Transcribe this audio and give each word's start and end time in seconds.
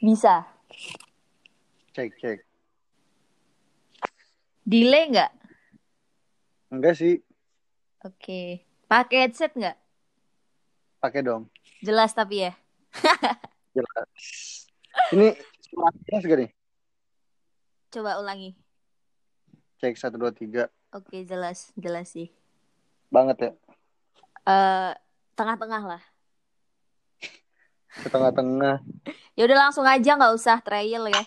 Bisa. 0.00 0.48
Cek, 1.92 2.10
cek. 2.16 2.38
Delay 4.64 5.12
nggak? 5.12 5.30
Enggak 6.70 6.94
sih, 6.96 7.20
Oke. 8.00 8.64
Pakai 8.88 9.28
headset 9.28 9.52
nggak? 9.52 9.76
pakai 11.00 11.24
dong. 11.24 11.48
Jelas 11.80 12.12
tapi 12.12 12.44
ya. 12.44 12.52
Jelas. 13.76 14.08
Ini 15.16 15.28
jelas 16.04 16.22
gak 16.28 16.38
nih? 16.44 16.50
Coba 17.88 18.20
ulangi. 18.20 18.52
Cek 19.80 19.96
satu 19.96 20.20
dua 20.20 20.28
tiga. 20.28 20.68
Oke, 20.92 21.24
jelas, 21.24 21.72
jelas 21.76 22.12
sih. 22.12 22.28
Banget 23.08 23.36
ya. 23.40 23.50
Eh, 24.44 24.92
tengah-tengah 25.32 25.82
lah. 25.96 26.02
Ke 27.90 28.06
tengah-tengah. 28.06 28.78
Ya 29.34 29.42
udah 29.50 29.58
langsung 29.66 29.82
aja 29.82 30.14
nggak 30.14 30.34
usah 30.38 30.62
trial 30.62 31.10
ya. 31.10 31.24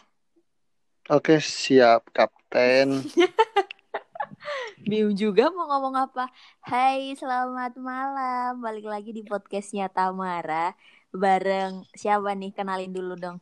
Oke, 1.11 1.43
siap, 1.43 2.07
Kapten. 2.15 3.03
Bingung 4.87 5.15
juga 5.15 5.51
mau 5.51 5.67
ngomong 5.67 5.95
apa. 5.99 6.31
Hai, 6.63 7.11
selamat 7.19 7.75
malam. 7.75 8.63
Balik 8.63 8.87
lagi 8.87 9.11
di 9.11 9.23
podcastnya 9.23 9.91
Tamara. 9.91 10.75
Bareng 11.11 11.83
siapa 11.91 12.31
nih? 12.35 12.55
Kenalin 12.55 12.91
dulu 12.91 13.19
dong. 13.19 13.37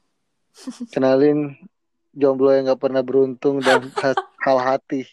Kenalin 0.94 1.54
jomblo 2.14 2.50
yang 2.54 2.70
gak 2.70 2.82
pernah 2.82 3.06
beruntung 3.06 3.62
dan 3.62 3.90
ha- 4.02 4.18
hal 4.46 4.58
hati. 4.58 5.06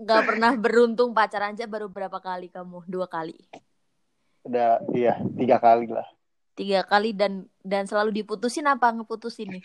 Gak 0.00 0.22
pernah 0.24 0.52
beruntung 0.56 1.12
pacaran 1.12 1.52
aja 1.52 1.68
baru 1.68 1.92
berapa 1.92 2.18
kali 2.24 2.48
kamu? 2.48 2.88
Dua 2.88 3.04
kali. 3.04 3.36
Udah, 4.44 4.84
iya, 4.92 5.16
tiga 5.40 5.56
kali 5.56 5.88
lah. 5.88 6.04
Tiga 6.54 6.84
kali 6.84 7.16
dan 7.16 7.48
dan 7.64 7.88
selalu 7.88 8.22
diputusin 8.22 8.68
apa 8.68 8.92
ngeputusin 8.92 9.58
nih? 9.58 9.64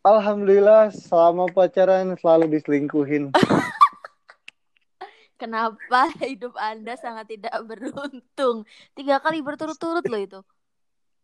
Alhamdulillah, 0.00 0.88
selama 0.90 1.44
pacaran 1.52 2.16
selalu 2.16 2.56
diselingkuhin. 2.56 3.30
Kenapa 5.40 6.08
hidup 6.20 6.56
Anda 6.56 6.96
sangat 6.96 7.32
tidak 7.32 7.52
beruntung? 7.64 8.64
Tiga 8.96 9.20
kali 9.20 9.44
berturut-turut 9.44 10.04
loh 10.08 10.20
itu. 10.20 10.40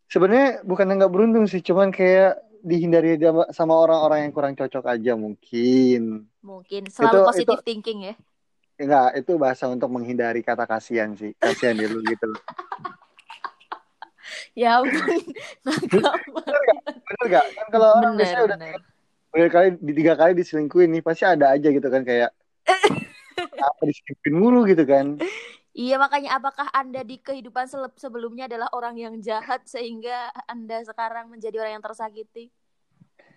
Sebenarnya 0.09 0.65
bukan 0.65 0.93
nggak 0.93 1.13
beruntung 1.13 1.45
sih, 1.45 1.61
cuman 1.61 1.89
kayak 1.89 2.37
dihindari 2.61 3.17
sama- 3.53 3.77
orang-orang 3.77 4.25
yang 4.25 4.33
kurang 4.33 4.53
cocok 4.57 4.85
aja 4.89 5.13
mungkin. 5.13 6.25
Mungkin 6.41 6.89
selalu 6.89 7.21
Itu- 7.21 7.29
positive 7.29 7.61
thinking 7.65 7.99
ya. 8.09 8.15
Enggak, 8.77 9.17
itu 9.17 9.33
bahasa 9.41 9.65
untuk 9.65 9.89
menghindari 9.89 10.45
kata 10.45 10.69
kasihan 10.69 11.09
sih. 11.17 11.33
Kasihan 11.41 11.73
dulu 11.73 11.97
gitu. 12.05 12.29
Ya 14.53 14.77
ampun. 14.77 15.17
Bener 15.65 17.25
gak? 17.25 17.45
Kan 17.57 17.67
kalau 17.73 17.89
orang 17.97 18.13
biasanya 18.13 18.43
udah 18.53 18.57
tiga 19.33 19.49
kali, 19.49 19.67
di 19.81 19.93
tiga 19.97 20.13
kali 20.13 20.31
diselingkuhin 20.37 20.89
nih, 20.93 21.01
pasti 21.01 21.23
ada 21.25 21.57
aja 21.57 21.67
gitu 21.73 21.87
kan 21.89 22.05
kayak 22.05 22.29
apa 23.69 23.81
diselingkuhin 23.81 24.35
mulu 24.37 24.69
gitu 24.69 24.85
kan. 24.85 25.17
Iya 25.77 26.01
makanya 26.01 26.41
apakah 26.41 26.69
Anda 26.73 27.05
di 27.05 27.21
kehidupan 27.21 27.69
sebelumnya 28.01 28.49
adalah 28.49 28.69
orang 28.73 28.97
yang 28.97 29.13
jahat 29.21 29.61
sehingga 29.69 30.33
Anda 30.49 30.81
sekarang 30.81 31.29
menjadi 31.29 31.61
orang 31.61 31.77
yang 31.77 31.85
tersakiti? 31.85 32.49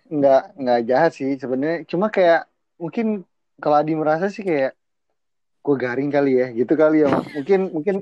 Enggak, 0.09 0.49
enggak 0.57 0.79
jahat 0.89 1.11
sih 1.13 1.37
sebenarnya. 1.37 1.85
Cuma 1.85 2.09
kayak 2.09 2.49
mungkin 2.81 3.25
kalau 3.61 3.77
Adi 3.77 3.93
merasa 3.93 4.25
sih 4.33 4.41
kayak 4.41 4.73
gue 5.61 5.75
garing 5.77 6.09
kali 6.09 6.41
ya, 6.41 6.47
gitu 6.51 6.73
kali 6.73 7.05
ya. 7.05 7.09
Mungkin 7.37 7.69
mungkin 7.69 7.95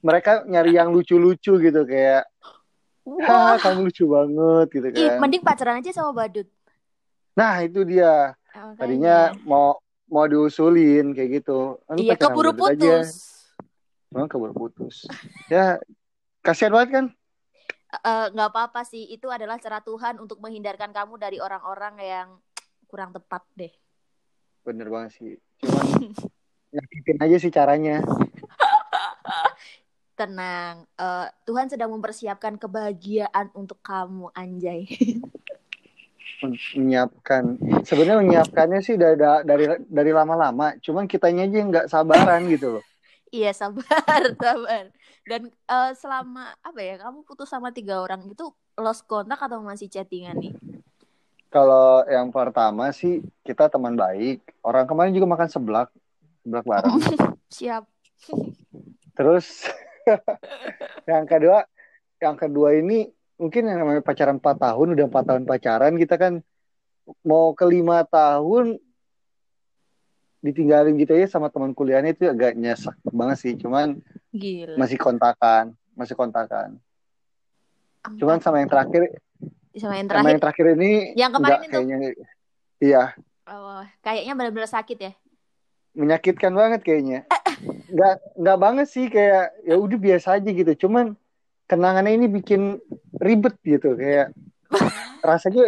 mereka 0.00 0.46
nyari 0.46 0.78
yang 0.78 0.94
lucu-lucu 0.94 1.58
gitu 1.58 1.82
kayak 1.82 2.30
Wah, 3.02 3.58
kamu 3.58 3.90
lucu 3.90 4.04
banget 4.06 4.66
gitu 4.70 4.86
ih 4.94 5.08
kan. 5.10 5.18
mending 5.18 5.42
pacaran 5.42 5.82
aja 5.82 5.90
sama 5.90 6.14
badut. 6.14 6.46
Nah, 7.34 7.64
itu 7.66 7.82
dia. 7.82 8.36
Makanya. 8.54 8.78
Tadinya 8.78 9.16
mau 9.42 9.78
mau 10.06 10.26
diusulin 10.30 11.10
kayak 11.10 11.42
gitu. 11.42 11.82
Kan 11.90 11.98
iya 11.98 12.14
pacaran 12.14 12.30
keburu 12.30 12.50
badut 12.54 12.70
aja. 12.70 12.78
putus. 13.02 13.08
Emang 14.14 14.28
keburu 14.30 14.54
putus. 14.54 14.96
Ya, 15.52 15.82
kasihan 16.46 16.70
banget 16.70 16.90
kan? 16.94 17.06
Eh, 17.90 18.26
nggak 18.30 18.54
apa-apa 18.54 18.86
sih 18.86 19.10
itu 19.10 19.26
adalah 19.26 19.58
cara 19.58 19.82
Tuhan 19.82 20.22
untuk 20.22 20.38
menghindarkan 20.38 20.94
kamu 20.94 21.18
dari 21.18 21.42
orang-orang 21.42 21.98
yang 21.98 22.28
kurang 22.86 23.10
tepat 23.10 23.42
deh. 23.58 23.72
Bener 24.62 24.86
banget 24.86 25.10
sih. 25.18 25.34
Cuman 25.58 26.14
nyakitin 26.70 27.18
aja 27.18 27.36
sih 27.38 27.52
caranya. 27.52 28.00
Tenang, 30.18 30.84
eh, 31.00 31.26
Tuhan 31.48 31.72
sedang 31.72 31.90
mempersiapkan 31.96 32.60
kebahagiaan 32.60 33.48
untuk 33.56 33.80
kamu, 33.80 34.28
anjay. 34.36 34.84
Men- 36.40 36.56
Menyiapkan. 36.76 37.44
Sebenarnya 37.84 38.20
menyiapkannya 38.20 38.80
sih 38.80 38.96
dari 38.96 39.16
dari 39.20 39.64
dari 39.88 40.12
lama-lama. 40.12 40.76
Cuman 40.80 41.04
kitanya 41.04 41.44
aja 41.44 41.58
nggak 41.60 41.88
sabaran 41.88 42.48
gitu 42.48 42.80
loh. 42.80 42.84
Iya 43.30 43.54
sabar, 43.54 43.84
sabar. 44.42 44.84
Dan 45.24 45.52
eh, 45.52 45.92
selama 45.96 46.52
apa 46.60 46.80
ya, 46.80 47.00
kamu 47.00 47.24
putus 47.28 47.48
sama 47.48 47.70
tiga 47.70 48.00
orang 48.00 48.24
itu 48.28 48.48
lost 48.80 49.04
kontak 49.04 49.40
atau 49.40 49.60
masih 49.60 49.88
chattingan 49.88 50.36
nih? 50.40 50.52
Kalau 51.50 52.06
yang 52.06 52.30
pertama 52.30 52.94
sih 52.94 53.20
kita 53.42 53.68
teman 53.68 53.98
baik. 53.98 54.40
Orang 54.62 54.86
kemarin 54.86 55.10
juga 55.10 55.28
makan 55.28 55.50
seblak, 55.50 55.90
seblak 56.42 56.64
bareng. 56.66 56.96
Siap. 57.56 57.84
Terus 59.16 59.46
yang 61.10 61.24
kedua, 61.28 61.64
yang 62.20 62.36
kedua 62.36 62.76
ini 62.76 63.08
mungkin 63.40 63.68
yang 63.68 63.80
namanya 63.80 64.04
pacaran 64.04 64.36
4 64.36 64.44
tahun, 64.44 64.86
udah 64.96 65.06
4 65.08 65.28
tahun 65.28 65.42
pacaran, 65.48 65.94
kita 65.96 66.16
kan 66.20 66.44
mau 67.24 67.56
ke 67.56 67.64
lima 67.66 68.04
tahun 68.06 68.78
ditinggalin 70.40 70.96
gitu 70.96 71.12
aja 71.12 71.36
sama 71.36 71.52
teman 71.52 71.76
kuliahnya 71.76 72.16
itu 72.16 72.24
agak 72.28 72.56
nyesek 72.56 72.96
banget 73.12 73.36
sih. 73.40 73.52
Cuman 73.60 74.00
Gila. 74.32 74.76
masih 74.80 74.96
kontakan, 74.96 75.76
masih 75.92 76.16
kontakan. 76.16 76.80
Cuman 78.16 78.40
sama 78.40 78.64
yang 78.64 78.70
terakhir, 78.72 79.20
sama 79.76 80.00
yang 80.00 80.08
sama 80.08 80.24
terakhir, 80.24 80.32
yang 80.32 80.40
terakhir 80.40 80.66
ini 80.72 80.92
Yang 81.12 81.30
kemarin 81.36 81.52
enggak 81.52 81.60
itu? 81.60 81.72
kayaknya 81.76 81.96
iya, 82.80 83.02
oh, 83.44 83.84
kayaknya 84.00 84.32
benar-benar 84.32 84.70
sakit 84.72 84.96
ya. 84.96 85.12
Menyakitkan 85.92 86.52
banget 86.52 86.80
kayaknya. 86.82 87.26
Enggak 87.90 88.14
enggak 88.34 88.58
banget 88.58 88.86
sih 88.88 89.06
kayak 89.06 89.52
ya 89.62 89.74
udah 89.76 89.98
biasa 89.98 90.38
aja 90.38 90.50
gitu. 90.50 90.72
Cuman 90.86 91.14
kenangannya 91.66 92.16
ini 92.16 92.26
bikin 92.26 92.78
ribet 93.16 93.54
gitu 93.62 93.94
kayak 93.94 94.32
rasanya 95.26 95.66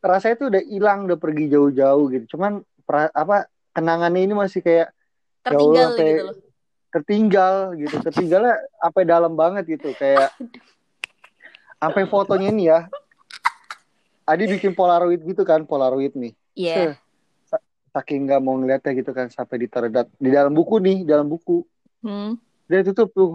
rasanya 0.00 0.36
tuh 0.36 0.46
udah 0.48 0.62
hilang 0.64 1.04
udah 1.04 1.18
pergi 1.20 1.48
jauh-jauh 1.48 2.04
gitu. 2.10 2.36
Cuman 2.36 2.60
pra- 2.82 3.12
apa 3.12 3.46
kenangannya 3.70 4.24
ini 4.24 4.34
masih 4.34 4.60
kayak 4.60 4.90
Tertinggal 5.40 5.88
sampai- 5.94 6.08
gitu 6.10 6.24
loh. 6.26 6.36
tertinggal 6.90 7.54
gitu. 7.78 7.96
Tertinggalnya 8.02 8.54
apa 8.76 8.98
dalam 9.04 9.32
banget 9.32 9.78
gitu 9.78 9.94
kayak 9.94 10.34
sampai 11.76 12.04
fotonya 12.04 12.50
nih 12.50 12.66
ya. 12.66 12.80
Adi 14.26 14.46
bikin 14.46 14.74
polaroid 14.74 15.22
gitu 15.22 15.42
kan, 15.42 15.62
polaroid 15.64 16.14
nih. 16.14 16.32
Iya. 16.54 16.74
Sa- 16.94 16.98
Saking 17.90 18.20
nggak 18.24 18.40
mau 18.40 18.54
ngeliatnya 18.54 18.92
gitu 18.94 19.10
kan 19.10 19.26
sampai 19.28 19.56
ditaruh 19.60 19.90
dat- 19.90 20.14
di 20.14 20.30
dalam 20.30 20.50
buku 20.50 20.78
nih, 20.78 21.02
dalam 21.02 21.26
buku. 21.26 21.66
Hmm. 22.00 22.38
Dia 22.64 22.82
tutup 22.82 23.10
tuh. 23.10 23.32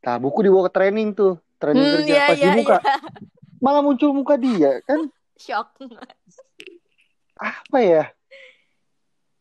Nah, 0.00 0.16
buku 0.16 0.38
dibawa 0.40 0.68
ke 0.68 0.72
training 0.72 1.10
tuh. 1.10 1.34
Training 1.56 1.80
Hmm, 1.82 1.94
kerja. 1.98 2.12
iya, 2.12 2.24
Pas 2.26 2.36
iya, 2.36 2.44
dibuka, 2.46 2.76
iya. 2.76 2.94
malah 3.58 3.80
muncul 3.80 4.12
muka 4.12 4.36
dia. 4.36 4.84
Kan 4.84 5.08
Shock. 5.40 5.80
apa 7.34 7.78
ya? 7.78 8.04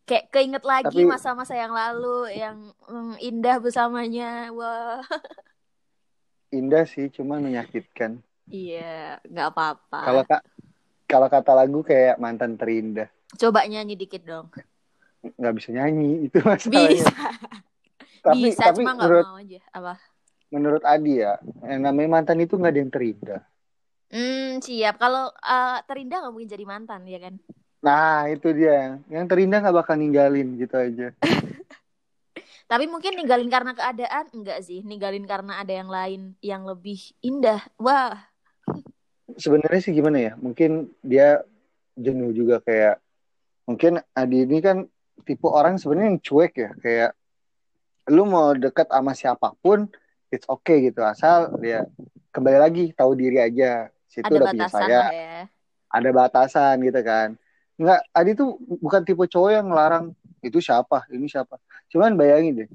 Kayak 0.05 0.25
keinget 0.29 0.63
lagi 0.63 0.95
Tapi- 0.95 1.09
masa-masa 1.09 1.53
yang 1.53 1.71
lalu 1.71 2.31
yang 2.31 2.57
mm, 2.81 3.15
indah 3.19 3.57
bersamanya. 3.57 4.47
Wah. 4.49 5.03
Indah 6.53 6.85
sih, 6.85 7.09
cuman 7.09 7.43
menyakitkan. 7.43 8.23
Iya, 8.45 9.19
nggak 9.25 9.47
apa-apa. 9.49 9.99
Kalau 9.99 10.23
kak, 10.23 10.41
kalau 11.03 11.27
kata 11.27 11.51
lagu 11.53 11.79
kayak 11.81 12.15
mantan 12.15 12.55
terindah. 12.55 13.09
Coba 13.35 13.67
nyanyi 13.67 13.95
dikit 13.99 14.23
dong. 14.23 14.47
Nggak 15.35 15.53
bisa 15.57 15.69
nyanyi, 15.73 16.29
itu 16.29 16.37
masalahnya. 16.41 16.89
Bisa, 16.89 17.11
Tapi, 18.25 18.39
bisa 18.41 18.63
tapi 18.73 18.81
cuma 18.81 18.91
nggak 18.97 19.05
menurut, 19.05 19.25
mau 19.25 19.37
aja. 19.37 19.59
Apa? 19.73 19.93
menurut 20.53 20.83
Adi 20.87 21.19
ya, 21.19 21.35
yang 21.67 21.81
namanya 21.83 22.09
mantan 22.21 22.39
itu 22.39 22.55
nggak 22.55 22.71
ada 22.71 22.79
yang 22.79 22.93
terindah. 22.93 23.41
Hmm, 24.13 24.61
siap. 24.61 24.95
Kalau 25.01 25.33
eh, 25.33 25.77
terindah 25.83 26.17
nggak 26.23 26.33
mungkin 26.33 26.49
jadi 26.49 26.65
mantan, 26.65 27.01
ya 27.09 27.19
kan? 27.19 27.35
Nah, 27.83 28.29
itu 28.31 28.49
dia. 28.55 28.97
Yang 29.11 29.25
terindah 29.29 29.59
nggak 29.61 29.75
bakal 29.75 29.95
ninggalin 29.97 30.55
gitu 30.57 30.75
aja. 30.77 31.11
Tapi 32.71 32.89
mungkin 32.89 33.13
ninggalin 33.13 33.49
karena 33.49 33.77
keadaan 33.77 34.25
enggak 34.33 34.57
sih? 34.65 34.81
Ninggalin 34.81 35.29
karena 35.29 35.61
ada 35.61 35.69
yang 35.69 35.89
lain 35.89 36.33
yang 36.41 36.65
lebih 36.65 36.97
indah. 37.21 37.61
Wah, 37.77 38.17
Sebenarnya 39.37 39.81
sih 39.81 39.93
gimana 39.93 40.17
ya? 40.21 40.33
Mungkin 40.37 40.89
dia 41.01 41.41
jenuh 41.97 42.31
juga 42.33 42.61
kayak 42.61 43.01
mungkin 43.65 44.01
Adi 44.13 44.45
ini 44.45 44.57
kan 44.61 44.85
tipe 45.25 45.45
orang 45.45 45.77
sebenarnya 45.77 46.15
yang 46.15 46.21
cuek 46.21 46.53
ya, 46.55 46.71
kayak 46.77 47.11
lu 48.07 48.23
mau 48.23 48.53
deket 48.53 48.85
sama 48.89 49.17
siapa 49.17 49.57
pun 49.59 49.89
it's 50.29 50.45
okay 50.45 50.89
gitu. 50.89 51.01
Asal 51.01 51.57
dia 51.57 51.85
kembali 52.29 52.57
lagi 52.61 52.83
tahu 52.93 53.17
diri 53.17 53.41
aja. 53.41 53.89
Situ 54.05 54.25
Ada 54.25 54.35
udah 54.37 54.47
punya 54.53 54.67
saya. 54.69 55.01
ya. 55.11 55.37
ada 55.89 56.09
batasan 56.11 56.83
gitu 56.83 56.99
kan. 57.01 57.39
Nggak 57.79 57.99
Adi 58.11 58.31
tuh 58.35 58.59
bukan 58.59 59.01
tipe 59.01 59.23
cowok 59.25 59.51
yang 59.51 59.67
ngelarang 59.71 60.11
itu 60.43 60.59
siapa? 60.59 61.07
Ini 61.07 61.25
siapa? 61.25 61.55
Cuman 61.87 62.15
bayangin 62.15 62.65
deh 62.65 62.69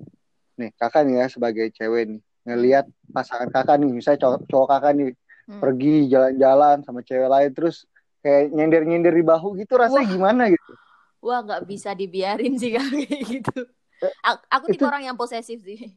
nih 0.61 0.77
kakak 0.77 1.09
nih 1.09 1.25
ya 1.25 1.27
sebagai 1.33 1.67
cewek 1.73 2.05
nih 2.05 2.21
ngelihat 2.45 2.85
pasangan 3.09 3.49
kakak 3.49 3.81
nih 3.81 3.97
misalnya 3.97 4.21
cowok, 4.21 4.39
cowok 4.49 4.69
kakak 4.77 4.93
nih 4.97 5.11
Hmm. 5.51 5.59
pergi 5.59 6.07
jalan-jalan 6.07 6.87
sama 6.87 7.03
cewek 7.03 7.27
lain 7.27 7.51
terus 7.51 7.83
kayak 8.21 8.53
nyender-nyender 8.53 9.13
di 9.13 9.25
bahu 9.25 9.57
gitu 9.57 9.75
rasanya 9.75 10.05
Wah. 10.05 10.13
gimana 10.13 10.43
gitu 10.49 10.73
Wah 11.21 11.45
nggak 11.45 11.63
bisa 11.65 11.93
dibiarin 11.93 12.57
sih 12.57 12.73
kayak 12.73 13.05
gitu. 13.29 13.69
Eh, 14.01 14.13
A- 14.25 14.41
Aku 14.57 14.73
tipe 14.73 14.81
orang 14.85 15.05
yang 15.05 15.17
posesif 15.17 15.61
sih. 15.61 15.93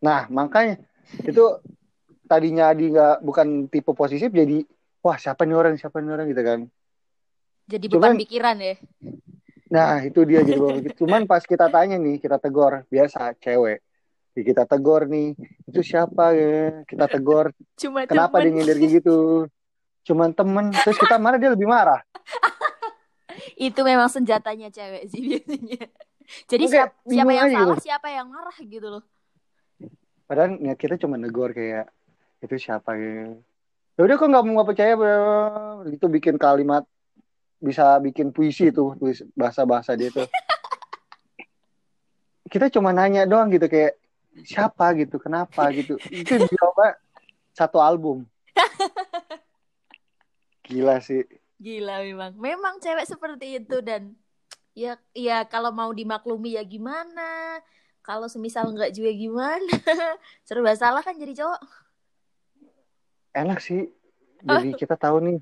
nah 0.00 0.24
makanya 0.28 0.80
itu 1.20 1.44
tadinya 2.24 2.72
Adi 2.72 2.88
nggak 2.88 3.20
bukan 3.20 3.68
tipe 3.68 3.92
posesif 3.92 4.32
jadi 4.32 4.64
wah 5.00 5.16
siapa 5.16 5.44
nih 5.44 5.52
orang 5.52 5.74
siapa 5.76 6.00
nih 6.00 6.12
orang 6.12 6.26
gitu 6.28 6.40
kan 6.40 6.60
Jadi 7.68 7.86
Cuman- 7.86 8.16
beban 8.16 8.22
pikiran 8.26 8.56
ya. 8.58 8.74
Nah, 9.70 10.02
itu 10.02 10.26
dia 10.26 10.42
jadi 10.42 10.58
bawa 10.58 10.82
begitu. 10.82 10.98
Cuman 11.06 11.22
pas 11.22 11.38
kita 11.46 11.70
tanya 11.70 11.94
nih, 11.94 12.18
kita 12.18 12.42
tegur, 12.42 12.82
biasa 12.90 13.38
cewek. 13.38 13.78
Kita 14.34 14.66
tegur 14.66 15.06
nih, 15.06 15.38
itu 15.70 15.78
siapa 15.78 16.34
ya? 16.34 16.82
Kita 16.82 17.06
tegur, 17.06 17.54
Cuma 17.78 18.02
kenapa 18.10 18.42
dia 18.42 18.50
kayak 18.50 18.90
gitu? 18.98 19.46
Cuman 20.04 20.32
temen, 20.32 20.72
terus 20.72 20.96
kita 20.96 21.20
marah 21.20 21.36
dia 21.36 21.52
lebih 21.52 21.68
marah. 21.68 22.00
Itu 23.56 23.84
memang 23.84 24.08
senjatanya 24.08 24.72
cewek 24.72 25.08
sih 25.12 25.20
biasanya. 25.20 25.86
Jadi 26.46 26.64
Oke, 26.70 26.78
siapa, 27.10 27.32
yang 27.34 27.50
salah, 27.50 27.76
gitu. 27.76 27.84
siapa 27.84 28.08
yang 28.10 28.26
marah 28.30 28.56
gitu 28.62 28.86
loh. 28.86 29.04
Padahal 30.30 30.62
niat 30.62 30.78
kita 30.78 30.94
cuma 30.94 31.18
negor 31.18 31.50
kayak, 31.50 31.90
itu 32.38 32.54
siapa 32.54 32.94
ya? 32.94 33.34
Ya 33.98 34.00
udah 34.06 34.16
kok 34.16 34.30
nggak 34.30 34.44
mau 34.46 34.62
percaya, 34.62 34.94
itu 35.90 36.06
bikin 36.06 36.38
kalimat 36.38 36.86
bisa 37.60 37.98
bikin 38.00 38.32
puisi 38.32 38.72
tuh, 38.72 38.96
tulis 38.96 39.20
bahasa-bahasa 39.34 39.98
dia 39.98 40.08
tuh. 40.14 40.24
kita 42.52 42.72
cuma 42.72 42.94
nanya 42.94 43.26
doang 43.26 43.50
gitu 43.50 43.66
kayak 43.66 43.98
siapa 44.46 44.94
gitu, 44.96 45.18
kenapa 45.18 45.66
gitu. 45.74 45.98
Itu 46.08 46.40
jawabnya 46.46 46.96
satu 47.52 47.82
album. 47.82 48.24
Gila 50.70 51.02
sih. 51.02 51.26
Gila 51.58 52.06
memang. 52.06 52.32
Memang 52.38 52.74
cewek 52.78 53.10
seperti 53.10 53.58
itu 53.58 53.82
dan 53.82 54.14
ya 54.70 54.94
ya 55.10 55.42
kalau 55.50 55.74
mau 55.74 55.90
dimaklumi 55.90 56.54
ya 56.54 56.62
gimana? 56.62 57.58
Kalau 58.06 58.30
semisal 58.30 58.70
enggak 58.70 58.94
juga 58.94 59.10
gimana? 59.10 59.74
Serba 60.46 60.72
salah 60.78 61.02
kan 61.02 61.18
jadi 61.18 61.42
cowok. 61.42 61.60
Enak 63.34 63.58
sih. 63.58 63.90
Jadi 64.40 64.72
kita 64.78 64.96
tahu 64.96 65.20
nih 65.20 65.38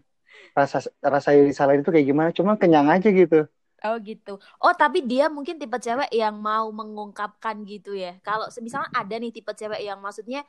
rasa 0.56 0.82
rasa 0.98 1.36
yang 1.36 1.46
disalahin 1.46 1.84
itu 1.84 1.92
kayak 1.92 2.08
gimana. 2.08 2.28
Cuma 2.32 2.56
kenyang 2.56 2.88
aja 2.88 3.12
gitu. 3.12 3.46
Oh 3.86 3.94
gitu. 4.02 4.42
Oh 4.58 4.74
tapi 4.74 5.06
dia 5.06 5.30
mungkin 5.30 5.54
tipe 5.54 5.78
cewek 5.78 6.10
yang 6.10 6.34
mau 6.34 6.66
mengungkapkan 6.74 7.62
gitu 7.62 7.94
ya. 7.94 8.18
Kalau 8.26 8.50
misalnya 8.58 8.90
ada 8.90 9.14
nih 9.14 9.30
tipe 9.30 9.54
cewek 9.54 9.78
yang 9.86 10.02
maksudnya 10.02 10.42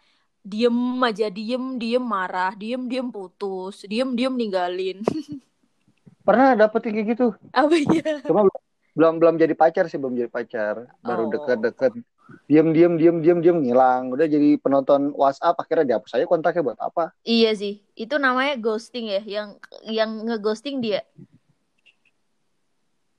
diem 0.43 0.77
aja, 1.03 1.27
diem 1.27 1.77
diem 1.77 2.01
marah, 2.01 2.55
diem 2.55 2.87
diem 2.87 3.07
putus, 3.11 3.83
diem 3.85 4.15
diem 4.15 4.33
ninggalin. 4.33 5.03
Pernah 6.27 6.53
dapet 6.53 6.89
kayak 6.89 7.07
gitu. 7.15 7.27
Apa 7.51 7.73
ya? 7.73 8.21
Cuma 8.23 8.45
belum 8.93 9.13
belum 9.17 9.35
jadi 9.39 9.53
pacar 9.55 9.89
sih, 9.89 9.97
belum 9.97 10.13
jadi 10.13 10.29
pacar. 10.29 10.85
Baru 11.01 11.25
Oh. 11.25 11.31
deket-deket. 11.31 11.93
Diem 12.45 12.69
diem 12.69 12.93
diem 12.93 13.17
diem 13.25 13.39
diem 13.41 13.57
ngilang. 13.57 14.13
Udah 14.13 14.29
jadi 14.29 14.61
penonton 14.61 15.09
WhatsApp 15.17 15.57
akhirnya 15.57 15.97
dihapus 15.97 16.13
aja 16.13 16.25
kontaknya 16.29 16.61
buat 16.61 16.77
apa? 16.77 17.09
Iya 17.25 17.57
sih. 17.57 17.81
Itu 17.97 18.21
namanya 18.21 18.53
ghosting 18.61 19.09
ya, 19.09 19.21
yang 19.25 19.57
yang 19.89 20.11
ngeghosting 20.29 20.77
dia. 20.77 21.01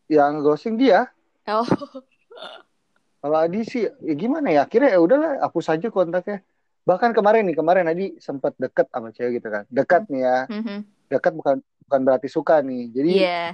Yang 0.07 0.33
ghosting 0.43 0.75
dia. 0.79 1.11
Oh. 1.51 1.67
Kalau 3.21 3.37
Adi 3.37 3.67
sih 3.67 3.85
ya 3.85 4.15
gimana 4.15 4.49
ya? 4.55 4.65
Akhirnya 4.65 4.95
ya 4.95 5.01
udahlah 5.03 5.43
hapus 5.43 5.75
aja 5.75 5.91
kontaknya. 5.91 6.41
Bahkan 6.85 7.13
kemarin 7.13 7.45
nih, 7.45 7.57
kemarin 7.57 7.87
Adi 7.87 8.17
sempat 8.19 8.57
deket 8.57 8.89
sama 8.89 9.13
cewek 9.13 9.41
gitu 9.41 9.49
kan. 9.53 9.65
Dekat 9.69 10.09
nih 10.09 10.23
ya. 10.25 10.39
Mhm. 10.49 10.79
Dekat 11.13 11.33
bukan 11.37 11.57
bukan 11.87 12.01
berarti 12.07 12.29
suka 12.31 12.63
nih. 12.65 12.89
Jadi 12.91 13.13
Iya. 13.27 13.45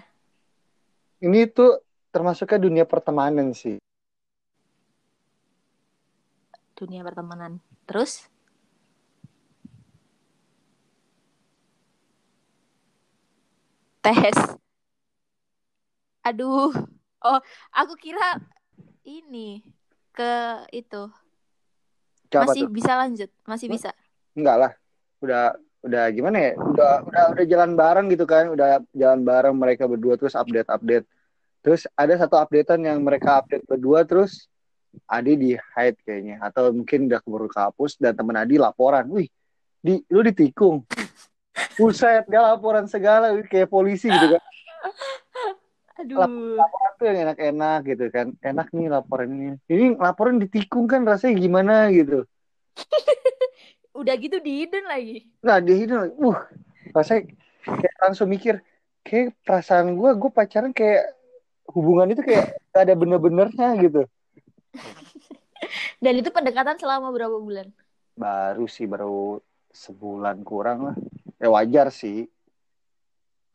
ini 1.24 1.48
tuh 1.50 1.82
termasuknya 2.14 2.58
dunia 2.60 2.84
pertemanan 2.86 3.50
sih. 3.56 3.80
Dunia 6.76 7.00
pertemanan. 7.02 7.58
Terus? 7.88 8.28
Tes. 14.04 14.38
Aduh. 16.22 16.70
Oh, 17.26 17.38
aku 17.74 17.94
kira 17.98 18.38
ini 19.02 19.64
ke 20.14 20.62
itu. 20.70 21.10
Siapa 22.36 22.52
Masih 22.52 22.62
tuh? 22.68 22.72
bisa 22.72 22.92
lanjut, 22.92 23.30
masih 23.48 23.66
bisa. 23.72 23.90
Enggak 24.36 24.56
lah. 24.60 24.72
Udah 25.24 25.44
udah 25.80 26.04
gimana 26.12 26.36
ya? 26.36 26.52
Udah 26.60 26.92
udah 27.08 27.24
udah 27.32 27.44
jalan 27.48 27.70
bareng 27.72 28.06
gitu 28.12 28.24
kan. 28.28 28.44
Udah 28.52 28.84
jalan 28.92 29.20
bareng 29.24 29.54
mereka 29.56 29.88
berdua 29.88 30.20
terus 30.20 30.36
update-update. 30.36 31.08
Terus 31.64 31.88
ada 31.96 32.14
satu 32.20 32.36
updatean 32.36 32.84
yang 32.84 32.98
mereka 33.00 33.40
update 33.40 33.64
berdua 33.64 34.04
terus 34.04 34.46
Adi 35.08 35.36
di 35.36 35.50
hide 35.52 35.98
kayaknya 36.04 36.40
atau 36.40 36.72
mungkin 36.72 37.08
udah 37.08 37.20
keburu 37.20 37.48
kehapus 37.52 38.00
dan 38.00 38.12
temen 38.12 38.36
Adi 38.36 38.60
laporan. 38.60 39.08
Wih, 39.08 39.32
di 39.80 40.04
lu 40.12 40.20
ditikung. 40.20 40.84
Buset, 41.80 42.28
dia 42.28 42.40
laporan 42.40 42.84
segala 42.84 43.32
wih, 43.32 43.48
kayak 43.48 43.72
polisi 43.72 44.12
gitu 44.12 44.36
kan. 44.36 44.42
Aduh. 45.96 46.20
Laporan 46.60 46.92
tuh 47.00 47.04
yang 47.08 47.18
enak-enak 47.28 47.78
gitu 47.88 48.04
kan. 48.12 48.26
Enak 48.44 48.68
nih 48.76 48.88
laporan 48.92 49.28
ini. 49.32 49.48
Ini 49.68 49.96
laporan 49.96 50.36
ditikung 50.36 50.84
kan 50.84 51.08
rasanya 51.08 51.40
gimana 51.40 51.88
gitu. 51.88 52.28
Udah 54.00 54.14
gitu 54.20 54.36
dihidden 54.44 54.84
lagi. 54.84 55.24
Nah, 55.40 55.56
dia 55.56 55.76
itu, 55.80 55.96
uh, 55.96 56.38
rasanya 56.92 57.32
kayak 57.64 57.96
langsung 57.96 58.28
mikir, 58.28 58.60
kayak 59.00 59.32
perasaan 59.40 59.96
gue, 59.96 60.10
gue 60.20 60.30
pacaran 60.30 60.76
kayak 60.76 61.16
hubungan 61.72 62.12
itu 62.12 62.20
kayak 62.20 62.60
gak 62.76 62.82
ada 62.84 62.94
bener-benernya 62.94 63.68
gitu. 63.80 64.04
Dan 66.04 66.20
itu 66.20 66.28
pendekatan 66.28 66.76
selama 66.76 67.08
berapa 67.08 67.40
bulan? 67.40 67.72
Baru 68.20 68.68
sih, 68.68 68.84
baru 68.84 69.40
sebulan 69.72 70.44
kurang 70.44 70.92
lah. 70.92 70.96
Ya 71.40 71.48
wajar 71.48 71.88
sih. 71.88 72.28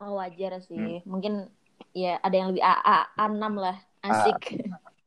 Oh, 0.02 0.18
wajar 0.18 0.58
sih. 0.58 1.02
Hmm. 1.02 1.06
Mungkin 1.06 1.46
ya 1.92 2.18
ada 2.20 2.34
yang 2.34 2.48
lebih 2.52 2.64
AA, 2.64 2.98
A6 3.16 3.44
lah. 3.56 3.76
Asik. 4.02 4.58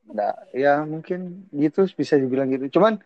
Nah, 0.06 0.32
ya 0.56 0.86
mungkin 0.86 1.50
gitu 1.51 1.89
bisa 1.98 2.15
dibilang 2.15 2.48
gitu. 2.54 2.80
Cuman 2.80 3.01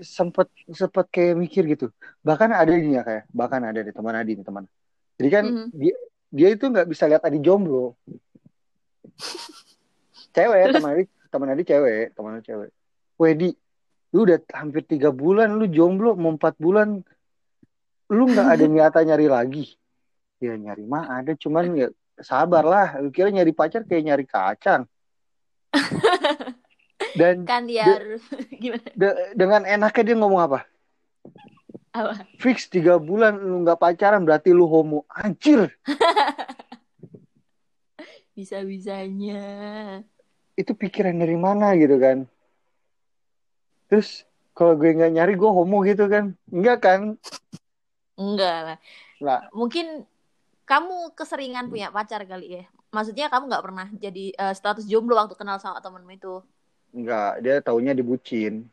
sempet 0.00 0.50
sempet 0.70 1.06
kayak 1.10 1.38
mikir 1.38 1.66
gitu. 1.70 1.90
Bahkan 2.24 2.50
ada 2.50 2.72
ini 2.74 2.98
ya 2.98 3.02
kayak, 3.04 3.24
bahkan 3.30 3.62
ada 3.62 3.82
di 3.82 3.92
teman 3.94 4.14
Adi 4.16 4.38
nih 4.38 4.46
teman. 4.46 4.64
Jadi 5.20 5.28
kan 5.30 5.44
Mhm. 5.50 5.68
dia 5.70 5.96
dia 6.34 6.48
itu 6.50 6.64
nggak 6.66 6.88
bisa 6.90 7.06
lihat 7.06 7.22
Adi 7.22 7.38
jomblo. 7.38 7.94
Cewek, 10.34 10.66
teman 10.74 10.90
Adi, 10.98 11.04
teman 11.30 11.48
Adi 11.54 11.62
cewek, 11.62 12.06
teman 12.14 12.38
Adi 12.38 12.44
cewek. 12.50 12.70
Wedi, 13.14 13.50
lu 14.10 14.26
udah 14.26 14.38
hampir 14.50 14.82
tiga 14.82 15.14
bulan, 15.14 15.54
lu 15.54 15.70
jomblo 15.70 16.18
mau 16.18 16.34
empat 16.34 16.58
bulan, 16.58 17.02
lu 18.10 18.24
nggak 18.34 18.48
ada 18.50 18.64
niatan 18.70 19.04
nyari 19.06 19.26
lagi. 19.30 19.64
Ya 20.42 20.58
nyari 20.58 20.82
mah 20.82 21.22
ada, 21.22 21.38
cuman 21.38 21.70
ya 21.78 21.88
sabar 22.20 22.62
lah. 22.62 22.88
Lu 23.00 23.10
kira 23.10 23.30
nyari 23.30 23.50
pacar 23.50 23.82
kayak 23.82 24.04
nyari 24.04 24.24
kacang. 24.24 24.86
Dan 27.18 27.46
Kan 27.46 27.66
dia 27.66 27.94
harus 27.94 28.22
gimana? 28.62 28.86
de- 28.94 29.18
dengan 29.34 29.62
enaknya 29.62 30.02
dia 30.02 30.16
ngomong 30.18 30.42
apa? 30.42 30.60
Apa? 31.94 32.26
Fix 32.42 32.66
tiga 32.66 32.98
bulan 32.98 33.38
lu 33.38 33.62
nggak 33.62 33.78
pacaran 33.78 34.26
berarti 34.26 34.50
lu 34.50 34.66
homo. 34.66 35.06
Anjir, 35.06 35.70
Bisa-bisanya. 38.34 39.42
itu 40.54 40.72
pikiran 40.74 41.14
dari 41.14 41.38
mana 41.38 41.74
gitu 41.78 41.98
kan? 41.98 42.26
Terus 43.86 44.26
kalau 44.54 44.74
gue 44.74 44.90
nggak 44.90 45.14
nyari 45.14 45.34
gue 45.34 45.50
homo 45.50 45.82
gitu 45.86 46.10
kan? 46.10 46.34
Enggak 46.50 46.78
kan? 46.82 47.00
Enggak 48.18 48.58
lah. 48.58 48.78
Lah, 49.22 49.40
Mungkin 49.54 50.02
kamu 50.64 51.12
keseringan 51.12 51.68
punya 51.68 51.92
pacar 51.92 52.24
kali 52.24 52.60
ya. 52.60 52.64
Maksudnya 52.92 53.28
kamu 53.28 53.52
nggak 53.52 53.64
pernah 53.64 53.86
jadi 53.96 54.24
eh, 54.32 54.54
status 54.56 54.88
jomblo 54.88 55.16
waktu 55.16 55.36
kenal 55.36 55.60
sama 55.60 55.80
temenmu 55.80 56.12
itu. 56.16 56.34
enggak. 56.94 57.42
Dia 57.42 57.56
taunya 57.60 57.92
dibucin. 57.92 58.70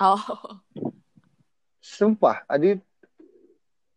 Oh. 0.00 0.20
Sumpah, 1.80 2.44
Adi 2.44 2.76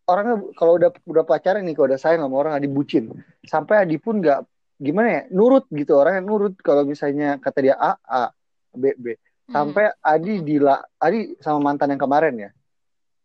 orangnya 0.04 0.36
kalau 0.56 0.76
udah 0.76 0.90
udah 1.04 1.24
pacaran 1.24 1.64
nih, 1.64 1.72
kalau 1.76 1.92
udah 1.92 2.00
sayang 2.00 2.24
sama 2.24 2.36
orang 2.36 2.56
Adi 2.56 2.68
bucin. 2.68 3.12
Sampai 3.44 3.84
Adi 3.84 3.96
pun 3.96 4.20
nggak 4.20 4.44
gimana 4.80 5.08
ya, 5.08 5.22
nurut 5.32 5.64
gitu 5.72 5.96
orangnya 5.96 6.24
nurut 6.24 6.56
kalau 6.60 6.84
misalnya 6.84 7.40
kata 7.40 7.58
dia 7.60 7.76
A 7.76 7.96
A 8.04 8.32
B 8.72 8.92
B. 8.96 9.16
Hmm. 9.48 9.52
Sampai 9.52 9.92
Adi 10.00 10.40
dila 10.40 10.80
Adi 11.00 11.36
sama 11.40 11.72
mantan 11.72 11.92
yang 11.92 12.00
kemarin 12.00 12.34
ya. 12.36 12.50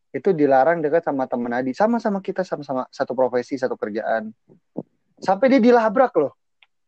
Itu 0.09 0.33
dilarang 0.33 0.81
dekat 0.81 1.05
sama 1.05 1.29
teman 1.29 1.53
Adi 1.53 1.71
sama-sama 1.71 2.17
kita 2.19 2.41
sama-sama 2.41 2.89
satu 2.89 3.13
profesi 3.13 3.55
satu 3.55 3.77
kerjaan 3.77 4.33
sampai 5.17 5.45
dia 5.53 5.61
dilabrak 5.61 6.13
loh 6.17 6.33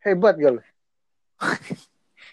hebat 0.01 0.35
gak 0.35 0.51
lo 0.57 0.61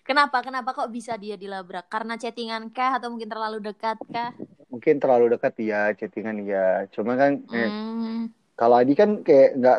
Kenapa? 0.09 0.41
Kenapa 0.41 0.73
kok 0.73 0.89
bisa 0.89 1.21
dia 1.21 1.37
dilabrak? 1.37 1.85
Karena 1.93 2.17
chattingan 2.17 2.73
kah 2.73 2.97
atau 2.97 3.13
mungkin 3.13 3.29
terlalu 3.29 3.61
dekat 3.61 4.01
kah? 4.09 4.33
mungkin 4.69 4.97
terlalu 4.97 5.33
dekat 5.37 5.53
ya 5.61 5.93
chattingan 5.93 6.45
ya 6.45 6.85
cuma 6.93 7.17
kan 7.17 7.41
eh, 7.53 7.69
Hmm, 7.69 8.29
kalau 8.53 8.77
Adi 8.77 8.93
kan 8.93 9.21
kayak 9.21 9.57
nggak 9.57 9.79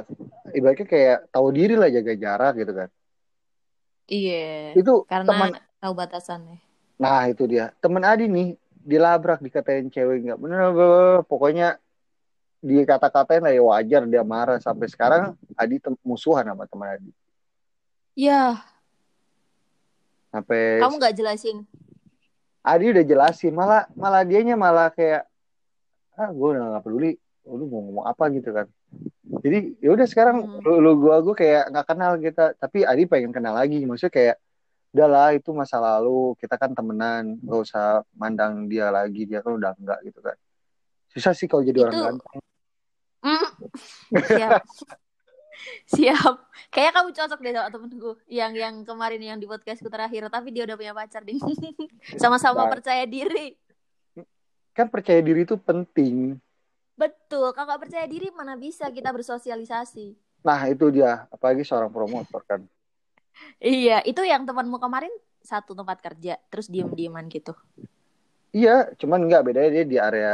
ibaratnya 0.53 0.85
kayak 0.85 1.17
tahu 1.29 1.47
diri 1.53 1.77
lah 1.77 1.89
jaga 1.89 2.13
jarak 2.13 2.53
gitu 2.57 2.73
kan 2.73 2.89
iya. 4.05 4.73
itu 4.73 5.05
Karena 5.05 5.29
teman 5.29 5.49
tahu 5.77 5.93
batasannya. 5.93 6.57
nah 6.97 7.29
itu 7.29 7.45
dia 7.45 7.69
teman 7.77 8.01
Adi 8.01 8.25
nih 8.25 8.57
dilabrak 8.83 9.39
dikatain 9.43 9.91
cewek 9.91 10.23
nggak 10.25 10.39
bener 10.39 10.71
bener. 10.71 11.17
pokoknya 11.27 11.77
dikata-katain 12.59 13.39
lah 13.43 13.53
ya 13.55 13.63
wajar 13.63 14.03
dia 14.03 14.23
marah 14.23 14.59
sampai 14.59 14.87
sekarang 14.91 15.35
Adi 15.55 15.79
musuhan 16.03 16.43
sama 16.43 16.67
teman 16.67 16.99
Adi 16.99 17.11
Ya, 18.19 18.59
sampai 20.27 20.83
kamu 20.83 20.99
nggak 20.99 21.15
jelasin. 21.15 21.63
Adi 22.59 22.91
udah 22.91 23.05
jelasin 23.07 23.55
malah 23.55 23.87
malah 23.95 24.27
dianya 24.27 24.59
malah 24.59 24.91
kayak 24.91 25.23
ah 26.19 26.27
gue 26.27 26.47
udah 26.51 26.75
nggak 26.75 26.83
peduli 26.83 27.15
lu 27.47 27.65
mau 27.71 27.79
ngomong 27.79 28.05
apa 28.11 28.27
gitu 28.35 28.51
kan 28.51 28.67
jadi 29.39 29.71
ya 29.79 29.89
udah 29.95 30.07
sekarang 30.09 30.37
Hmm. 30.43 30.59
lu, 30.61 30.83
lu 30.83 30.91
gua 30.99 31.23
gua 31.23 31.31
kayak 31.33 31.71
nggak 31.71 31.87
kenal 31.87 32.11
kita 32.19 32.45
tapi 32.59 32.83
Adi 32.83 33.07
pengen 33.07 33.31
kenal 33.31 33.55
lagi 33.55 33.79
maksudnya 33.87 34.11
kayak 34.11 34.35
udahlah 34.89 35.31
itu 35.31 35.49
masa 35.51 35.77
lalu 35.77 36.33
kita 36.35 36.55
kan 36.55 36.73
temenan 36.73 37.37
gak 37.39 37.61
usah 37.61 37.85
mandang 38.13 38.65
dia 38.65 38.89
lagi 38.89 39.23
dia 39.23 39.39
kan 39.39 39.53
udah 39.53 39.73
enggak 39.75 39.99
gitu 40.01 40.19
kan 40.19 40.33
susah 41.07 41.31
sih 41.31 41.45
kalau 41.45 41.61
jadi 41.61 41.83
orang 41.83 41.93
Itu- 41.93 42.05
ganteng 42.05 42.41
Hmm. 43.19 43.51
Siap. 44.15 44.63
Siap. 45.91 46.33
Kayak 46.69 46.91
kamu 46.95 47.09
cocok 47.11 47.39
deh 47.41 47.51
sama 47.51 47.67
temenku 47.67 48.11
yang 48.27 48.55
yang 48.55 48.75
kemarin 48.81 49.19
yang 49.19 49.35
di 49.35 49.43
podcastku 49.43 49.91
terakhir, 49.91 50.23
tapi 50.29 50.49
dia 50.49 50.63
udah 50.63 50.79
punya 50.79 50.95
pacar. 50.95 51.27
Sama-sama 52.15 52.63
Nah. 52.63 52.71
percaya 52.71 53.03
diri. 53.03 53.59
kan 54.71 54.87
percaya 54.87 55.19
diri 55.19 55.43
itu 55.43 55.59
penting 55.59 56.39
Betul. 56.95 57.51
Kalau 57.51 57.67
nggak 57.67 57.81
percaya 57.83 58.07
diri 58.07 58.31
mana 58.31 58.55
bisa 58.55 58.87
kita 58.87 59.11
bersosialisasi. 59.11 60.15
nah 60.39 60.63
itu 60.63 60.87
dia 60.87 61.27
apalagi 61.27 61.67
seorang 61.67 61.91
promotor 61.91 62.39
kan 62.47 62.63
Iya, 63.59 63.93
itu 64.09 64.21
yang 64.31 64.43
temanmu 64.47 64.77
kemarin 64.83 65.11
satu 65.43 65.71
tempat 65.75 65.97
kerja, 66.05 66.35
terus 66.51 66.67
diem-dieman 66.73 67.25
gitu. 67.31 67.55
iya 68.57 68.71
cuman 68.99 69.19
nggak 69.27 69.43
bedanya 69.45 69.69
dia 69.75 69.85
di 69.91 69.97
area 70.07 70.29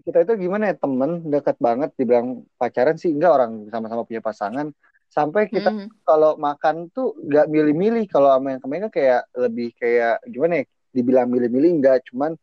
kita 0.05 0.19
itu 0.27 0.33
gimana 0.45 0.65
ya 0.69 0.75
temen 0.77 1.11
dekat 1.33 1.57
banget 1.57 1.91
dibilang 1.97 2.45
pacaran 2.61 2.97
sih 3.01 3.09
enggak 3.15 3.33
orang 3.41 3.53
sama-sama 3.73 4.03
punya 4.05 4.21
pasangan 4.21 4.67
sampai 5.09 5.49
kita 5.49 5.71
Hmm. 5.71 5.89
kalau 6.05 6.37
makan 6.37 6.93
tuh 6.93 7.17
nggak 7.25 7.47
milih-milih 7.49 8.05
kalau 8.13 8.29
sama 8.37 8.53
yang 8.53 8.61
kemarin 8.61 8.83
kan 8.91 8.93
kayak 8.93 9.21
lebih 9.33 9.69
kayak 9.81 10.21
gimana 10.29 10.53
ya 10.61 10.65
dibilang 10.93 11.27
milih-milih 11.33 11.71
enggak 11.81 11.97
cuman 12.13 12.37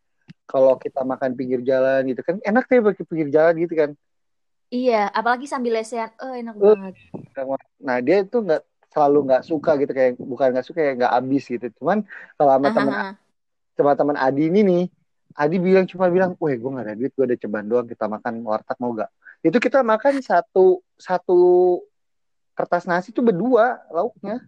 kalau 0.49 0.73
kita 0.81 1.01
makan 1.05 1.31
pinggir 1.37 1.61
jalan 1.61 2.01
gitu 2.09 2.21
kan 2.25 2.35
enak 2.41 2.65
deh 2.71 2.81
bagi 2.81 3.03
pinggir 3.05 3.29
jalan 3.29 3.53
gitu 3.61 3.73
kan 3.77 3.91
Iya, 4.71 5.11
apalagi 5.11 5.45
sambil 5.51 5.75
lesehan. 5.75 6.09
Oh, 6.23 6.31
enak 6.31 6.55
Eh. 6.55 6.63
banget. 6.63 6.95
nah 7.81 7.97
dia 7.99 8.23
itu 8.23 8.37
nggak 8.39 8.61
selalu 8.93 9.17
nggak 9.27 9.43
suka 9.47 9.71
gitu 9.81 9.91
kayak 9.95 10.13
bukan 10.19 10.47
nggak 10.53 10.65
suka 10.67 10.77
kayak 10.83 10.95
nggak 10.99 11.13
habis 11.15 11.43
gitu 11.47 11.65
cuman 11.79 12.03
kalau 12.37 12.51
sama 12.59 12.69
temen 12.69 12.93
Ahaha. 12.93 13.11
sama 13.73 13.93
teman 13.97 14.17
Adi 14.19 14.43
ini 14.51 14.61
nih 14.61 14.83
Adi 15.33 15.57
bilang 15.63 15.87
cuma 15.87 16.11
bilang, 16.11 16.35
weh 16.43 16.59
gue 16.59 16.69
gak 16.75 16.85
ada 16.91 16.95
duit, 16.99 17.11
gue 17.15 17.23
ada 17.23 17.39
ceban 17.39 17.63
doang, 17.63 17.87
kita 17.87 18.03
makan 18.03 18.43
warteg 18.43 18.75
mau 18.83 18.91
gak? 18.91 19.07
Itu 19.39 19.63
kita 19.63 19.79
makan 19.79 20.19
satu 20.19 20.83
satu 20.99 21.39
kertas 22.51 22.83
nasi 22.83 23.15
tuh 23.15 23.23
berdua 23.23 23.79
lauknya, 23.95 24.43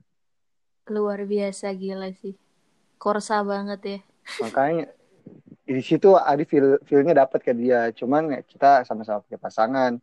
Luar 0.92 1.24
biasa 1.24 1.72
gila 1.72 2.12
sih. 2.12 2.36
Korsa 3.00 3.40
banget 3.48 3.80
ya. 3.82 4.00
makanya 4.44 4.92
di 5.64 5.80
situ 5.80 6.20
Adi 6.20 6.44
feel 6.44 6.84
feelnya 6.84 7.24
dapat 7.24 7.40
ke 7.48 7.56
dia, 7.56 7.88
cuman 7.96 8.36
ya 8.36 8.42
kita 8.44 8.84
sama-sama 8.84 9.24
punya 9.24 9.40
pasangan, 9.40 9.96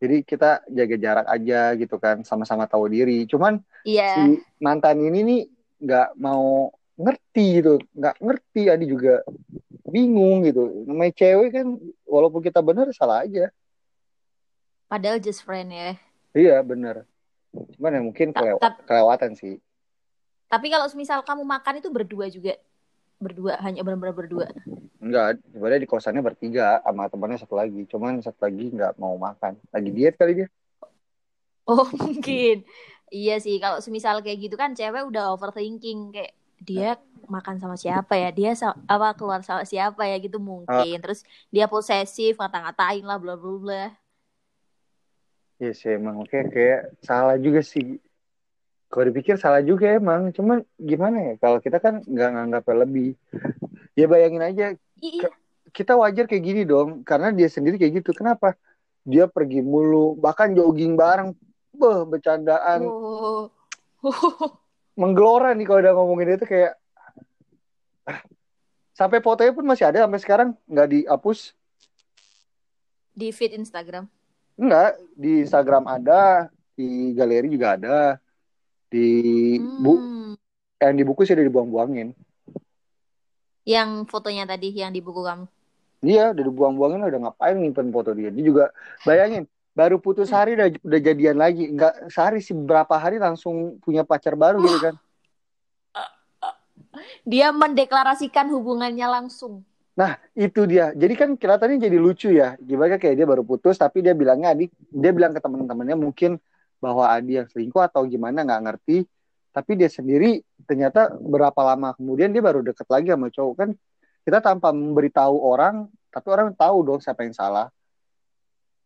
jadi 0.00 0.16
kita 0.24 0.64
jaga 0.64 0.96
jarak 0.96 1.26
aja 1.28 1.60
gitu 1.76 2.00
kan, 2.00 2.24
sama-sama 2.24 2.64
tahu 2.64 2.88
diri. 2.88 3.28
Cuman 3.28 3.60
Iya. 3.84 4.08
si 4.16 4.22
mantan 4.56 4.96
ini 5.04 5.20
nih 5.20 5.40
nggak 5.78 6.08
mau 6.16 6.72
ngerti 6.96 7.60
gitu, 7.60 7.76
nggak 7.92 8.16
ngerti 8.16 8.62
Adi 8.66 8.86
juga 8.88 9.20
bingung 9.84 10.40
gitu. 10.42 10.88
Namanya 10.88 11.12
cewek 11.12 11.52
kan, 11.52 11.76
walaupun 12.08 12.40
kita 12.40 12.64
benar 12.64 12.88
salah 12.96 13.28
aja. 13.28 13.52
Padahal 14.88 15.20
just 15.20 15.44
friend 15.44 15.68
ya. 15.68 15.94
Iya 16.32 16.64
bener. 16.64 17.04
Cuman 17.76 17.92
ya 17.92 18.00
mungkin 18.00 18.28
Ta- 18.32 18.40
kelewa- 18.40 18.60
ta- 18.62 18.80
kelewatan 18.88 19.36
sih. 19.36 19.60
Tapi 20.48 20.66
kalau 20.66 20.88
misal 20.96 21.20
kamu 21.22 21.44
makan 21.44 21.78
itu 21.78 21.88
berdua 21.92 22.26
juga. 22.26 22.56
Berdua, 23.20 23.60
hanya 23.60 23.84
benar-benar 23.84 24.16
berdua. 24.16 24.48
Enggak, 24.96 25.44
sebenarnya 25.52 25.80
di 25.84 25.88
kosannya 25.88 26.24
bertiga 26.24 26.80
sama 26.80 27.04
temannya 27.12 27.36
satu 27.36 27.52
lagi. 27.52 27.84
Cuman 27.84 28.24
satu 28.24 28.48
lagi 28.48 28.72
nggak 28.72 28.96
mau 28.96 29.16
makan. 29.20 29.60
Lagi 29.68 29.90
diet 29.92 30.16
kali 30.16 30.44
dia. 30.44 30.48
Oh, 31.68 31.84
mungkin. 32.00 32.64
Iya 33.10 33.36
sih, 33.42 33.60
kalau 33.60 33.82
semisal 33.82 34.22
kayak 34.24 34.38
gitu 34.48 34.56
kan 34.56 34.72
cewek 34.72 35.02
udah 35.04 35.34
overthinking 35.34 36.14
kayak 36.14 36.32
dia 36.62 36.96
makan 37.26 37.60
sama 37.60 37.76
siapa 37.76 38.16
ya? 38.16 38.30
Dia 38.32 38.52
apa 38.86 39.12
keluar 39.18 39.44
sama 39.44 39.68
siapa 39.68 40.08
ya 40.08 40.16
gitu 40.16 40.40
mungkin. 40.40 40.96
Terus 41.02 41.26
dia 41.52 41.68
posesif, 41.68 42.40
ngata-ngatain 42.40 43.04
lah 43.04 43.18
bla 43.20 43.34
bla 43.36 43.54
bla. 43.60 43.84
Iya 45.60 45.72
sih 45.76 45.92
emang 45.92 46.24
kayak 46.24 46.48
kayak 46.56 46.80
salah 47.04 47.36
juga 47.36 47.60
sih. 47.60 48.00
Kalau 48.90 49.04
dipikir 49.06 49.38
salah 49.38 49.62
juga 49.62 49.86
emang. 49.88 50.34
Cuman 50.34 50.66
gimana 50.74 51.16
ya? 51.22 51.34
Kalau 51.38 51.62
kita 51.62 51.78
kan 51.78 52.02
nggak 52.02 52.30
nganggapnya 52.34 52.76
lebih. 52.82 53.10
Ya 53.94 54.10
bayangin 54.10 54.42
aja 54.42 54.66
Iya. 54.98 55.30
kita 55.70 55.94
wajar 55.94 56.26
kayak 56.26 56.42
gini 56.42 56.62
dong. 56.66 57.06
Karena 57.06 57.30
dia 57.30 57.46
sendiri 57.46 57.78
kayak 57.78 58.02
gitu. 58.02 58.10
Kenapa? 58.12 58.58
Dia 59.06 59.30
pergi 59.30 59.62
mulu. 59.62 60.18
Bahkan 60.18 60.52
jogging 60.52 60.98
bareng. 60.98 61.30
Beh, 61.70 62.02
bercandaan. 62.04 62.82
Oh. 62.82 63.46
menggelora 65.00 65.54
nih 65.54 65.64
kalau 65.64 65.80
udah 65.80 65.94
ngomongin 65.96 66.36
itu 66.36 66.44
kayak 66.44 66.76
sampai 68.92 69.20
fotonya 69.20 69.52
pun 69.52 69.64
masih 69.64 69.88
ada 69.88 70.04
sampai 70.04 70.20
sekarang 70.20 70.48
nggak 70.66 70.88
dihapus 70.90 71.56
Di 73.12 73.32
feed 73.32 73.56
Instagram. 73.56 74.08
nggak 74.56 74.90
di 75.16 75.40
Instagram 75.40 75.88
ada 75.88 76.48
di 76.76 77.16
galeri 77.16 77.48
juga 77.48 77.80
ada 77.80 78.20
di 78.90 79.08
bu 79.56 79.94
Hmm. 79.94 80.34
yang 80.82 80.94
di 80.94 81.04
buku 81.04 81.22
sih 81.22 81.32
udah 81.32 81.46
dibuang-buangin 81.46 82.10
Yang 83.62 84.10
fotonya 84.10 84.44
tadi 84.44 84.72
yang 84.72 84.90
di 84.90 84.98
buku 84.98 85.22
kamu. 85.22 85.46
iya 86.02 86.32
udah 86.32 86.42
dibuang-buangin 86.42 87.00
udah 87.00 87.20
ngapain 87.28 87.54
nyimpen 87.54 87.88
foto 87.88 88.10
dia 88.12 88.28
dia 88.28 88.42
juga 88.42 88.64
bayangin 89.02 89.44
baru 89.70 89.96
putus 89.96 90.28
hari 90.28 90.58
udah, 90.58 90.72
udah 90.80 91.00
jadian 91.00 91.36
lagi 91.36 91.70
nggak 91.70 92.10
sehari 92.10 92.40
sih 92.40 92.52
berapa 92.52 92.90
hari 92.92 93.16
langsung 93.16 93.78
punya 93.78 94.02
pacar 94.02 94.34
baru 94.34 94.58
gitu 94.60 94.80
kan 94.82 94.96
Dia 97.22 97.54
mendeklarasikan 97.54 98.50
hubungannya 98.50 99.06
langsung. 99.06 99.62
Nah, 99.94 100.18
itu 100.34 100.66
dia. 100.66 100.90
Jadi 100.90 101.14
kan 101.14 101.30
kelihatannya 101.38 101.78
jadi 101.78 101.98
lucu 102.00 102.34
ya. 102.34 102.58
Gimana 102.58 102.98
kayak 102.98 103.14
dia 103.14 103.26
baru 103.28 103.46
putus, 103.46 103.78
tapi 103.78 104.02
dia 104.02 104.10
bilangnya 104.10 104.50
Adi, 104.50 104.66
dia 104.90 105.12
bilang 105.14 105.30
ke 105.30 105.38
teman-temannya 105.38 105.94
mungkin 105.94 106.40
bahwa 106.80 107.06
Adi 107.06 107.38
yang 107.38 107.46
selingkuh 107.46 107.84
atau 107.84 108.08
gimana 108.08 108.42
nggak 108.42 108.62
ngerti. 108.66 109.04
Tapi 109.50 109.76
dia 109.76 109.90
sendiri 109.90 110.40
ternyata 110.64 111.10
berapa 111.18 111.58
lama 111.62 111.92
kemudian 111.94 112.30
dia 112.30 112.40
baru 112.42 112.64
deket 112.64 112.88
lagi 112.88 113.12
sama 113.12 113.28
cowok 113.28 113.54
kan. 113.54 113.70
Kita 114.20 114.38
tanpa 114.40 114.72
memberitahu 114.72 115.36
orang, 115.42 115.88
tapi 116.12 116.26
orang 116.28 116.52
tahu 116.56 116.84
dong 116.84 117.00
siapa 117.00 117.24
yang 117.24 117.34
salah. 117.34 117.72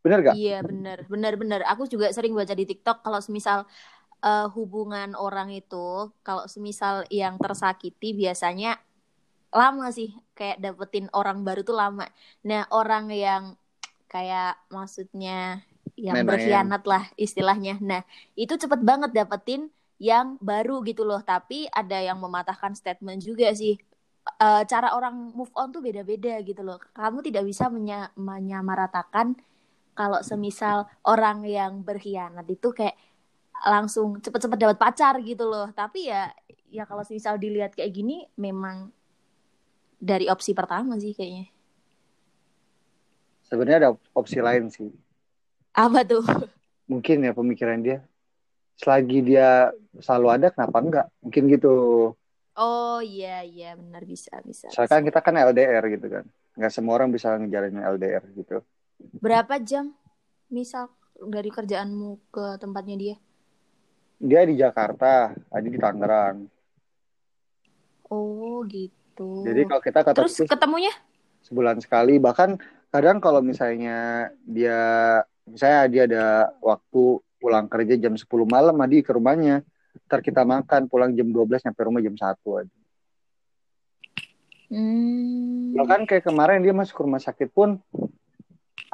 Bener 0.05 0.21
gak? 0.21 0.37
Iya 0.37 0.61
benar, 0.61 1.09
benar 1.09 1.35
benar. 1.41 1.61
Aku 1.73 1.89
juga 1.89 2.13
sering 2.13 2.37
baca 2.37 2.53
di 2.53 2.69
TikTok 2.69 3.01
kalau 3.01 3.21
semisal 3.25 3.65
eh, 4.21 4.47
hubungan 4.53 5.17
orang 5.17 5.53
itu, 5.53 6.13
kalau 6.21 6.45
semisal 6.45 7.09
yang 7.09 7.41
tersakiti 7.41 8.13
biasanya 8.13 8.77
lama 9.55 9.89
sih, 9.95 10.13
kayak 10.37 10.61
dapetin 10.61 11.09
orang 11.17 11.41
baru 11.45 11.65
tuh 11.65 11.77
lama. 11.77 12.05
Nah 12.45 12.69
orang 12.69 13.09
yang 13.13 13.57
kayak 14.09 14.61
maksudnya 14.71 15.65
yang 15.97 16.17
Main-main. 16.19 16.39
berkhianat 16.39 16.83
lah 16.87 17.05
istilahnya. 17.19 17.79
Nah 17.83 18.03
itu 18.35 18.55
cepet 18.59 18.81
banget 18.83 19.11
dapetin 19.15 19.71
yang 20.03 20.37
baru 20.43 20.83
gitu 20.87 21.07
loh. 21.07 21.23
Tapi 21.23 21.71
ada 21.71 21.99
yang 22.03 22.19
mematahkan 22.19 22.75
statement 22.75 23.23
juga 23.23 23.51
sih. 23.55 23.79
Eh, 24.41 24.63
cara 24.67 24.97
orang 24.97 25.33
move 25.37 25.53
on 25.55 25.71
tuh 25.71 25.85
beda-beda 25.85 26.41
gitu 26.43 26.63
loh. 26.65 26.81
Kamu 26.97 27.21
tidak 27.23 27.45
bisa 27.47 27.69
menya- 27.69 28.11
menyamaratakan 28.17 29.37
kalau 29.95 30.21
semisal 30.27 30.91
orang 31.07 31.47
yang 31.47 31.81
berkhianat 31.87 32.47
itu 32.51 32.75
kayak 32.75 32.99
langsung 33.65 34.19
cepet-cepet 34.21 34.59
dapat 34.61 34.77
pacar 34.77 35.15
gitu 35.23 35.47
loh 35.49 35.71
tapi 35.73 36.11
ya 36.11 36.29
ya 36.69 36.85
kalau 36.85 37.07
semisal 37.07 37.39
dilihat 37.39 37.73
kayak 37.73 37.95
gini 37.95 38.27
memang 38.35 38.91
dari 40.03 40.29
opsi 40.29 40.53
pertama 40.53 40.99
sih 41.01 41.15
kayaknya. 41.17 41.49
Sebenarnya 43.47 43.79
ada 43.89 43.91
opsi 44.13 44.39
lain 44.43 44.69
sih. 44.69 44.91
Apa 45.75 46.07
tuh? 46.07 46.23
Mungkin 46.87 47.27
ya 47.27 47.33
pemikiran 47.35 47.83
dia. 47.83 47.99
Selagi 48.79 49.23
dia 49.23 49.71
selalu 49.99 50.27
ada, 50.31 50.47
kenapa 50.55 50.79
enggak? 50.79 51.07
Mungkin 51.23 51.43
gitu. 51.51 51.75
Oh 52.55 53.03
iya 53.03 53.43
iya 53.43 53.75
benar 53.75 54.07
bisa 54.07 54.31
bisa. 54.47 54.71
Soalnya 54.71 54.91
kan 54.95 55.03
kita 55.03 55.19
kan 55.19 55.35
LDR 55.35 55.85
gitu 55.91 56.07
kan. 56.07 56.25
Nggak 56.55 56.73
semua 56.73 56.95
orang 57.03 57.11
bisa 57.11 57.35
ngejalanin 57.35 57.83
LDR 57.83 58.23
gitu. 58.39 58.63
Berapa 59.19 59.59
jam 59.59 59.91
misal 60.47 60.87
dari 61.19 61.51
kerjaanmu 61.51 62.31
ke 62.31 62.63
tempatnya 62.63 62.95
dia? 62.95 63.17
Dia 64.23 64.47
di 64.47 64.55
Jakarta, 64.55 65.35
Adi 65.51 65.69
di 65.75 65.79
Tangerang. 65.83 66.47
Oh 68.07 68.63
gitu. 68.71 69.43
Jadi 69.43 69.67
kalau 69.67 69.83
kita 69.83 70.01
ketemu 70.07 70.19
Terus 70.23 70.37
ketemunya? 70.47 70.95
sebulan 71.45 71.77
sekali, 71.83 72.17
bahkan 72.23 72.57
kadang 72.89 73.19
kalau 73.19 73.43
misalnya 73.45 74.31
dia 74.47 75.21
misalnya 75.49 75.81
dia 75.89 76.03
ada 76.09 76.25
waktu 76.61 77.21
pulang 77.41 77.69
kerja 77.69 78.01
jam 78.01 78.17
10 78.17 78.25
malam 78.49 78.77
Adi 78.81 79.05
ke 79.05 79.13
rumahnya 79.13 79.61
ntar 80.09 80.25
kita 80.25 80.43
makan 80.43 80.89
pulang 80.89 81.13
jam 81.13 81.29
12 81.29 81.65
nyampe 81.65 81.81
rumah 81.85 82.01
jam 82.03 82.17
1 82.17 82.41
Adi. 82.41 82.77
Hmm. 84.75 85.77
Bahkan 85.77 86.09
kayak 86.09 86.25
kemarin 86.25 86.65
dia 86.65 86.75
masuk 86.75 87.05
rumah 87.05 87.21
sakit 87.21 87.53
pun 87.53 87.79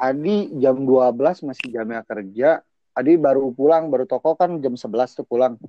Adi 0.01 0.49
jam 0.57 0.81
12 0.81 1.45
masih 1.45 1.67
jamnya 1.69 2.01
kerja 2.01 2.65
Adi 2.97 3.15
baru 3.21 3.53
pulang 3.53 3.87
baru 3.93 4.09
toko 4.09 4.33
kan 4.33 4.57
jam 4.57 4.73
11 4.73 5.21
tuh 5.21 5.25
pulang 5.29 5.61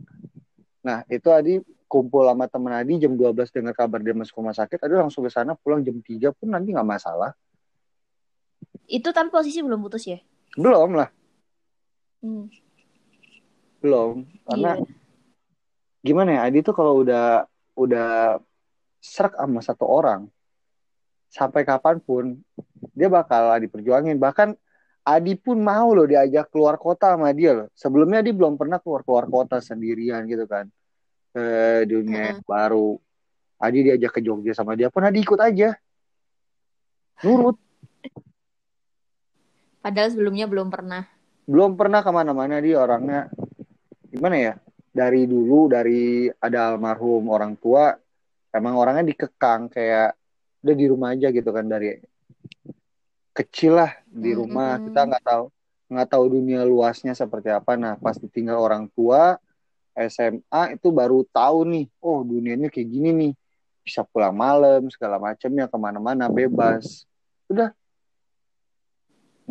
nah 0.82 1.06
itu 1.06 1.28
Adi 1.28 1.60
kumpul 1.86 2.24
sama 2.24 2.48
temen 2.48 2.72
Adi 2.72 2.96
jam 2.96 3.12
12 3.12 3.52
dengar 3.52 3.76
kabar 3.76 4.00
dia 4.00 4.16
masuk 4.16 4.40
rumah 4.40 4.56
sakit 4.56 4.80
Adi 4.80 4.96
langsung 4.96 5.22
ke 5.22 5.30
sana 5.30 5.52
pulang 5.52 5.84
jam 5.84 6.00
3 6.00 6.32
pun 6.32 6.48
nanti 6.48 6.72
nggak 6.72 6.88
masalah 6.88 7.36
Itu 8.88 9.12
tapi 9.12 9.28
posisi 9.28 9.60
belum 9.62 9.84
putus 9.84 10.08
ya? 10.08 10.18
Belum 10.56 10.90
lah. 10.98 11.10
Hmm. 12.22 12.46
belum 13.82 14.30
karena 14.46 14.78
Iya. 14.78 14.86
gimana 16.06 16.30
ya 16.38 16.40
Adi 16.46 16.62
tuh 16.62 16.70
kalau 16.70 17.02
udah 17.02 17.50
udah 17.74 18.38
serak 19.02 19.34
sama 19.34 19.58
satu 19.58 19.90
orang 19.90 20.30
sampai 21.26 21.66
kapan 21.66 21.98
pun 21.98 22.38
dia 22.94 23.10
bakal 23.10 23.58
diperjuangin. 23.58 24.22
Bahkan 24.22 24.54
Adi 25.02 25.34
pun 25.34 25.58
mau 25.58 25.90
loh 25.90 26.06
diajak 26.06 26.46
keluar 26.54 26.78
kota 26.78 27.18
sama 27.18 27.34
dia 27.34 27.58
loh. 27.58 27.68
Sebelumnya 27.74 28.22
Adi 28.22 28.30
belum 28.30 28.54
pernah 28.54 28.78
keluar 28.78 29.02
keluar 29.02 29.26
kota 29.26 29.58
sendirian 29.58 30.22
gitu 30.30 30.46
kan. 30.46 30.70
Ke 31.34 31.82
dunia 31.82 32.38
yang 32.38 32.42
baru. 32.46 33.02
Adi 33.58 33.90
diajak 33.90 34.14
ke 34.14 34.20
Jogja 34.22 34.54
sama 34.54 34.78
dia 34.78 34.94
pun 34.94 35.02
Adi 35.02 35.26
ikut 35.26 35.42
aja. 35.42 35.74
Nurut 37.26 37.58
Padahal 39.82 40.08
sebelumnya 40.14 40.46
belum 40.46 40.70
pernah. 40.70 41.04
belum 41.42 41.74
pernah 41.74 42.06
ke 42.06 42.10
mana-mana 42.14 42.62
dia 42.62 42.78
orangnya. 42.78 43.26
Gimana 44.06 44.36
ya? 44.38 44.54
Dari 44.94 45.26
dulu 45.26 45.66
dari 45.66 46.30
ada 46.30 46.70
almarhum 46.70 47.26
orang 47.26 47.58
tua 47.58 47.90
emang 48.54 48.78
orangnya 48.78 49.10
dikekang 49.10 49.66
kayak 49.72 50.14
udah 50.62 50.74
di 50.78 50.86
rumah 50.86 51.10
aja 51.10 51.34
gitu 51.34 51.50
kan 51.50 51.66
dari 51.66 51.98
kecil 53.34 53.74
lah 53.82 53.90
di 54.06 54.30
rumah. 54.30 54.78
Mm-mm. 54.78 54.84
kita 54.86 55.00
nggak 55.02 55.24
tahu 55.26 55.44
nggak 55.92 56.08
tahu 56.08 56.24
dunia 56.30 56.62
luasnya 56.62 57.12
seperti 57.18 57.50
apa. 57.50 57.74
Nah 57.74 57.98
pas 57.98 58.14
ditinggal 58.14 58.54
orang 58.54 58.86
tua 58.94 59.34
SMA 59.98 60.78
itu 60.78 60.88
baru 60.94 61.26
tahu 61.26 61.66
nih 61.66 61.84
oh 61.98 62.22
dunianya 62.22 62.70
kayak 62.70 62.86
gini 62.86 63.10
nih. 63.10 63.32
Bisa 63.82 64.06
pulang 64.06 64.38
malam 64.38 64.86
segala 64.94 65.18
macamnya 65.18 65.66
ke 65.66 65.74
mana-mana 65.74 66.30
bebas. 66.30 67.02
Udah 67.50 67.74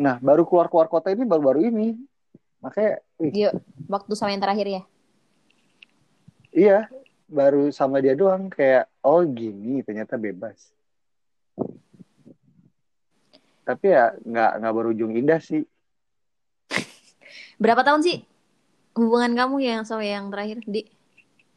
nah 0.02 0.18
baru 0.18 0.42
keluar 0.42 0.66
keluar 0.66 0.90
kota 0.90 1.14
ini 1.14 1.22
baru-baru 1.22 1.70
ini. 1.70 1.94
Makanya 2.58 2.98
wih, 3.22 3.32
Yuk, 3.34 3.52
waktu 3.86 4.12
sama 4.18 4.34
yang 4.34 4.42
terakhir 4.42 4.66
ya. 4.66 4.82
iya 6.52 6.78
baru 7.32 7.72
sama 7.72 8.02
dia 8.04 8.12
doang 8.12 8.52
kayak 8.52 8.90
oh 9.06 9.22
gini 9.24 9.80
ternyata 9.86 10.18
bebas. 10.18 10.58
Tapi 13.62 13.86
ya 13.94 14.12
nggak 14.26 14.50
nggak 14.58 14.74
berujung 14.74 15.14
indah 15.14 15.38
sih. 15.38 15.62
Berapa 17.62 17.86
tahun 17.86 18.02
sih 18.02 18.26
hubungan 18.98 19.32
kamu 19.38 19.56
yang 19.62 19.82
sama 19.86 20.02
yang 20.02 20.28
terakhir, 20.28 20.60
Di? 20.66 20.82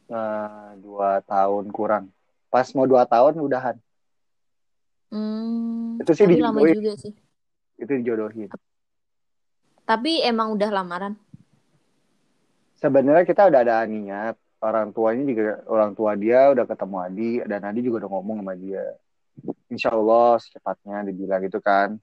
Eh, 0.06 0.70
dua 0.80 1.18
tahun 1.26 1.66
kurang. 1.74 2.14
Pas 2.46 2.70
mau 2.78 2.86
dua 2.86 3.02
tahun 3.04 3.42
udahan. 3.42 3.76
Hmm, 5.10 5.98
Itu 5.98 6.14
sih 6.14 6.26
lama 6.38 6.62
juga 6.62 6.94
sih. 6.94 7.25
Itu 7.76 7.92
dijodohin. 8.00 8.48
Tapi 9.84 10.24
emang 10.24 10.56
udah 10.56 10.70
lamaran. 10.72 11.14
sebenarnya 12.76 13.24
kita 13.24 13.48
udah 13.48 13.60
ada 13.62 13.86
niat. 13.86 14.36
Orang 14.56 14.90
tuanya 14.90 15.22
juga 15.22 15.60
orang 15.68 15.92
tua 15.92 16.16
dia 16.16 16.48
udah 16.48 16.64
ketemu 16.64 16.96
Adi 16.98 17.30
dan 17.44 17.60
Adi 17.62 17.80
juga 17.84 18.04
udah 18.04 18.10
ngomong 18.10 18.36
sama 18.40 18.54
dia. 18.56 18.84
Insya 19.68 19.92
Allah 19.92 20.40
secepatnya 20.40 21.04
dibilang 21.04 21.44
gitu 21.44 21.60
kan. 21.60 22.00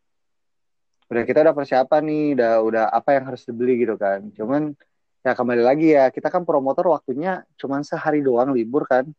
Udah 1.09 1.23
kita 1.25 1.41
udah 1.41 1.53
persiapan 1.53 2.01
nih 2.05 2.25
udah 2.38 2.53
udah 2.62 2.86
apa 2.89 3.17
yang 3.17 3.25
harus 3.25 3.41
dibeli 3.43 3.81
gitu 3.81 3.97
kan. 3.97 4.29
Cuman 4.33 4.77
ya 5.21 5.33
kembali 5.33 5.62
lagi 5.62 5.97
ya 5.97 6.09
kita 6.09 6.29
kan 6.29 6.45
promotor 6.45 6.93
waktunya 6.93 7.41
cuman 7.57 7.81
sehari 7.81 8.21
doang 8.21 8.53
libur 8.53 8.86
kan. 8.86 9.09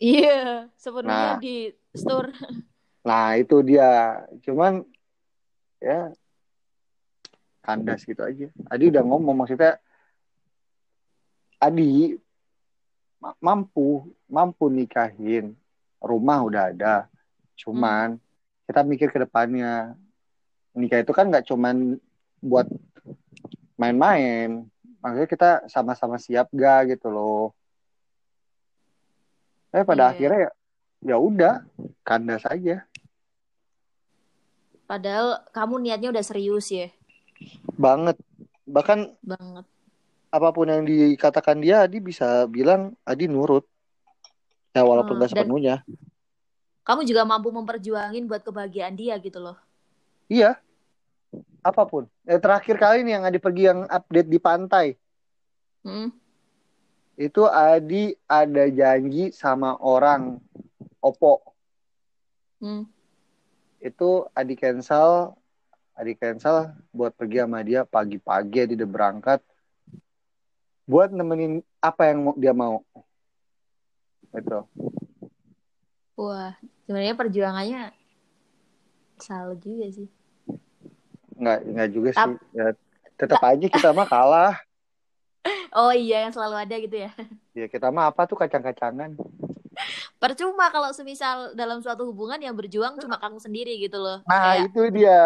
Iya, 0.00 0.68
sepenuhnya 0.74 1.36
Nah. 1.36 1.40
di 1.40 1.70
store. 1.92 2.32
nah 3.04 3.36
itu 3.36 3.60
dia. 3.60 4.24
Cuman 4.40 4.84
ya 5.80 6.12
kandas 7.60 8.04
gitu 8.04 8.20
aja. 8.20 8.48
Adi 8.68 8.88
udah 8.88 9.02
ngomong 9.04 9.36
maksudnya 9.36 9.76
Adi 11.60 12.16
ma- 13.20 13.36
mampu 13.36 14.08
mampu 14.24 14.72
nikahin. 14.72 15.52
Rumah 16.00 16.38
udah 16.40 16.62
ada 16.72 16.94
cuman 17.60 18.16
kita 18.64 18.80
mikir 18.80 19.12
ke 19.12 19.20
depannya. 19.20 19.92
Nikah 20.72 21.04
itu 21.04 21.12
kan 21.12 21.28
nggak 21.28 21.44
cuman 21.44 22.00
buat 22.40 22.64
main-main 23.76 24.64
maksudnya 25.00 25.28
kita 25.28 25.50
sama-sama 25.68 26.16
siap 26.16 26.52
gak 26.52 26.96
gitu 26.96 27.08
loh. 27.08 27.52
Eh 29.72 29.84
pada 29.84 30.08
Iya. 30.08 30.12
akhirnya 30.16 30.40
ya 30.40 30.50
ya 31.00 31.16
udah 31.16 31.54
kandas 32.04 32.44
aja 32.44 32.84
Padahal 34.90 35.46
kamu 35.54 35.86
niatnya 35.86 36.10
udah 36.10 36.24
serius 36.26 36.66
ya. 36.66 36.90
banget 37.78 38.18
bahkan 38.66 39.14
Banget. 39.22 39.62
apa 40.28 40.48
pun 40.50 40.66
yang 40.66 40.82
dikatakan 40.82 41.62
dia 41.62 41.86
Adi 41.86 41.96
bisa 41.96 42.44
bilang 42.44 42.92
Adi 43.00 43.24
nurut 43.24 43.64
ya 44.70 44.82
walaupun 44.82 45.14
Hmm, 45.16 45.22
dan- 45.24 45.30
sepenuhnya 45.30 45.76
Kamu 46.82 47.06
juga 47.06 47.22
mampu 47.22 47.54
memperjuangin 47.54 48.26
buat 48.26 48.42
kebahagiaan 48.42 48.92
dia 48.92 49.14
gitu 49.16 49.38
loh. 49.38 49.54
iya 50.26 50.58
apa 51.62 51.86
pun 51.86 52.10
eh, 52.26 52.36
terakhir 52.36 52.74
kali 52.76 53.00
nih 53.00 53.14
yang 53.16 53.24
Adi 53.24 53.38
pergi 53.38 53.62
yang 53.70 53.86
update 53.86 54.26
di 54.26 54.38
pantai 54.42 54.86
Hmm. 55.80 56.12
itu 57.14 57.46
Adi 57.46 58.12
ada 58.26 58.68
janji 58.68 59.30
sama 59.30 59.78
orang 59.78 60.36
Oppo 61.00 61.40
Hmm. 62.58 62.84
Itu 63.80 64.28
Adi 64.36 64.54
cancel 64.54 65.32
Adi 65.96 66.12
cancel 66.16 66.72
buat 66.92 67.12
pergi 67.12 67.44
sama 67.44 67.60
dia 67.64 67.84
pagi-pagi 67.84 68.64
Adi 68.64 68.74
udah 68.76 68.88
berangkat. 68.88 69.40
Buat 70.88 71.12
nemenin 71.12 71.60
apa 71.80 72.08
yang 72.12 72.32
dia 72.36 72.52
mau. 72.56 72.84
Itu 74.32 74.64
Wah, 76.20 76.52
sebenarnya 76.84 77.16
perjuangannya 77.16 77.82
salah 79.20 79.56
juga 79.56 79.88
sih. 79.88 80.08
nggak 81.40 81.58
nggak 81.72 81.88
juga 81.96 82.10
sih. 82.12 82.20
Tap- 82.36 82.44
ya 82.52 82.66
tetap 83.16 83.40
aja 83.40 83.66
kita 83.68 83.88
mah 83.96 84.08
kalah. 84.08 84.54
Oh 85.72 85.94
iya, 85.94 86.26
yang 86.28 86.34
selalu 86.34 86.56
ada 86.66 86.74
gitu 86.76 86.96
ya. 87.00 87.14
ya 87.56 87.64
kita 87.70 87.88
mah 87.88 88.10
apa 88.12 88.26
tuh 88.28 88.36
kacang-kacangan 88.36 89.14
Percuma 90.20 90.68
kalau 90.68 90.92
semisal 90.92 91.56
dalam 91.56 91.80
suatu 91.80 92.04
hubungan 92.04 92.36
yang 92.36 92.52
berjuang 92.52 93.00
cuma 93.00 93.16
kamu 93.16 93.40
sendiri 93.40 93.80
gitu 93.80 93.96
loh. 93.96 94.20
nah 94.28 94.52
Kayak, 94.52 94.68
itu 94.68 94.82
dia 94.92 95.20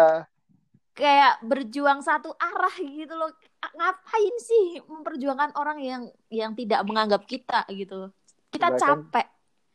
kayak 0.95 1.43
berjuang 1.43 1.99
satu 1.99 2.31
arah 2.39 2.71
gitu 2.79 3.11
loh. 3.11 3.27
Ngapain 3.75 4.35
sih 4.39 4.79
memperjuangkan 4.87 5.51
orang 5.59 5.83
yang 5.83 6.01
yang 6.31 6.55
tidak 6.55 6.87
menganggap 6.87 7.27
kita 7.27 7.67
gitu 7.75 8.07
loh. 8.07 8.11
Kita 8.47 8.71
Bahkan- 8.71 8.79
capek. 8.79 9.27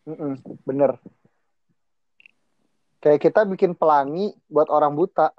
Mm-mm, 0.09 0.33
bener 0.64 0.96
kayak 3.00 3.20
kita 3.20 3.44
bikin 3.48 3.72
pelangi 3.72 4.37
buat 4.48 4.68
orang 4.68 4.92
buta 4.96 5.33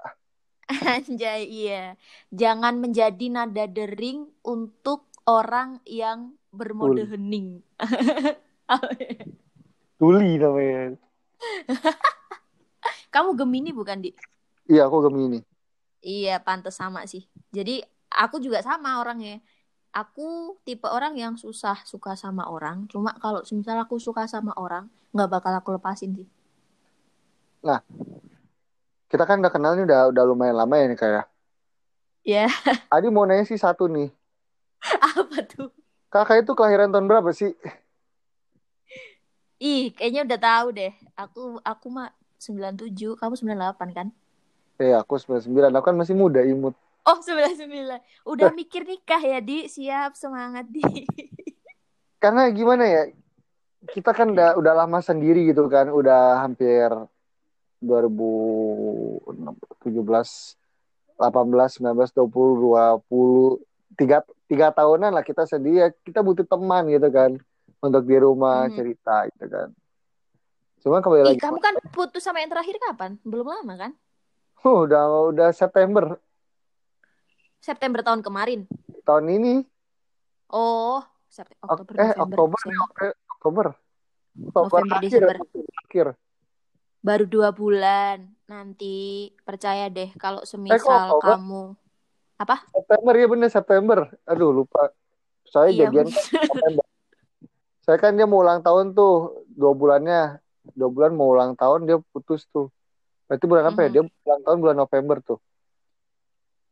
Anjay, 0.86 1.44
iya. 1.50 1.98
Jangan 2.32 2.80
menjadi 2.80 3.28
nada 3.28 3.68
dering 3.68 4.30
untuk 4.40 5.04
orang 5.28 5.82
yang 5.84 6.32
bermode 6.48 7.04
hening. 7.12 7.60
tuli 10.02 10.34
namanya 10.34 10.98
Kamu 13.14 13.38
Gemini 13.38 13.70
bukan, 13.70 14.02
Di? 14.02 14.10
Iya, 14.66 14.90
aku 14.90 15.06
Gemini. 15.06 15.38
Iya, 16.02 16.42
pantas 16.42 16.74
sama 16.74 17.06
sih. 17.06 17.30
Jadi 17.54 17.78
aku 18.10 18.42
juga 18.42 18.58
sama 18.64 18.98
orangnya. 18.98 19.38
Aku 19.92 20.56
tipe 20.64 20.88
orang 20.88 21.14
yang 21.14 21.36
susah 21.36 21.84
suka 21.86 22.16
sama 22.16 22.48
orang. 22.48 22.88
Cuma 22.88 23.14
kalau 23.20 23.44
misal 23.52 23.78
aku 23.78 24.00
suka 24.00 24.26
sama 24.26 24.56
orang, 24.56 24.88
nggak 25.12 25.28
bakal 25.28 25.52
aku 25.54 25.76
lepasin 25.76 26.16
sih. 26.16 26.28
Nah, 27.62 27.84
kita 29.12 29.28
kan 29.28 29.44
udah 29.44 29.52
kenal 29.52 29.76
nih 29.76 29.84
udah 29.84 30.00
udah 30.10 30.24
lumayan 30.24 30.56
lama 30.56 30.74
ya 30.80 30.86
nih 30.88 30.98
kayak. 30.98 31.26
Ya. 32.24 32.46
Adi 32.88 33.12
mau 33.12 33.28
nanya 33.28 33.44
sih 33.44 33.60
satu 33.60 33.86
nih. 33.86 34.08
Apa 35.20 35.44
tuh? 35.44 35.68
Kakak 36.08 36.48
itu 36.48 36.56
kelahiran 36.56 36.88
tahun 36.88 37.06
berapa 37.06 37.30
sih? 37.36 37.52
Ih, 39.62 39.94
kayaknya 39.94 40.26
udah 40.26 40.40
tahu 40.42 40.66
deh. 40.74 40.90
Aku 41.14 41.62
aku 41.62 41.86
mah 41.86 42.10
97, 42.42 43.14
kamu 43.14 43.34
98 43.38 43.94
kan? 43.94 44.10
Eh, 44.82 44.90
aku 44.90 45.14
99. 45.22 45.70
Aku 45.70 45.86
kan 45.86 45.94
masih 45.94 46.18
muda, 46.18 46.42
imut. 46.42 46.74
Oh, 47.06 47.22
99. 47.22 48.02
Udah 48.26 48.50
mikir 48.50 48.82
nikah 48.82 49.22
ya, 49.22 49.38
Di? 49.38 49.70
Siap, 49.70 50.18
semangat, 50.18 50.66
Di. 50.66 50.82
Karena 52.22 52.50
gimana 52.50 52.90
ya? 52.90 53.02
Kita 53.86 54.10
kan 54.10 54.34
udah 54.34 54.58
udah 54.58 54.74
lama 54.82 54.98
sendiri 54.98 55.46
gitu 55.46 55.70
kan, 55.70 55.94
udah 55.94 56.42
hampir 56.42 56.90
2017 57.78 59.30
18, 59.30 60.58
19, 61.22 62.10
20, 62.10 62.18
20, 62.18 63.62
tiga, 63.94 64.26
tiga 64.50 64.74
tahunan 64.74 65.14
lah 65.14 65.22
kita 65.22 65.46
sendiri 65.46 65.86
ya, 65.86 65.88
kita 66.02 66.18
butuh 66.18 66.46
teman 66.46 66.90
gitu 66.90 67.10
kan 67.14 67.38
untuk 67.82 68.06
di 68.06 68.16
rumah 68.16 68.70
Mhm. 68.70 68.74
cerita 68.78 69.26
gitu 69.28 69.46
kan. 69.50 69.68
Cuma 70.78 70.98
kembali 70.98 71.20
Ih, 71.20 71.26
lagi, 71.28 71.40
kamu 71.40 71.58
kan 71.58 71.74
putus 71.90 72.22
sama 72.22 72.38
yang 72.38 72.50
terakhir 72.50 72.78
kapan? 72.80 73.18
Belum 73.22 73.44
lama 73.44 73.74
kan? 73.76 73.92
oh, 74.62 74.86
udah 74.86 75.02
udah 75.28 75.48
September 75.50 76.22
September 77.58 78.00
tahun 78.00 78.22
kemarin. 78.22 78.66
tahun 79.02 79.26
ini, 79.28 79.54
Oh, 80.48 81.02
September, 81.26 81.58
Ok- 81.64 81.82
Oktober, 81.82 81.94
eh 81.96 82.10
November, 82.12 82.36
Oktober, 82.38 82.58
Desember. 82.60 82.88
eh, 83.00 83.14
Oktober, 83.32 83.66
Oktober 84.44 84.78
November, 84.78 84.96
akhir, 84.96 85.02
Desember. 85.02 85.36
akhir. 85.82 86.06
Baru 87.00 87.24
dua 87.26 87.48
bulan. 87.50 88.18
Nanti 88.44 88.94
percaya 89.42 89.88
deh 89.88 90.14
kalau 90.14 90.42
Eh, 90.42 90.46
semisal 90.46 91.10
Oktober? 91.10 91.34
kamu 91.34 91.62
apa? 92.36 92.56
September 92.68 93.14
ya 93.16 93.26
bener 93.26 93.48
September. 93.48 93.98
Aduh 94.22 94.50
lupa. 94.52 94.90
Saya 95.44 95.68
Iya, 95.68 95.90
jadian 95.90 96.08
kan 96.08 96.22
September. 96.22 96.81
Saya 97.92 98.08
kan 98.08 98.16
dia 98.16 98.24
mau 98.24 98.40
ulang 98.40 98.64
tahun 98.64 98.96
tuh 98.96 99.44
dua 99.52 99.76
bulannya, 99.76 100.40
dua 100.72 100.88
bulan 100.88 101.12
mau 101.12 101.28
ulang 101.28 101.52
tahun 101.52 101.84
dia 101.84 102.00
putus 102.08 102.48
tuh. 102.48 102.72
Berarti 103.28 103.44
bulan 103.44 103.68
apa 103.68 103.84
ya? 103.84 103.88
Dia 103.92 104.02
ulang 104.08 104.40
tahun 104.48 104.58
bulan 104.64 104.76
November 104.80 105.16
tuh. 105.20 105.36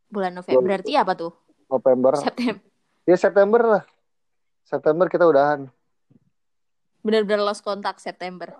bulan 0.08 0.32
November. 0.32 0.64
Berarti 0.64 0.96
apa 0.96 1.12
tuh? 1.12 1.36
November. 1.68 2.16
September. 2.24 2.64
Ya 3.04 3.16
September 3.20 3.60
lah. 3.60 3.82
September 4.64 5.12
kita 5.12 5.28
udahan. 5.28 5.68
Bener-bener 7.04 7.44
lost 7.44 7.68
kontak 7.68 8.00
September. 8.00 8.56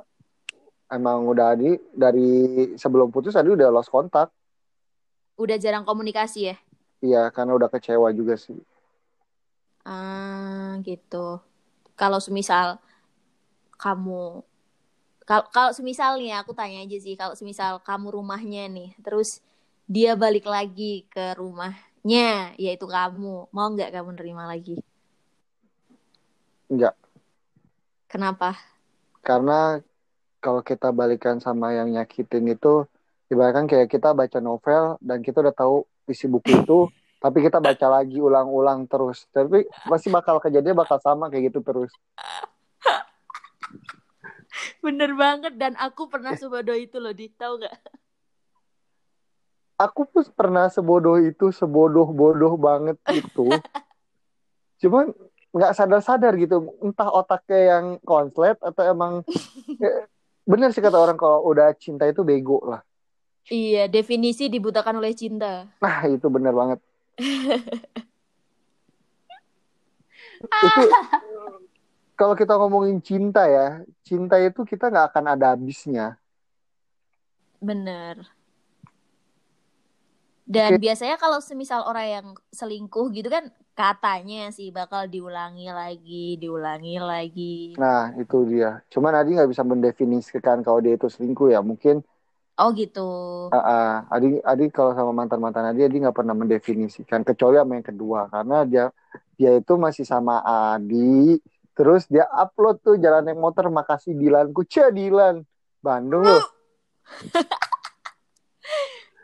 Emang 0.92 1.32
udah 1.32 1.56
Adi 1.56 1.80
dari 1.96 2.28
sebelum 2.76 3.08
putus 3.08 3.40
Adi 3.40 3.56
udah 3.56 3.72
lost 3.72 3.88
kontak. 3.88 4.28
Udah 5.40 5.56
jarang 5.56 5.88
komunikasi 5.88 6.52
ya? 6.52 6.56
Iya 7.00 7.32
karena 7.32 7.56
udah 7.56 7.72
kecewa 7.72 8.12
juga 8.12 8.36
sih. 8.36 8.60
Ah, 9.80 10.76
gitu. 10.84 11.40
Kalau 12.00 12.16
semisal 12.16 12.80
kamu 13.76 14.40
kalau 15.28 15.44
kalau 15.54 15.70
semisal 15.70 16.18
nih 16.18 16.34
aku 16.42 16.50
tanya 16.56 16.82
aja 16.82 16.98
sih, 16.98 17.14
kalau 17.14 17.38
semisal 17.38 17.78
kamu 17.86 18.18
rumahnya 18.18 18.66
nih, 18.66 18.90
terus 18.98 19.38
dia 19.86 20.18
balik 20.18 20.42
lagi 20.42 21.06
ke 21.06 21.38
rumahnya, 21.38 22.50
yaitu 22.58 22.82
kamu, 22.90 23.46
mau 23.54 23.68
nggak 23.70 23.94
kamu 23.94 24.18
nerima 24.18 24.50
lagi? 24.50 24.82
Enggak. 26.66 26.98
Kenapa? 28.10 28.58
Karena 29.22 29.78
kalau 30.42 30.66
kita 30.66 30.90
balikan 30.90 31.38
sama 31.38 31.78
yang 31.78 31.94
nyakitin 31.94 32.50
itu 32.50 32.90
ibaratkan 33.30 33.70
kayak 33.70 33.86
kita 33.86 34.10
baca 34.10 34.42
novel 34.42 34.98
dan 34.98 35.22
kita 35.22 35.46
udah 35.46 35.54
tahu 35.54 35.86
isi 36.10 36.26
buku 36.26 36.58
itu 36.58 36.90
tapi 37.20 37.44
kita 37.44 37.60
baca 37.60 37.86
lagi 38.00 38.18
ulang-ulang 38.18 38.88
terus. 38.88 39.28
Tapi 39.28 39.68
pasti 39.86 40.08
bakal 40.08 40.40
kejadian 40.40 40.74
bakal 40.74 40.98
sama 40.98 41.28
kayak 41.28 41.52
gitu 41.52 41.60
terus. 41.60 41.92
Bener 44.84 45.12
banget 45.14 45.54
dan 45.60 45.76
aku 45.76 46.08
pernah 46.08 46.32
sebodoh 46.34 46.74
itu 46.74 46.96
loh, 46.96 47.12
di. 47.12 47.28
Tahu 47.28 47.60
nggak? 47.60 47.76
aku 49.80 50.04
pun 50.04 50.24
pernah 50.36 50.68
sebodoh 50.68 51.16
itu 51.16 51.48
sebodoh-bodoh 51.48 52.60
banget 52.60 53.00
itu. 53.16 53.48
Cuman 54.84 55.16
nggak 55.50 55.72
sadar-sadar 55.72 56.36
gitu 56.36 56.76
entah 56.84 57.08
otaknya 57.10 57.60
yang 57.74 57.84
konslet 58.06 58.54
atau 58.62 58.82
emang 58.86 59.12
ya, 59.82 60.06
bener 60.46 60.70
sih 60.70 60.78
kata 60.78 60.94
orang 60.94 61.18
kalau 61.18 61.42
udah 61.48 61.72
cinta 61.80 62.04
itu 62.04 62.20
bego 62.20 62.60
lah. 62.62 62.84
Iya, 63.50 63.90
definisi 63.90 64.46
dibutakan 64.52 65.00
oleh 65.00 65.16
cinta. 65.16 65.66
nah 65.82 66.04
itu 66.06 66.28
bener 66.28 66.52
banget 66.52 66.78
itu 70.40 70.82
kalau 72.16 72.34
kita 72.36 72.56
ngomongin 72.56 73.00
cinta 73.04 73.44
ya 73.48 73.84
cinta 74.04 74.40
itu 74.40 74.64
kita 74.64 74.88
nggak 74.88 75.12
akan 75.12 75.24
ada 75.36 75.52
habisnya 75.52 76.20
Bener. 77.60 78.24
Dan 80.50 80.82
biasanya 80.82 81.14
kalau 81.14 81.38
semisal 81.38 81.86
orang 81.86 82.06
yang 82.10 82.26
selingkuh 82.50 83.14
gitu 83.14 83.30
kan 83.30 83.54
katanya 83.78 84.50
sih 84.50 84.74
bakal 84.74 85.06
diulangi 85.06 85.70
lagi, 85.70 86.34
diulangi 86.40 86.98
lagi. 86.98 87.56
nah 87.78 88.10
itu 88.18 88.44
dia 88.50 88.82
cuman 88.90 89.14
Adi 89.14 89.38
nggak 89.38 89.46
bisa 89.46 89.62
mendefinisikan 89.62 90.60
kalau 90.66 90.82
dia 90.82 90.98
itu 90.98 91.06
selingkuh 91.06 91.54
ya 91.54 91.62
mungkin 91.62 92.02
Oh 92.60 92.76
gitu. 92.76 93.08
ah, 93.48 93.56
ah, 93.56 93.92
Adi 94.12 94.36
Adi 94.44 94.68
kalau 94.68 94.92
sama 94.92 95.16
mantan 95.16 95.40
mantan 95.40 95.64
Adi 95.64 95.88
Adi 95.88 95.96
nggak 95.96 96.12
pernah 96.12 96.36
mendefinisikan 96.36 97.24
kecuali 97.24 97.56
sama 97.56 97.80
yang 97.80 97.88
kedua 97.88 98.28
karena 98.28 98.68
dia 98.68 98.84
dia 99.40 99.56
itu 99.56 99.80
masih 99.80 100.04
sama 100.04 100.44
Adi 100.44 101.40
terus 101.72 102.04
dia 102.04 102.28
upload 102.28 102.84
tuh 102.84 103.00
jalan 103.00 103.24
naik 103.24 103.40
motor 103.40 103.72
makasih 103.72 104.12
Dilan 104.12 104.52
kuca 104.52 104.92
Dilan 104.92 105.40
Bandung 105.80 106.28
loh 106.28 106.44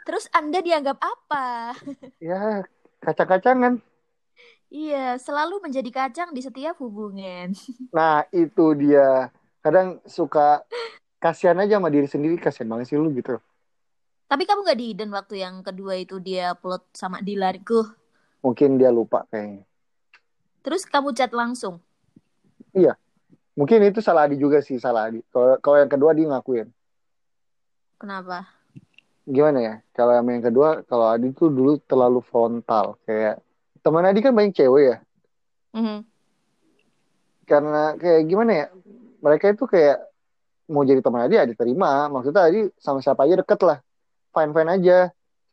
Terus 0.06 0.30
Anda 0.30 0.62
dianggap 0.62 1.02
apa? 1.02 1.74
ya 2.24 2.62
kacang-kacangan 3.02 3.82
Iya, 4.66 5.14
selalu 5.22 5.62
menjadi 5.62 5.90
kacang 5.94 6.34
di 6.34 6.42
setiap 6.42 6.74
hubungan. 6.82 7.54
Nah, 7.94 8.26
itu 8.34 8.74
dia. 8.74 9.30
Kadang 9.62 10.02
suka 10.02 10.66
kasihan 11.18 11.58
aja 11.60 11.76
sama 11.76 11.88
diri 11.92 12.08
sendiri, 12.08 12.36
kasihan 12.40 12.70
banget 12.70 12.92
sih 12.92 12.98
lu 12.98 13.12
gitu. 13.14 13.36
Tapi 14.26 14.42
kamu 14.42 14.66
gak 14.66 14.80
diiden 14.80 15.10
waktu 15.14 15.34
yang 15.42 15.62
kedua 15.62 15.94
itu 15.96 16.18
dia 16.18 16.54
upload 16.54 16.82
sama 16.90 17.22
Dilan. 17.22 17.62
Kuh. 17.62 17.86
Mungkin 18.42 18.78
dia 18.78 18.90
lupa 18.90 19.22
kayaknya. 19.30 19.62
Terus 20.66 20.82
kamu 20.82 21.14
chat 21.14 21.30
langsung. 21.30 21.78
Mungkin 23.56 23.88
itu 23.88 24.04
salah 24.04 24.28
Adi 24.28 24.36
juga 24.36 24.60
sih, 24.60 24.76
salah 24.76 25.08
Adi. 25.08 25.24
Kalau 25.32 25.56
kalau 25.64 25.80
yang 25.80 25.88
kedua 25.88 26.12
dia 26.12 26.28
ngakuin. 26.28 26.68
Kenapa? 27.96 28.44
Gimana 29.24 29.58
ya? 29.64 29.74
Kalau 29.96 30.12
yang 30.12 30.28
yang 30.28 30.44
kedua, 30.44 30.84
kalau 30.84 31.08
Adi 31.08 31.32
tuh 31.32 31.48
dulu 31.48 31.80
terlalu 31.88 32.20
frontal. 32.20 33.00
Kayak 33.08 33.40
teman 33.80 34.04
Adi 34.04 34.20
kan 34.20 34.36
banyak 34.36 34.52
cewek 34.52 34.84
ya. 34.92 34.96
Mhm. 35.72 35.98
Karena 37.48 37.96
kayak 37.96 38.22
gimana 38.28 38.52
ya? 38.52 38.66
Mereka 39.24 39.56
itu 39.56 39.64
kayak 39.64 40.04
mau 40.66 40.82
jadi 40.82 41.00
teman 41.02 41.26
Adi, 41.26 41.36
Adi 41.38 41.54
terima. 41.54 42.10
Maksudnya 42.10 42.46
Adi 42.46 42.70
sama 42.78 42.98
siapa 43.02 43.26
aja 43.26 43.38
deket 43.40 43.60
lah. 43.62 43.78
Fine-fine 44.34 44.70
aja. 44.78 44.98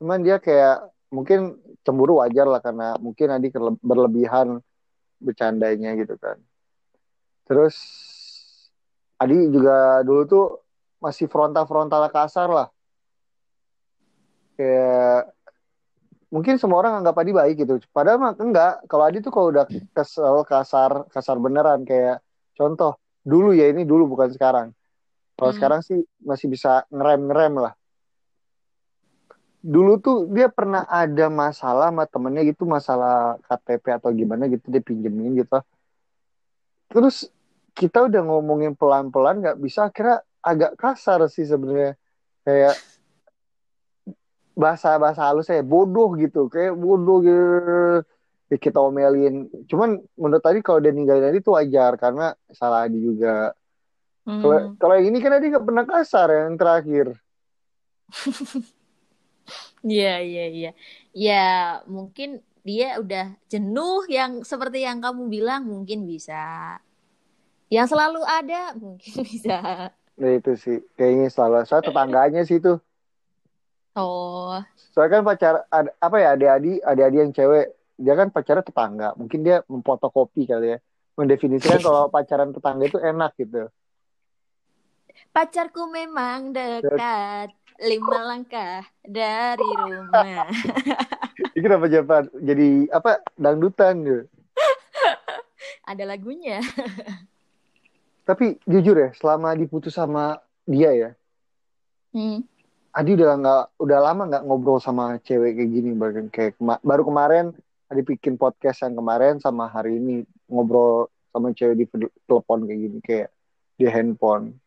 Cuman 0.02 0.20
dia 0.26 0.38
kayak 0.42 0.90
mungkin 1.14 1.58
cemburu 1.86 2.20
wajar 2.20 2.50
lah 2.50 2.60
karena 2.60 2.98
mungkin 2.98 3.28
Adi 3.30 3.54
berlebihan 3.82 4.60
bercandanya 5.22 5.96
gitu 5.96 6.18
kan. 6.18 6.42
Terus 7.46 7.76
Adi 9.22 9.48
juga 9.54 10.02
dulu 10.04 10.22
tuh 10.26 10.46
masih 11.00 11.30
frontal-frontal 11.30 12.10
kasar 12.12 12.50
lah. 12.50 12.68
Kayak 14.58 15.34
mungkin 16.34 16.58
semua 16.58 16.82
orang 16.82 17.00
anggap 17.00 17.16
Adi 17.22 17.32
baik 17.32 17.56
gitu. 17.62 17.78
Padahal 17.94 18.18
mah 18.18 18.34
enggak. 18.36 18.82
Kalau 18.90 19.04
Adi 19.06 19.22
tuh 19.22 19.30
kalau 19.30 19.54
udah 19.54 19.70
kesel 19.94 20.42
kasar, 20.44 21.06
kasar 21.14 21.38
beneran 21.38 21.86
kayak 21.86 22.26
contoh 22.58 22.98
dulu 23.24 23.54
ya 23.54 23.70
ini 23.70 23.86
dulu 23.86 24.18
bukan 24.18 24.34
sekarang. 24.34 24.74
Kalau 25.34 25.52
Hmm. 25.52 25.58
sekarang 25.58 25.82
sih 25.82 26.00
masih 26.22 26.48
bisa 26.48 26.86
ngerem-ngerem 26.94 27.58
lah. 27.58 27.74
Dulu 29.64 29.96
tuh 30.04 30.18
dia 30.28 30.52
pernah 30.52 30.84
ada 30.86 31.32
masalah 31.32 31.88
sama 31.88 32.04
temennya 32.04 32.44
gitu, 32.52 32.68
masalah 32.68 33.40
KTP 33.48 33.96
atau 33.96 34.12
gimana 34.12 34.52
gitu 34.52 34.68
dia 34.68 34.84
pinjemin 34.84 35.40
gitu. 35.40 35.58
Terus 36.92 37.32
kita 37.74 38.06
udah 38.06 38.22
ngomongin 38.22 38.76
pelan-pelan 38.78 39.42
nggak 39.42 39.58
bisa 39.58 39.90
akhirnya 39.90 40.22
agak 40.44 40.76
kasar 40.78 41.26
sih 41.32 41.48
sebenarnya 41.48 41.96
kayak 42.44 42.76
bahasa 44.54 44.94
bahasa 45.02 45.26
halus 45.26 45.50
saya 45.50 45.66
bodoh 45.66 46.14
gitu 46.14 46.46
kayak 46.46 46.78
bodoh 46.78 47.26
gitu 47.26 48.06
ya 48.54 48.58
kita 48.62 48.78
omelin 48.78 49.50
cuman 49.66 49.98
menurut 50.14 50.44
tadi 50.46 50.62
kalau 50.62 50.78
dia 50.78 50.94
ninggalin 50.94 51.26
Adi 51.34 51.42
itu 51.42 51.50
wajar 51.50 51.98
karena 51.98 52.38
salah 52.54 52.86
Adi 52.86 53.02
juga 53.02 53.58
kalau 54.40 54.58
Hmm. 54.58 54.76
kalau 54.80 54.94
yang 54.98 55.08
ini 55.12 55.20
kan 55.24 55.36
Adi 55.36 55.46
nggak 55.52 55.66
pernah 55.68 55.86
kasar 55.92 56.28
yang 56.40 56.54
terakhir 56.60 57.08
Iya, 59.90 60.08
iya, 60.28 60.42
iya. 60.56 60.70
Ya, 61.24 61.34
mungkin 61.96 62.28
dia 62.68 62.86
udah 63.04 63.24
jenuh 63.52 64.08
yang 64.18 64.32
seperti 64.52 64.78
yang 64.88 64.98
kamu 65.04 65.22
bilang 65.36 65.62
mungkin 65.72 66.00
bisa. 66.12 66.34
Yang 67.74 67.88
selalu 67.96 68.22
ada 68.28 68.62
mungkin 68.84 69.14
bisa. 69.26 69.92
nah 70.20 70.32
itu 70.38 70.52
sih 70.64 70.78
kayaknya 70.98 71.28
salah 71.38 71.62
saya 71.70 71.82
tetangganya 71.88 72.42
sih 72.48 72.58
itu 72.62 72.70
Oh, 73.96 74.64
soalnya 74.94 75.12
kan 75.20 75.24
pacar 75.30 75.54
ada, 75.78 75.90
apa 76.06 76.18
ya 76.24 76.28
adik-adik 76.36 76.78
adik-adik 76.90 77.20
yang 77.24 77.34
cewek 77.38 77.66
dia 78.04 78.14
kan 78.20 78.28
pacarnya 78.36 78.64
tetangga 78.70 79.08
mungkin 79.20 79.40
dia 79.46 79.56
memfotokopi 79.70 80.42
kali 80.50 80.66
ya 80.74 80.78
mendefinisikan 81.18 81.80
kalau 81.86 82.10
pacaran 82.14 82.50
tetangga 82.56 82.84
itu 82.90 82.98
enak 83.02 83.32
gitu 83.42 83.70
pacarku 85.34 85.90
memang 85.90 86.54
dekat 86.54 87.50
lima 87.82 88.20
langkah 88.22 88.86
dari 89.02 89.66
rumah. 89.66 90.46
Ini 91.58 91.62
kenapa 91.66 91.90
jadi, 91.90 92.06
jadi 92.40 92.70
apa 92.94 93.20
dangdutan 93.34 93.94
gitu. 94.06 94.24
Ada 95.90 96.06
lagunya. 96.06 96.62
Tapi 98.30 98.56
jujur 98.64 98.96
ya, 98.96 99.10
selama 99.18 99.52
diputus 99.58 99.98
sama 99.98 100.40
dia 100.64 100.94
ya, 100.96 101.12
Hmm. 102.14 102.46
Adi 102.94 103.18
udah 103.18 103.42
nggak 103.42 103.64
udah 103.82 104.00
lama 104.06 104.30
nggak 104.30 104.46
ngobrol 104.46 104.78
sama 104.78 105.18
cewek 105.26 105.58
kayak 105.58 105.70
gini 105.74 105.98
bahkan 105.98 106.30
kayak 106.30 106.54
kema- 106.62 106.78
baru 106.86 107.02
kemarin 107.10 107.46
Adi 107.90 108.06
bikin 108.06 108.38
podcast 108.38 108.86
yang 108.86 108.94
kemarin 108.94 109.42
sama 109.42 109.66
hari 109.66 109.98
ini 109.98 110.22
ngobrol 110.46 111.10
sama 111.34 111.50
cewek 111.58 111.74
di 111.74 111.86
telepon 112.30 112.70
kayak 112.70 112.80
gini 112.86 112.98
kayak 113.02 113.30
di 113.82 113.90
handphone. 113.90 114.62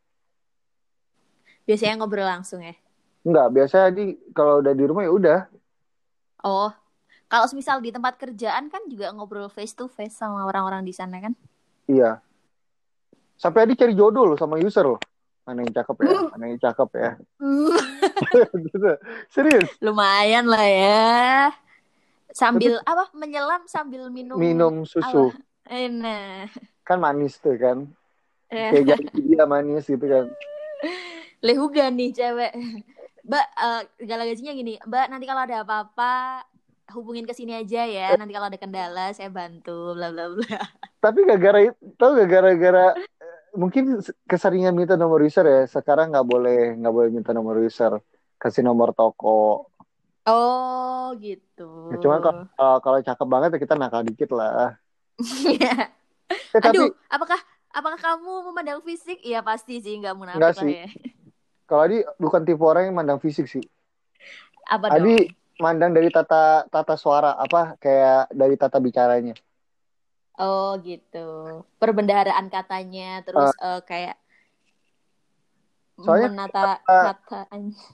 Biasanya 1.66 1.98
ngobrol 1.98 2.24
langsung 2.24 2.62
ya. 2.62 2.72
Enggak, 3.26 3.46
biasanya 3.50 3.84
Adi 3.90 4.04
kalau 4.30 4.62
udah 4.62 4.70
di 4.70 4.84
rumah 4.86 5.02
ya 5.02 5.10
udah. 5.10 5.40
Oh, 6.46 6.70
kalau 7.26 7.50
misal 7.52 7.82
di 7.82 7.90
tempat 7.90 8.14
kerjaan 8.14 8.70
kan 8.70 8.86
juga 8.86 9.10
ngobrol 9.10 9.50
face 9.50 9.74
to 9.74 9.90
face 9.90 10.14
sama 10.14 10.46
orang-orang 10.46 10.86
di 10.86 10.94
sana 10.94 11.18
kan? 11.18 11.34
Iya. 11.90 12.22
Sampai 13.34 13.66
Adi 13.66 13.74
cari 13.74 13.98
jodoh 13.98 14.30
loh 14.30 14.38
sama 14.38 14.62
user 14.62 14.86
loh. 14.86 15.02
Mana 15.42 15.66
yang 15.66 15.74
cakep 15.74 15.96
ya? 16.06 16.10
Mana 16.30 16.44
yang 16.50 16.60
cakep 16.62 16.88
ya? 16.94 17.10
Gitu. 18.54 18.78
Serius. 19.34 19.70
Lumayan 19.82 20.46
lah 20.46 20.66
ya. 20.66 21.50
Sambil 22.30 22.78
apa? 22.86 23.10
Menyelam 23.10 23.66
sambil 23.66 24.06
minum. 24.10 24.38
Minum 24.38 24.86
susu. 24.86 25.34
apa? 25.34 25.38
Eh, 25.66 26.46
Kan 26.86 27.02
manis 27.02 27.42
tuh 27.42 27.58
kan. 27.58 27.90
eh, 28.54 28.70
Kayak 28.70 29.02
jadi 29.02 29.04
dia 29.18 29.44
manis 29.50 29.86
gitu 29.90 30.06
kan. 30.06 30.30
lehuga 31.46 31.88
nih 31.88 32.10
cewek. 32.10 32.52
Mbak, 33.26 33.46
eh, 33.58 33.82
galagasinya 34.06 34.52
gini. 34.52 34.74
Mbak, 34.82 35.06
nanti 35.10 35.24
kalau 35.26 35.42
ada 35.46 35.62
apa-apa 35.62 36.42
hubungin 36.94 37.26
ke 37.26 37.34
sini 37.34 37.58
aja 37.58 37.82
ya. 37.82 38.14
Nanti 38.14 38.30
kalau 38.30 38.46
ada 38.46 38.58
kendala 38.58 39.10
saya 39.10 39.30
bantu. 39.30 39.94
Bla 39.94 40.14
bla 40.14 40.30
bla. 40.30 40.58
Tapi 41.02 41.22
gara-gara 41.22 41.70
itu, 41.70 41.74
tau 41.98 42.14
gak 42.14 42.30
gara-gara 42.30 42.94
eh, 42.98 43.38
mungkin 43.54 43.98
keseringan 44.26 44.74
minta 44.74 44.94
nomor 44.94 45.22
user 45.22 45.42
ya. 45.42 45.62
Sekarang 45.66 46.14
nggak 46.14 46.26
boleh 46.26 46.78
nggak 46.78 46.94
boleh 46.94 47.10
minta 47.10 47.30
nomor 47.34 47.58
user. 47.58 47.98
Kasih 48.38 48.62
nomor 48.62 48.94
toko. 48.94 49.70
Oh, 50.26 51.14
gitu. 51.22 51.94
Ya, 51.94 52.02
cuman 52.02 52.18
kalau 52.18 52.34
kalau- 52.58 52.80
kalau 52.82 52.98
cakep 52.98 53.26
banget 53.30 53.48
ya 53.54 53.58
kita 53.62 53.74
nakal 53.78 54.02
dikit 54.02 54.30
lah. 54.34 54.74
Iya. 55.46 55.94
Eh, 56.54 56.60
tapi 56.62 56.74
Aduh, 56.78 56.90
apakah 57.06 57.38
apakah 57.70 57.98
kamu 57.98 58.50
memandang 58.50 58.82
fisik? 58.82 59.22
Iya 59.22 59.42
pasti 59.42 59.78
sih, 59.78 59.98
nggak 60.02 60.14
munafik 60.18 60.42
lah 60.42 60.54
sih. 60.54 60.74
ya. 60.74 60.86
Kalau 61.66 61.82
Adi 61.84 61.98
bukan 62.16 62.42
tipe 62.46 62.62
orang 62.62 62.88
yang 62.88 62.96
mandang 62.96 63.18
fisik 63.18 63.50
sih. 63.50 63.62
Apa 64.66 64.94
dong? 64.94 65.02
Adi 65.02 65.30
mandang 65.58 65.90
dari 65.90 66.08
tata 66.08 66.64
tata 66.70 66.94
suara 66.94 67.34
apa 67.34 67.74
kayak 67.76 68.30
dari 68.30 68.54
tata 68.54 68.78
bicaranya. 68.78 69.34
Oh 70.36 70.76
gitu. 70.80 71.62
Perbendaharaan 71.80 72.46
katanya, 72.52 73.24
terus 73.24 73.50
eh, 73.56 73.80
kayak 73.82 74.16
Soalnya 75.96 76.28
menata 76.28 76.76
kata- 76.84 77.16
kata. 77.24 77.40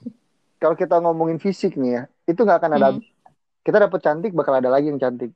Kalau 0.61 0.75
kita 0.79 0.95
ngomongin 0.99 1.39
fisik 1.43 1.75
nih 1.75 1.91
ya, 1.91 2.03
itu 2.23 2.39
nggak 2.39 2.59
akan 2.63 2.71
ada. 2.75 2.87
Hmm. 2.95 3.03
Kita 3.63 3.79
dapet 3.79 3.99
cantik 3.99 4.31
bakal 4.31 4.59
ada 4.59 4.67
lagi 4.71 4.91
yang 4.91 4.99
cantik. 4.99 5.31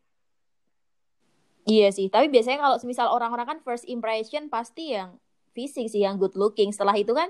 Iya 1.68 1.92
sih, 1.92 2.08
tapi 2.08 2.32
biasanya 2.32 2.64
kalau 2.64 2.76
misal 2.88 3.12
orang-orang 3.12 3.44
kan 3.44 3.60
first 3.60 3.84
impression 3.92 4.48
pasti 4.48 4.96
yang 4.96 5.20
fisik 5.52 5.92
sih, 5.92 6.00
yang 6.00 6.16
good 6.16 6.32
looking. 6.40 6.72
Setelah 6.72 6.96
itu 6.96 7.12
kan 7.12 7.28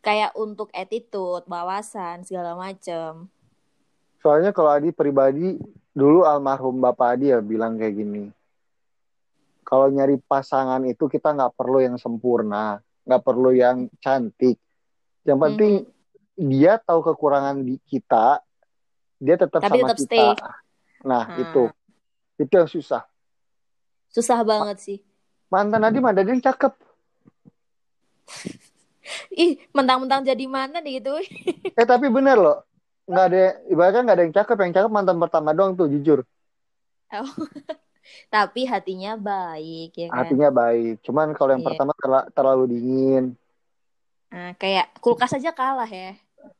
kayak 0.00 0.32
untuk 0.38 0.70
attitude, 0.70 1.44
wawasan, 1.46 2.22
segala 2.22 2.54
macem. 2.54 3.26
Soalnya 4.18 4.50
kalau 4.50 4.70
Adi 4.74 4.90
pribadi 4.90 5.58
dulu 5.94 6.26
almarhum 6.26 6.78
bapak 6.78 7.18
Adi 7.18 7.30
ya 7.30 7.38
bilang 7.38 7.78
kayak 7.78 7.94
gini. 7.94 8.24
Kalau 9.62 9.92
nyari 9.92 10.16
pasangan 10.16 10.80
itu 10.88 11.06
kita 11.06 11.36
nggak 11.36 11.52
perlu 11.54 11.84
yang 11.84 12.00
sempurna, 12.00 12.80
nggak 13.04 13.22
perlu 13.22 13.52
yang 13.52 13.86
cantik. 14.00 14.56
Yang 15.28 15.38
penting 15.44 15.72
dia 16.38 16.80
tahu 16.80 17.04
kekurangan 17.04 17.60
di 17.66 17.76
kita, 17.84 18.40
dia 19.20 19.36
tetap 19.36 19.60
Tapi 19.60 19.70
sama 19.76 19.88
tetap 19.92 19.98
kita. 19.98 20.08
stay. 20.08 20.28
Nah 21.04 21.24
Hmm. 21.28 21.42
itu, 21.42 21.62
itu 22.40 22.52
yang 22.54 22.70
susah. 22.70 23.02
Susah 24.08 24.40
banget 24.40 24.78
sih. 24.80 24.98
Mantan 25.52 25.84
Adi 25.84 25.98
mana 26.00 26.24
ada 26.24 26.30
yang 26.32 26.40
cakep. 26.40 26.72
Ih, 29.38 29.54
mentang-mentang 29.70 30.26
jadi 30.26 30.44
mana 30.44 30.82
nih 30.82 30.98
gitu. 30.98 31.14
Eh 31.78 31.86
tapi 31.86 32.10
bener 32.10 32.34
loh, 32.34 32.66
nggak 33.06 33.24
ada, 33.24 33.38
ibaratnya 33.66 34.02
nggak 34.02 34.16
ada 34.18 34.24
yang 34.26 34.34
cakep. 34.34 34.56
Yang 34.58 34.72
cakep 34.74 34.90
mantan 34.90 35.16
pertama 35.16 35.54
doang 35.54 35.72
tuh 35.72 35.86
jujur. 35.86 36.26
Tapi 38.28 38.64
hatinya 38.64 39.14
baik 39.14 39.92
ya 39.94 40.08
kan. 40.08 40.16
Hatinya 40.24 40.48
baik. 40.48 41.04
Cuman 41.04 41.32
kalau 41.32 41.52
yang 41.52 41.62
Iya. 41.62 41.68
pertama 41.70 41.92
terla- 41.94 42.28
terlalu 42.32 42.64
dingin. 42.68 43.24
Nah, 44.28 44.52
kayak 44.56 44.96
kulkas 44.98 45.32
aja 45.32 45.52
kalah 45.52 45.86
ya. 45.86 46.16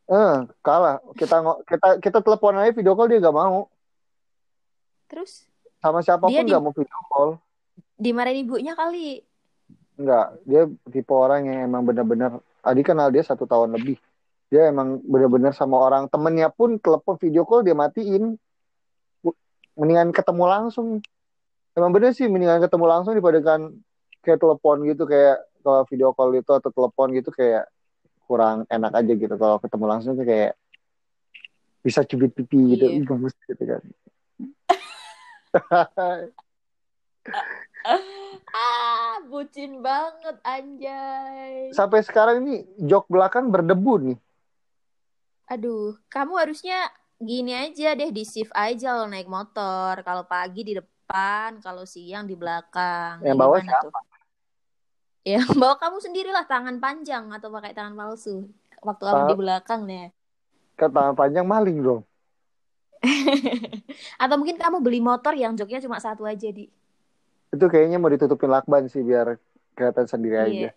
Eh, 0.07 0.35
kalah. 0.61 1.01
Kita 1.13 1.37
kita 1.65 1.89
kita 2.01 2.19
telepon 2.21 2.53
aja 2.55 2.71
video 2.71 2.93
call 2.93 3.09
dia 3.09 3.19
gak 3.19 3.33
mau. 3.35 3.69
Terus 5.07 5.49
Sama 5.79 6.01
siapa 6.01 6.27
pun 6.27 6.33
Dia 6.33 6.43
di- 6.43 6.51
gak 6.51 6.61
mau 6.61 6.73
video 6.73 7.01
call. 7.09 7.31
dimarahin 7.97 8.45
ibunya 8.45 8.73
kali. 8.73 9.25
Enggak, 9.95 10.27
dia 10.45 10.63
tipe 10.89 11.11
orang 11.11 11.43
yang 11.45 11.59
emang 11.67 11.83
bener-bener 11.83 12.39
Adi 12.63 12.83
kenal 12.83 13.09
dia 13.15 13.23
satu 13.23 13.47
tahun 13.47 13.75
lebih. 13.79 13.97
Dia 14.49 14.73
emang 14.73 15.05
bener-bener 15.05 15.53
sama 15.53 15.77
orang 15.79 16.09
temennya 16.09 16.49
pun 16.49 16.81
telepon 16.81 17.21
video 17.21 17.45
call 17.45 17.63
dia 17.63 17.77
matiin. 17.77 18.39
Mendingan 19.79 20.11
ketemu 20.11 20.45
langsung. 20.49 20.99
Emang 21.77 21.95
bener 21.95 22.11
sih 22.17 22.27
mendingan 22.27 22.59
ketemu 22.65 22.85
langsung 22.91 23.15
dibandingkan 23.15 23.79
kayak 24.25 24.41
telepon 24.43 24.83
gitu 24.89 25.07
kayak 25.07 25.39
kalau 25.63 25.87
video 25.87 26.11
call 26.17 26.35
itu 26.35 26.51
atau 26.51 26.71
telepon 26.75 27.15
gitu 27.15 27.31
kayak 27.31 27.71
kurang 28.29 28.67
enak 28.69 28.93
aja 28.93 29.13
gitu 29.15 29.35
kalau 29.41 29.57
ketemu 29.63 29.85
langsung 29.89 30.13
tuh 30.19 30.27
kayak 30.27 30.59
bisa 31.81 32.03
cubit 32.05 32.35
pipi 32.35 32.77
gitu. 32.77 32.87
Iya. 32.91 32.99
Ih, 32.99 33.05
bagus 33.07 33.35
gitu 33.47 33.63
kan. 33.65 33.83
Ah, 38.49 39.21
bucin 39.25 39.81
banget 39.81 40.37
anjay. 40.43 41.69
Sampai 41.71 42.01
sekarang 42.01 42.43
ini 42.43 42.57
jok 42.79 43.09
belakang 43.09 43.49
berdebu 43.49 43.95
nih. 44.03 44.19
Aduh, 45.47 45.97
kamu 46.09 46.37
harusnya 46.37 46.89
gini 47.19 47.53
aja 47.53 47.93
deh, 47.93 48.09
di 48.09 48.25
shift 48.25 48.53
aja 48.53 48.93
lo 48.95 49.05
naik 49.05 49.29
motor. 49.29 50.01
Kalau 50.01 50.25
pagi 50.25 50.63
di 50.63 50.75
depan, 50.77 51.61
kalau 51.61 51.85
siang 51.85 52.25
di 52.25 52.37
belakang. 52.37 53.21
Yang 53.21 53.37
Ya, 53.37 53.41
bawa 53.41 53.57
gimana 53.59 53.85
tuh? 53.85 53.93
Ya, 55.27 55.45
bawa 55.45 55.77
kamu 55.77 56.01
sendirilah 56.01 56.49
tangan 56.49 56.81
panjang 56.81 57.29
atau 57.29 57.53
pakai 57.53 57.77
tangan 57.77 57.93
palsu. 57.93 58.49
Waktu 58.81 59.03
kamu 59.03 59.21
Ah. 59.21 59.29
di 59.29 59.37
belakang 59.37 59.81
nih. 59.85 60.09
Kan 60.73 60.89
tangan 60.89 61.13
panjang 61.13 61.45
maling 61.45 61.85
dong. 61.85 62.03
Atau 64.23 64.37
mungkin 64.41 64.57
kamu 64.57 64.81
beli 64.81 64.99
motor 64.99 65.37
yang 65.37 65.53
joknya 65.53 65.85
cuma 65.85 66.01
satu 66.01 66.25
aja 66.25 66.49
di. 66.49 66.71
Itu 67.49 67.65
kayaknya 67.67 67.97
mau 67.97 68.13
ditutupin 68.13 68.51
lakban 68.53 68.87
sih 68.87 69.01
biar 69.01 69.41
kelihatan 69.73 70.07
sendiri 70.07 70.37
aja. 70.37 70.51
Iya. 70.51 70.71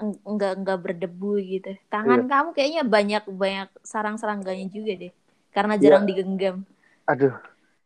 Eng- 0.00 0.20
Enggak 0.24 0.52
enggak 0.56 0.78
berdebu 0.80 1.36
gitu. 1.38 1.76
Tangan 1.92 2.24
kamu 2.24 2.48
kayaknya 2.56 2.82
banyak 2.82 3.24
banyak 3.28 3.68
sarang-sarangganya 3.84 4.66
juga 4.72 4.92
deh. 4.96 5.12
Karena 5.52 5.76
jarang 5.76 6.04
Iya. 6.04 6.10
digenggam. 6.10 6.56
Aduh, 7.04 7.34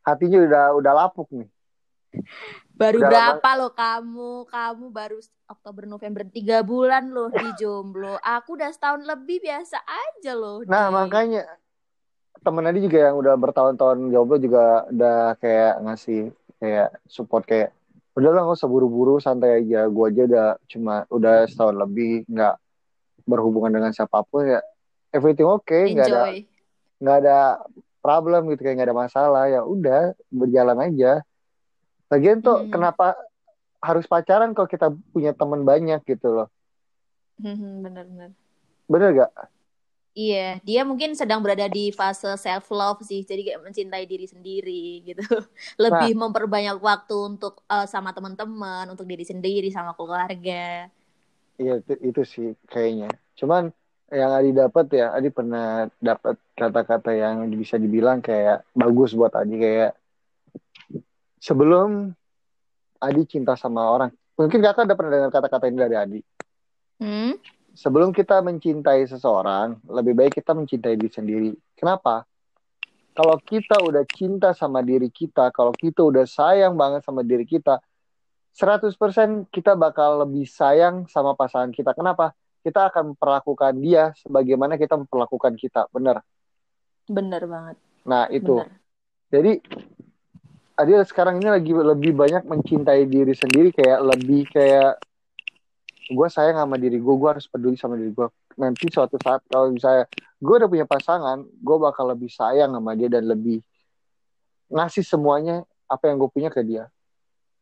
hatinya 0.04 0.38
udah 0.44 0.64
udah 0.78 0.92
lapuk 0.94 1.28
nih. 1.32 1.48
Baru 2.80 3.02
Udah 3.02 3.10
berapa 3.10 3.50
loh 3.54 3.72
kamu? 3.74 4.30
Kamu 4.50 4.84
baru 4.90 5.18
Oktober 5.46 5.87
November 5.87 6.26
tiga 6.26 6.58
bulan 6.62 7.06
loh 7.06 7.30
di 7.30 7.46
jomblo. 7.54 8.18
Aku 8.18 8.58
udah 8.58 8.70
setahun 8.70 9.06
lebih 9.06 9.38
biasa 9.42 9.78
aja 9.78 10.34
loh. 10.34 10.62
Nah, 10.66 10.90
Di. 10.90 10.94
makanya 10.94 11.42
temen 12.42 12.66
Adi 12.66 12.82
juga 12.82 13.08
yang 13.10 13.16
udah 13.18 13.34
bertahun-tahun 13.38 14.10
jomblo 14.10 14.37
juga 14.42 14.84
udah 14.90 15.38
kayak 15.38 15.74
ngasih 15.87 16.20
kayak 16.58 16.88
support 17.06 17.46
kayak 17.46 17.70
udahlah 18.14 18.46
nggak 18.46 18.59
usah 18.59 18.70
buru-buru 18.70 19.18
santai 19.18 19.62
aja. 19.62 19.87
Gue 19.90 20.11
aja 20.11 20.22
udah 20.27 20.48
cuma 20.70 20.94
udah 21.11 21.46
setahun 21.50 21.74
lebih 21.74 22.27
nggak 22.31 22.55
berhubungan 23.27 23.72
dengan 23.74 23.90
siapa 23.90 24.22
pun 24.27 24.44
ya 24.44 24.61
everything 25.11 25.48
oke 25.48 25.64
okay, 25.64 25.90
nggak 25.96 26.09
ada 26.12 26.22
nggak 27.00 27.16
ada 27.24 27.38
problem 28.05 28.53
gitu 28.53 28.61
kayak 28.62 28.77
nggak 28.81 28.88
ada 28.90 28.98
masalah. 28.98 29.44
Ya 29.50 29.61
udah 29.66 30.14
berjalan 30.31 30.79
aja. 30.81 31.20
Lagian 32.12 32.44
tuh 32.44 32.64
Hmm. 32.64 32.70
kenapa 32.70 33.18
harus 33.85 34.09
pacaran 34.09 34.57
kalau 34.57 34.68
kita 34.70 34.88
punya 35.12 35.37
teman 35.37 35.66
banyak 35.66 36.00
gitu 36.09 36.29
loh? 36.31 36.48
Bener-bener. 37.40 38.31
bener 38.85 39.09
gak 39.16 39.33
Iya, 40.14 40.62
dia 40.62 40.87
mungkin 40.87 41.18
sedang 41.18 41.42
berada 41.42 41.66
di 41.66 41.90
fase 41.90 42.38
self 42.38 42.70
love 42.70 43.03
sih, 43.03 43.27
jadi 43.27 43.50
kayak 43.50 43.66
mencintai 43.66 44.07
diri 44.07 44.31
sendiri 44.31 45.03
gitu. 45.03 45.27
Lebih 45.83 46.14
memperbanyak 46.14 46.79
waktu 46.79 47.35
untuk 47.35 47.66
eh, 47.66 47.83
sama 47.90 48.14
teman-teman, 48.14 48.87
untuk 48.94 49.11
diri 49.11 49.27
sendiri, 49.27 49.74
sama 49.74 49.90
keluarga. 49.98 50.87
Iya 51.59 51.83
itu, 51.83 51.94
itu 51.98 52.22
sih 52.22 52.48
kayaknya. 52.70 53.11
Cuman 53.35 53.74
yang 54.14 54.31
Adi 54.38 54.55
dapat 54.55 54.87
ya, 54.94 55.11
Adi 55.11 55.35
pernah 55.35 55.90
dapat 55.98 56.38
kata-kata 56.55 57.11
yang 57.11 57.50
bisa 57.50 57.74
dibilang 57.74 58.22
kayak 58.22 58.62
bagus 58.70 59.18
buat 59.18 59.35
Adi 59.35 59.59
kayak 59.59 59.98
sebelum 61.42 62.14
Adi 63.03 63.22
cinta 63.27 63.59
sama 63.59 63.90
orang. 63.90 64.14
Mungkin 64.38 64.62
kakak 64.62 64.87
udah 64.87 64.94
pernah 64.94 65.11
dengar 65.11 65.31
kata-kata 65.35 65.66
ini 65.66 65.79
dari 65.83 65.96
Adi. 65.98 66.20
Hmm? 67.03 67.35
Sebelum 67.74 68.14
kita 68.14 68.38
mencintai 68.38 69.02
seseorang, 69.10 69.82
lebih 69.90 70.14
baik 70.14 70.38
kita 70.38 70.54
mencintai 70.54 70.94
diri 70.94 71.10
sendiri. 71.10 71.50
Kenapa? 71.74 72.22
Kalau 73.14 73.38
kita 73.42 73.82
udah 73.82 74.06
cinta 74.10 74.54
sama 74.54 74.82
diri 74.82 75.10
kita, 75.10 75.50
kalau 75.50 75.74
kita 75.74 76.02
udah 76.02 76.26
sayang 76.26 76.74
banget 76.78 77.02
sama 77.02 77.26
diri 77.26 77.46
kita, 77.46 77.82
100% 78.54 78.94
kita 79.50 79.74
bakal 79.74 80.22
lebih 80.22 80.46
sayang 80.46 81.10
sama 81.10 81.34
pasangan 81.34 81.74
kita. 81.74 81.90
Kenapa? 81.98 82.30
Kita 82.62 82.87
akan 82.90 83.14
memperlakukan 83.14 83.74
dia 83.82 84.14
sebagaimana 84.22 84.78
kita 84.78 84.94
memperlakukan 84.94 85.58
kita. 85.58 85.90
Bener. 85.90 86.22
Bener 87.10 87.42
banget. 87.50 87.76
Nah, 88.06 88.30
itu. 88.30 88.62
Bener. 88.62 88.78
Jadi, 89.34 89.52
Adil 90.74 91.02
sekarang 91.06 91.38
ini 91.38 91.50
lagi 91.54 91.70
lebih 91.70 92.14
banyak 92.18 92.46
mencintai 92.46 93.06
diri 93.06 93.34
sendiri. 93.34 93.70
Kayak 93.70 94.00
lebih 94.14 94.42
kayak, 94.50 94.98
gue 96.05 96.29
sayang 96.29 96.61
sama 96.61 96.77
diri 96.77 97.01
gue, 97.01 97.14
gue 97.17 97.29
harus 97.29 97.49
peduli 97.49 97.77
sama 97.81 97.97
diri 97.97 98.12
gue. 98.12 98.29
Nanti 98.61 98.87
suatu 98.93 99.17
saat 99.21 99.40
kalau 99.49 99.73
misalnya 99.73 100.05
gue 100.40 100.55
udah 100.55 100.69
punya 100.69 100.87
pasangan, 100.88 101.40
gue 101.45 101.77
bakal 101.81 102.12
lebih 102.12 102.29
sayang 102.29 102.77
sama 102.77 102.93
dia 102.93 103.09
dan 103.09 103.25
lebih 103.25 103.64
ngasih 104.69 105.05
semuanya 105.05 105.64
apa 105.88 106.12
yang 106.12 106.21
gue 106.21 106.29
punya 106.29 106.53
ke 106.53 106.61
dia. 106.61 106.90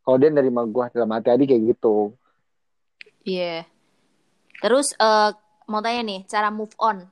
Kalau 0.02 0.18
dia 0.18 0.34
nerima 0.34 0.66
gue 0.66 0.84
dalam 0.90 1.14
hati 1.14 1.30
Adi 1.30 1.44
kayak 1.46 1.62
gitu. 1.76 2.18
Iya. 3.22 3.62
Terus 4.58 4.94
eh, 4.98 5.30
mau 5.70 5.78
tanya 5.78 6.02
nih, 6.02 6.20
cara 6.26 6.50
move 6.50 6.74
on 6.82 7.06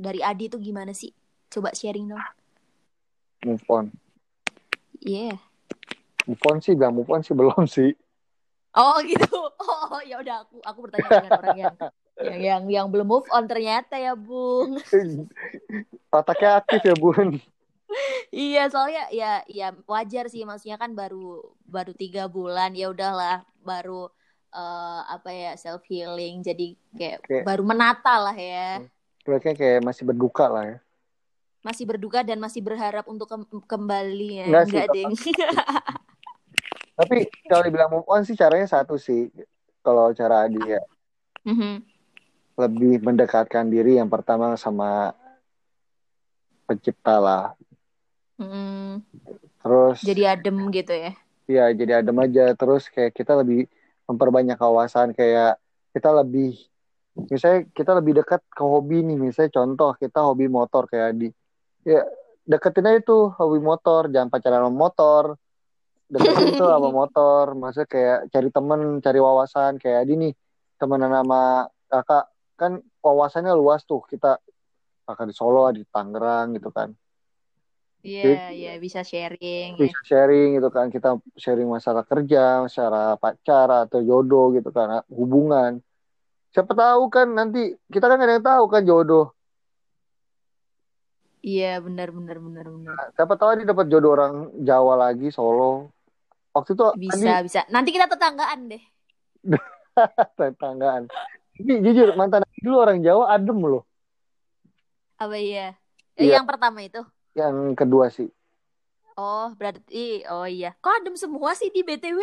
dari 0.00 0.24
Adi 0.24 0.48
tuh 0.48 0.60
gimana 0.60 0.96
sih? 0.96 1.12
Coba 1.52 1.76
sharing 1.76 2.08
dong. 2.08 2.24
Move 3.44 3.64
on. 3.68 3.86
Iya. 5.04 5.36
Move 6.24 6.42
on 6.48 6.58
sih, 6.64 6.72
bilang 6.72 6.96
move 6.96 7.10
on 7.12 7.20
sih 7.20 7.36
belum 7.38 7.68
sih. 7.68 7.92
Oh 8.74 8.98
gitu. 9.06 9.30
Oh 9.60 10.00
ya 10.02 10.18
udah 10.18 10.42
aku 10.42 10.56
aku 10.60 10.78
bertanya 10.82 11.08
dengan 11.08 11.32
orang 11.38 11.56
yang 11.58 11.74
yang 12.26 12.40
yang 12.40 12.62
yang 12.70 12.86
belum 12.90 13.06
move 13.06 13.28
on 13.30 13.46
ternyata 13.46 13.94
ya, 13.98 14.14
Bung. 14.14 14.78
Otaknya 16.14 16.62
aktif 16.62 16.82
ya 16.86 16.94
bun. 16.94 17.38
Iya, 18.30 18.70
soalnya 18.70 19.06
ya 19.10 19.42
ya 19.46 19.74
wajar 19.86 20.26
sih 20.26 20.42
maksudnya 20.42 20.78
kan 20.78 20.94
baru 20.94 21.42
baru 21.66 21.94
tiga 21.94 22.26
bulan 22.26 22.74
ya 22.74 22.90
udahlah 22.90 23.42
baru 23.62 24.10
eh, 24.50 25.00
apa 25.10 25.30
ya 25.30 25.52
self 25.54 25.82
healing 25.86 26.42
jadi 26.42 26.74
kayak 26.94 27.18
Kayak- 27.26 27.46
baru 27.46 27.62
menata 27.66 28.14
lah 28.18 28.34
ya. 28.34 28.82
Mereka 29.26 29.56
kayak 29.56 29.80
masih 29.82 30.02
berduka 30.06 30.46
lah 30.46 30.64
ya. 30.66 30.78
Masih 31.64 31.88
berduka 31.88 32.20
dan 32.20 32.36
masih 32.38 32.60
berharap 32.60 33.08
untuk 33.08 33.24
kem- 33.26 33.64
kembali 33.64 34.30
ya. 34.44 34.46
Enggak 34.52 34.64
sih, 34.68 34.76
Enggak, 34.76 34.88
Deng. 34.92 35.12
Tapi 36.94 37.26
kalau 37.50 37.62
dibilang 37.66 37.90
move 37.90 38.06
on 38.06 38.22
sih 38.22 38.38
caranya 38.38 38.70
satu 38.70 38.94
sih. 38.94 39.30
Kalau 39.82 40.14
cara 40.14 40.46
Adi 40.46 40.62
ya 40.62 40.80
Mhm. 41.44 41.82
lebih 42.54 43.02
mendekatkan 43.02 43.66
diri 43.66 43.98
yang 43.98 44.08
pertama 44.08 44.54
sama 44.54 45.12
pencipta 46.64 47.18
lah. 47.20 47.44
Mm, 48.38 49.02
Terus 49.60 49.98
jadi 50.02 50.38
adem 50.38 50.56
gitu 50.70 50.94
ya. 50.94 51.12
ya 51.46 51.64
jadi 51.74 52.00
adem 52.00 52.16
aja. 52.22 52.54
Terus 52.54 52.88
kayak 52.88 53.12
kita 53.12 53.36
lebih 53.36 53.66
memperbanyak 54.06 54.56
kawasan 54.56 55.12
kayak 55.12 55.56
kita 55.92 56.10
lebih 56.12 56.56
misalnya 57.30 57.62
kita 57.70 57.94
lebih 57.94 58.18
dekat 58.20 58.42
ke 58.50 58.62
hobi 58.62 59.06
nih 59.06 59.16
misalnya 59.16 59.54
contoh 59.54 59.94
kita 59.94 60.18
hobi 60.18 60.50
motor 60.50 60.90
kayak 60.90 61.14
Adi 61.14 61.30
ya 61.86 62.02
deketin 62.42 62.90
aja 62.90 63.00
tuh 63.06 63.30
hobi 63.38 63.62
motor 63.62 64.10
jangan 64.10 64.28
pacaran 64.28 64.66
sama 64.66 64.74
motor 64.74 65.24
deketin 66.08 66.54
tuh 66.60 66.68
sama 66.68 66.88
motor 66.90 67.56
maksudnya 67.56 67.88
kayak 67.88 68.18
cari 68.30 68.48
temen 68.52 68.80
cari 69.00 69.18
wawasan 69.20 69.80
kayak 69.80 70.04
Adi 70.04 70.14
nih 70.20 70.32
temenan 70.78 71.12
sama 71.12 71.68
kakak. 71.88 72.24
Kan 72.54 72.72
wawasannya 73.02 73.50
luas 73.58 73.82
tuh 73.82 74.02
kita 74.06 74.38
kakak 75.04 75.26
di 75.30 75.34
Solo 75.34 75.66
di 75.74 75.82
Tangerang 75.88 76.54
gitu 76.54 76.70
kan. 76.70 76.94
Iya, 78.04 78.52
iya 78.52 78.72
bisa 78.76 79.00
sharing 79.00 79.80
ya. 79.80 79.88
bisa 79.88 80.00
sharing 80.04 80.60
gitu 80.60 80.68
kan 80.68 80.92
kita 80.92 81.16
sharing 81.40 81.64
masalah 81.64 82.04
kerja 82.04 82.60
masalah 82.60 83.16
pacar 83.16 83.88
atau 83.88 84.04
jodoh 84.04 84.52
gitu 84.52 84.68
kan 84.68 85.00
hubungan. 85.08 85.80
Siapa 86.52 86.70
tahu 86.76 87.08
kan 87.10 87.32
nanti 87.32 87.74
kita 87.90 88.06
kan 88.06 88.20
gak 88.20 88.28
ada 88.28 88.34
yang 88.38 88.46
tahu 88.46 88.64
kan 88.68 88.82
jodoh 88.84 89.34
Iya, 91.44 91.76
benar 91.78 92.08
benar 92.08 92.40
benar 92.40 92.66
benar. 92.66 92.96
siapa 93.12 93.36
tahu 93.36 93.60
dia 93.60 93.68
dapat 93.68 93.86
jodoh 93.86 94.16
orang 94.16 94.34
Jawa 94.58 94.94
lagi 94.98 95.28
Solo 95.28 95.92
waktu 96.50 96.72
itu 96.72 96.84
Bisa, 96.96 97.44
bisa. 97.44 97.60
Nanti 97.68 97.92
kita 97.92 98.08
tetanggaan 98.08 98.72
deh. 98.72 98.80
Andi 99.44 99.60
tetanggaan 100.40 101.04
ini 101.54 101.84
jujur 101.84 102.16
mantan 102.16 102.42
Andi 102.42 102.60
dulu 102.64 102.76
orang 102.80 102.98
Jawa 102.98 103.24
adem 103.30 103.58
loh 103.60 103.84
Apa 105.14 105.36
iya? 105.36 105.76
Eh, 106.16 106.24
Iya. 106.24 106.40
Yang 106.40 106.46
pertama 106.48 106.78
itu. 106.80 107.02
yang 107.34 107.54
kedua 107.74 108.08
sih 108.08 108.32
Oh, 109.14 109.46
berarti 109.54 110.26
oh 110.26 110.42
iya. 110.42 110.74
Kok 110.74 110.94
adem 110.98 111.14
semua 111.14 111.54
sih 111.54 111.70
di 111.70 111.84
BTW? 111.84 112.18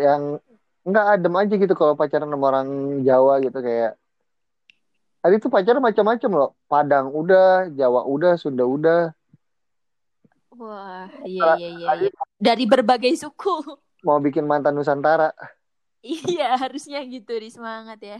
yang 0.00 0.40
nggak 0.80 1.06
adem 1.12 1.34
aja 1.36 1.52
gitu 1.52 1.74
kalau 1.76 1.92
pacaran 1.92 2.32
sama 2.32 2.46
orang 2.48 2.68
Jawa 3.04 3.36
gitu 3.44 3.60
kayak 3.60 4.00
Adi 5.28 5.44
tuh 5.44 5.52
pacaran 5.52 5.84
macam-macam 5.84 6.30
loh 6.32 6.50
Padang 6.64 7.12
udah 7.12 7.68
Jawa 7.76 8.08
udah 8.08 8.40
Sunda 8.40 8.64
udah 8.64 9.12
Wah, 10.58 11.06
iya 11.22 11.54
iya 11.54 11.68
iya. 11.70 11.88
iya. 12.02 12.10
Dari 12.34 12.66
berbagai 12.66 13.14
suku. 13.14 13.62
mau 14.06 14.18
bikin 14.22 14.46
mantan 14.46 14.74
Nusantara 14.74 15.34
iya, 16.02 16.54
harusnya 16.54 17.02
gitu 17.06 17.34
di 17.34 17.50
semangat 17.50 17.98
ya. 17.98 18.18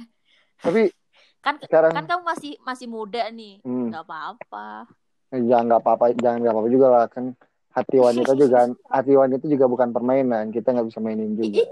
tapi 0.59 0.91
Kan 1.39 1.63
sekarang 1.63 1.95
kan 1.95 2.05
kamu 2.11 2.23
masih 2.27 2.53
masih 2.67 2.91
muda 2.91 3.31
nih. 3.31 3.63
hmm, 3.63 3.95
apa-apa. 3.95 4.91
jangan 5.31 5.65
nggak 5.71 5.83
apa-apa 5.87 6.05
jangan 6.19 6.39
nggak 6.43 6.55
apa-apa 6.55 6.71
juga 6.73 6.87
lah 6.91 7.05
kan 7.07 7.25
hati 7.71 7.97
wanita 8.03 8.33
juga 8.35 8.59
hati 8.95 9.13
wanita 9.15 9.45
juga 9.47 9.65
bukan 9.71 9.95
permainan 9.95 10.51
kita 10.51 10.75
nggak 10.75 10.89
bisa 10.91 10.99
mainin 10.99 11.39
juga. 11.39 11.63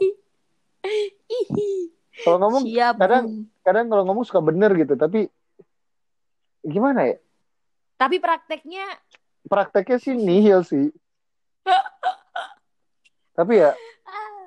Kalau 2.25 2.37
ngomong 2.41 2.65
Siap, 2.65 2.95
kadang 2.97 3.25
kadang 3.61 3.87
kalau 3.93 4.03
ngomong 4.09 4.25
suka 4.25 4.41
bener 4.41 4.73
gitu 4.79 4.95
tapi 4.97 5.29
gimana 6.65 7.13
ya? 7.13 7.17
Tapi 7.97 8.21
prakteknya 8.21 8.87
prakteknya 9.49 9.99
sih 10.01 10.15
nihil 10.17 10.65
sih. 10.67 10.93
Tapi 13.37 13.53
ya 13.61 13.77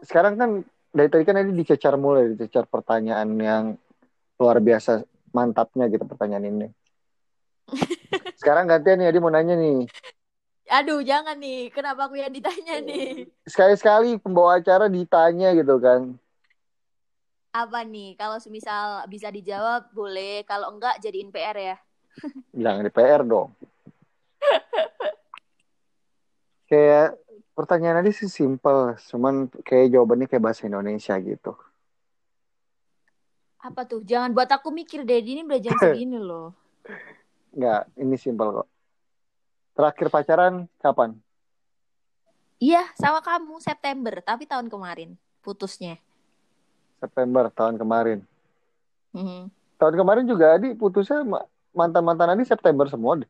sekarang 0.02 0.34
kan 0.34 0.50
dari 0.90 1.10
tadi 1.14 1.22
kan 1.22 1.38
ini 1.38 1.54
dicecar 1.54 1.94
mulai 1.94 2.34
dicecar 2.34 2.66
pertanyaan 2.66 3.30
yang 3.38 3.64
luar 4.42 4.58
biasa 4.58 5.06
mantapnya 5.30 5.86
gitu 5.94 6.10
pertanyaan 6.10 6.50
ini. 6.50 6.68
Sekarang 8.42 8.66
gantian 8.66 8.98
nih 8.98 9.14
Adi 9.14 9.20
mau 9.22 9.30
nanya 9.30 9.54
nih. 9.54 9.86
Aduh 10.74 11.06
jangan 11.06 11.38
nih. 11.38 11.70
Kenapa 11.70 12.10
aku 12.10 12.18
yang 12.18 12.34
ditanya 12.34 12.82
nih? 12.82 13.30
sekali-sekali 13.50 14.22
pembawa 14.22 14.62
acara 14.62 14.86
ditanya 14.86 15.52
gitu 15.58 15.82
kan 15.82 16.14
Apa 17.50 17.82
nih? 17.82 18.14
Kalau 18.16 18.38
semisal 18.38 19.06
bisa 19.10 19.34
dijawab 19.34 19.90
boleh, 19.92 20.46
kalau 20.46 20.74
enggak 20.74 21.02
jadiin 21.02 21.34
PR 21.34 21.58
ya. 21.58 21.78
jangan 22.64 22.84
di 22.86 22.92
PR 22.92 23.22
dong 23.24 23.54
kayak 26.70 27.18
pertanyaan 27.58 28.00
tadi 28.00 28.14
sih 28.14 28.30
simple, 28.30 28.96
cuman 29.10 29.50
kayak 29.66 29.92
jawabannya 29.92 30.30
kayak 30.30 30.46
bahasa 30.46 30.70
Indonesia 30.70 31.18
gitu. 31.18 31.58
Apa 33.60 33.84
tuh? 33.84 34.06
Jangan 34.06 34.32
buat 34.32 34.48
aku 34.48 34.72
mikir 34.72 35.04
deh, 35.04 35.20
ini 35.20 35.44
udah 35.44 35.60
jam 35.60 35.76
segini 35.82 36.22
loh. 36.22 36.56
Enggak, 37.52 37.90
ini 37.98 38.16
simple 38.16 38.64
kok. 38.64 38.68
Terakhir 39.76 40.08
pacaran 40.14 40.54
kapan? 40.80 41.18
Iya, 42.60 42.86
sama 42.96 43.20
kamu 43.20 43.60
September, 43.60 44.14
tapi 44.22 44.46
tahun 44.46 44.70
kemarin 44.70 45.18
putusnya. 45.44 45.98
September 47.00 47.48
tahun 47.50 47.76
kemarin. 47.76 48.20
Mhm. 49.16 49.50
Tahun 49.80 49.96
kemarin 49.96 50.28
juga 50.28 50.54
Adi 50.54 50.76
putusnya 50.76 51.24
ma- 51.24 51.48
mantan-mantan 51.72 52.36
Adi 52.36 52.44
September 52.44 52.86
semua 52.86 53.24
deh. 53.24 53.30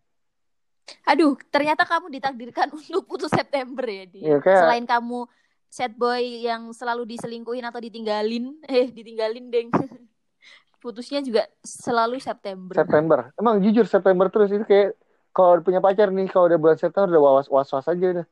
Aduh, 1.05 1.37
ternyata 1.53 1.85
kamu 1.85 2.09
ditakdirkan 2.09 2.67
untuk 2.81 3.05
putus 3.05 3.29
September 3.29 3.85
ya, 3.85 4.03
Di. 4.03 4.19
Iya, 4.25 4.41
kayak- 4.41 4.63
Selain 4.65 4.85
kamu 4.85 5.29
sad 5.69 5.93
boy 5.93 6.17
yang 6.41 6.73
selalu 6.73 7.05
diselingkuhin 7.07 7.61
atau 7.61 7.77
ditinggalin, 7.77 8.57
eh 8.67 8.89
ditinggalin 8.89 9.47
deng. 9.47 9.69
Putusnya 10.81 11.19
juga 11.19 11.43
selalu 11.59 12.17
September. 12.17 12.71
September. 12.73 13.19
Emang 13.35 13.59
jujur 13.59 13.83
September 13.83 14.31
terus 14.31 14.49
itu 14.49 14.63
kayak 14.63 14.95
kalau 15.29 15.59
punya 15.59 15.77
pacar 15.77 16.07
nih 16.07 16.25
kalau 16.25 16.47
udah 16.47 16.55
bulan 16.55 16.77
September 16.79 17.05
udah 17.05 17.21
was 17.21 17.47
was 17.47 17.69
was 17.69 17.85
aja 17.85 18.05
udah. 18.15 18.25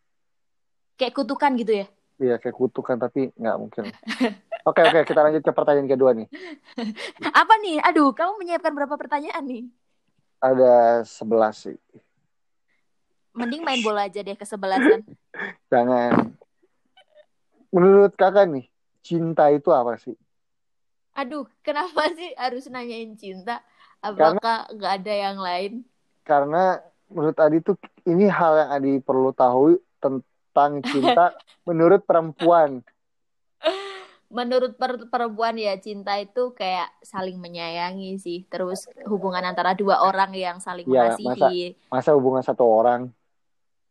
Kayak 0.95 1.13
kutukan 1.13 1.51
gitu 1.59 1.83
ya. 1.83 1.87
Iya 2.17 2.35
kayak 2.39 2.55
kutukan 2.55 2.97
tapi 2.97 3.29
nggak 3.35 3.55
mungkin. 3.59 3.83
Oke 4.63 4.81
oke 4.81 4.99
kita 5.05 5.19
lanjut 5.21 5.43
ke 5.43 5.51
pertanyaan 5.53 5.89
kedua 5.89 6.11
nih. 6.17 6.27
Apa 7.41 7.53
nih? 7.61 7.77
Aduh, 7.83 8.15
kamu 8.15 8.41
menyiapkan 8.41 8.73
berapa 8.73 8.95
pertanyaan 8.97 9.43
nih? 9.45 9.63
Ada 10.41 11.03
11 11.05 11.53
sih. 11.53 11.77
Mending 13.37 13.61
main 13.61 13.81
bola 13.85 14.09
aja 14.09 14.25
deh 14.25 14.33
kesebelasan. 14.33 15.05
Jangan. 15.71 16.33
Menurut 17.69 18.17
kakak 18.17 18.49
nih, 18.49 18.65
cinta 19.05 19.53
itu 19.53 19.69
apa 19.69 19.99
sih? 20.01 20.17
Aduh, 21.13 21.45
kenapa 21.61 22.09
sih 22.17 22.33
harus 22.33 22.65
nanyain 22.69 23.13
cinta? 23.13 23.61
Apakah 24.01 24.69
nggak 24.73 24.93
ada 25.01 25.13
yang 25.13 25.37
lain? 25.37 25.85
Karena 26.25 26.81
menurut 27.09 27.37
Adi 27.37 27.57
tuh 27.61 27.75
ini 28.05 28.29
hal 28.29 28.53
yang 28.65 28.69
Adi 28.73 28.93
perlu 29.01 29.33
tahu 29.33 29.77
tentang 30.01 30.81
cinta 30.85 31.33
menurut 31.67 32.01
perempuan. 32.05 32.81
Menurut 34.27 34.75
per- 34.75 35.07
perempuan 35.07 35.55
ya 35.55 35.79
cinta 35.79 36.19
itu 36.19 36.51
kayak 36.51 36.91
saling 36.99 37.39
menyayangi 37.39 38.19
sih. 38.19 38.43
Terus 38.51 38.83
hubungan 39.07 39.39
antara 39.39 39.71
dua 39.71 40.03
orang 40.03 40.35
yang 40.35 40.59
saling 40.59 40.83
Iya, 40.83 41.15
mengasihi. 41.15 41.79
Masa 41.87 42.11
hubungan 42.11 42.43
satu 42.43 42.67
orang? 42.67 43.07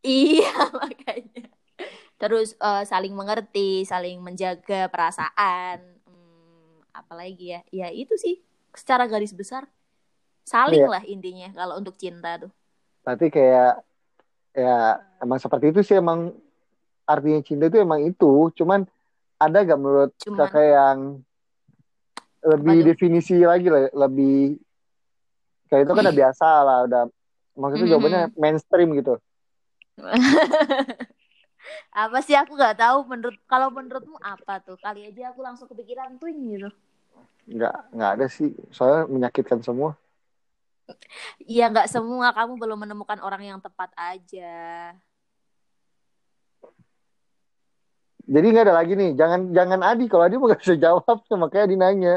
Iya 0.05 0.53
makanya. 0.81 1.49
Terus 2.21 2.53
eh, 2.53 2.85
saling 2.85 3.17
mengerti, 3.17 3.89
saling 3.89 4.21
menjaga 4.21 4.93
perasaan. 4.93 5.81
Hmm, 6.05 6.85
apalagi 6.93 7.57
ya? 7.57 7.61
Ya 7.73 7.89
itu 7.89 8.13
sih 8.21 8.45
secara 8.77 9.09
garis 9.09 9.33
besar. 9.33 9.65
Saling 10.45 10.85
Iya. 10.85 10.93
lah 10.93 11.03
intinya 11.09 11.49
kalau 11.57 11.81
untuk 11.81 11.97
cinta 11.97 12.37
tuh. 12.39 12.53
Berarti 13.03 13.33
kayak 13.33 13.81
ya 14.53 15.01
emang 15.21 15.41
seperti 15.41 15.73
itu 15.73 15.81
sih 15.81 15.97
emang 15.97 16.33
artinya 17.09 17.41
cinta 17.41 17.73
itu 17.73 17.81
emang 17.81 18.05
itu. 18.05 18.53
Cuman 18.53 18.85
ada 19.37 19.59
gak 19.63 19.81
menurut 19.81 20.13
Cuman- 20.21 20.49
kakak 20.49 20.67
yang 20.67 20.99
lebih 22.47 22.79
definisi 22.87 23.43
lagi 23.43 23.67
lah, 23.67 23.91
lebih 23.91 24.55
kayak 25.67 25.83
itu 25.83 25.93
kan 25.93 26.05
udah 26.07 26.15
biasa 26.15 26.49
lah, 26.63 26.79
udah 26.87 27.03
maksudnya 27.59 27.87
Mhm. 27.87 27.93
jawabannya 27.93 28.23
mainstream 28.39 28.89
gitu. 28.95 29.15
apa 31.91 32.19
sih 32.23 32.37
aku 32.39 32.55
nggak 32.55 32.79
tahu 32.79 32.99
menurut 33.11 33.37
kalau 33.51 33.73
menurutmu 33.75 34.15
apa 34.23 34.63
tuh? 34.63 34.79
Kali 34.79 35.11
aja 35.11 35.35
aku 35.35 35.41
langsung 35.43 35.67
kepikiran 35.67 36.15
tuh 36.23 36.31
gitu. 36.31 36.71
Nggak 37.51 37.75
nggak 37.91 38.11
ada 38.21 38.27
sih, 38.31 38.55
soalnya 38.71 39.11
menyakitkan 39.11 39.59
semua. 39.67 39.99
Iya 41.43 41.67
nggak 41.67 41.91
semua 41.91 42.31
kamu 42.31 42.63
belum 42.63 42.79
menemukan 42.87 43.19
orang 43.19 43.43
yang 43.43 43.59
tepat 43.59 43.91
aja. 43.99 44.95
Jadi 48.27 48.47
nggak 48.51 48.65
ada 48.67 48.75
lagi 48.81 48.93
nih, 49.01 49.11
jangan 49.21 49.41
jangan 49.57 49.81
Adi 49.87 50.05
kalau 50.11 50.25
Adi 50.27 50.35
mau 50.39 50.51
gak 50.51 50.63
bisa 50.65 50.75
jawab, 50.85 51.17
makanya 51.43 51.65
Adi 51.67 51.77
nanya. 51.79 52.15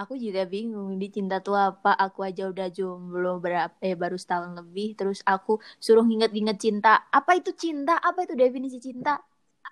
Aku 0.00 0.16
juga 0.16 0.42
bingung 0.48 0.96
di 0.96 1.12
cinta 1.12 1.36
tuh 1.46 1.56
apa. 1.68 1.92
Aku 2.06 2.24
aja 2.28 2.48
udah 2.52 2.68
jomblo 2.72 3.36
berapa 3.44 3.76
eh 3.84 3.92
baru 4.02 4.16
setahun 4.16 4.50
lebih 4.58 4.88
terus 4.98 5.20
aku 5.34 5.52
suruh 5.84 6.04
nginget-nginget 6.08 6.58
cinta. 6.64 6.92
Apa 7.12 7.36
itu 7.38 7.50
cinta? 7.62 7.94
Apa 8.08 8.24
itu 8.24 8.34
definisi 8.42 8.78
cinta? 8.80 9.20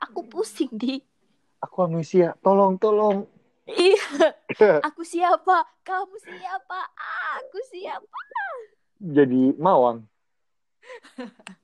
Aku 0.05 0.21
pusing 0.29 0.71
di. 0.83 1.01
Aku 1.65 1.77
amnesia, 1.87 2.29
tolong 2.45 2.75
tolong. 2.83 3.27
Iya, 3.69 4.05
aku 4.87 5.03
siapa? 5.05 5.57
Kamu 5.87 6.17
siapa? 6.23 6.79
Aku 7.39 7.59
siapa? 7.71 8.19
Jadi 9.17 9.43
mawang. 9.65 9.99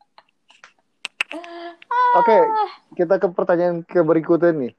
Oke, 2.14 2.38
kita 2.94 3.18
ke 3.18 3.26
pertanyaan 3.30 3.82
ke 3.82 4.00
berikutnya 4.00 4.54
nih. 4.54 4.72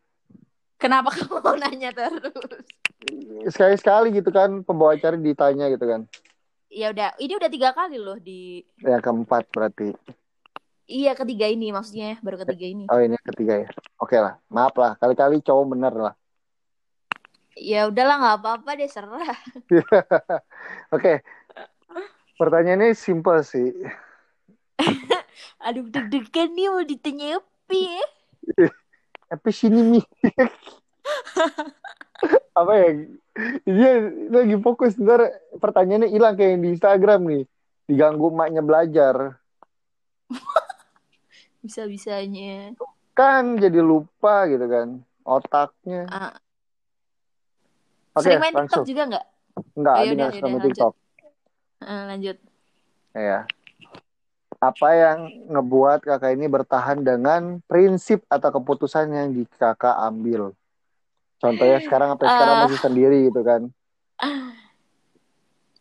Kenapa 0.76 1.12
kamu 1.12 1.39
mau 1.39 1.56
nanya 1.56 1.91
terus? 1.91 2.64
Sekali-sekali 3.51 4.16
gitu 4.16 4.32
kan 4.32 4.64
pembawa 4.64 4.95
acara 4.95 5.16
ditanya 5.16 5.72
gitu 5.72 5.86
kan. 5.88 6.01
Ya 6.72 6.91
udah, 6.91 7.16
ini 7.20 7.34
udah 7.39 7.49
tiga 7.51 7.70
kali 7.72 7.95
loh 7.95 8.20
di 8.20 8.64
Yang 8.84 9.01
keempat 9.03 9.47
berarti. 9.51 9.95
Iya 10.86 11.18
ketiga 11.18 11.49
ini 11.49 11.74
maksudnya 11.74 12.22
baru 12.22 12.45
ketiga 12.45 12.66
ini. 12.70 12.86
Oh 12.91 13.01
ini 13.01 13.18
ketiga 13.26 13.66
ya. 13.66 13.70
Oke 13.97 14.22
lah, 14.22 14.38
maaf 14.53 14.76
lah. 14.78 14.93
Kali-kali 15.01 15.41
cowok 15.41 15.66
bener 15.74 15.93
lah. 15.95 16.14
Ya 17.56 17.88
udahlah 17.88 18.20
nggak 18.20 18.38
apa-apa 18.43 18.70
deh 18.78 18.89
serah. 18.91 19.24
Oke. 20.95 21.24
Pertanyaannya 22.36 22.91
simple 22.93 23.41
sih. 23.47 23.72
Aduh 25.60 25.88
deg-degan 25.90 26.50
nih 26.54 26.68
mau 26.72 26.84
ditanya 26.84 27.40
apa 27.40 27.76
ya? 27.76 28.04
Apa 29.34 29.50
sini 29.50 29.98
nih? 29.98 30.06
Apa 32.60 32.74
ya? 32.78 32.90
Dia 33.68 33.92
lagi 34.32 34.56
fokus 34.62 34.96
ntar 34.96 35.28
pertanyaannya 35.60 36.10
hilang 36.14 36.38
kayak 36.40 36.52
yang 36.56 36.64
di 36.64 36.70
Instagram 36.78 37.22
nih. 37.28 37.44
Diganggu 37.86 38.32
emaknya 38.32 38.62
belajar. 38.62 39.16
Bisa-bisanya. 41.66 42.78
Kan 43.18 43.58
jadi 43.58 43.82
lupa 43.82 44.46
gitu 44.48 44.66
kan. 44.70 45.02
Otaknya. 45.26 46.06
Ah, 46.08 46.34
Oke, 48.16 48.32
Sering 48.32 48.40
main 48.40 48.54
langsung. 48.56 48.86
TikTok 48.86 48.88
juga 48.88 49.04
nggak? 49.12 49.26
Enggak, 49.76 49.96
Oh, 49.96 50.00
suka 50.00 50.06
yaudah, 50.06 50.30
main 50.32 50.44
lanjut. 50.56 50.70
TikTok. 50.72 50.94
Eh, 51.84 52.04
lanjut. 52.08 52.38
Ya. 53.16 53.40
Apa 54.60 54.88
yang 54.95 55.20
ngebuat 55.51 56.01
kakak 56.01 56.34
ini 56.34 56.47
bertahan 56.47 57.03
dengan 57.03 57.60
prinsip 57.70 58.24
atau 58.32 58.49
keputusan 58.49 59.12
yang 59.12 59.30
di 59.36 59.43
kakak 59.60 59.93
ambil? 59.99 60.56
Contohnya 61.38 61.78
sekarang 61.84 62.16
sampai 62.16 62.28
sekarang 62.32 62.56
Eh. 62.56 62.62
masih 62.66 62.80
sendiri 62.82 63.18
gitu 63.30 63.41
kan. 63.43 63.62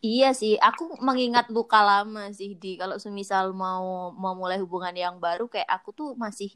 Iya 0.05 0.37
sih, 0.37 0.61
aku 0.61 1.01
mengingat 1.01 1.49
luka 1.49 1.81
lama 1.81 2.29
sih 2.29 2.53
di 2.61 2.77
kalau 2.77 3.01
semisal 3.01 3.57
mau 3.57 4.13
mau 4.13 4.37
mulai 4.37 4.61
hubungan 4.61 4.93
yang 4.93 5.17
baru 5.17 5.49
kayak 5.49 5.65
aku 5.65 5.97
tuh 5.97 6.13
masih 6.21 6.53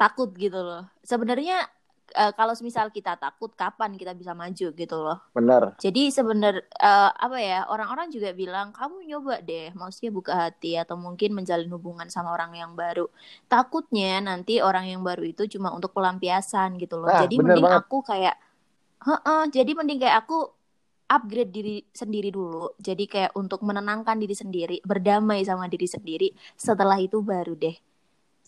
takut 0.00 0.32
gitu 0.32 0.56
loh. 0.64 0.88
Sebenarnya 1.04 1.68
eh, 2.14 2.32
kalau 2.32 2.52
semisal 2.56 2.88
kita 2.88 3.16
takut, 3.16 3.52
kapan 3.52 3.96
kita 3.96 4.12
bisa 4.12 4.32
maju 4.32 4.66
gitu 4.72 4.96
loh. 4.96 5.18
Bener. 5.32 5.76
Jadi 5.80 6.08
sebenar 6.12 6.64
eh, 6.64 7.10
apa 7.12 7.38
ya 7.38 7.66
orang-orang 7.68 8.08
juga 8.12 8.32
bilang 8.32 8.72
kamu 8.72 9.04
nyoba 9.08 9.40
deh, 9.44 9.72
maksudnya 9.76 10.10
buka 10.12 10.32
hati 10.48 10.76
atau 10.76 10.96
mungkin 10.96 11.36
menjalin 11.36 11.68
hubungan 11.72 12.08
sama 12.08 12.32
orang 12.34 12.56
yang 12.56 12.72
baru. 12.72 13.08
Takutnya 13.46 14.20
nanti 14.20 14.60
orang 14.60 14.88
yang 14.88 15.00
baru 15.04 15.24
itu 15.24 15.46
cuma 15.58 15.70
untuk 15.70 15.92
pelampiasan 15.92 16.76
gitu 16.80 17.00
loh. 17.00 17.08
Nah, 17.08 17.20
jadi 17.24 17.34
mending 17.38 17.66
banget. 17.66 17.82
aku 17.84 17.98
kayak, 18.04 18.36
heeh, 19.04 19.42
jadi 19.54 19.70
mending 19.74 19.98
kayak 20.02 20.16
aku 20.26 20.38
upgrade 21.08 21.52
diri 21.52 21.76
sendiri 21.92 22.28
dulu. 22.28 22.76
Jadi 22.76 23.08
kayak 23.08 23.32
untuk 23.38 23.64
menenangkan 23.64 24.20
diri 24.20 24.36
sendiri, 24.36 24.76
berdamai 24.84 25.40
sama 25.46 25.64
diri 25.66 25.88
sendiri. 25.88 26.28
Setelah 26.58 27.00
itu 27.00 27.24
baru 27.24 27.56
deh 27.56 27.76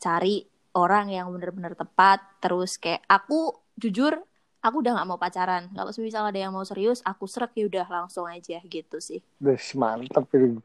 cari 0.00 0.49
orang 0.74 1.10
yang 1.10 1.30
benar-benar 1.32 1.74
tepat. 1.74 2.22
Terus 2.42 2.76
kayak 2.76 3.02
aku 3.06 3.54
jujur 3.80 4.20
aku 4.60 4.84
udah 4.84 4.92
nggak 4.96 5.08
mau 5.08 5.18
pacaran. 5.20 5.72
Kalau 5.72 5.90
misal 6.00 6.28
ada 6.28 6.38
yang 6.38 6.52
mau 6.52 6.64
serius, 6.64 7.00
aku 7.02 7.24
serak 7.24 7.56
ya 7.56 7.66
udah 7.66 7.86
langsung 7.88 8.28
aja 8.28 8.60
gitu 8.64 9.00
sih. 9.00 9.24
Udah 9.40 9.56
mantep 9.76 10.24
ini. 10.36 10.60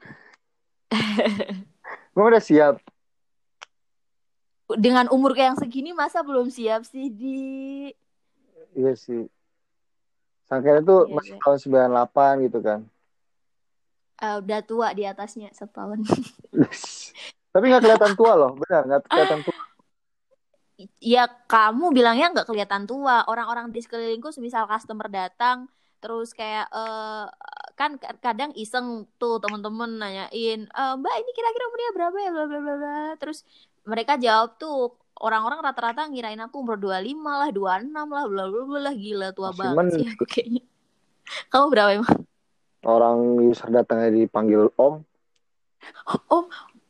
Gue 2.15 2.25
udah 2.31 2.43
siap. 2.43 2.79
Dengan 4.65 5.11
umur 5.13 5.37
kayak 5.37 5.55
yang 5.55 5.59
segini 5.59 5.91
masa 5.93 6.25
belum 6.25 6.49
siap 6.49 6.87
sih 6.87 7.11
di 7.11 7.37
Iya 8.75 8.93
sih. 8.99 9.29
Sangkanya 10.45 10.83
tuh 10.83 11.07
Iya, 11.07 11.15
masih 11.15 11.33
iya. 11.35 11.41
tahun 11.41 11.57
98 12.43 12.45
gitu 12.49 12.59
kan. 12.61 12.79
Eh, 14.15 14.35
udah 14.39 14.59
tua 14.63 14.87
di 14.95 15.03
atasnya 15.03 15.51
setahun. 15.51 15.99
Tapi 17.55 17.65
nggak 17.71 17.83
kelihatan 17.83 18.13
tua 18.19 18.33
loh, 18.35 18.51
benar 18.59 18.83
nggak 18.83 19.01
kelihatan 19.07 19.39
tua. 19.47 19.54
Ya 20.99 21.25
kamu 21.47 21.95
bilangnya 21.95 22.31
nggak 22.35 22.47
kelihatan 22.47 22.83
tua. 22.83 23.23
Orang-orang 23.25 23.71
di 23.71 23.79
sekelilingku 23.79 24.31
semisal 24.31 24.67
customer 24.67 25.07
datang 25.07 25.67
terus 26.03 26.35
kayak 26.37 26.69
eh 26.69 27.25
kan 27.75 27.97
ka- 27.97 28.15
kadang 28.21 28.53
iseng 28.55 29.09
tuh 29.17 29.41
temen-temen 29.41 29.99
nanyain 29.99 30.59
"Eh, 30.63 30.93
mbak 30.95 31.15
ini 31.17 31.31
kira-kira 31.33 31.65
umurnya 31.67 31.91
berapa 31.95 32.17
ya? 32.19 32.29
Bla 32.31 32.45
bla 32.45 32.59
bla 32.61 32.73
bla. 32.77 32.97
Terus 33.19 33.43
mereka 33.83 34.15
jawab 34.15 34.55
tuh 34.59 34.93
orang-orang 35.19 35.63
rata-rata 35.63 36.05
ngirain 36.07 36.39
aku 36.39 36.61
umur 36.61 36.75
25 36.77 37.39
lah 37.41 37.49
26 37.51 38.07
lah 38.11 38.25
bla 38.27 38.43
bla 38.51 38.63
bla 38.67 38.91
gila 38.93 39.31
tua 39.31 39.51
Masih 39.51 39.59
banget 39.63 39.85
sih 39.95 40.05
aku 40.11 40.23
kayaknya. 40.27 40.63
Kamu 41.51 41.65
berapa 41.71 41.89
emang? 41.95 42.17
Orang 42.85 43.17
user 43.41 43.69
datangnya 43.73 44.13
dipanggil 44.13 44.69
om. 44.77 45.01
om 46.35 46.45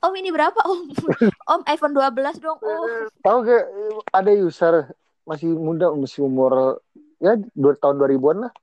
om 0.05 0.13
ini 0.13 0.29
berapa 0.29 0.59
om 0.69 0.89
om 1.51 1.61
iPhone 1.65 1.93
12 1.97 2.37
dong 2.43 2.57
om 2.61 2.89
Tahu 3.25 3.37
gak 3.41 3.63
ada 4.13 4.31
user 4.31 4.93
masih 5.25 5.49
muda 5.57 5.89
masih 5.97 6.29
umur 6.29 6.77
ya 7.17 7.33
dua 7.57 7.73
tahun 7.81 7.97
2000-an 7.97 8.37
lah. 8.45 8.53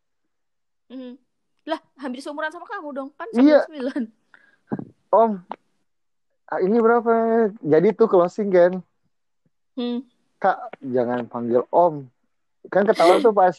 Hmm. 0.92 1.14
lah 1.66 1.80
hampir 1.98 2.20
seumuran 2.22 2.52
sama 2.52 2.68
kamu 2.68 2.88
dong 2.94 3.08
kan 3.18 3.26
Iya. 3.34 3.66
99 3.66 4.12
Om, 5.12 5.44
ah, 6.48 6.60
ini 6.64 6.80
berapa? 6.80 7.12
Jadi 7.60 7.92
tuh 7.92 8.08
closing 8.08 8.48
kan. 8.48 8.80
hmm. 9.76 10.00
Kak, 10.40 10.72
jangan 10.80 11.28
panggil 11.28 11.68
om. 11.68 12.08
Kan 12.72 12.88
ketahuan 12.88 13.20
tuh 13.20 13.36
pas 13.36 13.52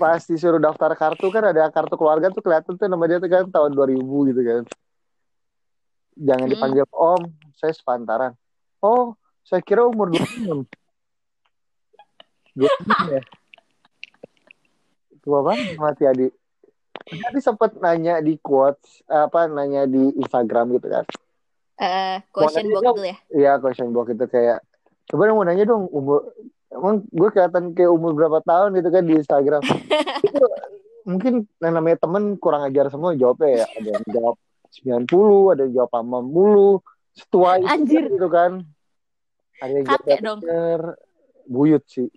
pas 0.00 0.24
disuruh 0.24 0.56
daftar 0.56 0.96
kartu 0.96 1.28
kan 1.28 1.44
ada 1.44 1.68
kartu 1.68 2.00
keluarga 2.00 2.32
tuh 2.32 2.40
kelihatan 2.40 2.80
tuh 2.80 2.88
nama 2.88 3.04
dia 3.04 3.20
tuh 3.20 3.28
kan 3.28 3.44
tahun 3.52 3.76
2000 3.76 4.00
gitu 4.32 4.40
kan. 4.40 4.62
Jangan 6.16 6.48
Hmm. 6.48 6.52
dipanggil 6.52 6.84
om, 6.90 7.22
saya 7.54 7.76
sepantaran. 7.76 8.32
Oh, 8.80 9.12
saya 9.44 9.60
kira 9.60 9.84
umur 9.84 10.08
26. 10.08 10.64
26 12.56 13.12
ya? 13.12 13.22
Tua 15.20 15.40
banget 15.44 15.76
mati 15.76 16.04
adik. 16.08 16.32
Tadi 17.06 17.38
sempat 17.38 17.76
nanya 17.78 18.18
di 18.18 18.40
quotes, 18.40 19.04
apa 19.06 19.46
nanya 19.46 19.84
di 19.84 20.10
Instagram 20.16 20.74
gitu 20.74 20.88
kan. 20.88 21.04
Eh, 21.76 22.16
question 22.32 22.72
box 22.72 22.80
dulu 22.80 23.04
ya 23.04 23.16
Iya, 23.28 23.52
question 23.60 23.92
box 23.92 24.16
itu 24.16 24.24
kayak 24.26 24.64
coba 25.06 25.28
mau 25.28 25.44
nanya 25.44 25.68
dong 25.68 25.92
umur 25.92 26.32
emang 26.72 27.04
gue 27.12 27.28
kelihatan 27.30 27.76
kayak 27.76 27.92
umur 27.92 28.16
berapa 28.16 28.40
tahun 28.42 28.80
gitu 28.80 28.88
kan 28.88 29.04
di 29.04 29.14
Instagram. 29.20 29.62
itu 30.26 30.44
mungkin 31.04 31.44
yang 31.60 31.74
namanya 31.76 32.00
temen 32.00 32.40
kurang 32.40 32.64
ajar 32.64 32.88
semua 32.88 33.12
jawabnya 33.12 33.62
ya. 33.62 33.66
Ada 33.76 33.88
yang 33.92 34.06
jawab 34.08 34.36
90, 34.82 35.52
ada 35.56 35.60
yang 35.64 35.74
jawab 35.82 35.92
sama 35.94 36.18
mulu, 36.20 36.84
setua 37.16 37.56
itu 37.60 37.68
Anjir. 37.70 38.04
gitu 38.12 38.28
kan. 38.28 38.60
Ada 39.62 39.72
yang 39.72 39.84
jawab 39.88 40.18
dong. 40.20 40.40
buyut 41.46 41.82
sih. 41.88 42.10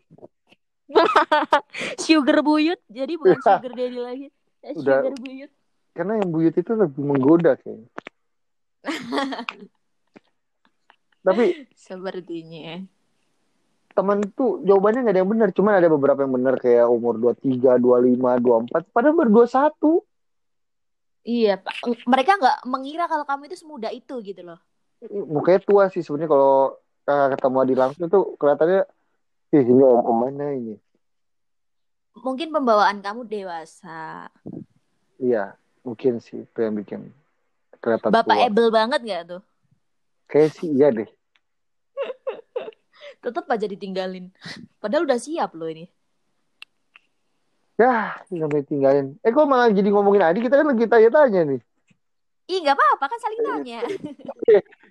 sugar 2.03 2.41
buyut 2.41 2.81
jadi 2.89 3.13
bukan 3.13 3.37
sugar 3.37 3.73
daddy 3.77 3.99
lagi 4.01 4.27
Eh, 4.59 4.75
Udah. 4.75 5.05
sugar 5.05 5.13
buyut 5.15 5.51
Karena 5.95 6.13
yang 6.19 6.29
buyut 6.31 6.55
itu 6.55 6.71
lebih 6.75 7.03
menggoda 7.03 7.55
kayaknya. 7.59 7.87
Tapi 11.25 11.67
sepertinya 11.75 12.83
temen 13.91 14.23
tuh 14.31 14.63
jawabannya 14.63 15.03
nggak 15.03 15.15
ada 15.15 15.21
yang 15.23 15.31
benar, 15.31 15.49
cuman 15.51 15.73
ada 15.75 15.91
beberapa 15.91 16.23
yang 16.23 16.33
benar 16.39 16.55
kayak 16.55 16.87
umur 16.87 17.19
23, 17.19 17.75
25, 17.83 18.15
24, 18.71 18.95
padahal 18.95 19.15
baru 19.19 19.31
21. 19.43 20.07
Iya 21.23 21.59
mereka 22.07 22.39
nggak 22.39 22.57
mengira 22.67 23.05
kalau 23.07 23.25
kamu 23.27 23.51
itu 23.51 23.57
semuda 23.59 23.89
itu 23.91 24.15
gitu 24.23 24.41
loh. 24.43 24.59
Mukanya 25.07 25.61
tua 25.63 25.87
sih 25.87 26.03
sebenarnya. 26.03 26.31
Kalau 26.31 26.79
uh, 27.07 27.27
ketemu 27.31 27.57
Adi 27.63 27.75
langsung 27.75 28.05
tuh 28.11 28.35
kelihatannya 28.35 28.83
ih 29.49 29.65
ini 29.65 29.81
om 29.81 30.03
om 30.05 30.17
mana 30.19 30.53
ini? 30.53 30.75
mungkin 32.23 32.51
pembawaan 32.51 32.99
kamu 32.99 33.27
dewasa. 33.27 34.27
Iya, 35.19 35.55
mungkin 35.83 36.19
sih 36.23 36.43
itu 36.43 36.59
yang 36.59 36.75
bikin 36.75 37.11
kelihatan 37.79 38.11
bapak 38.11 38.35
tua. 38.35 38.47
Ebel 38.47 38.67
banget 38.71 38.99
nggak 39.03 39.23
tuh? 39.35 39.41
Kayak 40.29 40.49
sih 40.55 40.69
iya 40.71 40.91
deh. 40.91 41.09
tetap 43.23 43.45
aja 43.47 43.65
ditinggalin. 43.67 44.31
Padahal 44.79 45.07
udah 45.07 45.19
siap 45.19 45.55
loh 45.55 45.67
ini 45.67 45.87
Ya, 47.79 48.19
sampai 48.27 48.67
tinggalin. 48.67 49.15
Eh 49.23 49.31
kok 49.31 49.47
malah 49.47 49.71
jadi 49.71 49.87
ngomongin 49.87 50.19
Adi, 50.19 50.43
kita 50.43 50.59
kan 50.59 50.67
lagi 50.67 50.83
tanya-tanya 50.83 51.41
nih. 51.55 51.61
ih 52.49 52.65
nggak 52.65 52.75
apa-apa 52.75 53.05
kan 53.13 53.19
saling 53.21 53.39
tanya 53.45 53.79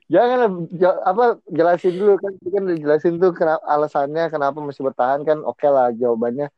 Jangan 0.09 0.63
apa 1.03 1.43
jelasin 1.51 1.91
dulu 1.99 2.15
kan, 2.17 2.33
kan 2.39 2.65
jelasin 2.79 3.19
tuh 3.19 3.35
kenapa 3.35 3.61
alasannya 3.67 4.31
kenapa 4.31 4.63
masih 4.63 4.87
bertahan 4.87 5.21
kan, 5.27 5.43
oke 5.43 5.67
lah 5.67 5.91
jawabannya 5.91 6.49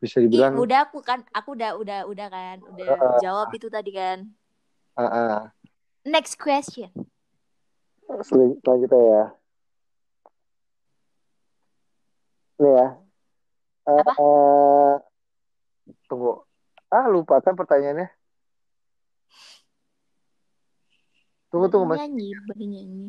bisa 0.00 0.18
Ih, 0.18 0.26
dibilang. 0.26 0.56
udah 0.56 0.88
aku 0.88 1.04
kan 1.04 1.22
aku 1.30 1.54
udah 1.54 1.76
udah 1.76 1.98
udah 2.08 2.26
kan 2.32 2.56
udah 2.66 2.88
Heeh. 2.88 3.16
jawab 3.20 3.52
itu 3.52 3.68
tadi 3.68 3.92
kan 3.94 4.26
Ah, 4.96 5.04
ah. 5.04 5.38
next 6.08 6.40
question 6.40 6.88
Sel- 8.24 8.56
Selanjutnya 8.64 8.96
ya. 8.96 9.24
Nih 12.56 12.72
ya. 12.72 12.86
Eh, 13.86 13.92
Apa? 13.92 14.12
eh, 14.16 14.94
tunggu. 16.06 16.42
Ah, 16.90 17.10
lupa 17.10 17.42
kan 17.42 17.58
pertanyaannya. 17.58 18.08
Tunggu, 21.50 21.66
tunggu, 21.70 21.86
Mas. 21.94 22.02
nyanyi 22.02 22.34
nyanyi 22.58 23.04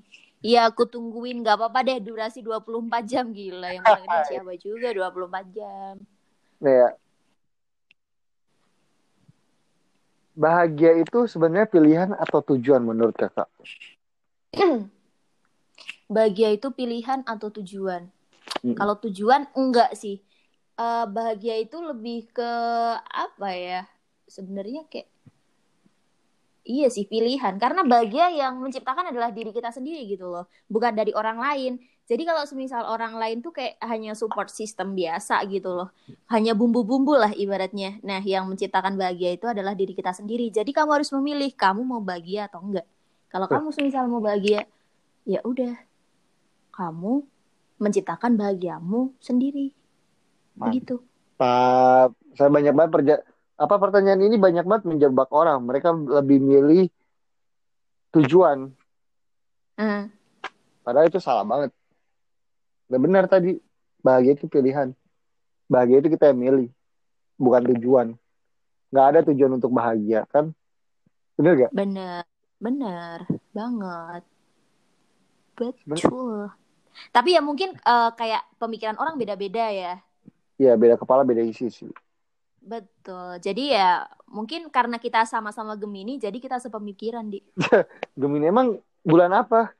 Iya 0.45 0.69
aku 0.69 0.85
tungguin 0.85 1.41
gak 1.41 1.57
apa-apa 1.57 1.81
deh 1.81 1.97
durasi 1.97 2.45
24 2.45 3.03
jam 3.09 3.33
gila 3.33 3.73
yang 3.73 3.81
dengerin 3.81 4.21
siapa 4.29 4.53
juga 4.61 4.93
24 4.93 5.45
jam 5.49 5.97
Nih 6.61 6.73
ya. 6.73 6.89
Bahagia 10.37 11.01
itu 11.01 11.25
sebenarnya 11.25 11.65
pilihan 11.65 12.13
atau 12.13 12.45
tujuan 12.45 12.85
menurut 12.85 13.17
kakak? 13.17 13.49
Bahagia 16.13 16.53
itu 16.53 16.69
pilihan 16.69 17.25
atau 17.25 17.49
tujuan 17.49 18.13
Mm. 18.63 18.73
Kalau 18.73 18.95
tujuan 18.97 19.45
enggak 19.53 19.93
sih 19.93 20.23
Eh, 20.77 21.05
Bahagia 21.09 21.57
itu 21.57 21.77
lebih 21.81 22.29
ke 22.29 22.51
apa 23.01 23.49
ya 23.49 23.81
Sebenarnya 24.29 24.85
kayak 24.85 25.09
Iya 26.67 26.91
sih 26.91 27.07
pilihan 27.07 27.55
karena 27.63 27.79
bahagia 27.87 28.27
yang 28.27 28.59
menciptakan 28.59 29.15
adalah 29.15 29.31
diri 29.31 29.55
kita 29.55 29.71
sendiri 29.71 30.03
gitu 30.03 30.27
loh, 30.27 30.51
bukan 30.67 30.91
dari 30.99 31.15
orang 31.15 31.39
lain. 31.39 31.79
Jadi 32.03 32.27
kalau 32.27 32.43
semisal 32.43 32.83
orang 32.83 33.15
lain 33.15 33.39
tuh 33.39 33.55
kayak 33.55 33.79
hanya 33.87 34.11
support 34.11 34.51
system 34.51 34.91
biasa 34.91 35.47
gitu 35.47 35.71
loh, 35.71 35.95
hanya 36.27 36.51
bumbu-bumbu 36.51 37.15
lah 37.15 37.31
ibaratnya. 37.31 38.03
Nah 38.03 38.19
yang 38.19 38.51
menciptakan 38.51 38.99
bahagia 38.99 39.39
itu 39.39 39.47
adalah 39.47 39.79
diri 39.79 39.95
kita 39.95 40.11
sendiri. 40.11 40.51
Jadi 40.51 40.75
kamu 40.75 40.99
harus 40.99 41.07
memilih 41.15 41.55
kamu 41.55 41.87
mau 41.87 42.03
bahagia 42.03 42.51
atau 42.51 42.59
enggak. 42.59 42.87
Kalau 43.31 43.47
kamu 43.47 43.71
semisal 43.71 44.03
mau 44.11 44.19
bahagia, 44.19 44.67
ya 45.23 45.39
udah 45.47 45.71
kamu 46.75 47.23
menciptakan 47.79 48.35
bahagiamu 48.35 49.15
sendiri. 49.23 49.71
Begitu. 50.57 50.99
Pak, 51.37 52.17
saya 52.33 52.49
banyak 52.49 52.73
banget 52.73 52.91
perja 52.91 53.15
apa 53.57 53.75
pertanyaan 53.77 54.21
ini 54.25 54.37
banyak 54.37 54.65
banget 54.65 54.83
menjebak 54.89 55.29
orang. 55.29 55.61
Mereka 55.65 55.93
lebih 55.93 56.41
milih 56.41 56.89
tujuan, 58.17 58.73
Hmm. 59.77 60.09
padahal 60.81 61.05
itu 61.05 61.21
salah 61.21 61.45
banget. 61.45 61.69
Udah 62.89 62.99
benar 63.03 63.23
tadi, 63.29 63.61
bahagia 64.01 64.33
itu 64.33 64.49
pilihan. 64.49 64.95
Bahagia 65.69 66.01
itu 66.01 66.09
kita 66.09 66.33
yang 66.33 66.39
milih, 66.41 66.67
bukan 67.37 67.61
tujuan. 67.75 68.07
Nggak 68.89 69.05
ada 69.05 69.19
tujuan 69.29 69.51
untuk 69.59 69.69
bahagia, 69.75 70.25
kan? 70.31 70.55
Bener 71.37 71.67
gak? 71.67 71.71
Bener, 71.75 72.25
bener 72.57 73.27
banget. 73.53 74.23
Betul. 75.85 76.49
Tapi 77.13 77.37
ya 77.37 77.41
mungkin 77.45 77.77
eh, 77.77 78.11
kayak 78.17 78.41
pemikiran 78.57 78.97
orang 78.97 79.21
beda-beda 79.21 79.69
ya. 79.69 80.01
Iya, 80.57 80.73
beda 80.73 80.97
kepala, 80.97 81.21
beda 81.21 81.45
isi 81.45 81.69
sih. 81.69 81.89
Betul. 82.57 83.37
Jadi 83.39 83.71
ya 83.77 84.03
mungkin 84.27 84.67
karena 84.73 84.97
kita 84.97 85.23
sama-sama 85.23 85.77
Gemini, 85.77 86.17
jadi 86.17 86.35
kita 86.41 86.57
sepemikiran 86.59 87.29
di 87.29 87.39
Gemini 88.19 88.49
emang 88.49 88.81
bulan 89.05 89.31
apa? 89.31 89.71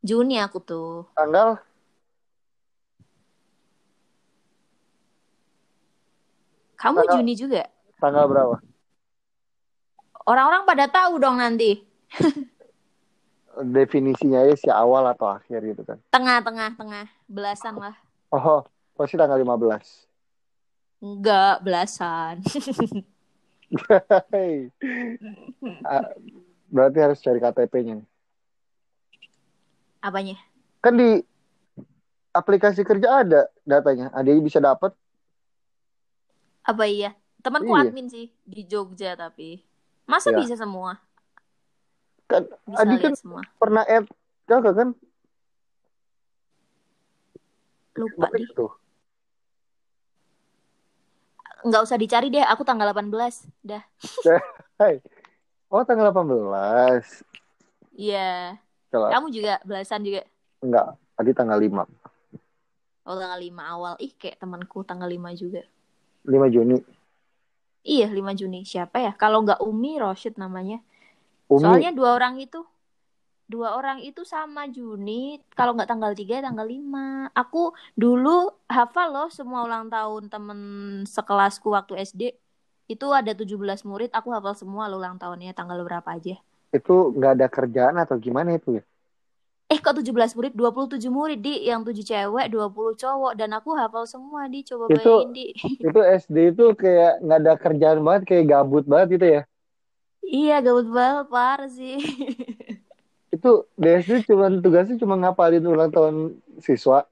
Juni 0.00 0.40
aku 0.40 0.58
tuh. 0.60 1.08
Tanggal? 1.16 1.60
Kamu 6.80 7.04
Tanggal- 7.04 7.12
Juni 7.20 7.32
juga? 7.36 7.62
Tanggal 8.00 8.24
berapa? 8.26 8.56
Orang-orang 10.24 10.64
pada 10.64 10.88
tahu 10.88 11.20
dong 11.20 11.36
nanti. 11.36 11.84
Definisinya 13.54 14.42
aja 14.42 14.56
si 14.58 14.66
awal 14.72 15.04
atau 15.14 15.30
akhir 15.30 15.62
gitu 15.62 15.84
kan. 15.86 16.00
Tengah-tengah, 16.10 16.74
tengah. 16.74 17.06
Belasan 17.30 17.78
lah. 17.78 17.94
Oh, 18.34 18.66
pasti 18.94 19.14
tanggal 19.14 19.36
15. 19.36 20.06
Enggak, 21.00 21.54
belasan. 21.60 22.40
Ah, 25.82 26.14
berarti 26.68 26.98
harus 27.00 27.18
cari 27.18 27.40
KTP-nya. 27.40 28.06
Apanya? 29.98 30.36
Kan 30.78 30.94
di 30.94 31.24
aplikasi 32.30 32.84
kerja 32.84 33.24
ada 33.24 33.40
datanya. 33.64 34.12
Ada 34.12 34.30
yang 34.30 34.44
bisa 34.44 34.60
dapat. 34.60 34.94
Apa 36.62 36.86
iya? 36.86 37.16
Temanku 37.40 37.72
Iya. 37.72 37.82
admin 37.82 38.06
sih 38.06 38.30
di 38.42 38.62
Jogja 38.62 39.16
tapi. 39.16 39.64
Masa 40.04 40.30
Ya. 40.30 40.38
bisa 40.38 40.54
semua? 40.54 41.00
Kan 42.24 42.46
Bisa 42.64 42.78
Adi 42.78 42.96
kan 43.00 43.12
semua. 43.16 43.42
pernah 43.58 43.82
add 43.84 44.06
kakak 44.44 44.74
kan? 44.76 44.88
Lupa 47.94 48.28
Balik 48.28 48.44
di. 48.44 48.54
tuh. 48.54 48.72
Nggak 51.64 51.82
usah 51.88 51.96
dicari 51.96 52.28
deh, 52.28 52.44
aku 52.44 52.60
tanggal 52.60 52.92
18. 52.92 53.08
Dah. 53.64 53.82
Hai. 54.80 55.00
Oh 55.72 55.80
tanggal 55.82 56.12
18. 56.12 57.24
Iya. 57.96 58.60
Kalau 58.92 59.08
Kamu 59.10 59.26
juga 59.32 59.58
belasan 59.64 60.04
juga. 60.04 60.22
enggak, 60.60 60.96
Adi 61.18 61.32
tanggal 61.34 61.58
5. 61.58 61.82
Oh, 63.04 63.16
tanggal 63.20 63.40
5 63.40 63.60
awal. 63.60 63.94
Ih, 64.00 64.12
kayak 64.16 64.40
temanku 64.40 64.80
tanggal 64.86 65.08
5 65.08 65.34
juga. 65.36 65.60
5 66.24 66.46
Juni. 66.48 66.80
Iya, 67.84 68.08
5 68.08 68.32
Juni. 68.32 68.64
Siapa 68.64 68.96
ya? 68.96 69.12
Kalau 69.12 69.44
nggak 69.44 69.60
Umi, 69.60 70.00
Roshid 70.00 70.40
namanya. 70.40 70.80
Umi 71.52 71.60
Soalnya 71.60 71.92
dua 71.92 72.16
orang 72.16 72.40
itu 72.40 72.64
dua 73.44 73.76
orang 73.76 74.00
itu 74.00 74.24
sama 74.24 74.66
Juni. 74.66 75.38
Kalau 75.52 75.76
nggak 75.76 75.86
tanggal 75.86 76.12
3, 76.12 76.40
tanggal 76.40 76.64
5. 76.64 77.28
Aku 77.32 77.70
dulu 77.94 78.50
hafal 78.66 79.08
loh 79.12 79.28
semua 79.28 79.62
ulang 79.62 79.86
tahun 79.88 80.28
temen 80.28 80.58
sekelasku 81.04 81.68
waktu 81.70 82.00
SD. 82.00 82.22
Itu 82.84 83.12
ada 83.12 83.32
17 83.32 83.84
murid, 83.84 84.10
aku 84.12 84.28
hafal 84.32 84.52
semua 84.52 84.88
loh 84.88 85.00
ulang 85.00 85.16
tahunnya 85.16 85.52
tanggal 85.52 85.80
berapa 85.82 86.08
aja. 86.10 86.36
itu 86.70 86.94
nggak 87.14 87.32
ada 87.38 87.46
kerjaan 87.46 87.94
atau 87.96 88.18
gimana 88.18 88.58
itu 88.58 88.76
ya? 88.76 88.82
Eh 89.70 89.78
kok 89.78 89.94
17 89.94 90.34
murid? 90.34 90.52
27 90.52 91.06
murid 91.08 91.38
di 91.38 91.64
yang 91.64 91.86
7 91.86 92.02
cewek, 92.02 92.50
20 92.50 92.92
cowok 92.94 93.32
dan 93.38 93.54
aku 93.54 93.72
hafal 93.72 94.04
semua 94.04 94.44
di 94.50 94.60
coba 94.60 94.90
Itu- 94.90 95.00
bayangin 95.00 95.30
di. 95.32 95.46
Itu 95.86 96.00
SD 96.02 96.36
itu 96.50 96.74
kayak 96.74 97.22
nggak 97.22 97.38
ada 97.40 97.52
kerjaan 97.56 97.98
banget, 98.02 98.22
kayak 98.26 98.44
gabut 98.50 98.84
banget 98.84 99.08
gitu 99.16 99.26
ya. 99.38 99.42
iya, 100.20 100.58
gabut 100.60 100.88
banget 100.90 101.26
parah 101.30 101.70
sih. 101.70 101.96
Itu 103.44 103.68
di 103.76 103.92
SD 103.92 104.24
cuma 104.24 104.48
tugasnya 104.48 104.96
cuma 104.96 105.20
ngapalin 105.20 105.68
ulang 105.68 105.92
tahun 105.92 106.40
siswa. 106.64 107.04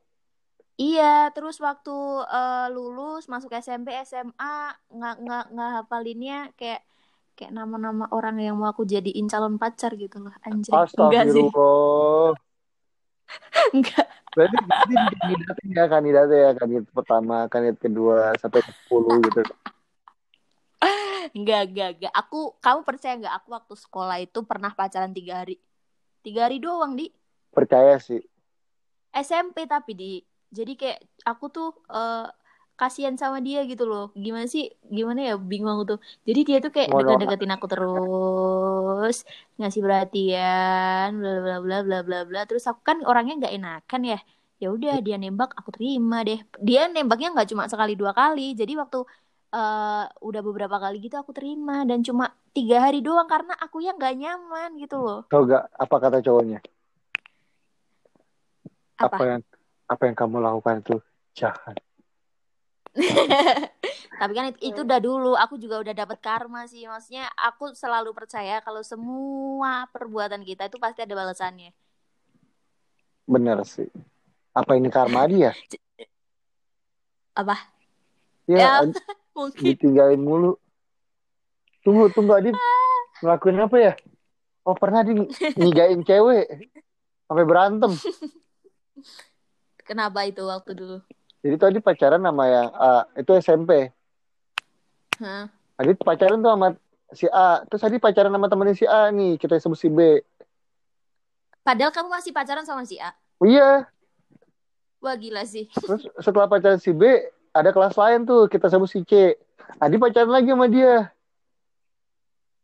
Iya, 0.81 1.29
terus 1.37 1.61
waktu 1.61 1.93
eh, 2.25 2.67
lulus 2.73 3.29
masuk 3.29 3.53
SMP, 3.53 3.93
SMA 4.09 4.73
nggak 4.89 5.17
nggak 5.21 5.45
nggak 5.53 5.71
hafalinnya 5.77 6.49
kayak 6.57 6.81
kayak 7.37 7.53
nama-nama 7.53 8.09
orang 8.17 8.41
yang 8.41 8.57
mau 8.57 8.73
aku 8.73 8.89
jadiin 8.89 9.29
calon 9.29 9.61
pacar 9.61 9.93
gitu 9.93 10.25
loh, 10.25 10.33
anjir. 10.41 10.73
Enggak 10.73 11.29
sih, 11.29 11.45
Astagfirullah. 11.45 12.33
enggak. 13.77 14.07
Berarti, 14.33 14.57
berarti 14.65 14.95
kandidatnya 14.97 15.69
ya, 15.69 15.85
kandidatnya 15.93 16.39
ya, 16.41 16.51
kandidat 16.57 16.89
pertama, 16.97 17.37
kandidat 17.53 17.79
kedua, 17.85 18.33
sampai 18.41 18.65
ke 18.65 18.73
10 18.89 19.21
gitu. 19.29 19.41
Enggak, 21.37 21.71
enggak, 21.71 21.91
enggak. 22.01 22.13
Aku, 22.17 22.59
kamu 22.59 22.81
percaya 22.83 23.15
nggak? 23.15 23.35
Aku 23.39 23.49
waktu 23.55 23.75
sekolah 23.79 24.19
itu 24.19 24.43
pernah 24.43 24.75
pacaran 24.75 25.15
tiga 25.15 25.45
hari. 25.45 25.61
Tiga 26.23 26.47
hari 26.47 26.63
doang, 26.63 26.95
di 26.95 27.11
Percaya 27.53 27.99
sih. 28.01 28.23
SMP 29.13 29.69
tapi 29.69 29.93
di. 29.93 30.13
Jadi 30.49 30.73
kayak 30.79 31.01
aku 31.29 31.53
tuh 31.53 31.71
eh, 31.93 32.27
kasihan 32.79 33.15
sama 33.15 33.45
dia 33.45 33.63
gitu 33.69 33.85
loh. 33.85 34.11
Gimana 34.17 34.49
sih? 34.49 34.73
Gimana 34.89 35.21
ya? 35.21 35.35
Bingung 35.37 35.71
aku 35.77 35.85
tuh. 35.97 35.99
Jadi 36.25 36.41
dia 36.49 36.59
tuh 36.65 36.73
kayak 36.73 36.89
deket-deketin 36.89 37.53
aku 37.53 37.67
terus, 37.69 39.17
ngasih 39.61 39.81
perhatian, 39.85 41.09
bla 41.21 41.35
bla 41.45 41.57
bla 41.61 41.79
bla 41.85 41.99
bla 42.03 42.19
bla. 42.25 42.41
Terus 42.49 42.65
aku 42.71 42.81
kan 42.81 43.05
orangnya 43.05 43.47
nggak 43.47 43.55
enakan 43.59 44.03
ya. 44.17 44.19
Ya 44.63 44.71
udah 44.71 45.03
dia 45.03 45.19
nembak, 45.19 45.59
aku 45.59 45.75
terima 45.75 46.23
deh. 46.23 46.39
Dia 46.63 46.87
nembaknya 46.87 47.35
nggak 47.35 47.49
cuma 47.51 47.67
sekali 47.67 47.99
dua 47.99 48.15
kali. 48.15 48.55
Jadi 48.55 48.79
waktu 48.79 49.03
eh, 49.53 50.05
udah 50.09 50.41
beberapa 50.41 50.77
kali 50.81 50.99
gitu 51.05 51.21
aku 51.21 51.37
terima 51.37 51.85
dan 51.85 52.01
cuma 52.01 52.33
tiga 52.57 52.89
hari 52.89 53.05
doang 53.05 53.29
karena 53.29 53.53
aku 53.61 53.85
yang 53.85 54.01
nggak 54.01 54.17
nyaman 54.17 54.71
gitu 54.81 54.97
loh. 55.01 55.21
Tau 55.29 55.45
gak 55.45 55.69
apa 55.77 55.97
kata 56.01 56.19
cowoknya? 56.25 56.61
Apa? 58.97 59.17
Apa 59.17 59.25
yang 59.29 59.41
apa 59.89 60.03
yang 60.09 60.17
kamu 60.17 60.37
lakukan 60.41 60.77
itu 60.81 60.97
jahat. 61.37 61.77
Tapi 64.21 64.33
kan 64.37 64.45
itu, 64.53 64.61
itu 64.71 64.81
udah 64.85 65.01
dulu, 65.01 65.33
aku 65.35 65.57
juga 65.57 65.81
udah 65.81 65.95
dapat 65.97 66.21
karma 66.21 66.69
sih. 66.69 66.85
Maksudnya 66.85 67.27
aku 67.35 67.73
selalu 67.73 68.13
percaya 68.13 68.61
kalau 68.61 68.85
semua 68.85 69.89
perbuatan 69.91 70.45
kita 70.45 70.69
itu 70.69 70.77
pasti 70.77 71.03
ada 71.03 71.17
balasannya. 71.17 71.73
Bener 73.25 73.65
sih. 73.65 73.89
Apa 74.53 74.77
ini 74.77 74.93
karma 74.93 75.25
dia? 75.25 75.57
Apa? 77.41 77.57
Ya, 78.45 78.85
Ya. 78.85 79.13
Mungkin 79.33 79.63
ditinggalin 79.65 80.21
mulu. 80.21 80.61
Tunggu, 81.83 82.13
tunggu 82.13 82.37
Adin. 82.37 82.55
Ngelakuin 83.25 83.59
apa 83.59 83.77
ya? 83.81 83.93
Oh 84.63 84.79
pernah 84.79 85.03
di 85.03 85.19
ngigain 85.59 86.05
cewek. 86.07 86.71
Sampai 87.27 87.45
berantem. 87.49 87.91
kenapa 89.89 90.23
itu 90.29 90.45
waktu 90.47 90.73
dulu? 90.79 90.97
Jadi 91.43 91.57
tadi 91.59 91.79
pacaran 91.83 92.23
sama 92.23 92.45
yang 92.47 92.69
A. 92.71 93.09
Itu 93.19 93.35
SMP. 93.35 93.91
Hah? 95.19 95.51
Adit 95.81 95.99
pacaran 95.99 96.39
tuh 96.39 96.55
sama 96.55 96.69
si 97.11 97.27
A. 97.27 97.67
Terus 97.67 97.83
Adit 97.83 97.99
pacaran 97.99 98.31
sama 98.31 98.47
temennya 98.47 98.79
si 98.79 98.87
A 98.87 99.11
nih. 99.11 99.35
Kita 99.41 99.59
sebut 99.59 99.79
si 99.79 99.91
B. 99.91 100.23
Padahal 101.67 101.91
kamu 101.91 102.09
masih 102.11 102.31
pacaran 102.31 102.63
sama 102.63 102.87
si 102.87 103.03
A. 103.03 103.11
Oh 103.43 103.47
iya. 103.47 103.91
Wah 105.03 105.19
gila 105.19 105.43
sih. 105.43 105.67
Terus 105.75 106.07
setelah 106.23 106.47
pacaran 106.47 106.79
si 106.79 106.95
B, 106.95 107.03
ada 107.53 107.71
kelas 107.71 107.95
lain 107.97 108.25
tuh. 108.25 108.49
Kita 108.49 108.69
sebut 108.73 108.89
si 108.89 109.05
C. 109.05 109.37
Adit 109.81 110.01
pacaran 110.01 110.33
lagi 110.33 110.53
sama 110.53 110.67
dia. 110.69 111.13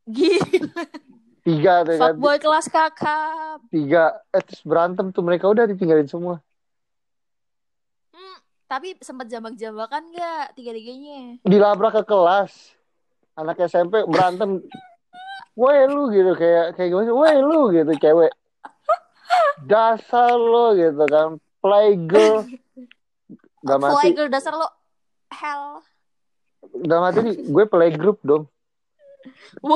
Gila. 0.09 0.83
Tiga 1.45 1.75
tuh 1.85 1.95
kan. 1.97 2.13
Fuckboy 2.13 2.37
kelas 2.41 2.67
kakap. 2.69 3.59
Tiga. 3.73 4.21
Eh 4.33 4.43
terus 4.45 4.61
berantem 4.65 5.13
tuh. 5.13 5.25
Mereka 5.25 5.49
udah 5.49 5.65
ditinggalin 5.65 6.09
semua. 6.09 6.41
Hmm, 8.13 8.39
tapi 8.69 8.97
sempat 9.01 9.29
jambak-jambakan 9.29 10.13
nggak 10.13 10.45
tiga-tiganya? 10.57 11.41
dilabrak 11.45 12.01
ke 12.01 12.03
kelas 12.05 12.77
anak 13.39 13.55
SMP 13.71 14.03
berantem 14.11 14.67
woi 15.55 15.87
lu 15.87 16.11
gitu 16.11 16.35
kayak 16.35 16.75
kayak 16.75 16.91
gimana 16.91 17.15
woi 17.15 17.39
lu 17.39 17.71
gitu 17.71 17.93
cewek 17.95 18.35
dasar 19.71 20.35
lo 20.35 20.75
gitu 20.75 21.05
kan 21.07 21.39
playgirl 21.63 22.47
udah 23.63 23.77
mati 23.79 23.95
Fly 23.95 24.11
girl 24.15 24.31
dasar 24.31 24.55
lo 24.55 24.67
hell. 25.31 25.81
udah 26.61 26.99
mati 27.01 27.19
nih 27.21 27.37
gue 27.45 27.65
playgroup 27.67 28.19
dong 28.21 28.45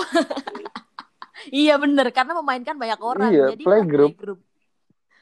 iya 1.52 1.74
bener 1.76 2.06
karena 2.08 2.32
memainkan 2.34 2.74
banyak 2.74 3.00
orang. 3.00 3.28
Iya, 3.28 3.46
Jadi 3.50 3.62
playgroup. 3.62 4.12
playgroup. 4.12 4.40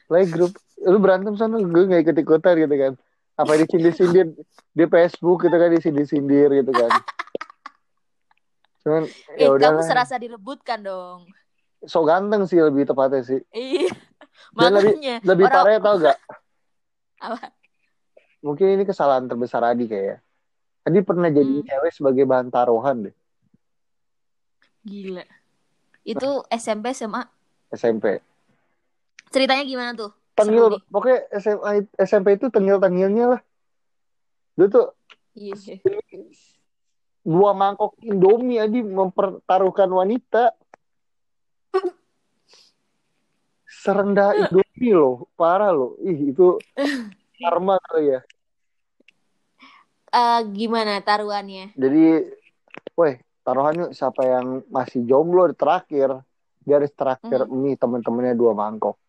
playgroup 0.05 0.53
lu 0.81 0.97
berantem 0.97 1.33
sana 1.33 1.57
gue 1.57 1.83
nggak 1.83 2.01
ikut 2.03 2.17
ikutan 2.17 2.55
gitu 2.57 2.75
kan 2.75 2.93
apa 3.33 3.51
disindir 3.55 3.91
sindir 3.91 4.25
di 4.77 4.85
Facebook 4.85 5.41
gitu 5.41 5.53
kan 5.53 5.69
disindir 5.69 6.05
sindir 6.05 6.49
gitu 6.51 6.69
kan 6.69 6.91
cuman 8.81 9.03
Eh, 9.31 9.45
ya 9.45 9.53
kamu 9.55 9.81
serasa 9.81 10.17
direbutkan 10.17 10.81
dong. 10.81 11.29
so 11.81 12.01
ganteng 12.01 12.43
sih 12.43 12.57
lebih 12.57 12.83
tepatnya 12.83 13.21
sih 13.21 13.39
Iya. 13.51 13.93
Dan 14.51 14.69
lebih- 14.73 14.95
Makanya 14.95 15.15
lebih 15.23 15.45
orang 15.45 15.55
parahnya 15.55 15.79
tau 15.79 15.95
gak 15.97 16.17
apa? 17.25 17.39
Mungkin 18.41 18.67
ini 18.71 18.83
kesalahan 18.83 19.25
terbesar 19.25 19.61
Adi 19.63 19.85
kayak 19.85 20.19
Adi 20.81 20.99
pernah 20.99 21.29
jadi 21.29 21.45
Hmm. 21.47 21.63
cewek 21.63 21.91
sebagai 21.91 22.25
bahan 22.25 22.49
taruhan 22.49 23.05
deh 23.05 23.15
Gila. 24.81 25.21
Itu 26.01 26.41
SMP 26.49 26.89
SMA. 26.91 27.21
SMP 27.69 28.17
Ceritanya 29.29 29.61
gimana 29.61 29.93
tuh? 29.93 30.11
tengil 30.33 30.81
pokoknya 30.87 31.19
SMA 31.37 31.71
SMP 32.01 32.33
itu 32.33 32.49
tengil 32.49 32.79
tengilnya 32.79 33.37
lah 33.37 33.41
dia 34.53 34.67
tuh 34.67 34.87
Iya. 35.31 35.77
dua 37.21 37.51
mangkok 37.53 37.93
Indomie 38.01 38.57
Adi 38.57 38.81
mempertaruhkan 38.81 39.85
wanita 39.87 40.55
serendah 43.81 44.33
Indomie 44.33 44.91
loh 44.91 45.29
parah 45.35 45.69
loh 45.69 45.93
ih 46.01 46.33
itu 46.33 46.57
karma 47.41 47.75
kali 47.81 48.13
ya. 48.13 48.21
Eh, 50.11 50.39
gimana 50.51 50.99
taruhannya? 51.01 51.71
jadi 51.73 52.27
weh 52.93 53.15
taruhannya 53.41 53.95
siapa 53.95 54.21
yang 54.27 54.61
masih 54.67 55.07
jomblo 55.07 55.47
di 55.47 55.55
terakhir 55.55 56.21
dia 56.61 56.77
harus 56.77 56.93
terakhir 56.93 57.49
Hmm. 57.49 57.57
mie 57.57 57.73
temen-temennya 57.73 58.37
dua 58.37 58.53
mangkok. 58.53 58.99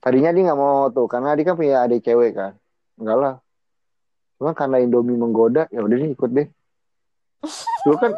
Tadinya 0.00 0.30
dia 0.30 0.42
nggak 0.46 0.60
mau 0.60 0.86
tuh 0.88 1.10
karena 1.10 1.34
dia 1.34 1.44
kan 1.44 1.56
punya 1.58 1.82
adik 1.84 2.00
cewek 2.00 2.32
kan. 2.32 2.52
Enggak 2.96 3.18
lah. 3.18 3.34
Cuma 4.38 4.54
karena 4.54 4.78
Indomie 4.80 5.18
menggoda 5.18 5.66
ya 5.74 5.82
udah 5.82 5.96
nih 5.98 6.14
ikut 6.14 6.30
deh. 6.30 6.48
Dulu 7.84 7.96
kan 7.98 8.12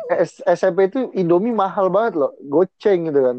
SMP 0.46 0.92
itu 0.92 1.08
Indomie 1.16 1.56
mahal 1.56 1.88
banget 1.88 2.20
loh. 2.20 2.36
Goceng 2.44 3.08
gitu 3.08 3.20
kan. 3.24 3.36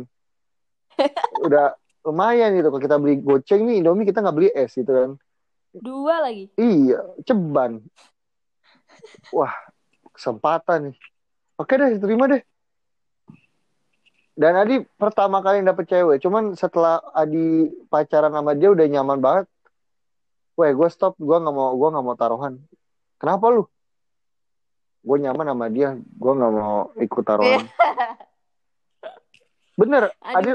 Udah 1.48 1.79
lumayan 2.06 2.56
gitu 2.56 2.72
kalau 2.72 2.82
kita 2.82 2.96
beli 2.98 3.20
goceng 3.20 3.68
nih 3.68 3.84
Indomie 3.84 4.08
kita 4.08 4.24
nggak 4.24 4.38
beli 4.38 4.50
es 4.56 4.72
gitu 4.76 4.92
kan 4.92 5.12
Dua 5.70 6.26
lagi. 6.26 6.50
iya 6.58 7.00
ceban 7.24 7.84
wah 9.30 9.54
kesempatan 10.16 10.92
nih 10.92 10.96
oke 11.60 11.74
deh 11.74 12.00
terima 12.02 12.26
deh 12.28 12.42
dan 14.40 14.56
Adi 14.56 14.80
pertama 14.96 15.44
kali 15.44 15.60
dapet 15.62 15.86
cewek 15.86 16.24
cuman 16.24 16.56
setelah 16.56 17.04
Adi 17.12 17.68
pacaran 17.92 18.32
sama 18.32 18.56
dia 18.56 18.72
udah 18.72 18.88
nyaman 18.88 19.20
banget 19.20 19.46
Weh, 20.60 20.76
gue 20.76 20.90
stop, 20.92 21.16
gue 21.16 21.38
nggak 21.40 21.56
mau, 21.56 21.72
gue 21.72 21.88
nggak 21.88 22.04
mau 22.04 22.20
taruhan. 22.20 22.60
Kenapa 23.16 23.48
lu? 23.48 23.64
Gue 25.00 25.16
nyaman 25.24 25.56
sama 25.56 25.72
dia, 25.72 25.96
gue 25.96 26.32
nggak 26.36 26.52
mau 26.52 26.92
ikut 27.00 27.24
taruhan. 27.24 27.64
Bener, 29.80 30.12
Adi. 30.20 30.52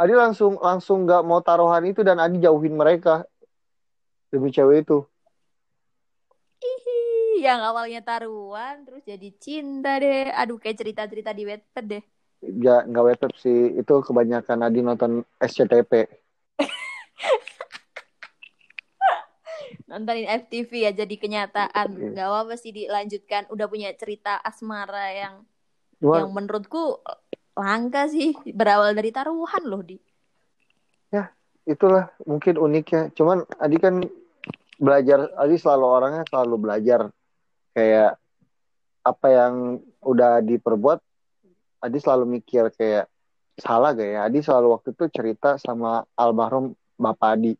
Adi 0.00 0.16
langsung 0.16 0.56
langsung 0.56 1.04
nggak 1.04 1.20
mau 1.28 1.44
taruhan 1.44 1.84
itu 1.84 2.00
dan 2.00 2.16
Adi 2.16 2.40
jauhin 2.40 2.72
mereka 2.72 3.28
demi 4.32 4.48
cewek 4.48 4.88
itu. 4.88 5.04
Ih, 6.64 7.44
yang 7.44 7.60
awalnya 7.60 8.00
taruhan 8.00 8.88
terus 8.88 9.04
jadi 9.04 9.28
cinta 9.36 10.00
deh. 10.00 10.32
Aduh, 10.32 10.56
kayak 10.56 10.80
cerita-cerita 10.80 11.36
di 11.36 11.44
Wattpad 11.44 11.84
deh. 11.84 12.00
Ya 12.40 12.80
nggak 12.88 13.04
wetep 13.04 13.32
sih, 13.36 13.76
itu 13.76 13.94
kebanyakan 14.00 14.64
Adi 14.64 14.80
nonton 14.80 15.20
SCTP. 15.36 16.08
Nontonin 19.84 20.32
FTV 20.48 20.70
ya 20.88 20.96
jadi 20.96 21.14
kenyataan. 21.18 21.88
Iya. 21.98 22.14
Gak 22.14 22.28
apa-apa 22.30 22.54
sih 22.56 22.70
dilanjutkan. 22.70 23.50
Udah 23.50 23.66
punya 23.66 23.90
cerita 23.98 24.38
asmara 24.38 25.10
yang 25.12 25.42
Cuma 25.98 26.22
yang 26.22 26.30
menurutku 26.30 27.02
langka 27.60 28.08
sih. 28.08 28.32
Berawal 28.50 28.96
dari 28.96 29.12
taruhan 29.12 29.64
loh 29.68 29.84
di. 29.84 30.00
itulah 31.68 32.10
mungkin 32.26 32.58
uniknya. 32.58 33.12
Cuman 33.14 33.44
Adi 33.60 33.78
kan 33.78 34.02
belajar, 34.80 35.30
Adi 35.38 35.54
selalu 35.54 35.86
orangnya 35.86 36.24
selalu 36.26 36.56
belajar 36.58 37.00
kayak 37.76 38.18
apa 39.06 39.26
yang 39.30 39.78
udah 40.02 40.42
diperbuat. 40.42 40.98
Adi 41.80 41.98
selalu 42.02 42.40
mikir 42.40 42.74
kayak 42.74 43.08
salah 43.56 43.94
gak 43.96 44.08
ya? 44.08 44.20
Adi 44.26 44.40
selalu 44.44 44.76
waktu 44.76 44.92
itu 44.92 45.04
cerita 45.12 45.56
sama 45.56 46.04
almarhum 46.16 46.76
Bapak 46.98 47.38
Adi. 47.38 47.54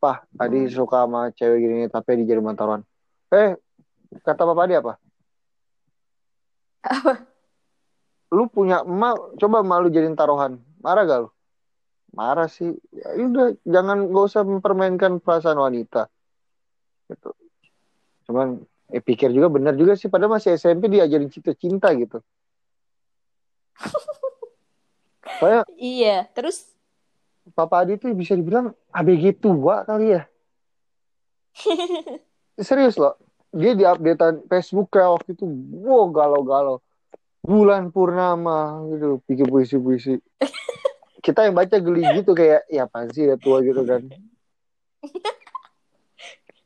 Pah, 0.00 0.24
Adi 0.40 0.66
Hmm. 0.66 0.72
suka 0.72 1.06
sama 1.06 1.30
cewek 1.32 1.58
gini 1.60 1.86
tapi 1.92 2.18
di 2.18 2.24
jadi 2.26 2.40
taruhan. 2.56 2.82
Eh, 3.30 3.54
kata 4.24 4.42
Bapak 4.48 4.64
Adi 4.66 4.74
apa? 4.80 4.92
Apa? 6.84 7.33
Lu 8.34 8.50
punya 8.50 8.82
emak, 8.82 9.38
coba 9.38 9.62
emak 9.62 9.78
lu 9.86 9.88
jadiin 9.94 10.18
taruhan. 10.18 10.58
Marah 10.82 11.06
gak 11.06 11.20
lu? 11.22 11.30
Marah 12.10 12.50
sih. 12.50 12.74
Ya 12.90 13.14
udah, 13.14 13.54
jangan 13.62 14.10
gak 14.10 14.24
usah 14.26 14.42
mempermainkan 14.42 15.22
perasaan 15.22 15.62
wanita. 15.62 16.10
Gitu. 17.06 17.30
Cuman 18.26 18.58
eh, 18.90 18.98
pikir 18.98 19.30
juga 19.30 19.46
benar 19.46 19.78
juga 19.78 19.94
sih 19.94 20.10
padahal 20.10 20.34
masih 20.34 20.58
SMP 20.58 20.90
diajarin 20.90 21.30
cinta-cinta 21.30 21.94
gitu. 21.94 22.18
Soalnya 25.38 25.62
Iya, 25.78 26.26
terus 26.34 26.74
Papa 27.52 27.84
Adi 27.84 28.00
tuh 28.00 28.16
bisa 28.16 28.32
dibilang 28.32 28.72
ABG 28.88 29.36
tua 29.36 29.84
kali 29.84 30.16
ya. 30.16 30.24
Serius 32.66 32.96
loh. 32.96 33.20
Dia 33.54 33.76
di 33.76 33.84
updatean 33.86 34.48
Facebook 34.50 34.90
kayak 34.90 35.20
waktu 35.20 35.30
itu, 35.38 35.46
wow 35.84 36.10
galau-galau. 36.10 36.82
Bulan 37.44 37.92
purnama 37.92 38.80
gitu, 38.88 39.20
bikin 39.28 39.52
puisi-puisi. 39.52 40.16
Kita 41.24 41.44
yang 41.44 41.52
baca 41.52 41.76
geli 41.76 42.00
gitu 42.16 42.32
kayak, 42.32 42.64
ya 42.72 42.88
apaan 42.88 43.12
sih 43.12 43.28
udah 43.28 43.36
tua 43.36 43.60
gitu 43.60 43.84
kan. 43.84 44.00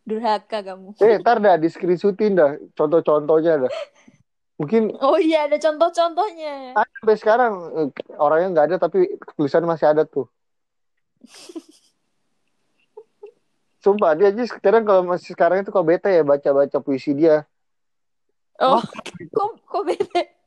durhaka 0.09 0.65
kamu. 0.65 0.97
Eh, 1.03 1.21
ntar 1.21 1.37
dah 1.43 1.59
di 1.61 1.69
screenshotin 1.69 2.39
dah, 2.39 2.57
contoh-contohnya 2.73 3.69
dah. 3.69 3.73
Mungkin 4.59 4.91
Oh 4.99 5.21
iya, 5.21 5.47
ada 5.47 5.55
contoh-contohnya. 5.61 6.75
ada 6.75 6.91
sampai 6.99 7.17
sekarang 7.21 7.53
eh, 7.77 7.89
orangnya 8.19 8.49
nggak 8.55 8.67
ada 8.73 8.77
tapi 8.81 9.21
tulisan 9.37 9.69
masih 9.69 9.93
ada 9.93 10.09
tuh. 10.09 10.27
Sumpah 13.85 14.19
dia 14.19 14.35
aja 14.35 14.43
sekarang 14.43 14.83
kalau 14.83 15.07
masih 15.07 15.31
sekarang 15.37 15.63
itu 15.63 15.71
kalau 15.71 15.87
bete 15.87 16.11
ya 16.11 16.27
baca-baca 16.27 16.83
puisi 16.83 17.15
dia. 17.15 17.47
Oh, 18.59 18.83
kok 18.83 19.51
kok 19.63 19.83
beda? 19.87 20.38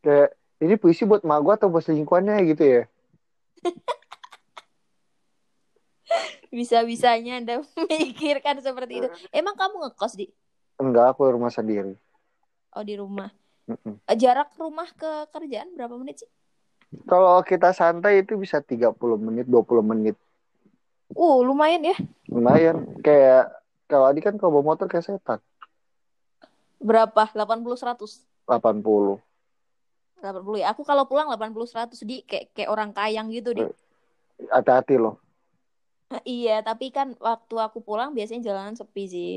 Kayak 0.00 0.36
ini 0.60 0.74
puisi 0.76 1.04
buat 1.04 1.24
mak 1.24 1.40
gua 1.40 1.54
atau 1.56 1.68
buat 1.72 1.84
selingkuhannya 1.84 2.36
gitu 2.52 2.64
ya. 2.64 2.82
Bisa-bisanya 6.50 7.38
Anda 7.38 7.54
memikirkan 7.78 8.58
seperti 8.58 9.04
itu. 9.04 9.08
Emang 9.30 9.54
kamu 9.54 9.86
ngekos 9.86 10.18
di 10.18 10.26
Enggak, 10.80 11.12
aku 11.12 11.28
rumah 11.28 11.52
sendiri. 11.52 11.92
oh 12.72 12.80
di 12.80 12.96
rumah. 12.96 13.28
Mm-mm. 13.68 14.00
Eh, 14.08 14.16
Jarak 14.16 14.56
rumah 14.56 14.88
ke 14.96 15.28
kerjaan 15.28 15.76
berapa 15.76 15.92
menit 16.00 16.24
sih? 16.24 16.30
Kalau 17.04 17.38
kita 17.44 17.70
santai 17.70 18.24
itu 18.24 18.34
bisa 18.34 18.58
30 18.64 18.96
menit, 19.20 19.46
20 19.46 19.84
menit. 19.84 20.16
Uh, 21.12 21.44
lumayan 21.44 21.84
ya. 21.84 21.96
Lumayan. 22.26 22.96
Kayak 23.04 23.52
kalau 23.86 24.08
Adi 24.10 24.24
kan 24.24 24.34
kalau 24.40 24.58
bawa 24.58 24.74
motor 24.74 24.88
kayak 24.88 25.06
setan. 25.06 25.38
Berapa? 26.80 27.28
80 27.36 27.76
100. 27.76 28.24
80. 28.48 29.20
80 30.20 30.60
ya. 30.60 30.70
Aku 30.72 30.84
kalau 30.84 31.08
pulang 31.08 31.32
80 31.32 31.66
100 31.66 31.96
di 32.04 32.22
kayak 32.22 32.52
kayak 32.52 32.70
orang 32.70 32.92
kayang 32.92 33.32
gitu 33.32 33.56
di. 33.56 33.64
Hati-hati 34.48 34.96
loh. 35.00 35.16
Iya, 36.26 36.58
tapi 36.66 36.90
kan 36.90 37.14
waktu 37.22 37.54
aku 37.54 37.86
pulang 37.86 38.10
biasanya 38.10 38.50
jalanan 38.50 38.74
sepi 38.74 39.06
sih. 39.06 39.34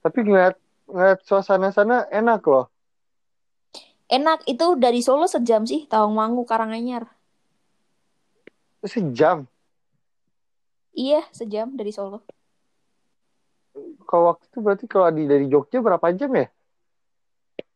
Tapi 0.00 0.24
ngeliat, 0.24 0.56
ngeliat 0.88 1.20
suasana 1.20 1.68
sana 1.68 2.08
enak 2.08 2.40
loh. 2.48 2.72
Enak 4.08 4.44
itu 4.48 4.76
dari 4.76 5.04
Solo 5.04 5.28
sejam 5.28 5.68
sih, 5.68 5.84
Tawangmangu 5.84 6.48
Karanganyar. 6.48 7.08
Sejam. 8.84 9.48
Iya, 10.92 11.24
sejam 11.32 11.72
dari 11.72 11.92
Solo. 11.92 12.24
Kalau 14.04 14.32
waktu 14.32 14.44
itu 14.48 14.58
berarti 14.60 14.84
kalau 14.86 15.08
dari 15.10 15.48
Jogja 15.48 15.80
berapa 15.80 16.04
jam 16.14 16.30
ya? 16.36 16.46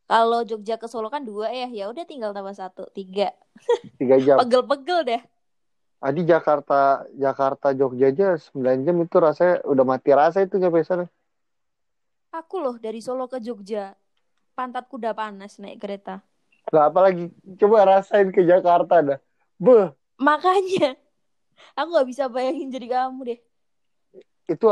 Kalau 0.09 0.40
Jogja 0.48 0.80
ke 0.80 0.88
Solo 0.88 1.12
kan 1.12 1.20
dua 1.20 1.52
ya, 1.52 1.68
ya 1.68 1.84
udah 1.92 2.04
tinggal 2.09 2.32
tambah 2.32 2.56
satu, 2.56 2.88
tiga. 2.96 3.28
Tiga 4.00 4.16
jam. 4.16 4.36
Pegel-pegel 4.40 5.00
deh. 5.04 5.22
Adi 6.00 6.22
Jakarta, 6.24 7.04
Jakarta 7.12 7.74
Jogja 7.76 8.09
aja 8.09 8.28
9 8.38 8.86
jam 8.86 8.96
itu 9.02 9.16
rasanya 9.18 9.61
udah 9.68 9.84
mati 9.84 10.11
rasa 10.14 10.46
itu 10.46 10.56
nyampe 10.56 10.80
sana. 10.86 11.04
Aku 12.32 12.56
loh 12.62 12.80
dari 12.80 13.04
Solo 13.04 13.28
ke 13.28 13.36
Jogja, 13.42 13.92
pantatku 14.56 14.96
udah 14.96 15.12
panas 15.12 15.61
naik 15.61 15.76
kereta. 15.82 16.24
Lah 16.72 16.88
apalagi 16.88 17.32
coba 17.61 17.84
rasain 17.84 18.28
ke 18.32 18.44
Jakarta 18.46 19.00
dah. 19.00 19.18
Beh, 19.59 19.90
Makanya 20.18 20.94
aku 21.78 21.88
nggak 21.94 22.09
bisa 22.09 22.24
bayangin 22.30 22.70
jadi 22.70 22.86
kamu 22.86 23.20
deh. 23.34 23.40
itu 24.48 24.66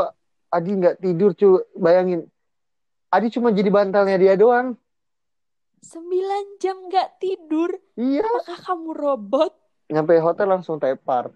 Adi 0.46 0.70
nggak 0.78 0.96
tidur 1.02 1.30
cu, 1.34 1.60
bayangin. 1.74 2.24
Adi 3.10 3.28
cuma 3.34 3.50
jadi 3.50 3.68
bantalnya 3.68 4.16
dia 4.16 4.34
doang. 4.38 4.78
Sembilan 5.86 6.58
jam 6.58 6.90
nggak 6.90 7.22
tidur, 7.22 7.70
Iya. 7.94 8.26
apakah 8.26 8.58
kamu 8.58 8.90
robot? 8.90 9.52
Nyampe 9.86 10.18
hotel 10.18 10.50
langsung 10.50 10.82
tepar. 10.82 11.30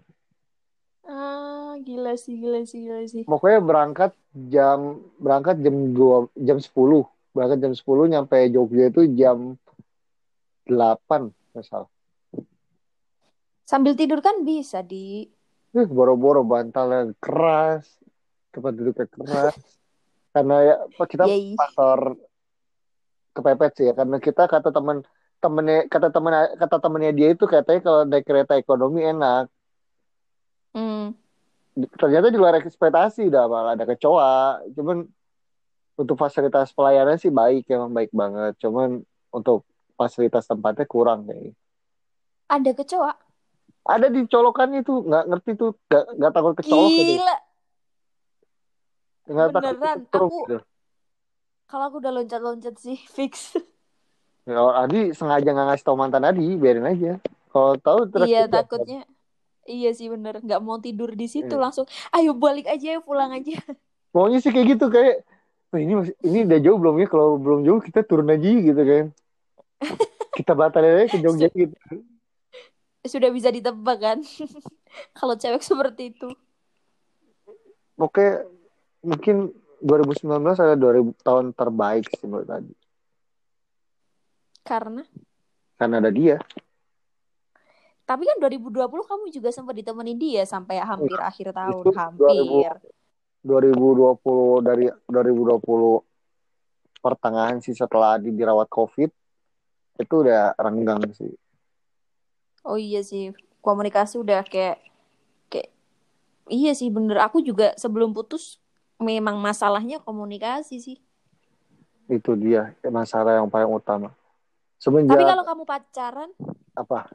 Ah, 1.07 1.79
gila 1.79 2.19
sih, 2.19 2.35
gila 2.35 2.67
sih, 2.67 2.83
gila 2.83 3.07
sih. 3.07 3.23
Pokoknya 3.23 3.63
berangkat 3.63 4.11
jam 4.51 4.99
berangkat 5.17 5.63
jam 5.63 5.95
2 5.95 6.35
jam 6.35 6.59
10. 6.59 7.07
Berangkat 7.31 7.59
jam 7.63 7.73
10 7.73 8.11
nyampe 8.11 8.37
Jogja 8.51 8.91
itu 8.91 9.07
jam 9.15 9.55
8 10.67 11.31
nggak 11.55 11.65
salah. 11.65 11.91
Sambil 13.63 13.95
tidur 13.95 14.19
kan 14.19 14.43
bisa 14.43 14.83
di. 14.83 15.31
Eh, 15.71 15.87
boro-boro 15.87 16.43
bantalnya 16.43 17.15
keras, 17.23 17.87
tempat 18.51 18.75
duduknya 18.75 19.07
keras. 19.07 19.55
Karena 20.35 20.57
ya 20.63 20.75
kita 20.99 21.25
Yay. 21.27 21.55
faktor 21.55 22.19
kepepet 23.31 23.73
sih 23.75 23.85
ya 23.87 23.95
karena 23.95 24.17
kita 24.19 24.45
kata 24.45 24.71
teman 24.71 25.03
temennya 25.39 25.87
kata 25.87 26.09
temen 26.11 26.33
kata 26.55 26.77
temennya 26.79 27.11
dia 27.11 27.29
itu 27.33 27.45
katanya 27.45 27.81
kalau 27.81 28.01
naik 28.05 28.25
kereta 28.25 28.55
ekonomi 28.55 29.01
enak 29.03 29.49
Hmm. 30.71 31.19
ternyata 31.99 32.31
di 32.31 32.39
luar 32.39 32.59
ekspektasi 32.59 33.27
udah 33.27 33.45
malah 33.47 33.73
ada 33.75 33.83
kecoa 33.83 34.35
cuman 34.71 35.03
untuk 35.97 36.15
fasilitas 36.15 36.71
pelayanan 36.71 37.19
sih 37.19 37.29
baik 37.29 37.67
emang 37.67 37.91
baik 37.91 38.11
banget 38.11 38.55
cuman 38.59 39.03
untuk 39.31 39.67
fasilitas 39.95 40.47
tempatnya 40.47 40.87
kurang 40.87 41.27
kayaknya 41.27 41.55
Ada 42.47 42.71
kecoa. 42.73 43.13
ada 43.81 44.07
di 44.07 44.23
colokan 44.27 44.79
itu 44.79 44.93
nggak 45.03 45.25
ngerti 45.27 45.51
tuh 45.57 45.71
nggak 45.87 46.05
nggak 46.19 46.33
takut 46.33 46.55
kecolok 46.55 46.91
gitu 46.93 47.13
Gila. 47.19 47.37
nggak 49.27 49.49
takut 49.51 49.75
Beneran, 49.75 49.99
aku- 50.07 50.47
gitu. 50.47 50.57
Kalau 51.71 51.85
aku 51.87 52.03
udah 52.03 52.11
loncat-loncat 52.11 52.75
sih 52.83 52.99
fix. 53.17 53.55
Ya, 54.43 54.59
Adi 54.59 55.15
sengaja 55.15 55.55
nggak 55.55 55.67
ngasih 55.71 55.87
tau 55.87 55.95
mantan 55.95 56.27
Adi 56.27 56.59
biarin 56.59 56.83
aja. 56.83 57.23
Kalau 57.55 57.79
tahu 57.79 57.99
iya 58.27 58.45
terakhir 58.45 58.51
takutnya. 58.51 59.01
Iya 59.71 59.91
sih 59.95 60.11
bener. 60.11 60.43
Nggak 60.43 60.61
mau 60.67 60.83
tidur 60.83 61.15
di 61.15 61.31
situ 61.31 61.55
Iya. 61.55 61.63
langsung 61.63 61.87
ayo 62.11 62.35
balik 62.35 62.67
aja 62.67 62.99
ya 62.99 63.01
pulang 63.01 63.31
aja. 63.31 63.55
Maunya 64.15 64.43
sih 64.43 64.51
kayak 64.51 64.75
gitu 64.75 64.91
kayak 64.91 65.23
"Wah, 65.71 65.79
ini 65.79 65.95
masih, 65.95 66.15
ini 66.27 66.39
udah 66.43 66.59
jauh 66.59 66.79
belum 66.83 66.95
ya? 66.99 67.07
Kalau 67.07 67.39
belum 67.39 67.63
jauh 67.63 67.79
kita 67.79 68.03
turun 68.03 68.27
aja 68.27 68.51
gitu 68.51 68.83
kan. 68.83 69.05
Kita 70.31 70.55
batalin 70.57 71.05
aja 71.05 71.09
ke 71.15 71.19
Jogja 71.21 71.49
gitu. 71.53 71.75
sudah 73.05 73.31
bisa 73.31 73.51
ditebak 73.53 73.99
kan? 74.01 74.19
Kalau 75.19 75.35
cewek 75.39 75.61
seperti 75.61 76.11
itu. 76.17 76.33
Oke 77.95 78.43
mungkin 79.01 79.53
2019 79.81 80.29
ada 80.61 80.77
2000 80.77 81.17
tahun 81.25 81.45
terbaik 81.57 82.05
sih 82.13 82.29
menurut 82.29 82.49
tadi 82.49 82.73
karena? 84.71 85.03
Karena 85.75 85.99
ada 85.99 86.11
dia. 86.13 86.39
Tapi 88.07 88.23
kan 88.27 88.37
2020 88.43 88.87
kamu 88.87 89.25
juga 89.31 89.51
sempat 89.55 89.75
ditemenin 89.75 90.19
dia 90.19 90.43
sampai 90.43 90.83
hampir 90.83 91.15
akhir 91.19 91.55
tahun 91.55 91.85
Itu 91.87 91.91
hampir 91.95 92.71
2020 93.41 94.67
dari 94.67 94.87
2020 95.11 97.01
pertengahan 97.01 97.59
sih 97.63 97.73
setelah 97.73 98.19
Adi 98.19 98.35
dirawat 98.35 98.69
COVID 98.69 99.11
itu 100.01 100.15
udah 100.15 100.55
renggang 100.59 101.01
sih. 101.15 101.33
Oh 102.67 102.77
iya 102.77 103.01
sih 103.01 103.33
komunikasi 103.63 104.21
udah 104.21 104.43
kayak 104.45 104.83
kayak 105.49 105.71
iya 106.51 106.75
sih 106.75 106.91
bener. 106.91 107.23
Aku 107.25 107.41
juga 107.41 107.79
sebelum 107.79 108.11
putus 108.11 108.59
memang 109.01 109.41
masalahnya 109.41 109.99
komunikasi 109.99 110.77
sih. 110.79 110.99
Itu 112.07 112.37
dia 112.37 112.77
masalah 112.87 113.41
yang 113.41 113.49
paling 113.49 113.73
utama. 113.73 114.13
Semenjak 114.77 115.17
tapi 115.17 115.25
kalau 115.25 115.45
kamu 115.45 115.63
pacaran? 115.65 116.31
Apa? 116.77 117.09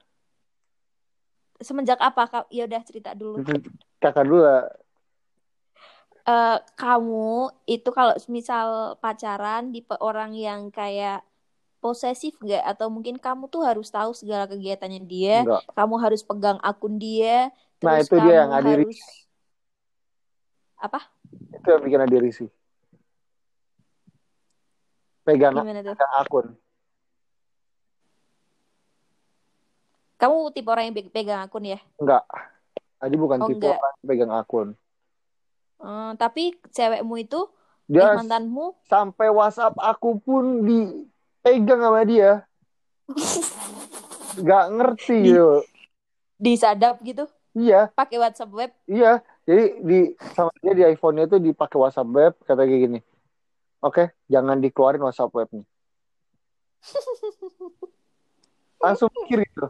Semenjak 1.62 2.02
apa? 2.02 2.46
Ya 2.50 2.66
udah 2.66 2.82
cerita 2.84 3.14
dulu. 3.14 3.42
Kakak 4.02 4.26
dulu 4.26 4.44
lah. 4.44 4.66
Eh, 6.26 6.58
kamu 6.74 7.54
itu 7.70 7.90
kalau 7.94 8.18
misal 8.34 8.98
pacaran 8.98 9.70
tipe 9.70 9.94
orang 10.02 10.34
yang 10.34 10.74
kayak 10.74 11.22
posesif 11.78 12.34
nggak? 12.42 12.66
Atau 12.66 12.90
mungkin 12.90 13.22
kamu 13.22 13.46
tuh 13.46 13.62
harus 13.62 13.94
tahu 13.94 14.10
segala 14.18 14.50
kegiatannya 14.50 15.06
dia 15.06 15.46
enggak 15.46 15.62
kamu 15.78 15.96
harus 16.02 16.26
pegang 16.26 16.58
akun 16.66 16.98
dia 16.98 17.54
Nah, 17.86 18.02
terus 18.02 18.10
itu 18.10 18.18
dia 18.26 18.34
yang 18.42 18.52
kamu 18.58 18.70
harus 18.74 19.00
apa? 20.78 21.00
Itu 21.52 21.68
yang 21.68 21.82
bikin 21.84 22.04
Adi 22.04 22.18
risih. 22.20 22.50
Pegang, 25.26 25.58
pegang 25.58 26.14
akun. 26.16 26.46
Kamu 30.16 30.54
tipe 30.56 30.70
orang 30.72 30.88
yang 30.88 30.96
pe- 30.96 31.12
pegang 31.12 31.42
akun 31.44 31.66
ya? 31.66 31.80
Enggak. 32.00 32.24
Adi 33.02 33.16
bukan 33.20 33.40
Oh, 33.42 33.48
tipe 33.50 33.66
enggak. 33.66 33.78
orang 33.82 33.94
yang 34.00 34.08
pegang 34.08 34.32
akun. 34.32 34.68
Eh, 35.76 36.12
tapi 36.16 36.44
cewekmu 36.72 37.16
itu 37.20 37.40
eh 37.46 37.92
dia 37.92 38.16
mantanmu? 38.16 38.74
sampai 38.88 39.28
WhatsApp 39.30 39.76
aku 39.78 40.18
pun 40.18 40.64
dipegang 40.64 41.82
sama 41.84 42.02
dia. 42.08 42.48
Nggak 44.42 44.66
ngerti 44.72 45.20
Di- 45.20 45.30
gitu 45.32 45.48
disadap 46.36 47.00
gitu? 47.02 47.26
Iya. 47.56 47.88
Pakai 47.92 48.20
WhatsApp 48.20 48.52
web? 48.52 48.72
Iya 48.86 49.24
jadi 49.46 49.64
di 49.80 50.00
sama 50.34 50.52
dia 50.60 50.74
di 50.74 50.84
iPhone-nya 50.84 51.30
itu 51.30 51.38
dipakai 51.38 51.78
WhatsApp 51.78 52.10
web 52.10 52.34
kata 52.44 52.66
kayak 52.66 52.82
gini. 52.90 53.00
Oke 53.86 54.12
jangan 54.26 54.58
dikeluarin 54.58 55.06
WhatsApp 55.06 55.34
webnya 55.34 55.64
langsung 58.84 59.10
mikir 59.10 59.46
gitu. 59.50 59.66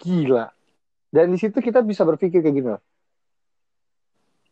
Gila. 0.00 0.46
Dan 1.10 1.34
di 1.34 1.38
situ 1.42 1.58
kita 1.58 1.82
bisa 1.82 2.06
berpikir 2.06 2.38
kayak 2.40 2.54
gini 2.54 2.68
loh. 2.70 2.82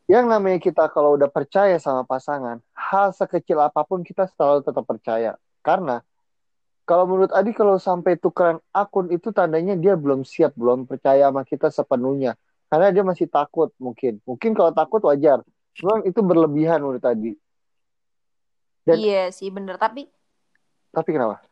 Yang 0.08 0.24
namanya 0.26 0.58
kita 0.58 0.88
kalau 0.90 1.14
udah 1.20 1.28
percaya 1.28 1.76
sama 1.78 2.02
pasangan 2.02 2.58
hal 2.72 3.12
sekecil 3.12 3.60
apa 3.60 3.84
pun 3.84 4.00
kita 4.02 4.26
selalu 4.34 4.64
tetap 4.64 4.84
percaya. 4.88 5.36
Karena 5.60 6.00
kalau 6.88 7.04
menurut 7.04 7.30
Adi 7.36 7.52
kalau 7.52 7.76
sampai 7.76 8.16
tukeran 8.16 8.58
akun 8.72 9.12
itu 9.12 9.28
tandanya 9.28 9.76
dia 9.76 9.92
belum 9.94 10.24
siap 10.24 10.56
belum 10.56 10.88
percaya 10.88 11.28
sama 11.28 11.44
kita 11.44 11.68
sepenuhnya 11.68 12.40
karena 12.68 12.92
dia 12.92 13.04
masih 13.04 13.26
takut 13.26 13.72
mungkin. 13.80 14.20
Mungkin 14.28 14.52
kalau 14.52 14.72
takut 14.76 15.00
wajar. 15.08 15.40
Cuman 15.76 16.04
itu 16.04 16.20
berlebihan 16.20 16.84
menurut 16.84 17.02
Adi 17.04 17.32
Dan- 18.84 19.00
iya 19.00 19.28
sih 19.32 19.48
bener. 19.48 19.80
Tapi 19.80 20.08
tapi 20.92 21.10
kenapa? 21.12 21.44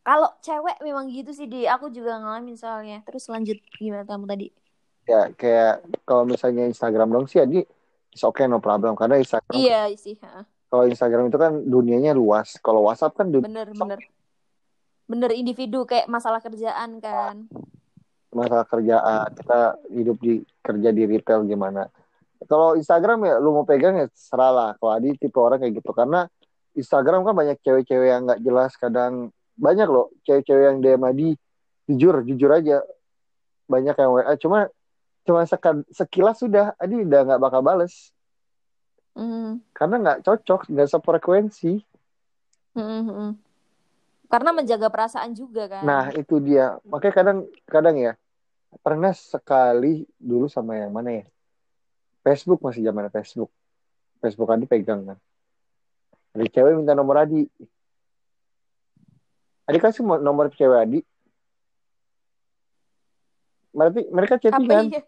Kalau 0.00 0.32
cewek 0.40 0.80
memang 0.80 1.08
gitu 1.12 1.32
sih 1.32 1.44
di. 1.44 1.68
Aku 1.68 1.92
juga 1.92 2.16
ngalamin 2.20 2.56
soalnya. 2.56 3.04
Terus 3.04 3.28
lanjut 3.28 3.60
gimana 3.76 4.04
kamu 4.08 4.24
tadi? 4.28 4.46
Ya 5.04 5.32
kayak 5.32 5.84
kalau 6.08 6.24
misalnya 6.24 6.68
Instagram 6.68 7.12
dong 7.12 7.26
sih 7.28 7.40
Adi 7.40 7.64
it's 8.12 8.24
okay 8.24 8.48
no 8.48 8.60
problem. 8.60 8.96
Karena 8.96 9.20
Instagram 9.20 9.56
iya 9.56 9.88
sih 9.96 10.16
kalau 10.70 10.86
Instagram 10.86 11.28
itu 11.28 11.38
kan 11.40 11.52
dunianya 11.66 12.14
luas. 12.14 12.56
Kalau 12.62 12.86
WhatsApp 12.86 13.18
kan 13.18 13.28
dunia 13.28 13.44
bener 13.44 13.68
bener. 13.74 14.00
Bener 15.10 15.30
individu 15.34 15.82
kayak 15.82 16.06
masalah 16.06 16.38
kerjaan 16.38 17.02
kan 17.02 17.50
masalah 18.30 18.66
kerjaan 18.66 19.26
kita 19.34 19.60
hidup 19.90 20.16
di 20.22 20.42
kerja 20.62 20.88
di 20.94 21.02
retail 21.06 21.42
gimana. 21.46 21.90
Kalau 22.46 22.78
Instagram 22.78 23.26
ya 23.26 23.36
lu 23.36 23.52
mau 23.52 23.66
pegang 23.66 24.00
ya 24.00 24.06
serah 24.16 24.50
lah. 24.50 24.70
Kalau 24.80 24.92
Adi 24.96 25.12
tipe 25.18 25.36
orang 25.36 25.60
kayak 25.60 25.82
gitu. 25.82 25.90
Karena 25.92 26.24
Instagram 26.72 27.26
kan 27.26 27.34
banyak 27.36 27.58
cewek-cewek 27.60 28.08
yang 28.08 28.24
nggak 28.24 28.40
jelas 28.40 28.72
kadang 28.80 29.34
banyak 29.60 29.84
loh 29.90 30.08
cewek-cewek 30.24 30.64
yang 30.72 30.78
DM 30.80 31.02
Adi. 31.04 31.30
Jujur 31.90 32.24
jujur 32.24 32.50
aja. 32.54 32.80
Banyak 33.68 33.94
yang 33.98 34.10
WA 34.14 34.34
cuma 34.40 34.70
cuma 35.26 35.44
seka- 35.44 35.86
sekilas 35.92 36.40
sudah. 36.40 36.72
Adi 36.80 37.04
udah 37.04 37.20
nggak 37.28 37.42
bakal 37.42 37.60
bales. 37.60 38.14
Hmm. 39.10 39.58
karena 39.74 39.96
nggak 39.98 40.18
cocok 40.22 40.70
nggak 40.70 40.86
sefrekuensi. 40.86 41.82
Hmm, 42.78 43.02
hmm. 43.10 43.30
Karena 44.30 44.50
menjaga 44.54 44.86
perasaan 44.86 45.34
juga 45.34 45.66
kan. 45.66 45.82
Nah 45.82 46.14
itu 46.14 46.38
dia. 46.38 46.78
Makanya 46.86 47.14
kadang 47.18 47.38
kadang 47.66 47.96
ya 47.98 48.12
pernah 48.86 49.10
sekali 49.10 50.06
dulu 50.14 50.46
sama 50.46 50.78
yang 50.78 50.94
mana 50.94 51.20
ya? 51.20 51.24
Facebook 52.22 52.62
masih 52.62 52.86
zaman 52.86 53.10
Facebook. 53.10 53.50
Facebook 54.22 54.54
Adi 54.54 54.70
pegang 54.70 55.02
kan. 55.02 55.18
Ada 56.38 56.46
cewek 56.46 56.78
minta 56.78 56.94
nomor 56.94 57.26
Adi. 57.26 57.50
Adi 59.66 59.78
kasih 59.82 60.06
mo- 60.06 60.22
nomor 60.22 60.46
cewek 60.54 60.78
Adi. 60.78 61.00
Berarti 63.74 64.06
mereka 64.14 64.38
chattingan 64.38 64.94
iya. 64.94 65.02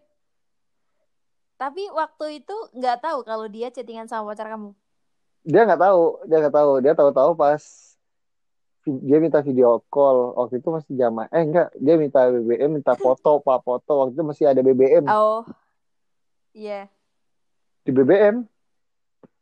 Tapi 1.55 1.87
waktu 1.95 2.43
itu 2.43 2.55
nggak 2.75 2.99
tahu 2.99 3.23
kalau 3.23 3.47
dia 3.47 3.71
chattingan 3.71 4.11
sama 4.11 4.35
pacar 4.35 4.51
kamu. 4.51 4.75
Dia 5.47 5.63
nggak 5.63 5.79
tahu 5.79 6.01
dia 6.27 6.37
nggak 6.43 6.55
tahu. 6.59 6.71
Dia 6.83 6.91
tahu-tahu 6.91 7.31
pas 7.39 7.92
dia 8.83 9.17
minta 9.23 9.39
video 9.39 9.79
call. 9.87 10.35
Waktu 10.35 10.59
itu 10.59 10.69
masih 10.71 10.93
zaman 10.99 11.27
eh 11.31 11.43
enggak 11.43 11.71
dia 11.79 11.95
minta 11.95 12.27
BBM 12.27 12.71
minta 12.81 12.93
foto 13.03 13.39
pak 13.39 13.63
foto. 13.63 13.91
Waktu 14.03 14.13
itu 14.19 14.23
masih 14.23 14.45
ada 14.51 14.59
BBM 14.59 15.07
oh 15.07 15.47
iya. 16.51 16.91
Di 17.83 17.91
BBM 17.95 18.43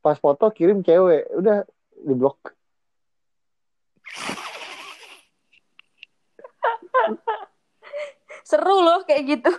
pas 0.01 0.17
foto 0.17 0.49
kirim 0.53 0.85
cewek. 0.85 1.25
Udah 1.33 1.65
di 2.01 2.13
blok. 2.13 2.53
Seru 8.49 8.81
loh 8.83 9.01
kayak 9.07 9.23
gitu. 9.25 9.51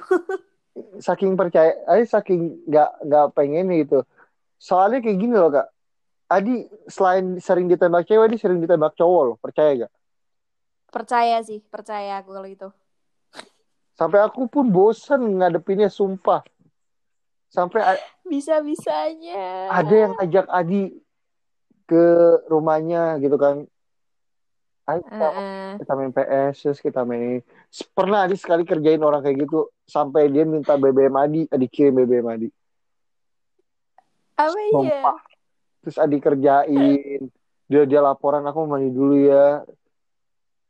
Saking 1.01 1.35
percaya 1.35 1.75
eh 1.97 2.05
saking 2.05 2.69
nggak 2.69 2.91
nggak 3.09 3.27
pengen 3.35 3.73
gitu. 3.73 4.05
Soalnya 4.63 5.03
kayak 5.03 5.19
gini 5.19 5.35
loh 5.35 5.51
kak 5.51 5.72
Adi 6.33 6.65
selain 6.89 7.37
sering 7.37 7.69
ditembak 7.69 8.09
cewek 8.09 8.33
Adi 8.33 8.37
sering 8.41 8.65
ditembak 8.65 8.97
cowok 8.97 9.23
loh. 9.29 9.37
Percaya 9.37 9.85
gak 9.85 9.93
percaya 10.93 11.41
sih 11.41 11.61
percaya 11.73 12.21
aku 12.21 12.37
kalau 12.37 12.49
itu. 12.49 12.69
Sampai 13.97 14.21
aku 14.21 14.49
pun 14.49 14.69
bosan 14.69 15.41
ngadepinnya 15.41 15.89
sumpah. 15.89 16.45
Sampai 17.49 17.81
a- 17.85 18.05
bisa 18.25 18.61
bisanya 18.65 19.69
ada 19.73 19.93
yang 19.93 20.13
ajak 20.21 20.49
Adi 20.49 20.97
ke 21.89 22.05
rumahnya 22.49 23.21
gitu 23.21 23.37
kan. 23.37 23.69
Ayo 24.89 25.01
kita, 25.05 25.29
kita 25.79 25.93
main 25.95 26.13
PS 26.13 26.55
terus 26.65 26.81
kita 26.81 27.05
main 27.05 27.41
pernah 27.93 28.25
Adi 28.29 28.37
sekali 28.37 28.65
kerjain 28.65 29.01
orang 29.01 29.25
kayak 29.25 29.49
gitu 29.49 29.73
sampai 29.85 30.29
dia 30.29 30.45
minta 30.45 30.77
BBM 30.77 31.17
Adi 31.17 31.41
Adi 31.49 31.67
kirim 31.69 32.05
BBM 32.05 32.29
Adi. 32.29 32.49
Apa 34.37 34.61
iya. 34.81 35.01
Terus 35.83 35.99
Adi 35.99 36.23
kerjain. 36.23 37.21
Dia 37.67 37.83
dia 37.85 38.01
laporan 38.01 38.47
aku 38.47 38.65
mandi 38.65 38.89
dulu 38.95 39.19
ya. 39.19 39.67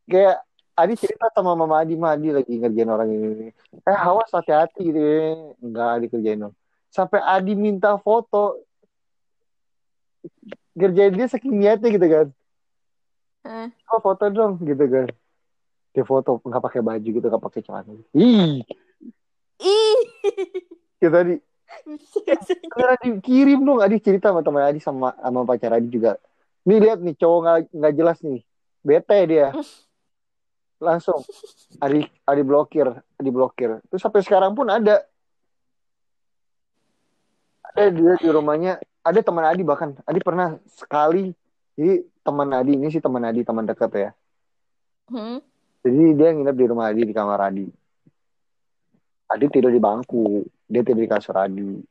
Kayak 0.08 0.40
Adi 0.72 0.94
cerita 0.96 1.28
sama 1.36 1.52
Mama 1.52 1.84
Adi. 1.84 1.94
Mama 1.94 2.16
Adi 2.16 2.32
lagi 2.32 2.56
ngerjain 2.56 2.90
orang 2.90 3.08
ini. 3.12 3.52
Eh 3.84 3.98
awas 3.98 4.32
hati-hati 4.32 4.80
gitu 4.88 4.98
ya. 4.98 5.36
Enggak 5.60 5.88
Adi 6.00 6.06
kerjain 6.08 6.40
dong. 6.48 6.54
Sampai 6.88 7.20
Adi 7.20 7.52
minta 7.52 7.94
foto. 8.00 8.64
Ngerjain 10.72 11.12
dia 11.12 11.28
saking 11.28 11.54
niatnya 11.60 11.88
gitu 11.92 12.06
kan. 12.08 12.26
Eh, 13.42 13.68
oh 13.92 14.00
foto 14.00 14.24
dong 14.32 14.56
gitu 14.64 14.84
kan. 14.88 15.06
Dia 15.92 16.04
foto 16.08 16.40
nggak 16.40 16.62
pakai 16.64 16.80
baju 16.80 17.08
gitu 17.12 17.26
nggak 17.28 17.44
pakai 17.44 17.60
celana. 17.60 17.92
Ih. 18.16 18.64
Ih. 19.60 20.00
Ya 21.02 21.10
tadi 21.10 21.42
Beneran 22.72 23.00
dikirim 23.02 23.60
dong 23.64 23.80
Adi 23.80 23.98
cerita 23.98 24.30
sama 24.30 24.40
teman 24.44 24.62
Adi 24.64 24.80
sama 24.80 25.14
sama 25.16 25.40
pacar 25.46 25.76
Adi 25.76 25.88
juga. 25.88 26.18
Nih 26.68 26.78
lihat 26.78 26.98
nih 27.02 27.14
cowok 27.18 27.38
nggak 27.42 27.58
nggak 27.74 27.94
jelas 27.96 28.18
nih. 28.22 28.40
Bete 28.82 29.18
dia. 29.26 29.48
Langsung 30.82 31.22
Adi 31.78 32.06
Adi 32.26 32.42
blokir 32.42 32.88
Adi 32.92 33.30
blokir. 33.30 33.80
Terus 33.88 34.00
sampai 34.02 34.22
sekarang 34.24 34.52
pun 34.54 34.68
ada. 34.70 35.02
Ada 37.72 37.88
dia 37.88 38.14
di 38.20 38.28
rumahnya 38.28 38.72
ada 39.02 39.20
teman 39.24 39.44
Adi 39.48 39.62
bahkan. 39.64 39.96
Adi 40.04 40.20
pernah 40.20 40.60
sekali 40.68 41.32
jadi 41.76 42.04
teman 42.20 42.48
Adi 42.52 42.72
ini 42.76 42.88
sih 42.92 43.00
teman 43.00 43.24
Adi 43.24 43.40
teman 43.42 43.64
dekat 43.64 43.92
ya. 43.96 44.10
Hmm. 45.12 45.42
jadi 45.82 46.14
dia 46.14 46.28
nginep 46.30 46.56
di 46.56 46.66
rumah 46.70 46.88
Adi 46.88 47.02
di 47.04 47.14
kamar 47.16 47.40
Adi. 47.42 47.66
Adi 49.32 49.44
tidur 49.48 49.72
di 49.72 49.80
bangku 49.80 50.44
dia 50.72 50.80
tidur 50.80 51.04
di 51.04 51.10
kasur 51.12 51.36
Adi. 51.36 51.84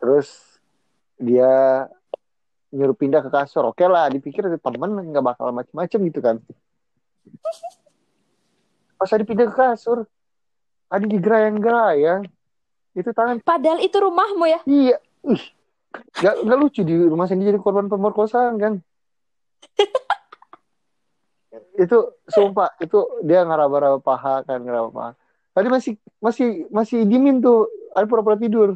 Terus 0.00 0.28
dia 1.20 1.84
nyuruh 2.72 2.96
pindah 2.96 3.20
ke 3.20 3.28
kasur. 3.28 3.68
Oke 3.68 3.84
lah 3.84 4.08
dipikir 4.08 4.48
temen 4.48 4.90
nggak 5.12 5.24
bakal 5.24 5.52
macem-macem 5.52 6.00
gitu 6.08 6.24
kan. 6.24 6.40
Pas 8.96 9.12
Adi 9.12 9.28
pindah 9.28 9.52
ke 9.52 9.54
kasur 9.54 10.08
Adi 10.88 11.04
digerayang-gerayang. 11.12 12.24
Itu 12.96 13.12
tangan. 13.12 13.44
Padahal 13.44 13.84
itu 13.84 14.00
rumahmu 14.00 14.44
ya. 14.48 14.60
iya. 14.64 14.96
Ih 15.28 15.44
nggak 15.94 16.34
nggak 16.46 16.58
lucu 16.58 16.82
di 16.82 16.94
rumah 17.06 17.26
sendiri 17.30 17.54
jadi 17.54 17.60
korban 17.62 17.86
pemerkosaan 17.86 18.58
kan? 18.58 18.74
Itu 21.74 22.18
sumpah 22.30 22.70
itu 22.78 23.02
dia 23.26 23.42
ngeraba-raba 23.42 23.98
paha 23.98 24.46
kan 24.46 24.62
ngeraba 24.62 24.90
paha 24.94 25.10
tadi 25.54 25.68
masih 25.68 25.92
masih 26.18 26.48
masih 26.68 27.00
dimin 27.02 27.38
tuh 27.38 27.64
ada 27.90 28.04
pura-pura 28.04 28.34
tidur 28.34 28.74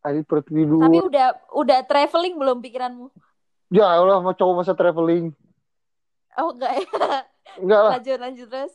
ada 0.00 0.18
pura 0.22 0.42
tidur 0.42 0.80
Tapi 0.80 0.98
udah 1.04 1.26
udah 1.52 1.78
traveling 1.84 2.34
belum 2.34 2.58
pikiranmu? 2.58 3.06
ya 3.68 3.86
Allah 3.88 4.18
mau 4.18 4.32
cowok 4.32 4.54
masa 4.58 4.72
traveling 4.72 5.30
Oh 6.34 6.50
enggak 6.50 6.72
ya. 6.74 6.84
enggak 7.56 7.80
lah 7.82 7.92
Lanjut 7.94 8.18
lanjut 8.18 8.48
terus. 8.48 8.72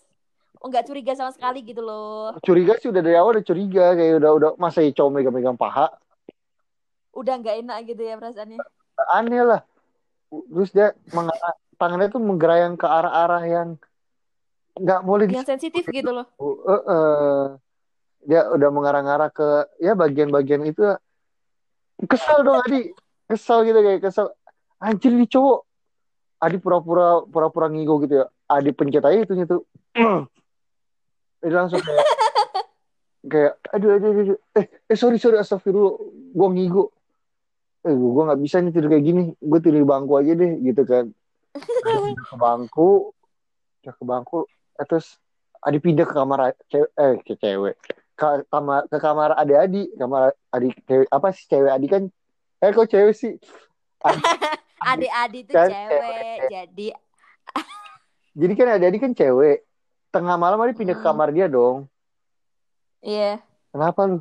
Oh 0.57 0.69
enggak 0.69 0.85
curiga 0.85 1.13
sama 1.13 1.29
sekali 1.29 1.61
gitu 1.61 1.81
loh. 1.81 2.37
curiga 2.39 2.77
sih 2.77 2.87
udah 2.87 3.01
dari 3.01 3.13
awal 3.13 3.33
udah 3.33 3.43
curiga 3.43 3.93
kayak 3.93 4.17
udah 4.17 4.31
udah 4.31 4.49
masa 4.55 4.79
ya 4.79 4.89
cowok 4.91 5.11
megang-megang 5.11 5.53
paha 5.53 5.89
Udah 7.11 7.33
enggak 7.33 7.57
enak 7.57 7.77
gitu 7.87 8.01
ya 8.03 8.13
perasaannya. 8.13 8.61
aneh 9.09 9.41
lah 9.41 9.61
terus 10.49 10.69
dia 10.69 10.93
tangannya 11.77 12.07
tuh 12.07 12.19
menggerayang 12.19 12.73
ke 12.73 12.83
arah-arah 12.83 13.43
yang 13.43 13.69
nggak 14.81 15.01
boleh 15.03 15.25
di 15.25 15.33
Yang 15.37 15.49
sensitif 15.57 15.83
gitu 15.89 16.11
loh. 16.11 16.25
Eh, 16.39 16.83
eh. 16.87 17.45
dia 18.27 18.41
udah 18.51 18.69
mengarah-ngarah 18.73 19.29
ke 19.31 19.47
ya 19.81 19.95
bagian-bagian 19.95 20.63
itu. 20.67 20.83
Kesel 22.05 22.45
dong 22.45 22.61
Adi. 22.61 22.91
Kesel 23.27 23.67
gitu 23.67 23.79
kayak 23.81 24.01
kesel. 24.03 24.31
Anjir 24.77 25.13
nih 25.13 25.29
cowok. 25.29 25.59
Adi 26.37 26.57
pura-pura 26.61 27.25
pura-pura 27.25 27.67
ngigo 27.71 27.97
gitu 28.05 28.21
ya. 28.21 28.25
Adi 28.47 28.71
pencet 28.75 29.03
aja 29.03 29.19
itunya 29.25 29.45
tuh. 29.49 29.65
Dia 31.41 31.53
langsung 31.53 31.81
kayak 31.81 32.05
kayak 33.27 33.53
aduh 33.73 33.89
aduh 33.97 34.09
aduh 34.09 34.23
aduh. 34.23 34.37
eh 34.57 34.65
eh 34.89 34.97
sorry 34.97 35.17
sorry 35.17 35.41
astagfirullah. 35.41 35.97
Gua 36.35 36.47
ngigo. 36.53 36.93
Eh 37.85 37.95
gua 37.95 38.33
nggak 38.33 38.41
bisa 38.45 38.61
nih 38.61 38.71
tidur 38.75 38.89
kayak 38.93 39.05
gini. 39.05 39.23
Gue 39.39 39.59
tidur 39.63 39.81
di 39.81 39.87
bangku 39.87 40.13
aja 40.19 40.33
deh 40.37 40.51
gitu 40.61 40.83
kan. 40.85 41.05
Ke 42.29 42.35
bangku 42.37 43.17
ke 43.91 44.03
bangku 44.03 44.43
terus 44.85 45.17
Adi 45.57 45.81
pindah 45.81 46.05
ke 46.05 46.13
kamar 46.13 46.53
cewek 46.69 46.91
eh 46.93 47.13
ke 47.25 47.33
cewek. 47.33 47.75
Ke 48.13 48.45
kamar 48.47 48.85
ke 48.87 48.97
kamar 49.01 49.33
adik-adik. 49.35 49.89
Kamar 49.97 50.31
adik 50.53 50.77
cewek 50.85 51.09
apa 51.09 51.27
sih 51.33 51.45
cewek 51.49 51.71
adik 51.73 51.89
kan? 51.89 52.03
Eh 52.61 52.69
kok 52.71 52.87
cewek 52.87 53.13
sih? 53.17 53.33
Adik-adik 54.77 55.49
tuh 55.49 55.57
Kan 55.57 55.69
cewek. 55.73 56.39
Jadi 56.53 56.87
jadi 58.39 58.53
kan 58.53 58.67
adik-adik 58.77 59.01
kan 59.01 59.13
cewek. 59.17 59.65
Tengah 60.13 60.37
malam 60.37 60.61
Adi 60.61 60.77
pindah 60.77 60.95
ke 60.95 61.03
Mm. 61.03 61.07
kamar 61.09 61.29
dia 61.33 61.49
dong. 61.49 61.89
Iya. 63.01 63.41
kenapa 63.73 64.09
lu? 64.09 64.19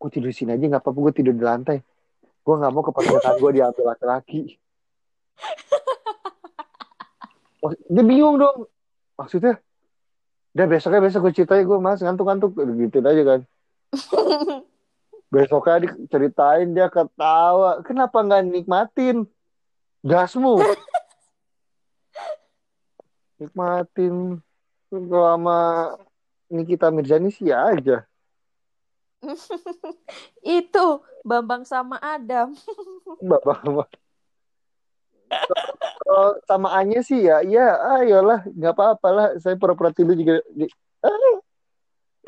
Gue 0.00 0.08
tidur 0.08 0.32
sini 0.32 0.56
aja 0.56 0.64
nggak 0.64 0.80
apa-apa 0.80 0.98
gue 1.10 1.12
tidur 1.16 1.34
di 1.36 1.44
lantai. 1.44 1.78
Gue 2.40 2.54
nggak 2.56 2.72
mau 2.72 2.80
kepercayaan 2.84 3.36
gue 3.36 3.50
diambil 3.52 3.84
laki-laki. 3.92 4.42
Wah, 7.60 7.72
dia 7.92 8.04
bingung 8.04 8.40
dong 8.40 8.68
maksudnya 9.20 9.60
udah 10.56 10.66
besoknya 10.66 11.04
besok 11.04 11.28
gue 11.28 11.32
ceritain 11.36 11.68
gue 11.68 11.76
mas 11.76 12.00
ngantuk-ngantuk. 12.00 12.56
Gitu 12.56 13.04
aja 13.04 13.22
kan. 13.28 13.40
Besoknya 15.30 15.86
diceritain 15.86 16.74
dia 16.74 16.90
ketawa. 16.90 17.86
Kenapa 17.86 18.18
nggak 18.18 18.50
nikmatin? 18.50 19.30
Gasmu 20.02 20.58
nikmatin. 23.38 24.42
Kalau 24.90 25.26
sama 25.30 25.58
Nikita 26.50 26.90
Mirzani 26.90 27.30
sih 27.30 27.54
ya 27.54 27.70
aja. 27.70 28.02
Itu 30.42 31.06
Bambang 31.22 31.62
sama 31.62 32.02
Adam. 32.02 32.58
bapak 33.22 33.86
kalau 36.10 36.34
sama 36.42 36.74
Anya 36.74 37.06
sih 37.06 37.22
ya 37.22 37.38
ya 37.46 37.70
ayolah 38.02 38.42
nggak 38.50 38.74
apa-apa 38.74 39.08
lah 39.14 39.28
saya 39.38 39.54
pura-pura 39.54 39.94
tidur 39.94 40.18
juga 40.18 40.42
di, 40.50 40.66
ah, 41.06 41.38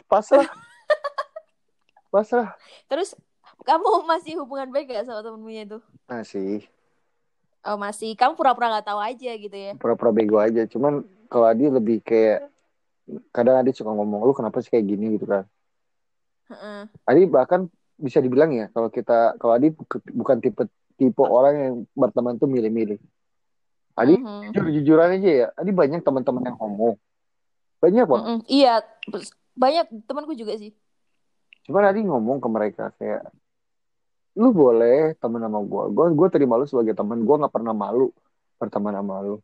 pasrah 0.07 0.47
pasrah 2.09 2.55
Terus 2.87 3.19
kamu 3.67 4.07
masih 4.07 4.39
hubungan 4.39 4.71
baik 4.71 4.87
gak 4.87 5.03
sama 5.03 5.27
temenmunya 5.27 5.67
itu? 5.67 5.79
masih 6.07 6.63
Oh 7.63 7.79
masih. 7.79 8.15
Kamu 8.15 8.35
pura-pura 8.35 8.75
gak 8.79 8.87
tahu 8.91 8.99
aja 9.03 9.31
gitu 9.35 9.55
ya? 9.55 9.73
pura-pura 9.75 10.15
bego 10.15 10.39
aja 10.39 10.63
cuman 10.71 11.03
kalau 11.27 11.51
Adi 11.51 11.67
lebih 11.67 11.99
kayak 12.07 12.47
kadang 13.35 13.59
Adi 13.59 13.75
suka 13.75 13.91
ngomong 13.91 14.23
lu 14.23 14.31
kenapa 14.31 14.63
sih 14.63 14.71
kayak 14.71 14.87
gini 14.87 15.19
gitu 15.19 15.27
kan 15.27 15.43
Heeh. 16.55 16.87
Adi 17.03 17.23
bahkan 17.27 17.67
bisa 17.99 18.23
dibilang 18.23 18.55
ya 18.55 18.71
kalau 18.71 18.95
kita 18.95 19.35
kalau 19.43 19.59
Adi 19.59 19.75
bu- 19.75 19.89
bukan 20.15 20.39
tipe 20.39 20.67
tipe 20.95 21.23
orang 21.23 21.55
yang 21.59 21.75
berteman 21.97 22.39
tuh 22.39 22.47
milih-milih 22.47 22.99
Adi 23.93 24.17
Mhm. 24.17 24.57
jujur 24.57 24.65
jujuran 24.73 25.21
aja 25.21 25.31
ya. 25.31 25.49
Adi 25.53 25.71
banyak 25.71 26.01
teman-teman 26.01 26.43
yang 26.49 26.57
homo. 26.57 26.97
Banyak 27.79 28.05
banget 28.09 28.25
Mm-mm. 28.25 28.39
Iya, 28.49 28.75
banyak 29.53 29.87
temanku 30.09 30.33
juga 30.33 30.57
sih. 30.57 30.73
cuman 31.63 31.95
Adi 31.95 32.03
ngomong 32.03 32.43
ke 32.43 32.49
mereka 32.51 32.91
kayak 32.99 33.23
lu 34.35 34.51
boleh 34.51 35.15
teman 35.21 35.45
sama 35.45 35.61
gue 35.63 35.83
gue 35.93 36.07
gue 36.17 36.29
terima 36.33 36.59
lu 36.59 36.67
sebagai 36.67 36.97
teman. 36.97 37.23
Gue 37.23 37.37
nggak 37.39 37.53
pernah 37.53 37.71
malu 37.77 38.11
berteman 38.59 38.97
sama 38.97 39.23
lu. 39.23 39.37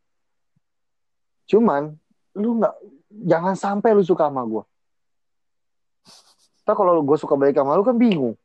Cuman 1.46 1.94
lu 2.34 2.58
nggak 2.58 2.74
jangan 3.28 3.54
sampai 3.54 3.94
lu 3.94 4.04
suka 4.04 4.28
sama 4.28 4.44
gue 4.44 4.64
Ntar 6.64 6.76
kalau 6.76 7.00
gue 7.00 7.16
suka 7.16 7.32
balik 7.32 7.56
sama 7.56 7.76
lu 7.76 7.84
kan 7.84 7.96
bingung. 7.96 8.36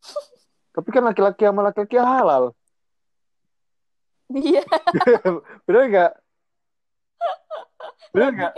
Tapi 0.76 0.88
kan 0.92 1.04
laki-laki 1.04 1.44
sama 1.44 1.60
laki-laki 1.64 1.96
halal 1.96 2.52
Iya, 4.26 4.62
bener 5.66 5.84
nggak 5.86 6.12
bener 8.10 8.30
nggak 8.34 8.52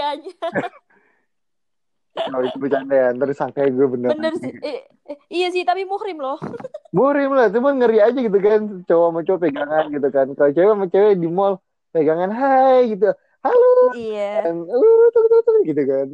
kalau 2.19 2.43
itu 2.43 2.59
bercanda 2.59 2.95
ya 2.95 3.09
ntar 3.15 3.31
sangka 3.31 3.63
gue 3.69 3.87
bener 3.87 4.11
Bener 4.11 4.35
sih. 4.43 4.51
Eh, 4.59 4.83
eh, 5.07 5.17
iya 5.31 5.49
sih, 5.55 5.63
tapi 5.63 5.87
muhrim 5.87 6.19
loh. 6.19 6.35
Murim 6.97 7.31
lah, 7.31 7.47
cuman 7.53 7.79
ngeri 7.79 8.01
aja 8.01 8.17
gitu 8.19 8.39
kan 8.41 8.83
cowok 8.89 9.07
sama 9.13 9.21
cowok 9.23 9.41
pegangan 9.45 9.85
gitu 9.93 10.09
kan. 10.11 10.27
Kalau 10.35 10.51
cewek 10.51 10.71
sama 10.73 10.87
cewek 10.89 11.15
di 11.21 11.29
mall 11.29 11.61
pegangan 11.95 12.33
hai 12.33 12.97
gitu. 12.97 13.13
Halo 13.39 13.71
Iya. 13.95 14.51
kan. 14.51 14.57
Uh, 14.67 15.05
tuh, 15.15 15.23
tuh, 15.31 15.41
tuh, 15.47 15.57
gitu 15.63 15.83
kan. 15.85 16.07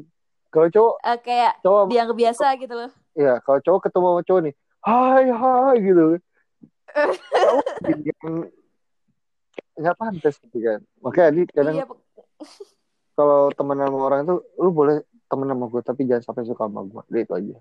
Kalau 0.52 0.68
cowok 0.68 0.94
Eh, 1.00 1.18
kayak 1.24 1.52
cowok 1.62 1.82
dianggap 1.88 2.16
biasa 2.20 2.46
gitu 2.61 2.74
loh. 2.74 2.90
ya 3.14 3.38
kalau 3.40 3.61
cowok 3.62 3.80
ketemu 3.88 4.07
sama 4.11 4.22
cowok 4.26 4.40
nih, 4.44 4.55
hai 4.84 5.24
hai 5.30 5.74
gitu. 5.80 6.05
Cowok 7.32 7.64
yang 7.94 8.34
nggak 9.75 9.97
pantas 9.97 10.35
gitu 10.39 10.59
kan. 10.59 10.79
Makanya 11.01 11.27
Adi 11.29 11.43
kadang 11.49 11.75
Iya, 11.75 11.87
kalau 13.16 13.51
temen 13.51 13.77
sama 13.77 13.99
orang 14.01 14.20
tuh 14.25 14.39
lu 14.57 14.70
boleh 14.70 15.01
temen 15.25 15.47
sama 15.47 15.66
gue 15.66 15.83
tapi 15.83 16.01
jangan 16.05 16.22
sampai 16.25 16.45
suka 16.45 16.64
sama 16.64 16.81
gue. 16.83 17.03
Itu 17.16 17.33
aja. 17.33 17.57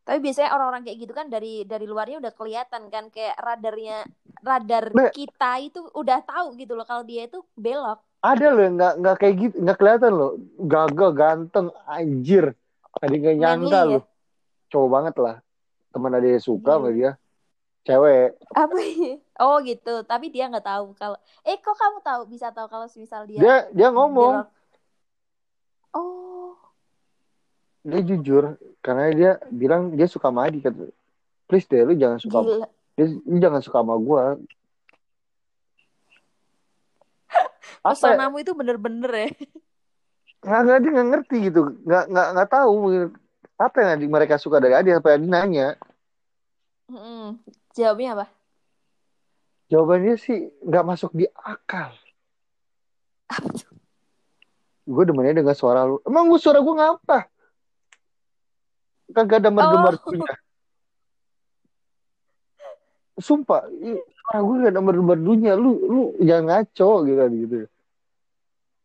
tapi 0.00 0.18
biasanya 0.20 0.50
orang-orang 0.50 0.82
kayak 0.82 0.98
gitu 0.98 1.12
kan 1.12 1.26
dari 1.26 1.62
dari 1.62 1.86
luarnya 1.86 2.18
udah 2.18 2.32
kelihatan 2.32 2.88
kan 2.88 3.08
kayak 3.08 3.36
radarnya 3.36 4.02
radar 4.40 4.90
kita 5.12 5.52
itu 5.60 5.86
udah 5.92 6.18
tahu 6.20 6.56
gitu 6.56 6.74
loh 6.74 6.82
kalau 6.82 7.02
dia 7.02 7.24
itu 7.24 7.38
belok. 7.54 8.00
Ada 8.18 8.50
loh 8.50 8.66
nggak 8.74 8.92
nggak 8.96 9.16
kayak 9.16 9.34
gitu 9.38 9.54
nggak 9.60 9.78
kelihatan 9.78 10.12
loh 10.12 10.32
gagah 10.58 11.12
ganteng 11.12 11.66
anjir 11.86 12.58
tadi 12.92 13.14
nggak 13.16 13.36
nyangka 13.38 13.78
ya? 13.78 13.84
loh 13.86 14.02
cowok 14.66 14.88
banget 14.88 15.14
lah 15.16 15.36
teman 15.88 16.12
ada 16.12 16.26
yang 16.26 16.42
suka 16.42 16.68
Iya. 16.68 16.76
sama 16.76 16.88
dia 16.90 17.10
cewek 17.80 18.28
Apa 18.50 18.76
ya? 18.76 19.10
Oh 19.40 19.56
gitu, 19.64 20.04
tapi 20.04 20.28
dia 20.28 20.52
nggak 20.52 20.68
tahu 20.68 20.92
kalau 21.00 21.16
eh 21.48 21.56
kok 21.56 21.72
kamu 21.72 21.98
tahu 22.04 22.22
bisa 22.28 22.52
tahu 22.52 22.68
kalau 22.68 22.84
misal 22.92 23.24
dia 23.24 23.40
dia 23.40 23.56
dia 23.72 23.88
ngomong 23.88 24.44
Oh, 25.90 26.54
dia 27.82 28.04
jujur 28.04 28.60
karena 28.84 29.08
dia 29.16 29.30
bilang 29.48 29.96
dia 29.96 30.04
suka 30.04 30.28
sama 30.28 30.46
Adi 30.46 30.60
kata 30.60 30.92
please 31.48 31.64
deh 31.66 31.82
lu 31.88 31.96
jangan 31.96 32.20
suka 32.20 32.38
gila. 32.44 32.68
dia, 32.94 33.06
lu 33.26 33.36
jangan 33.40 33.64
suka 33.64 33.80
sama 33.80 33.96
gua 33.96 34.36
apa 37.90 38.06
ya? 38.12 38.28
Itu 38.44 38.52
bener-bener 38.52 39.10
ya. 39.10 39.28
nggak 40.44 40.60
nggak 40.64 40.78
dia 40.84 40.90
nggak 40.94 41.08
ngerti 41.16 41.36
gitu 41.48 41.60
nggak 41.88 42.04
nggak 42.12 42.28
nggak 42.36 42.48
tahu 42.52 42.72
apa 43.60 43.76
yang 43.82 44.00
mereka 44.08 44.36
suka 44.36 44.56
dari 44.60 44.76
Adi 44.76 44.92
sampai 44.92 45.16
Adi 45.16 45.26
nanya 45.28 45.80
Mm-mm. 46.90 47.38
Jawabnya 47.76 48.18
apa? 48.18 48.39
Jawabannya 49.70 50.18
sih 50.18 50.50
nggak 50.60 50.84
masuk 50.84 51.14
di 51.14 51.24
akal. 51.30 51.94
Gue 54.84 55.04
demennya 55.06 55.38
dengan 55.38 55.54
suara 55.54 55.86
lu. 55.86 56.02
Emang 56.02 56.26
gue 56.26 56.36
suara 56.36 56.58
gue 56.58 56.74
ngapa? 56.74 57.18
Kagak 59.10 59.38
ada 59.42 59.50
merdu 59.50 59.76
Oh. 59.78 60.26
sumpah 63.20 63.68
i- 63.68 64.00
suara 64.16 64.40
gue 64.40 64.54
gak 64.64 64.72
ada 64.72 64.80
merdu-merdunya 64.80 65.52
lu 65.52 65.76
lu 65.76 66.00
jangan 66.24 66.64
ngaco 66.64 66.90
gitu 67.04 67.18
kan 67.20 67.30
gitu. 67.30 67.56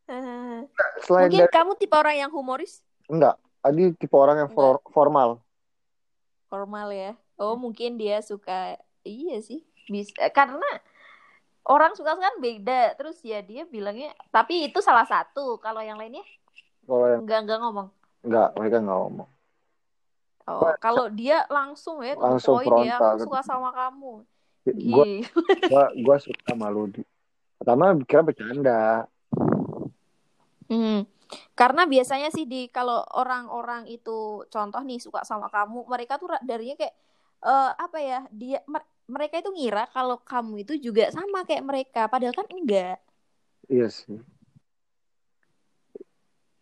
Eh, 0.06 0.60
selain 1.02 1.32
Mungkin 1.32 1.40
dari 1.48 1.54
kamu 1.56 1.72
tipe 1.80 1.96
orang 1.96 2.16
yang 2.20 2.32
humoris, 2.36 2.84
enggak 3.08 3.40
Adi 3.64 3.96
tipe 3.96 4.14
orang 4.14 4.44
yang 4.44 4.52
for- 4.52 4.84
formal. 4.92 5.40
Formal 6.52 6.92
ya. 6.92 7.12
Oh, 7.40 7.56
mungkin 7.56 7.96
dia 7.98 8.20
suka 8.22 8.76
iya 9.02 9.40
sih. 9.42 9.64
Bisa 9.86 10.14
karena 10.34 10.66
orang 11.66 11.94
suka 11.98 12.18
kan 12.18 12.36
beda. 12.42 12.94
Terus 12.98 13.18
ya 13.26 13.42
dia 13.42 13.66
bilangnya, 13.66 14.14
tapi 14.30 14.70
itu 14.70 14.82
salah 14.82 15.06
satu. 15.06 15.58
Kalau 15.62 15.82
yang 15.82 15.98
lainnya 15.98 16.26
kalau 16.86 17.06
yang 17.10 17.22
enggak 17.26 17.40
enggak 17.46 17.60
ngomong. 17.66 17.88
enggak 18.26 18.50
mereka 18.58 18.78
nggak 18.82 19.00
ngomong 19.02 19.30
Oh, 20.46 20.70
kalau 20.78 21.10
dia 21.10 21.42
langsung 21.50 22.06
ya 22.06 22.14
Langsung 22.14 22.62
ya, 22.62 23.02
frontal. 23.02 23.18
aku 23.18 23.26
suka 23.26 23.42
sama 23.42 23.74
kamu. 23.74 24.22
gue 24.66 24.74
Gila. 24.78 25.06
gua 25.70 25.84
gua 25.94 26.18
suka 26.22 26.54
malu 26.54 26.86
di 26.90 27.02
pertama 27.58 27.98
kira 28.06 28.22
bercanda 28.22 29.10
Hmm. 30.66 31.06
Karena 31.54 31.86
biasanya 31.86 32.34
sih 32.34 32.46
di 32.50 32.70
kalau 32.74 33.02
orang-orang 33.14 33.86
itu 33.86 34.46
contoh 34.50 34.82
nih 34.82 34.98
suka 34.98 35.22
sama 35.22 35.50
kamu, 35.50 35.86
mereka 35.86 36.18
tuh 36.18 36.30
darinya 36.42 36.74
kayak 36.74 36.94
eh, 37.46 37.72
apa 37.78 37.98
ya? 38.02 38.20
Dia 38.34 38.62
mereka 39.06 39.38
itu 39.42 39.50
ngira 39.54 39.86
kalau 39.90 40.18
kamu 40.18 40.66
itu 40.66 40.74
juga 40.82 41.14
sama 41.14 41.46
kayak 41.46 41.64
mereka, 41.66 42.02
padahal 42.10 42.34
kan 42.34 42.48
enggak. 42.50 42.98
iya 43.70 43.86
sih 43.90 44.18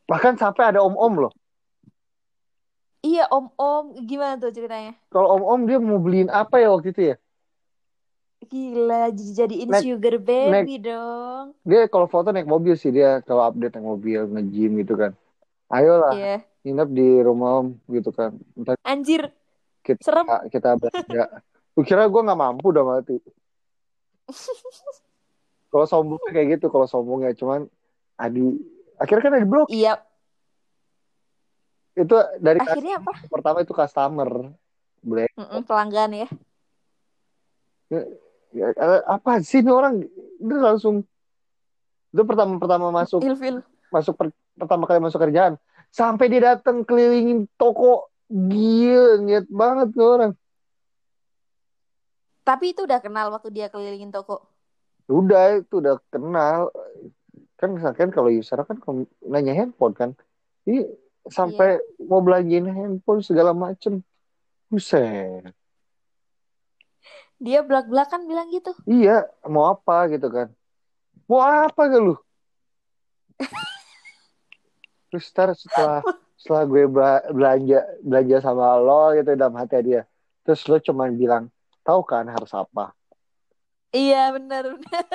bahkan 0.04 0.36
sampai 0.36 0.76
ada 0.76 0.84
om-om 0.84 1.28
loh 1.28 1.34
Iya, 3.04 3.28
om-om, 3.28 4.00
gimana 4.08 4.40
tuh 4.40 4.56
ceritanya? 4.56 4.96
kalau 5.12 5.36
om-om 5.36 5.68
dia 5.68 5.76
mau 5.76 6.00
beliin 6.00 6.32
apa 6.32 6.56
ya 6.64 6.72
waktu 6.72 6.96
itu 6.96 7.02
ya 7.12 7.16
Gila, 8.44 9.08
jadiin 9.12 9.72
Naik- 9.72 9.84
sugar 9.88 10.16
baby 10.20 10.76
dong. 10.80 11.56
dia 11.64 11.88
kalau 11.88 12.12
foto 12.12 12.32
naik 12.32 12.44
mobil 12.44 12.76
sih 12.76 12.92
dia 12.92 13.24
kalau 13.24 13.44
update 13.48 13.80
naik 13.80 13.88
mobil 13.88 14.20
nge-gym 14.28 14.72
gitu 14.84 15.00
kan 15.00 15.12
ayolah 15.72 16.12
Iya. 16.16 16.36
nginep 16.64 16.90
di 16.92 17.08
rumah 17.24 17.64
om 17.64 17.68
gitu 17.88 18.12
kan 18.12 18.36
ntar 18.56 18.76
Anjir, 18.84 19.32
kita 19.84 20.00
serem. 20.04 20.28
kita 20.52 20.76
belanja 20.76 21.24
kira 21.82 22.06
gue 22.06 22.22
nggak 22.22 22.38
mampu 22.38 22.70
udah 22.70 22.86
mati. 22.86 23.18
Kalau 25.74 25.90
sombongnya 25.90 26.30
kayak 26.30 26.48
gitu 26.62 26.70
kalau 26.70 26.86
sombongnya 26.86 27.34
cuman 27.34 27.66
Adi 28.14 28.62
akhirnya 29.02 29.26
kan 29.26 29.34
ada 29.42 29.48
blok 29.50 29.74
Iya, 29.74 29.98
itu 31.98 32.14
dari 32.38 32.62
akhirnya 32.62 33.02
apa? 33.02 33.14
pertama 33.26 33.66
itu 33.66 33.74
customer. 33.74 34.54
Boleh 35.02 35.26
Mm-mm, 35.34 35.66
pelanggan 35.66 36.14
ya. 36.14 36.28
ya, 38.54 38.70
eh, 38.70 39.02
apa 39.10 39.42
sih 39.42 39.66
ini 39.66 39.74
orang? 39.74 40.06
Dia 40.38 40.60
langsung 40.62 41.02
itu 42.14 42.22
pertama 42.22 42.62
pertama 42.62 42.94
masuk. 42.94 43.26
Ilfil. 43.26 43.66
masuk 43.90 44.14
per- 44.14 44.38
pertama 44.54 44.86
kali 44.86 45.02
masuk 45.02 45.22
kerjaan. 45.22 45.58
Sampai 45.90 46.30
dia 46.30 46.54
datang 46.54 46.86
kelilingin 46.86 47.50
toko. 47.58 48.10
Gila 48.30 49.22
niat 49.26 49.46
banget 49.50 49.94
tuh 49.94 50.06
orang 50.06 50.32
Tapi 52.44 52.76
itu 52.76 52.84
udah 52.84 53.00
kenal 53.00 53.32
waktu 53.32 53.50
dia 53.56 53.72
kelilingin 53.72 54.12
toko. 54.12 54.44
udah 55.08 55.60
itu 55.60 55.80
udah 55.80 56.00
kenal. 56.12 56.72
Kan 57.60 57.76
misalkan 57.80 58.12
kalau 58.12 58.32
user 58.32 58.60
kan 58.64 58.80
nanya 59.24 59.56
handphone 59.56 59.96
kan 59.96 60.12
ini 60.64 60.88
sampai 61.28 61.80
mau 62.04 62.20
belanjain 62.20 62.68
handphone 62.68 63.24
segala 63.24 63.56
macem. 63.56 64.04
Buset. 64.68 65.52
Dia 67.44 67.60
belak-belakan 67.64 68.28
bilang 68.28 68.48
gitu. 68.52 68.72
iya 68.88 69.28
mau 69.44 69.68
apa? 69.76 70.08
gitu 70.12 70.32
kan. 70.32 70.48
Mau 71.28 71.44
apa 71.44 71.82
gak 71.88 72.02
lu? 72.04 72.16
Terus 75.12 75.28
ntar 75.36 75.52
setelah 75.56 76.00
setelah 76.40 76.64
gue 76.68 76.84
bela- 76.88 77.24
belanja 77.32 77.80
belanja 78.04 78.38
sama 78.44 78.80
lo 78.80 79.12
gitu 79.16 79.36
dalam 79.36 79.56
hati 79.60 79.80
dia. 79.84 80.02
Terus 80.48 80.64
lo 80.68 80.80
cuman 80.80 81.16
bilang 81.16 81.44
tahu 81.84 82.02
kan 82.04 82.26
harus 82.28 82.52
apa 82.52 82.96
Iya, 83.94 84.34
benar. 84.34 84.74
benar. 84.74 85.06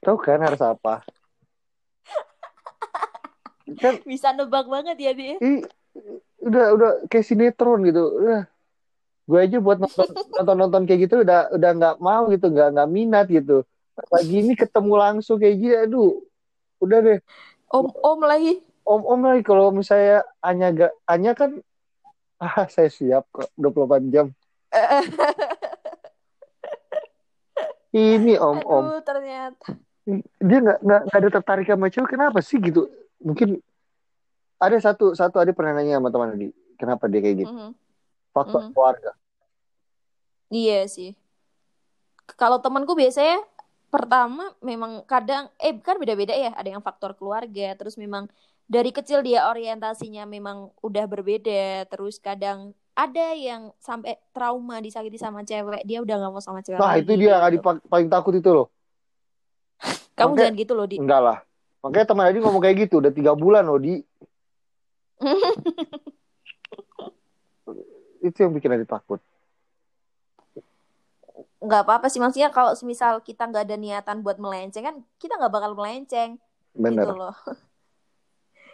tahu 0.00 0.16
kan 0.16 0.40
harus 0.40 0.62
apa 0.62 1.04
kan 3.80 3.94
Bisa 4.04 4.32
nebak 4.36 4.68
banget 4.68 4.96
ya 5.00 5.12
dia. 5.16 5.36
Ih, 5.40 5.64
udah 6.44 6.64
udah 6.76 6.90
kayak 7.08 7.24
sinetron 7.24 7.80
gitu 7.88 8.20
udah 8.20 8.44
gue 9.24 9.40
aja 9.40 9.56
buat 9.56 9.80
nonton 9.80 10.04
nonton 10.36 10.56
nonton 10.60 10.82
kayak 10.84 11.08
gitu 11.08 11.24
udah 11.24 11.48
udah 11.48 11.70
nggak 11.80 11.96
mau 11.96 12.28
gitu 12.28 12.52
nggak 12.52 12.76
nggak 12.76 12.90
minat 12.92 13.26
gitu 13.32 13.64
lagi 14.12 14.44
ini 14.44 14.52
ketemu 14.52 14.92
langsung 15.00 15.40
kayak 15.40 15.56
gini 15.56 15.74
aduh 15.80 16.20
udah 16.84 16.98
deh 17.00 17.18
Om-om 17.72 18.20
lagi. 18.22 18.60
om 18.84 19.00
om 19.00 19.20
lagi 19.24 19.40
kalau 19.40 19.72
misalnya 19.72 20.28
Anya 20.44 20.68
gak 20.76 20.92
Anya 21.08 21.32
kan 21.32 21.56
ah 22.36 22.68
saya 22.68 22.92
siap 22.92 23.24
kok 23.32 23.48
24 23.56 24.04
jam 24.12 24.26
ini 27.94 28.34
om 28.34 28.58
om 28.66 28.84
Aduh, 28.90 29.00
ternyata. 29.00 29.78
dia 30.42 30.58
nggak 30.60 30.78
nggak 30.82 31.00
ada 31.14 31.28
tertarik 31.30 31.64
sama 31.64 31.86
cewek 31.88 32.10
kenapa 32.10 32.42
sih 32.42 32.58
gitu 32.58 32.90
mungkin 33.22 33.62
ada 34.58 34.76
satu 34.76 35.14
satu 35.14 35.38
ada 35.38 35.54
pernah 35.54 35.78
nanya 35.78 35.96
sama 35.96 36.10
teman 36.10 36.34
tadi 36.34 36.48
kenapa 36.76 37.06
dia 37.06 37.20
kayak 37.22 37.36
gitu 37.40 37.54
Mhm. 37.54 37.70
faktor 38.30 38.60
Mhm. 38.66 38.72
keluarga 38.74 39.10
Iya 40.50 40.86
sih. 40.86 41.16
Kalau 42.36 42.62
temanku 42.62 42.94
biasanya 42.94 43.42
pertama 43.90 44.54
memang 44.60 45.02
kadang 45.02 45.50
eh 45.58 45.74
kan 45.78 45.98
beda-beda 45.98 46.30
ya. 46.30 46.54
Ada 46.54 46.78
yang 46.78 46.82
faktor 46.84 47.18
keluarga, 47.18 47.74
terus 47.74 47.98
memang 47.98 48.30
dari 48.64 48.94
kecil 48.94 49.20
dia 49.20 49.50
orientasinya 49.50 50.24
memang 50.24 50.70
udah 50.78 51.04
berbeda, 51.04 51.84
terus 51.90 52.22
kadang 52.22 52.70
ada 52.94 53.26
yang 53.34 53.74
sampai 53.76 54.14
trauma 54.30 54.78
disakiti 54.78 55.18
sama 55.18 55.42
cewek, 55.42 55.82
dia 55.82 55.98
udah 55.98 56.14
nggak 56.14 56.30
mau 56.30 56.38
sama 56.38 56.62
cewek 56.62 56.78
nah 56.78 56.94
lagi 56.94 57.02
itu 57.02 57.12
dia 57.18 57.42
yang 57.42 57.52
gitu. 57.52 57.62
Pa- 57.62 57.82
paling 57.84 58.06
takut 58.06 58.32
itu 58.32 58.50
loh 58.50 58.68
Kamu 60.14 60.30
Makanya- 60.30 60.38
jangan 60.46 60.54
gitu 60.56 60.72
loh, 60.72 60.86
Di. 60.86 60.96
enggak 60.96 61.20
lah 61.20 61.38
makanya 61.82 62.06
teman 62.06 62.24
Adi 62.24 62.38
ngomong 62.38 62.62
kayak 62.62 62.76
gitu 62.86 63.02
udah 63.02 63.10
tiga 63.10 63.34
bulan 63.34 63.66
loh 63.66 63.76
di 63.76 63.98
itu 68.24 68.36
yang 68.38 68.52
bikin 68.52 68.72
Adi 68.72 68.86
takut 68.86 69.20
nggak 71.58 71.80
apa-apa 71.82 72.06
sih 72.06 72.20
maksudnya 72.20 72.48
kalau 72.48 72.76
misal 72.84 73.18
kita 73.20 73.44
nggak 73.44 73.64
ada 73.64 73.76
niatan 73.76 74.20
buat 74.20 74.36
melenceng 74.36 74.84
kan 74.84 74.96
kita 75.16 75.34
nggak 75.34 75.48
bakal 75.50 75.72
melenceng 75.72 76.36
bener 76.72 77.04
gitu 77.04 77.14
loh. 77.16 77.34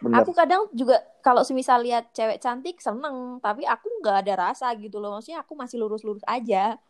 bener 0.01 0.25
Aku 0.25 0.33
kadang 0.33 0.67
juga 0.73 0.99
kalau 1.21 1.45
semisal 1.45 1.85
lihat 1.85 2.09
cewek 2.17 2.41
cantik 2.41 2.81
seneng, 2.81 3.37
tapi 3.39 3.69
aku 3.69 3.87
nggak 4.01 4.17
ada 4.27 4.51
rasa 4.51 4.73
gitu 4.77 4.97
loh. 4.97 5.17
Maksudnya 5.17 5.45
aku 5.45 5.53
masih 5.55 5.77
lurus-lurus 5.81 6.25
aja. 6.25 6.81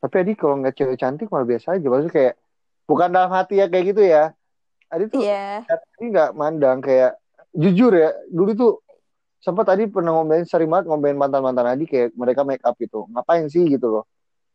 tapi 0.00 0.14
Adi 0.16 0.32
kalau 0.32 0.56
nggak 0.64 0.80
cewek 0.80 0.96
cantik 0.96 1.28
malah 1.28 1.44
biasa 1.44 1.76
aja 1.76 1.84
maksudnya 1.84 2.08
kayak 2.16 2.34
bukan 2.88 3.12
dalam 3.12 3.28
hati 3.36 3.60
ya 3.60 3.68
kayak 3.68 3.84
gitu 3.92 4.00
ya 4.00 4.32
Adi 4.88 5.12
tuh 5.12 5.20
Iya. 5.20 5.68
Adi 5.68 6.04
nggak 6.08 6.30
mandang 6.32 6.80
kayak 6.80 7.20
jujur 7.52 7.92
ya 7.92 8.08
dulu 8.32 8.50
tuh 8.56 8.72
sempat 9.44 9.68
tadi 9.68 9.84
pernah 9.92 10.16
ngomongin 10.16 10.48
sering 10.48 10.72
banget 10.72 10.88
ngomongin 10.88 11.20
mantan 11.20 11.44
mantan 11.44 11.68
Adi 11.68 11.84
kayak 11.84 12.16
mereka 12.16 12.48
make 12.48 12.64
up 12.64 12.80
gitu 12.80 13.04
ngapain 13.12 13.44
sih 13.52 13.60
gitu 13.68 14.00
loh 14.00 14.04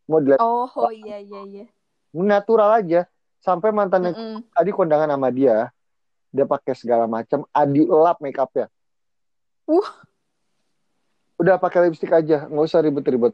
mau 0.09 0.17
dilihat 0.17 0.41
Oh, 0.41 0.65
oh 0.65 0.89
iya 0.89 1.21
iya 1.21 1.45
iya. 1.45 1.65
natural 2.09 2.81
aja 2.81 3.05
sampai 3.37 3.69
mantan 3.69 4.09
yang 4.09 4.17
Mm-mm. 4.17 4.41
Adi 4.49 4.73
kondangan 4.73 5.13
sama 5.13 5.29
dia 5.29 5.69
dia 6.35 6.43
pakai 6.43 6.75
segala 6.75 7.07
macam. 7.07 7.47
Adi 7.55 7.87
lap 7.87 8.19
make 8.19 8.35
upnya 8.35 8.67
Uh. 9.65 9.89
udah 11.41 11.57
pakai 11.57 11.89
lipstick 11.89 12.13
aja. 12.13 12.45
Nggak 12.45 12.65
usah 12.69 12.85
ribet-ribet. 12.85 13.33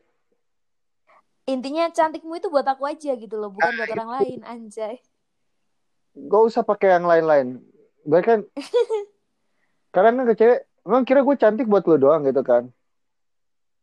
Intinya 1.50 1.92
cantikmu 1.92 2.40
itu 2.40 2.48
buat 2.48 2.64
aku 2.64 2.88
aja 2.88 3.12
gitu 3.18 3.36
loh 3.36 3.52
bukan 3.52 3.72
buat 3.76 3.92
orang 3.98 4.12
lain 4.22 4.40
anjay. 4.48 5.02
Gak 6.16 6.44
usah 6.44 6.64
pakai 6.64 6.96
yang 6.96 7.04
lain-lain. 7.04 7.60
Bahkan 8.08 8.48
karena 9.94 10.10
kan 10.16 10.28
ke 10.32 10.36
cewek 10.40 10.60
emang 10.88 11.04
kira 11.04 11.20
gue 11.26 11.36
cantik 11.36 11.68
buat 11.68 11.84
lo 11.84 12.00
doang 12.00 12.24
gitu 12.24 12.42
kan? 12.46 12.72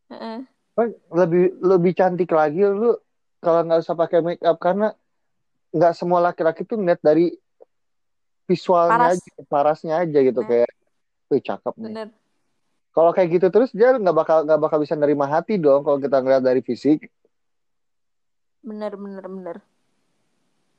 Heeh. 0.09 0.49
Kan 0.73 0.89
lebih 1.13 1.61
lebih 1.61 1.93
cantik 1.93 2.31
lagi 2.33 2.65
lu 2.65 2.97
kalau 3.45 3.61
nggak 3.67 3.85
usah 3.85 3.95
pakai 3.95 4.25
make 4.25 4.43
up 4.43 4.57
karena 4.59 4.97
nggak 5.75 5.93
semua 5.95 6.25
laki-laki 6.25 6.65
tuh 6.65 6.81
ngeliat 6.81 7.03
dari 7.05 7.35
visualnya 8.49 8.97
Paras. 8.97 9.21
aja 9.21 9.31
parasnya 9.45 9.95
aja 10.01 10.19
gitu 10.19 10.41
Nah. 10.41 10.49
kayak 10.49 10.71
wih 11.29 11.43
cakep 11.45 11.75
nih. 11.77 11.85
Bener. 11.93 12.09
Kalau 12.91 13.11
kayak 13.13 13.29
gitu 13.31 13.47
terus 13.53 13.71
dia 13.71 13.93
nggak 13.95 14.17
bakal 14.17 14.39
nggak 14.43 14.59
bakal 14.59 14.79
bisa 14.81 14.97
nerima 14.97 15.29
hati 15.29 15.55
dong 15.55 15.85
kalau 15.85 16.01
kita 16.01 16.19
ngeliat 16.19 16.41
dari 16.41 16.65
fisik. 16.65 17.07
Bener 18.59 18.97
bener 18.97 19.25
bener. 19.25 19.57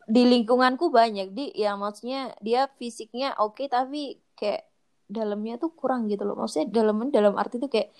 Di 0.03 0.25
lingkunganku 0.25 0.89
banyak 0.89 1.31
di. 1.31 1.53
Yang 1.53 1.77
maksudnya 1.77 2.21
dia 2.41 2.65
fisiknya 2.75 3.37
oke 3.37 3.69
tapi 3.69 4.17
kayak 4.33 4.65
dalamnya 5.05 5.61
tuh 5.61 5.71
kurang 5.71 6.09
gitu 6.09 6.25
loh. 6.25 6.35
Maksudnya 6.35 6.67
dalamnya 6.67 7.13
dalam 7.13 7.37
arti 7.37 7.61
tuh 7.61 7.69
kayak 7.69 7.93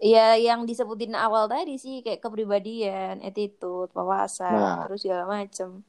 ya 0.00 0.32
yang 0.34 0.64
disebutin 0.64 1.12
awal 1.12 1.44
tadi 1.44 1.76
sih 1.76 2.00
kayak 2.00 2.24
kepribadian 2.24 3.20
attitude 3.20 3.92
wawasan 3.92 4.48
Nah. 4.48 4.88
terus 4.88 5.04
segala 5.04 5.28
macem 5.28 5.84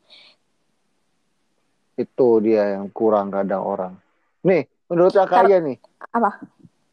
itu 1.94 2.28
dia 2.40 2.76
yang 2.76 2.88
kurang 2.90 3.30
kadang 3.30 3.62
orang. 3.62 3.94
Nih 4.42 4.66
menurut 4.88 5.12
kakak 5.12 5.30
Kar- 5.32 5.48
aja 5.48 5.58
nih. 5.60 5.78
Apa? 6.12 6.32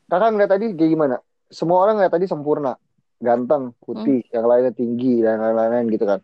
Kakak 0.07 0.29
ngeliat 0.31 0.51
tadi 0.51 0.67
kayak 0.73 0.91
gimana? 0.91 1.17
Semua 1.49 1.81
orang 1.81 1.97
ngeliat 1.97 2.13
tadi 2.13 2.27
sempurna. 2.27 2.75
Ganteng 3.19 3.75
putih 3.79 4.23
Hmm. 4.23 4.33
yang 4.33 4.45
lainnya 4.47 4.71
tinggi 4.71 5.21
dan 5.21 5.39
lain-lain 5.39 5.91
gitu 5.91 6.05
kan. 6.05 6.21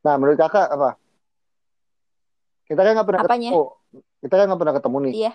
Nah 0.00 0.14
menurut 0.14 0.38
kakak 0.38 0.68
apa? 0.68 0.94
Kita 2.64 2.78
kan 2.78 2.92
nggak 2.94 3.08
pernah 3.08 3.22
Apanya? 3.22 3.50
ketemu. 3.50 3.64
Kita 4.20 4.34
kan 4.34 4.44
nggak 4.46 4.60
pernah 4.60 4.74
ketemu 4.76 4.96
nih. 5.00 5.14
Iya. 5.16 5.32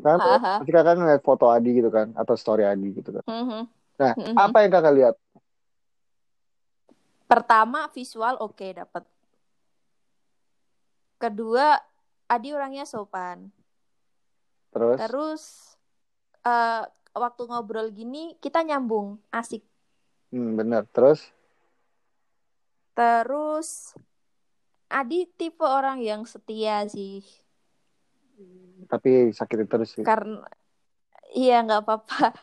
Kan? 0.00 0.16
Pasti 0.20 0.70
kakak 0.70 0.94
ngeliat 0.96 1.20
foto 1.20 1.46
Adi 1.48 1.70
gitu 1.74 1.90
kan 1.90 2.12
atau 2.14 2.34
story 2.34 2.64
Adi 2.64 2.88
gitu 2.94 3.10
kan. 3.12 3.24
Mhm. 3.26 3.60
nah 4.00 4.12
Mhm. 4.16 4.32
apa 4.34 4.56
yang 4.64 4.72
kakak 4.72 4.94
lihat? 4.96 5.14
Pertama 7.26 7.86
visual 7.90 8.40
oke 8.40 8.66
dapat 8.74 9.04
kedua 11.20 11.76
Adi 12.30 12.56
orangnya 12.56 12.88
sopan. 12.88 13.52
Terus? 14.72 14.96
Terus 14.96 15.42
eh, 16.46 16.82
waktu 17.12 17.42
ngobrol 17.44 17.92
gini 17.92 18.38
kita 18.40 18.64
nyambung. 18.64 19.20
Asik. 19.28 19.60
Hmm, 20.32 20.56
bener. 20.56 20.86
Terus? 20.94 21.28
Terus 22.94 23.94
Adi 24.90 25.26
tipe 25.38 25.62
orang 25.62 26.02
yang 26.02 26.26
setia 26.26 26.82
sih. 26.90 27.22
Tapi 28.90 29.30
sakit 29.30 29.70
terus 29.70 29.94
sih. 29.94 30.02
Karena 30.02 30.42
iya 31.30 31.62
nggak 31.62 31.86
apa-apa. 31.86 32.34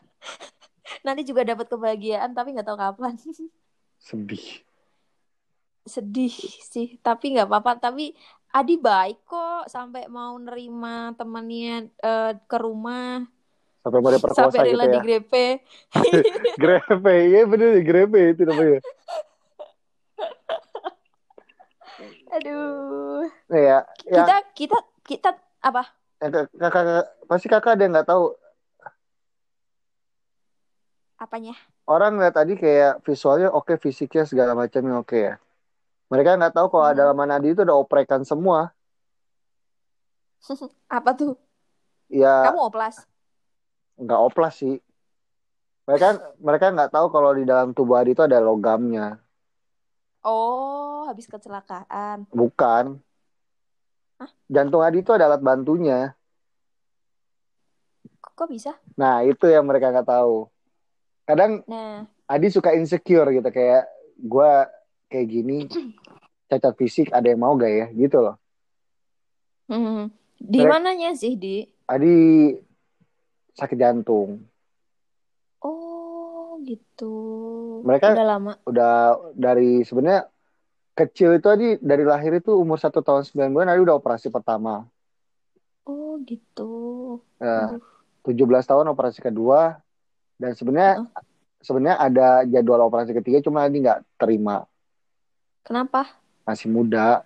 Nanti 1.06 1.28
juga 1.28 1.44
dapat 1.44 1.68
kebahagiaan 1.68 2.32
tapi 2.32 2.56
nggak 2.56 2.68
tahu 2.68 2.80
kapan. 2.80 3.20
Sedih. 4.08 4.64
Sedih 5.84 6.32
sih 6.64 6.96
tapi 7.04 7.36
nggak 7.36 7.52
apa-apa. 7.52 7.92
Tapi 7.92 8.16
Adi 8.56 8.80
baik 8.80 9.28
kok 9.28 9.68
sampai 9.68 10.08
mau 10.08 10.40
nerima 10.40 11.12
temannya 11.20 11.92
eh, 11.92 12.32
ke 12.48 12.58
rumah. 12.58 13.28
Sampai 13.84 14.00
mau 14.00 14.12
diperkosa 14.12 14.48
sampai 14.48 14.60
gitu 14.64 14.68
rela 14.72 14.86
ya. 14.88 14.94
digrepe. 15.00 15.48
Grepe 16.64 17.16
iya 17.28 17.44
bener 17.44 17.80
grepe 17.84 18.36
itu 18.36 18.44
namanya. 18.48 18.80
Aduh. 22.36 23.28
Ya 23.52 23.84
yang 24.08 24.28
kita 24.28 24.36
kita 24.56 24.78
kita 25.04 25.30
apa? 25.64 25.84
Kakak, 26.18 26.50
kakak 26.56 27.06
pasti 27.30 27.48
kakak 27.52 27.78
ada 27.78 27.84
yang 27.84 27.94
nggak 27.94 28.10
tahu. 28.10 28.34
Apanya? 31.18 31.56
Orang 31.88 32.20
ngeliat 32.20 32.36
tadi 32.36 32.60
kayak 32.60 33.06
visualnya 33.06 33.50
oke 33.54 33.80
fisiknya 33.80 34.28
segala 34.28 34.54
macamnya 34.58 35.00
oke 35.00 35.18
ya 35.18 35.40
mereka 36.08 36.40
nggak 36.40 36.56
tahu 36.56 36.68
kalau 36.72 36.86
ada 36.88 37.04
dalam 37.04 37.20
Adi 37.20 37.52
itu 37.52 37.62
ada 37.64 37.76
oprekan 37.76 38.24
semua. 38.24 38.72
Apa 40.98 41.12
tuh? 41.12 41.36
Ya. 42.08 42.48
Kamu 42.48 42.72
oplas? 42.72 43.04
Nggak 44.00 44.20
oplas 44.20 44.56
sih. 44.56 44.80
Mereka 45.88 46.36
mereka 46.40 46.66
nggak 46.72 46.92
tahu 46.92 47.08
kalau 47.12 47.32
di 47.36 47.44
dalam 47.44 47.72
tubuh 47.76 48.00
Adi 48.00 48.16
itu 48.16 48.24
ada 48.24 48.40
logamnya. 48.40 49.20
Oh 50.24 51.08
habis 51.08 51.28
kecelakaan. 51.28 52.28
Bukan. 52.32 53.00
Hah? 54.18 54.32
jantung 54.50 54.82
Adi 54.82 55.06
itu 55.06 55.12
ada 55.14 55.30
alat 55.30 55.44
bantunya. 55.44 56.16
Kok, 58.24 58.32
kok 58.34 58.50
bisa? 58.50 58.74
Nah 58.98 59.22
itu 59.24 59.46
yang 59.48 59.68
mereka 59.68 59.94
nggak 59.94 60.10
tahu. 60.10 60.48
Kadang 61.28 61.64
nah. 61.68 62.08
Adi 62.28 62.48
suka 62.52 62.76
insecure 62.76 63.32
gitu 63.32 63.50
kayak 63.52 63.88
gue 64.18 64.52
kayak 65.08 65.28
gini 65.28 65.58
cacat 66.48 66.74
fisik 66.76 67.08
ada 67.12 67.28
yang 67.28 67.42
mau 67.42 67.56
gak 67.56 67.72
ya? 67.72 67.88
Gitu 67.92 68.18
loh. 68.20 68.36
Hmm. 69.68 70.08
di 70.38 70.62
Mereka- 70.62 70.72
mananya 70.72 71.12
sih 71.12 71.36
di? 71.36 71.66
Adi 71.84 72.54
sakit 73.52 73.76
jantung. 73.76 74.46
Oh 75.60 76.60
gitu. 76.62 77.16
Mereka- 77.84 78.14
udah 78.14 78.28
lama. 78.28 78.54
udah 78.64 78.94
dari 79.34 79.82
sebenarnya 79.82 80.30
kecil 80.94 81.36
itu 81.36 81.48
Adi 81.48 81.68
dari 81.80 82.06
lahir 82.06 82.38
itu 82.38 82.54
umur 82.54 82.78
satu 82.78 83.02
tahun 83.02 83.26
sembilan 83.26 83.50
bulan 83.50 83.68
Adi 83.74 83.82
udah 83.84 83.98
operasi 83.98 84.30
pertama. 84.30 84.86
Oh 85.84 86.16
gitu. 86.24 86.72
Nah, 87.40 87.76
Aduh. 87.76 87.84
17 88.24 88.68
tahun 88.68 88.92
operasi 88.92 89.20
kedua. 89.20 89.80
Dan 90.38 90.54
sebenarnya 90.54 91.02
sebenarnya 91.60 91.98
ada 91.98 92.28
jadwal 92.46 92.86
operasi 92.86 93.12
ketiga 93.12 93.42
cuma 93.42 93.66
Adi 93.66 93.82
nggak 93.82 94.06
terima 94.16 94.64
kenapa 95.68 96.00
masih 96.48 96.68
muda 96.76 97.22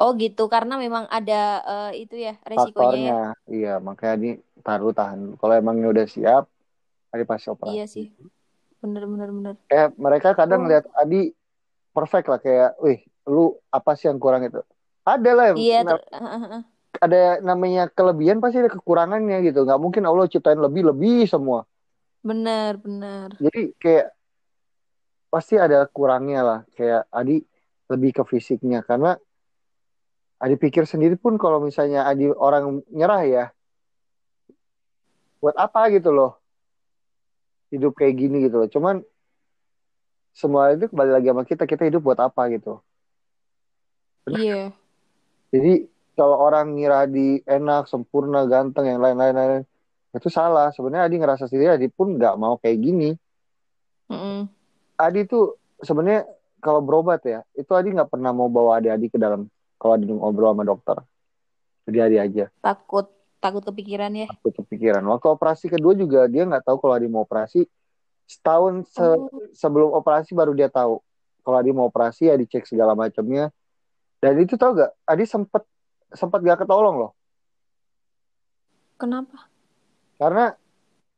oh 0.00 0.10
gitu 0.22 0.42
karena 0.54 0.74
memang 0.84 1.04
ada 1.16 1.34
eh, 1.72 1.90
itu 2.02 2.14
ya 2.26 2.32
resikonya 2.50 2.98
ya 3.08 3.12
faktornya 3.14 3.14
iya 3.56 3.70
makanya 3.86 4.12
Adi 4.16 4.28
taruh 4.66 4.92
tahan 4.98 5.20
kalau 5.40 5.54
emangnya 5.60 5.86
udah 5.94 6.06
siap 6.14 6.44
Adi 7.12 7.24
pasti 7.30 7.46
operasi 7.54 7.74
iya 7.76 7.84
sih 7.94 8.06
bener 8.82 9.02
bener 9.12 9.28
bener 9.36 9.54
kayak 9.70 9.88
mereka 10.04 10.28
kadang 10.38 10.58
Oh. 10.60 10.64
ngeliat 10.66 10.86
Adi 11.00 11.16
perfect 11.96 12.26
lah 12.32 12.40
kayak, 12.46 12.70
wih, 12.84 12.98
lu 13.28 13.40
apa 13.72 13.90
sih 13.98 14.06
yang 14.10 14.20
kurang 14.24 14.42
itu? 14.48 14.60
Ada 15.04 15.30
lah 15.38 15.46
iya 15.58 15.76
na- 15.86 15.98
ter- 15.98 16.08
heeh. 16.12 16.62
ada 17.04 17.20
namanya 17.48 17.82
kelebihan 17.98 18.38
pasti 18.42 18.56
ada 18.62 18.70
kekurangannya 18.76 19.36
gitu. 19.48 19.58
Nggak 19.66 19.80
mungkin 19.84 20.02
Allah 20.08 20.26
ciptain 20.32 20.60
lebih 20.66 20.82
lebih 20.90 21.26
semua. 21.28 21.66
bener 22.28 22.72
bener 22.84 23.30
Jadi 23.42 23.60
kayak 23.82 24.06
pasti 25.32 25.56
ada 25.56 25.88
kurangnya 25.88 26.40
lah. 26.44 26.60
Kayak 26.76 27.08
Adi 27.08 27.40
lebih 27.88 28.20
ke 28.20 28.22
fisiknya 28.28 28.84
karena 28.84 29.16
Adi 30.36 30.60
pikir 30.60 30.84
sendiri 30.84 31.16
pun 31.16 31.40
kalau 31.40 31.64
misalnya 31.64 32.04
Adi 32.04 32.28
orang 32.28 32.84
nyerah 32.92 33.22
ya, 33.24 33.44
buat 35.40 35.56
apa 35.56 35.88
gitu 35.88 36.12
loh 36.12 36.42
hidup 37.72 37.96
kayak 37.96 38.14
gini 38.20 38.44
gitu 38.44 38.60
loh. 38.60 38.68
Cuman 38.68 39.00
semua 40.36 40.76
itu 40.76 40.92
kembali 40.92 41.10
lagi 41.10 41.26
sama 41.32 41.42
kita, 41.48 41.64
kita 41.64 41.88
hidup 41.88 42.04
buat 42.04 42.20
apa 42.20 42.52
gitu. 42.52 42.84
iya 44.28 44.70
Jadi 45.48 45.88
kalau 46.12 46.36
orang 46.36 46.76
ngira 46.76 47.08
Adi 47.08 47.40
enak, 47.48 47.88
sempurna, 47.88 48.44
ganteng, 48.44 48.88
yang 48.88 49.00
lain-lain, 49.00 49.32
lain, 49.32 49.62
itu 50.12 50.28
salah. 50.28 50.68
Sebenarnya 50.72 51.08
Adi 51.08 51.16
ngerasa 51.16 51.44
sendiri 51.48 51.76
Adi 51.76 51.88
pun 51.88 52.16
nggak 52.20 52.36
mau 52.36 52.60
kayak 52.60 52.78
gini. 52.80 53.10
Mm-mm. 54.12 54.61
Adi 55.02 55.26
tuh 55.26 55.58
sebenarnya 55.82 56.30
kalau 56.62 56.78
berobat 56.78 57.26
ya, 57.26 57.42
itu 57.58 57.74
Adi 57.74 57.90
nggak 57.90 58.06
pernah 58.06 58.30
mau 58.30 58.46
bawa 58.46 58.78
Adi-Adi 58.78 59.10
ke 59.10 59.18
dalam 59.18 59.50
kalau 59.82 59.98
Adi 59.98 60.06
ngobrol 60.06 60.54
sama 60.54 60.62
dokter. 60.62 60.96
Jadi 61.90 61.98
Adi 61.98 62.16
aja, 62.22 62.46
takut 62.62 63.10
takut 63.42 63.66
kepikiran 63.66 64.14
ya 64.14 64.30
aku 64.30 64.54
kepikiran. 64.62 65.02
Waktu 65.02 65.26
operasi 65.26 65.66
kedua 65.66 65.98
juga 65.98 66.30
dia 66.30 66.46
nggak 66.46 66.62
tahu 66.62 66.78
kalau 66.78 66.94
Adi 66.94 67.10
mau 67.10 67.26
operasi. 67.26 67.66
Setahun 68.30 68.86
se- 68.86 69.02
Oh. 69.02 69.26
sebelum 69.50 69.90
operasi 69.90 70.32
baru 70.38 70.54
dia 70.54 70.70
tahu 70.70 71.02
kalau 71.42 71.56
Adi 71.58 71.74
mau 71.74 71.90
operasi, 71.90 72.30
Adi 72.30 72.46
cek 72.46 72.70
segala 72.70 72.94
macamnya. 72.94 73.50
Dan 74.22 74.38
itu 74.38 74.54
tahu 74.54 74.78
gak, 74.78 74.94
Adi 75.02 75.26
sempet 75.26 75.66
sempat 76.14 76.38
gak 76.46 76.62
ketolong 76.62 76.94
loh. 77.02 77.12
kenapa 78.94 79.50
Karena 80.14 80.54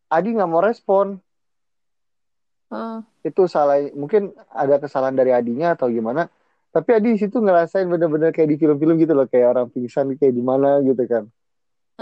Adi 0.09 0.29
nggak 0.33 0.49
mau 0.49 0.65
respon. 0.65 1.21
Heeh. 2.75 2.99
Itu 3.31 3.47
salah, 3.47 3.79
mungkin 3.95 4.35
ada 4.51 4.83
kesalahan 4.83 5.15
dari 5.15 5.31
Adinya 5.31 5.79
atau 5.79 5.87
gimana. 5.87 6.27
Tapi 6.75 6.91
Adi 6.91 7.15
di 7.15 7.19
situ 7.23 7.39
ngerasain 7.39 7.87
bener-bener 7.87 8.35
kayak 8.35 8.51
di 8.51 8.57
film-film 8.59 8.99
gitu 8.99 9.15
loh, 9.15 9.31
kayak 9.31 9.55
orang 9.55 9.71
pingsan 9.71 10.19
kayak 10.19 10.35
di 10.35 10.43
mana 10.43 10.83
gitu 10.83 11.07
kan. 11.07 11.31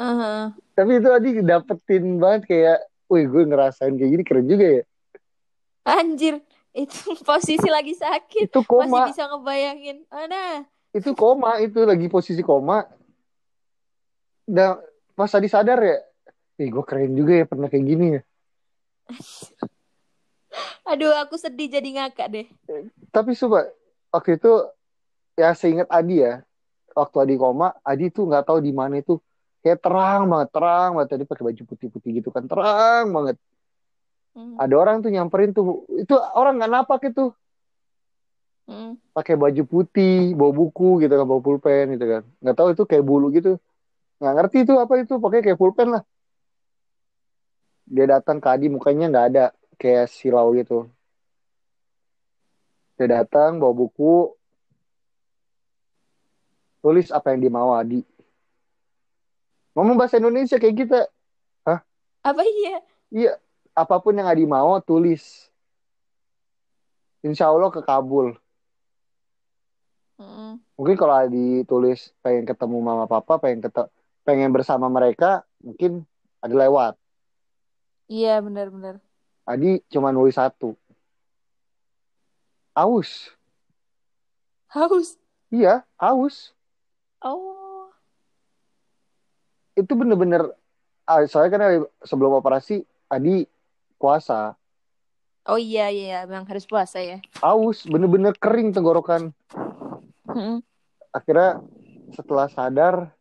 Heeh. 0.01 0.57
Tapi 0.73 0.93
itu 0.97 1.09
Adi 1.13 1.29
dapetin 1.45 2.17
banget 2.17 2.49
kayak, 2.49 2.79
wih 3.13 3.29
gue 3.29 3.43
ngerasain 3.45 3.93
kayak 3.93 4.11
gini 4.17 4.25
keren 4.25 4.49
juga 4.49 4.81
ya. 4.81 4.85
anjir 5.83 6.41
itu 6.73 6.99
posisi 7.29 7.69
lagi 7.69 7.93
sakit 7.93 8.49
itu 8.49 8.61
masih 8.65 8.71
koma 8.71 9.03
bisa 9.11 9.25
ngebayangin 9.29 10.07
mana 10.09 10.65
itu 10.95 11.11
koma 11.13 11.59
itu 11.61 11.81
lagi 11.85 12.07
posisi 12.09 12.41
koma 12.41 12.87
dan 14.49 14.81
pas 15.13 15.29
tadi 15.29 15.51
sadar 15.51 15.79
ya 15.83 15.99
ih 16.63 16.69
gue 16.71 16.85
keren 16.85 17.13
juga 17.13 17.33
ya 17.43 17.45
pernah 17.45 17.69
kayak 17.69 17.85
gini 17.85 18.07
ya 18.19 18.23
aduh 20.89 21.13
aku 21.23 21.37
sedih 21.41 21.69
jadi 21.69 21.89
ngakak 21.99 22.29
deh. 22.29 22.47
Tapi 23.13 23.33
coba 23.37 23.69
waktu 24.13 24.37
itu 24.37 24.53
ya 25.37 25.57
seingat 25.57 25.89
Adi 25.89 26.25
ya 26.25 26.45
waktu 26.93 27.17
Adi 27.25 27.35
koma 27.41 27.73
Adi 27.81 28.13
tuh 28.13 28.29
nggak 28.29 28.49
tahu 28.49 28.59
di 28.61 28.73
mana 28.73 29.01
itu. 29.01 29.19
Kayak 29.63 29.79
terang 29.79 30.27
banget 30.27 30.49
terang 30.51 30.91
banget. 30.99 31.09
Tadi 31.15 31.25
pakai 31.25 31.45
baju 31.47 31.63
putih-putih 31.71 32.11
gitu 32.19 32.29
kan 32.35 32.45
terang 32.51 33.15
banget. 33.15 33.37
Hmm, 34.33 34.57
ada 34.57 34.75
orang 34.75 35.05
tuh 35.05 35.13
nyamperin 35.13 35.53
tuh 35.53 35.85
itu 35.93 36.17
orang 36.35 36.59
nggak 36.61 36.73
napak 36.73 37.01
itu. 37.13 37.33
Hmm. 38.63 38.95
pakai 39.11 39.35
baju 39.35 39.63
putih 39.67 40.39
bawa 40.39 40.55
buku 40.55 41.03
gitu 41.03 41.11
kan 41.11 41.27
bawa 41.27 41.43
pulpen 41.43 41.99
gitu 41.99 42.07
kan. 42.07 42.23
Nggak 42.41 42.57
tahu 42.57 42.69
itu 42.73 42.83
kayak 42.87 43.05
bulu 43.05 43.29
gitu. 43.35 43.59
Nggak 44.23 44.35
ngerti 44.39 44.57
itu 44.63 44.75
apa 44.79 44.95
itu 45.03 45.15
pakai 45.19 45.41
kayak 45.43 45.59
pulpen 45.59 45.99
lah. 45.99 46.03
Dia 47.91 48.07
datang 48.07 48.39
ke 48.39 48.49
Adi 48.49 48.71
mukanya 48.71 49.11
nggak 49.11 49.27
ada 49.35 49.45
kayak 49.83 50.07
silau 50.07 50.55
gitu. 50.55 50.87
Dia 52.95 53.19
datang 53.19 53.59
bawa 53.59 53.75
buku 53.75 54.31
tulis 56.79 57.11
apa 57.11 57.35
yang 57.35 57.43
dia 57.43 57.51
mau 57.51 57.75
Adi. 57.75 58.07
Ngomong 59.75 59.99
bahasa 59.99 60.23
Indonesia 60.23 60.63
kayak 60.63 60.87
kita 60.87 61.01
apa 62.23 62.47
iya? 62.47 62.79
Iya 63.11 63.33
apa 63.75 63.99
pun 63.99 64.15
yang 64.15 64.31
Adi 64.31 64.47
mau 64.47 64.79
tulis. 64.79 65.51
Insya 67.27 67.51
Allah 67.51 67.75
kekabul. 67.75 68.39
Hmm, 70.23 70.63
mungkin 70.79 70.95
kalau 70.95 71.19
Adi 71.19 71.67
tulis 71.67 72.15
pengen 72.23 72.47
ketemu 72.47 72.79
mama 72.79 73.11
papa 73.11 73.43
pengen 73.43 73.67
ketemu 73.67 73.91
pengen 74.23 74.55
bersama 74.55 74.87
mereka 74.87 75.43
mungkin 75.59 76.07
ada 76.39 76.55
lewat. 76.55 76.95
Iya 78.07 78.39
benar-benar 78.39 79.03
Adi 79.43 79.83
cuma 79.91 80.15
nulis 80.15 80.39
satu. 80.39 80.79
Aus. 82.73 83.29
Haus 84.73 85.21
iya 85.53 85.85
aus. 86.01 86.57
Oh. 87.21 87.93
Itu 89.77 89.93
bener-bener 89.93 90.49
ah, 91.05 91.21
soalnya 91.29 91.51
kan 91.53 91.63
sebelum 92.07 92.41
operasi 92.41 92.87
Adi 93.13 93.45
puasa. 94.01 94.57
Oh 95.43 95.59
iya 95.59 95.91
iya 95.91 96.23
memang 96.25 96.47
harus 96.47 96.65
puasa 96.65 97.03
ya? 97.03 97.19
Aus 97.43 97.85
bener-bener 97.85 98.33
kering 98.39 98.71
tenggorokan. 98.73 99.35
Hmm, 100.25 100.65
akhirnya 101.13 101.61
setelah 102.15 102.49
sadar 102.49 103.13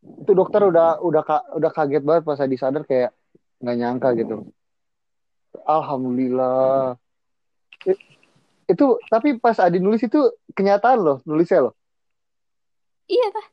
itu 0.00 0.32
dokter 0.32 0.62
udah 0.62 1.02
udah 1.02 1.22
udah 1.58 1.70
kaget 1.72 2.04
banget 2.06 2.22
pas 2.22 2.38
Adi 2.38 2.56
sadar 2.60 2.86
kayak 2.86 3.10
nggak 3.58 3.76
nyangka 3.76 4.08
gitu 4.16 4.46
alhamdulillah. 5.66 6.94
I- 7.86 8.02
itu 8.70 8.86
tapi 9.10 9.34
pas 9.42 9.58
Adi 9.58 9.82
nulis 9.82 9.98
itu 9.98 10.30
kenyataan 10.54 10.98
loh 11.02 11.18
nulisnya 11.26 11.70
loh. 11.70 11.74
Iya 13.10 13.26
kah? 13.34 13.46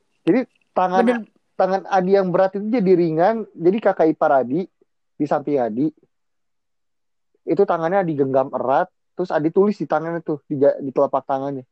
Tangan 0.70 1.02
bener. 1.02 1.18
tangan 1.58 1.82
Adi 1.90 2.14
yang 2.14 2.30
berat 2.30 2.54
itu 2.54 2.70
jadi 2.70 2.92
ringan 2.94 3.42
jadi 3.50 3.78
kakak 3.82 4.14
ipar 4.14 4.46
Adi 4.46 4.70
di 5.18 5.26
samping 5.26 5.58
Adi. 5.58 5.90
Itu 7.42 7.66
tangannya 7.66 8.06
digenggam 8.06 8.54
erat 8.54 8.86
terus 9.18 9.34
Adi 9.34 9.50
tulis 9.50 9.74
di 9.74 9.90
tangannya 9.90 10.22
tuh 10.22 10.38
di, 10.46 10.54
di 10.62 10.90
telapak 10.94 11.26
tangannya. 11.26 11.66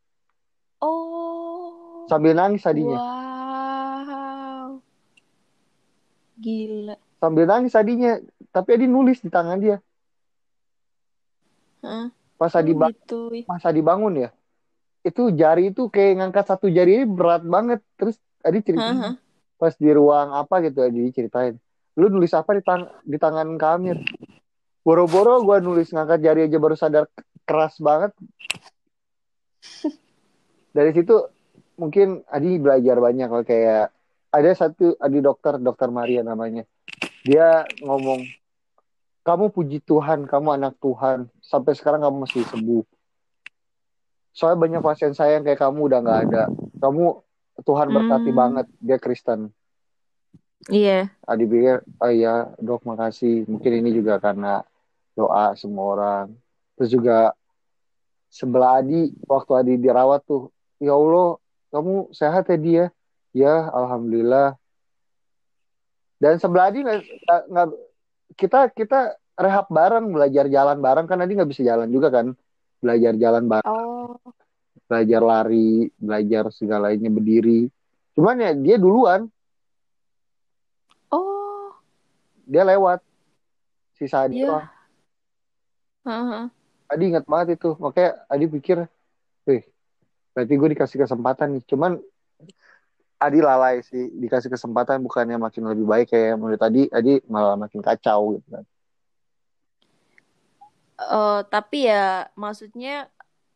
Oh. 0.82 2.10
Sambil 2.10 2.34
nangis 2.34 2.66
Adinya. 2.66 2.98
Wow. 2.98 4.82
Gila. 6.42 6.98
Sambil 7.22 7.46
nangis 7.46 7.78
Adinya. 7.78 8.18
Tapi 8.50 8.68
Adi 8.74 8.90
nulis 8.90 9.22
di 9.22 9.30
tangan 9.30 9.62
dia 9.62 9.78
Hah? 11.84 12.08
pas 12.36 12.52
Adi 12.52 12.76
Oh, 12.76 12.88
gitu 12.92 13.32
pas 13.48 13.62
Adi 13.64 13.80
bangun 13.80 14.28
ya 14.28 14.30
itu 15.06 15.30
jari 15.30 15.70
itu 15.70 15.86
kayak 15.86 16.18
ngangkat 16.18 16.44
satu 16.50 16.66
jari 16.66 16.98
ini 17.02 17.06
berat 17.06 17.46
banget. 17.46 17.78
Terus 17.94 18.18
Adi 18.42 18.58
cerita 18.66 18.90
Hah, 18.90 18.98
hah. 18.98 19.14
pas 19.54 19.70
di 19.78 19.90
ruang 19.94 20.34
apa 20.34 20.58
gitu 20.66 20.82
Adi 20.82 21.14
ceritain. 21.14 21.54
Lu 21.94 22.10
nulis 22.10 22.34
apa 22.34 22.58
di, 22.58 22.62
tang 22.66 22.90
di 23.06 23.14
tangan 23.16 23.54
Kamir 23.54 24.02
boro-boro 24.82 25.42
gua 25.42 25.58
nulis 25.58 25.90
ngangkat 25.90 26.22
jari 26.22 26.40
aja 26.50 26.58
baru 26.58 26.74
sadar 26.74 27.06
keras 27.46 27.78
banget. 27.78 28.10
Dari 30.76 30.90
situ 30.90 31.14
mungkin 31.78 32.26
Adi 32.26 32.58
belajar 32.58 32.98
banyak 32.98 33.28
loh 33.30 33.46
kayak 33.46 33.94
ada 34.34 34.50
satu 34.58 34.98
Adi 34.98 35.22
dokter 35.22 35.62
dokter 35.62 35.86
Maria 35.94 36.26
namanya. 36.26 36.66
Dia 37.22 37.62
ngomong 37.78 38.26
kamu 39.26 39.50
puji 39.50 39.82
Tuhan 39.82 40.30
kamu 40.30 40.54
anak 40.54 40.78
Tuhan. 40.78 41.26
Sampai 41.42 41.74
sekarang 41.74 42.06
kamu 42.06 42.22
masih 42.22 42.46
sembuh. 42.46 42.86
Soalnya 44.30 44.62
banyak 44.62 44.82
pasien 44.86 45.10
saya 45.18 45.34
yang 45.34 45.42
kayak 45.42 45.58
kamu 45.58 45.90
udah 45.90 45.98
nggak 45.98 46.20
ada. 46.30 46.44
Kamu 46.78 47.04
Tuhan 47.66 47.88
berkati 47.90 48.30
Hmm. 48.30 48.38
banget 48.38 48.66
dia 48.78 48.98
Kristen. 49.02 49.50
Iya. 50.70 51.10
Adi 51.26 51.44
pikir 51.46 51.82
oh 51.98 52.12
iya 52.12 52.54
dok 52.62 52.86
makasih. 52.86 53.50
Mungkin 53.50 53.72
ini 53.82 53.90
juga 53.98 54.22
karena 54.22 54.62
doa 55.18 55.58
semua 55.58 55.84
orang. 55.98 56.26
Terus 56.78 56.90
juga 56.94 57.18
sebelah 58.30 58.78
Adi 58.78 59.10
waktu 59.26 59.52
Adi 59.58 59.74
dirawat 59.80 60.22
tuh 60.22 60.54
ya 60.78 60.94
Allah 60.94 61.40
kamu 61.74 62.14
sehat 62.14 62.46
ya 62.46 62.58
dia 62.60 62.84
ya? 63.34 63.74
Alhamdulillah. 63.74 64.54
Dan 66.22 66.38
sebelah 66.38 66.70
Adi 66.70 66.86
nggak 66.86 67.68
kita 68.34 68.72
kita 68.74 69.14
rehab 69.36 69.70
bareng 69.70 70.10
belajar 70.10 70.50
jalan 70.50 70.82
bareng. 70.82 71.06
Kan 71.06 71.22
Adi 71.22 71.38
nggak 71.38 71.50
bisa 71.52 71.62
jalan 71.62 71.86
juga 71.92 72.10
kan? 72.10 72.34
Belajar 72.82 73.14
jalan 73.14 73.44
bareng 73.46 73.68
oh. 73.68 74.18
belajar 74.86 75.20
lari 75.22 75.90
belajar 75.98 76.50
segalanya 76.50 77.10
berdiri. 77.12 77.70
Cuman 78.16 78.42
ya 78.42 78.50
dia 78.56 78.76
duluan. 78.80 79.28
Oh. 81.12 81.70
Dia 82.48 82.66
lewat. 82.66 83.04
Sisa 83.96 84.28
Adi 84.28 84.44
Hah, 86.06 86.22
hah. 86.22 86.46
Adi 86.86 87.04
ingat 87.10 87.26
banget 87.26 87.58
itu. 87.58 87.74
Makanya 87.78 88.24
Adi 88.30 88.46
pikir 88.46 88.86
wih 89.46 89.62
berarti 90.36 90.52
gue 90.52 90.68
dikasih 90.76 90.98
kesempatan 91.02 91.58
nih. 91.58 91.64
Cuman 91.64 91.98
Adi 93.16 93.40
lalai 93.40 93.80
sih 93.80 94.12
dikasih 94.12 94.52
kesempatan 94.52 95.01
bukannya 95.01 95.40
makin 95.40 95.72
lebih 95.72 95.88
baik 95.88 96.12
kayak 96.12 96.36
menurut 96.36 96.60
Adi 96.60 96.84
Adi 96.93 97.24
malah 97.32 97.56
makin 97.56 97.80
kacau 97.80 98.36
gitu 98.36 98.48
kan. 98.52 98.64
Eh, 100.97 101.40
tapi 101.48 101.88
ya 101.88 102.28
maksudnya 102.36 103.09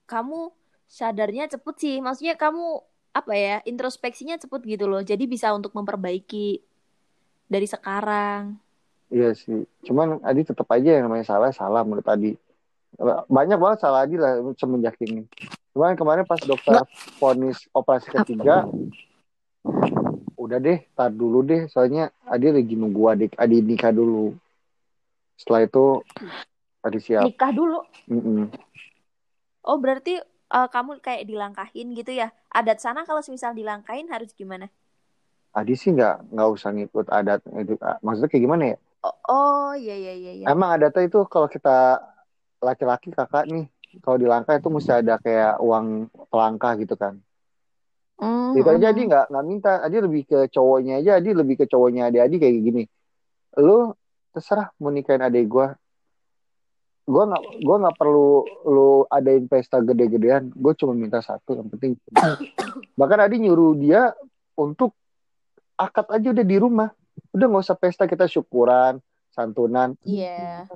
kamu 0.09 0.53
sadarnya 0.85 1.49
cepet 1.49 1.75
sih 1.81 1.97
maksudnya 2.01 2.37
kamu 2.37 2.85
apa 3.17 3.33
ya 3.33 3.57
introspeksinya 3.65 4.37
cepet 4.37 4.61
gitu 4.77 4.85
loh 4.87 5.01
jadi 5.01 5.25
bisa 5.25 5.53
untuk 5.53 5.77
memperbaiki 5.77 6.61
dari 7.49 7.69
sekarang. 7.69 8.57
Iya 9.13 9.37
sih 9.37 9.69
cuman 9.85 10.25
Adi 10.25 10.49
tetap 10.49 10.69
aja 10.73 11.01
yang 11.01 11.09
namanya 11.09 11.29
salah 11.29 11.53
salah 11.53 11.85
menurut 11.85 12.09
Adi. 12.09 12.33
Banyak 13.29 13.61
banget 13.61 13.79
salah 13.85 14.09
Adi 14.09 14.17
lah 14.17 14.41
semenjak 14.57 14.97
ini. 15.05 15.29
Cuman 15.77 15.97
kemarin 15.97 16.25
pas 16.25 16.41
dokter 16.45 16.81
vonis 17.21 17.69
operasi 17.77 18.09
ketiga 18.09 18.65
udah 20.41 20.59
deh 20.59 20.79
tar 20.97 21.13
dulu 21.13 21.45
deh. 21.47 21.69
Soalnya 21.71 22.11
Adi 22.27 22.51
lagi 22.51 22.75
nunggu 22.75 23.03
adik 23.13 23.33
Adi 23.39 23.63
nikah 23.63 23.93
dulu. 23.95 24.35
Setelah 25.39 25.69
itu 25.69 25.85
Adi 26.81 26.99
siap. 26.99 27.29
Nikah 27.29 27.53
dulu? 27.53 27.79
Mm-mm. 28.09 28.49
oh 29.61 29.77
berarti 29.77 30.19
eh, 30.25 30.69
kamu 30.73 30.99
kayak 31.05 31.29
dilangkahin 31.29 31.93
gitu 31.95 32.17
ya? 32.17 32.33
Adat 32.51 32.81
sana 32.83 33.07
kalau 33.07 33.23
misal 33.29 33.55
dilangkahin 33.55 34.09
harus 34.11 34.33
gimana? 34.35 34.67
Adi 35.51 35.75
sih 35.75 35.91
nggak 35.95 36.31
nggak 36.31 36.49
usah 36.51 36.71
ngikut 36.71 37.07
adat 37.11 37.43
itu 37.59 37.75
maksudnya 38.03 38.31
kayak 38.31 38.45
gimana 38.47 38.65
ya? 38.75 38.77
Oh, 39.03 39.17
oh 39.31 39.71
iya 39.75 39.97
iya 39.97 40.13
iya 40.15 40.33
iya. 40.39 40.47
Emang 40.47 40.75
adatnya 40.79 41.11
itu 41.11 41.27
kalau 41.27 41.51
kita 41.51 41.99
laki-laki 42.63 43.11
kakak 43.11 43.49
nih 43.51 43.67
kalau 43.99 44.17
di 44.21 44.27
langkah 44.31 44.55
itu 44.55 44.69
mesti 44.71 44.93
ada 45.03 45.19
kayak 45.19 45.59
uang 45.59 46.07
pelangkah 46.31 46.79
gitu 46.79 46.95
kan 46.95 47.19
Hmm, 48.21 48.53
itu 48.53 48.69
aja 48.69 48.85
hmm. 48.85 48.93
Adi 48.93 49.03
nggak 49.09 49.25
nggak 49.33 49.45
minta. 49.49 49.73
Adi 49.81 49.97
lebih 49.97 50.23
ke 50.29 50.39
cowoknya 50.53 51.01
aja 51.01 51.17
Adi 51.17 51.31
lebih 51.33 51.57
ke 51.57 51.65
cowoknya 51.65 52.13
Adi 52.13 52.19
Adi 52.21 52.37
kayak 52.37 52.55
gini. 52.61 52.85
Lu 53.57 53.97
terserah 54.37 54.69
mau 54.77 54.93
nikahin 54.93 55.25
adik 55.25 55.49
gua. 55.49 55.73
Gua 57.09 57.25
nggak 57.33 57.45
gua 57.65 57.77
nggak 57.81 57.97
perlu 57.97 58.45
lu 58.69 58.91
adain 59.09 59.49
pesta 59.49 59.81
gede-gedean. 59.81 60.53
Gue 60.53 60.77
cuma 60.77 60.93
minta 60.93 61.25
satu 61.25 61.57
yang 61.57 61.73
penting. 61.73 61.97
Bahkan 63.01 63.19
Adi 63.25 63.41
nyuruh 63.41 63.73
dia 63.81 64.13
untuk 64.61 64.93
akad 65.81 66.13
aja 66.13 66.37
udah 66.37 66.45
di 66.45 66.57
rumah. 66.61 66.93
Udah 67.33 67.47
nggak 67.49 67.65
usah 67.65 67.79
pesta 67.81 68.05
kita 68.05 68.29
syukuran 68.29 69.01
santunan. 69.33 69.97
Iya. 70.05 70.69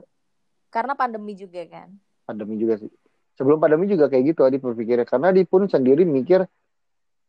Karena 0.73 0.97
pandemi 0.97 1.37
juga 1.37 1.61
kan. 1.69 1.93
pandemi 2.25 2.57
juga 2.57 2.81
sih. 2.81 2.89
Sebelum 3.37 3.61
pandemi 3.61 3.85
juga 3.85 4.09
kayak 4.09 4.33
gitu 4.33 4.49
Adi 4.49 4.57
berpikirnya. 4.57 5.05
Karena 5.05 5.29
Adi 5.29 5.45
pun 5.45 5.69
sendiri 5.69 6.09
mikir 6.09 6.49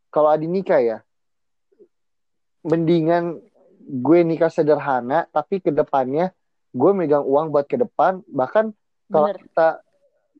kalau 0.08 0.28
Adi 0.30 0.46
nikah 0.46 0.80
ya 0.80 0.98
mendingan 2.62 3.38
gue 3.86 4.18
nikah 4.26 4.50
sederhana 4.50 5.30
tapi 5.30 5.62
ke 5.62 5.70
depannya 5.70 6.34
gue 6.74 6.90
megang 6.92 7.22
uang 7.22 7.54
buat 7.54 7.64
ke 7.64 7.78
depan 7.78 8.20
bahkan 8.26 8.74
kalau 9.06 9.30
kita 9.38 9.68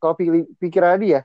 kalau 0.02 0.14
pilih 0.18 0.42
pikiran 0.58 0.98
Adi 0.98 1.14
ya 1.14 1.22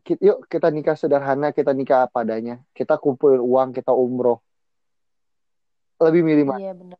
ki- 0.00 0.22
yuk 0.24 0.48
kita 0.48 0.72
nikah 0.72 0.96
sederhana 0.96 1.52
kita 1.52 1.76
nikah 1.76 2.08
apa 2.08 2.24
adanya 2.24 2.64
kita 2.72 2.96
kumpulin 2.96 3.38
uang 3.38 3.76
kita 3.76 3.92
umroh 3.92 4.40
lebih 6.00 6.22
milih 6.24 6.44
mana 6.48 6.58
Iya 6.58 6.72
bener. 6.72 6.98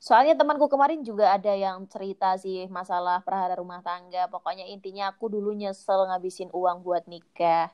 Soalnya 0.00 0.32
temanku 0.32 0.64
kemarin 0.64 1.04
juga 1.04 1.28
ada 1.36 1.52
yang 1.52 1.84
cerita 1.84 2.32
sih 2.40 2.64
masalah 2.72 3.20
perhara 3.20 3.60
rumah 3.60 3.84
tangga. 3.84 4.32
Pokoknya 4.32 4.64
intinya 4.64 5.12
aku 5.12 5.28
dulu 5.28 5.52
nyesel 5.52 6.08
ngabisin 6.08 6.48
uang 6.56 6.80
buat 6.80 7.04
nikah. 7.04 7.68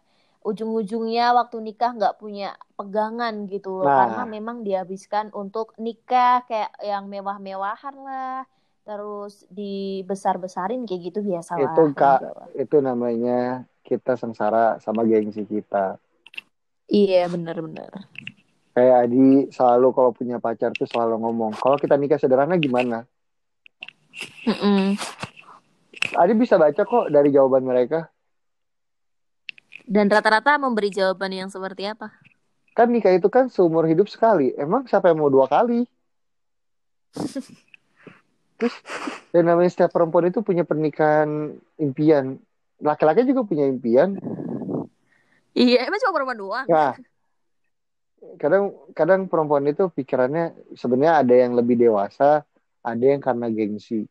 Ujung-ujungnya 0.47 1.35
waktu 1.35 1.59
nikah 1.59 1.99
nggak 1.99 2.23
punya 2.23 2.55
pegangan 2.79 3.51
gitu 3.51 3.83
loh. 3.83 3.91
Nah. 3.91 4.07
Karena 4.07 4.23
memang 4.31 4.63
dihabiskan 4.63 5.35
untuk 5.35 5.75
nikah 5.83 6.47
kayak 6.47 6.71
yang 6.87 7.11
mewah-mewahan 7.11 7.99
lah. 7.99 8.47
Terus 8.87 9.43
dibesar-besarin 9.51 10.87
kayak 10.87 11.11
gitu 11.11 11.19
biasa 11.27 11.59
lah. 11.59 11.75
Itu, 11.75 11.83
Kak. 11.91 12.21
Lah. 12.23 12.49
itu 12.55 12.79
namanya 12.79 13.67
kita 13.87 14.19
sengsara 14.19 14.83
sama 14.83 15.07
gengsi 15.07 15.47
kita 15.47 16.03
Iya 16.91 17.31
bener-bener. 17.31 17.91
kayak 18.75 19.09
Adi 19.09 19.49
selalu 19.55 19.95
kalau 19.95 20.11
punya 20.11 20.37
pacar 20.43 20.75
tuh 20.75 20.91
selalu 20.91 21.23
ngomong 21.23 21.55
kalau 21.55 21.79
kita 21.79 21.95
nikah 21.95 22.19
sederhana 22.19 22.59
gimana 22.59 23.07
Mm-mm. 24.47 24.99
Adi 26.19 26.33
bisa 26.35 26.59
baca 26.59 26.83
kok 26.83 27.07
dari 27.09 27.31
jawaban 27.31 27.65
mereka 27.65 28.11
Dan 29.87 30.11
rata-rata 30.11 30.59
memberi 30.59 30.91
jawaban 30.91 31.31
yang 31.31 31.49
seperti 31.49 31.87
apa? 31.87 32.11
kan 32.77 32.93
nikah 32.93 33.17
itu 33.17 33.33
kan 33.33 33.49
seumur 33.49 33.89
hidup 33.89 34.05
sekali. 34.13 34.53
Emang 34.53 34.85
siapa 34.85 35.09
yang 35.09 35.25
mau 35.25 35.33
dua 35.33 35.49
kali? 35.49 35.89
Terus 38.61 38.77
yang 39.33 39.49
namanya 39.49 39.73
setiap 39.73 39.97
perempuan 39.97 40.29
itu 40.29 40.45
punya 40.45 40.61
pernikahan 40.69 41.57
impian. 41.81 42.37
Laki-laki 42.77 43.25
juga 43.25 43.49
punya 43.49 43.65
impian. 43.65 44.21
Iya, 45.57 45.89
emang 45.89 45.97
cuma 46.05 46.13
perempuan 46.13 46.37
doang. 46.37 46.67
nah 46.69 46.93
kadang 48.37 48.77
kadang 48.93 49.21
perempuan 49.25 49.65
itu 49.65 49.89
pikirannya 49.89 50.53
sebenarnya 50.77 51.25
ada 51.25 51.35
yang 51.37 51.57
lebih 51.57 51.81
dewasa 51.81 52.45
ada 52.85 53.05
yang 53.05 53.25
karena 53.25 53.49
gengsi. 53.49 54.05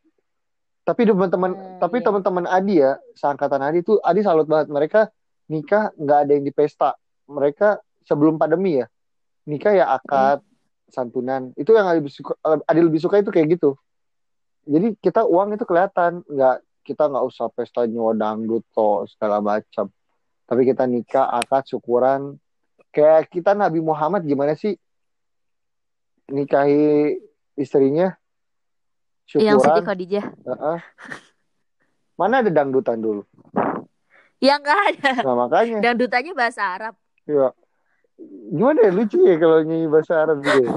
Tapi 0.85 1.06
teman-teman 1.06 1.53
Hmm, 1.53 1.77
tapi 1.77 2.02
iya. 2.02 2.06
teman-teman 2.10 2.45
Adi 2.49 2.81
ya 2.81 2.97
seangkatan 3.14 3.61
Adi 3.61 3.85
tuh 3.85 4.02
Adi 4.02 4.26
salut 4.26 4.49
banget 4.49 4.73
mereka 4.73 5.14
nikah 5.51 5.93
nggak 5.97 6.19
ada 6.27 6.31
yang 6.35 6.45
di 6.45 6.53
pesta. 6.53 6.93
Mereka 7.26 7.81
sebelum 8.05 8.38
pandemi 8.38 8.81
ya. 8.81 8.88
Nikah 9.45 9.73
ya 9.73 9.85
akad 9.93 10.41
santunan. 10.89 11.53
Itu 11.57 11.73
yang 11.73 11.89
Adi 11.89 12.01
lebih 12.01 12.13
suka 12.13 12.34
Adi 12.43 12.81
lebih 12.81 13.01
suka 13.01 13.22
itu 13.22 13.30
kayak 13.30 13.57
gitu. 13.57 13.77
Jadi 14.65 14.97
kita 15.01 15.26
uang 15.26 15.53
itu 15.53 15.65
kelihatan. 15.65 16.26
Nggak 16.26 16.65
kita 16.85 17.09
nggak 17.09 17.26
usah 17.26 17.49
pesta 17.53 17.85
nyewa 17.85 18.13
dangdut 18.13 18.65
toh 18.73 19.05
segala 19.09 19.41
macam. 19.41 19.89
Tapi 20.45 20.61
kita 20.65 20.85
nikah 20.85 21.30
akad 21.30 21.65
syukuran. 21.65 22.38
Kayak 22.93 23.30
kita 23.30 23.57
Nabi 23.57 23.81
Muhammad 23.81 24.23
gimana 24.23 24.53
sih? 24.55 24.77
Nikahi 26.26 27.22
istrinya 27.53 28.17
Yang 29.30 29.61
Siti 29.61 29.61
syukuran. 29.61 29.85
Khadijah. 29.85 30.26
Heeh. 30.26 30.80
mana 32.15 32.39
ada 32.39 32.51
dangdutan 32.51 32.99
dulu 32.99 33.27
Ya 34.43 34.59
nggak 34.59 34.79
ada. 34.91 35.11
nah 35.23 35.35
makanya 35.35 35.77
Dan 35.79 35.95
dutanya 35.95 36.31
bahasa 36.35 36.61
Arab. 36.63 36.93
ya 37.25 37.49
gimana 38.51 38.79
ya 38.87 38.91
lucu 38.95 39.17
ya 39.27 39.35
kalau 39.35 39.59
nyanyi 39.65 39.87
bahasa 39.91 40.13
Arab 40.23 40.39
gitu 40.39 40.59
ya, 40.63 40.71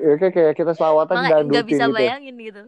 ya 0.08 0.14
kayak, 0.16 0.32
kayak 0.32 0.54
kita 0.56 0.72
selawatan 0.72 1.14
Makanya 1.20 1.44
nggak 1.52 1.66
bisa 1.68 1.84
gitu 1.84 1.94
bayangin 1.96 2.34
gitu. 2.40 2.62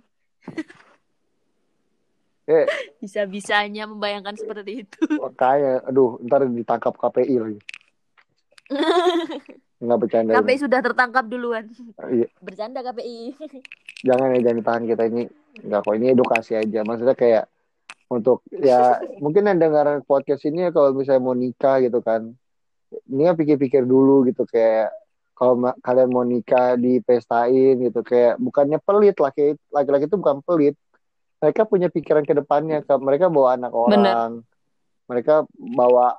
Eh. 2.42 2.66
Bisa-bisanya 3.00 3.86
membayangkan 3.86 4.34
seperti 4.36 4.84
itu. 4.84 4.98
makanya 5.16 5.80
aduh 5.86 6.18
ntar 6.26 6.44
ditangkap 6.44 6.92
KPI 6.98 7.36
lagi 7.38 7.60
nggak 9.82 9.98
bercanda 9.98 10.30
KPI 10.38 10.58
sudah 10.62 10.80
tertangkap 10.82 11.24
duluan. 11.26 11.64
Iya. 12.06 12.28
Bercanda 12.38 12.82
KPI. 12.84 13.34
jangan 14.02 14.34
ya 14.34 14.40
jangan 14.42 14.58
ditahan 14.58 14.84
kita 14.84 15.02
ini 15.06 15.22
nggak 15.62 15.80
kok 15.80 15.94
ini 15.94 16.06
edukasi 16.10 16.52
aja 16.58 16.82
maksudnya 16.82 17.14
kayak 17.14 17.44
untuk 18.12 18.44
ya 18.52 19.00
mungkin 19.24 19.48
yang 19.48 19.56
dengar 19.56 20.04
podcast 20.04 20.44
ini 20.44 20.68
ya 20.68 20.70
kalau 20.70 20.92
misalnya 20.92 21.24
mau 21.24 21.32
nikah 21.32 21.80
gitu 21.80 22.04
kan. 22.04 22.36
Ini 23.08 23.22
ya 23.22 23.32
pikir-pikir 23.32 23.88
dulu 23.88 24.28
gitu 24.28 24.44
kayak 24.44 24.92
kalau 25.32 25.56
ma- 25.56 25.78
kalian 25.80 26.12
mau 26.12 26.20
nikah 26.22 26.76
dipestain 26.76 27.80
gitu 27.80 28.04
kayak 28.04 28.36
bukannya 28.36 28.76
pelit 28.78 29.16
laki 29.16 29.56
laki-laki 29.72 30.04
itu 30.04 30.20
bukan 30.20 30.44
pelit. 30.44 30.76
Mereka 31.40 31.64
punya 31.64 31.88
pikiran 31.88 32.22
ke 32.22 32.36
depannya 32.36 32.84
Ke- 32.84 33.00
mereka 33.00 33.32
bawa 33.32 33.56
anak 33.56 33.72
orang. 33.72 34.44
Mereka 35.08 35.48
bawa 35.56 36.14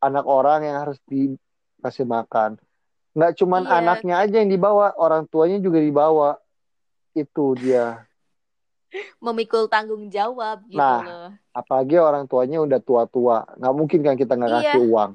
anak 0.00 0.24
orang 0.24 0.64
yang 0.64 0.76
harus 0.82 0.96
dikasih 1.04 2.08
makan. 2.08 2.56
Nggak 3.12 3.36
cuman 3.36 3.62
Iya. 3.64 3.72
anaknya 3.76 4.14
aja 4.24 4.36
yang 4.40 4.48
dibawa 4.48 4.96
orang 4.96 5.28
tuanya 5.28 5.60
juga 5.60 5.84
dibawa. 5.84 6.40
Itu 7.12 7.52
dia 7.56 8.05
Memikul 9.18 9.66
tanggung 9.66 10.08
jawab 10.08 10.62
gitu 10.66 10.78
Nah. 10.78 11.02
loh. 11.02 11.28
apalagi 11.50 11.96
orang 11.96 12.28
tuanya 12.28 12.60
udah 12.60 12.78
tua-tua 12.78 13.48
nggak 13.56 13.74
mungkin 13.74 14.00
kan 14.00 14.14
kita 14.14 14.36
nggak 14.36 14.50
Iya. 14.52 14.60
kasih 14.72 14.82
uang 14.86 15.10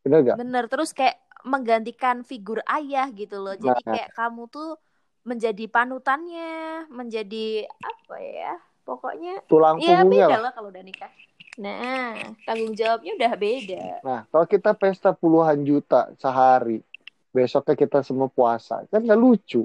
bener 0.00 0.18
gak 0.22 0.36
Bener. 0.38 0.64
Terus 0.66 0.90
kayak 0.92 1.16
menggantikan 1.42 2.22
figur 2.22 2.62
ayah 2.64 3.10
gitu 3.10 3.38
loh. 3.38 3.54
Jadi 3.54 3.82
Nah. 3.82 3.94
kayak 3.94 4.10
kamu 4.14 4.46
tuh 4.46 4.78
menjadi 5.22 5.64
panutannya, 5.66 6.86
menjadi 6.86 7.66
apa 7.82 8.16
ya? 8.18 8.54
Pokoknya 8.82 9.42
tulang 9.46 9.82
ya 9.82 9.98
punggungnya 9.98 10.26
beda 10.26 10.36
lah 10.38 10.42
lah 10.46 10.52
kalau 10.54 10.70
udah 10.70 10.82
nikah. 10.82 11.10
Nah, 11.56 12.14
tanggung 12.44 12.72
jawabnya 12.72 13.16
udah 13.16 13.32
beda. 13.34 13.84
nah 14.04 14.20
kalau 14.28 14.44
kita 14.44 14.70
pesta 14.72 15.10
puluhan 15.10 15.64
juta 15.64 16.12
sehari 16.14 16.84
besoknya 17.32 17.74
kita 17.74 18.00
semua 18.00 18.28
puasa 18.28 18.84
kan 18.86 19.00
nggak 19.00 19.16
lucu 19.16 19.64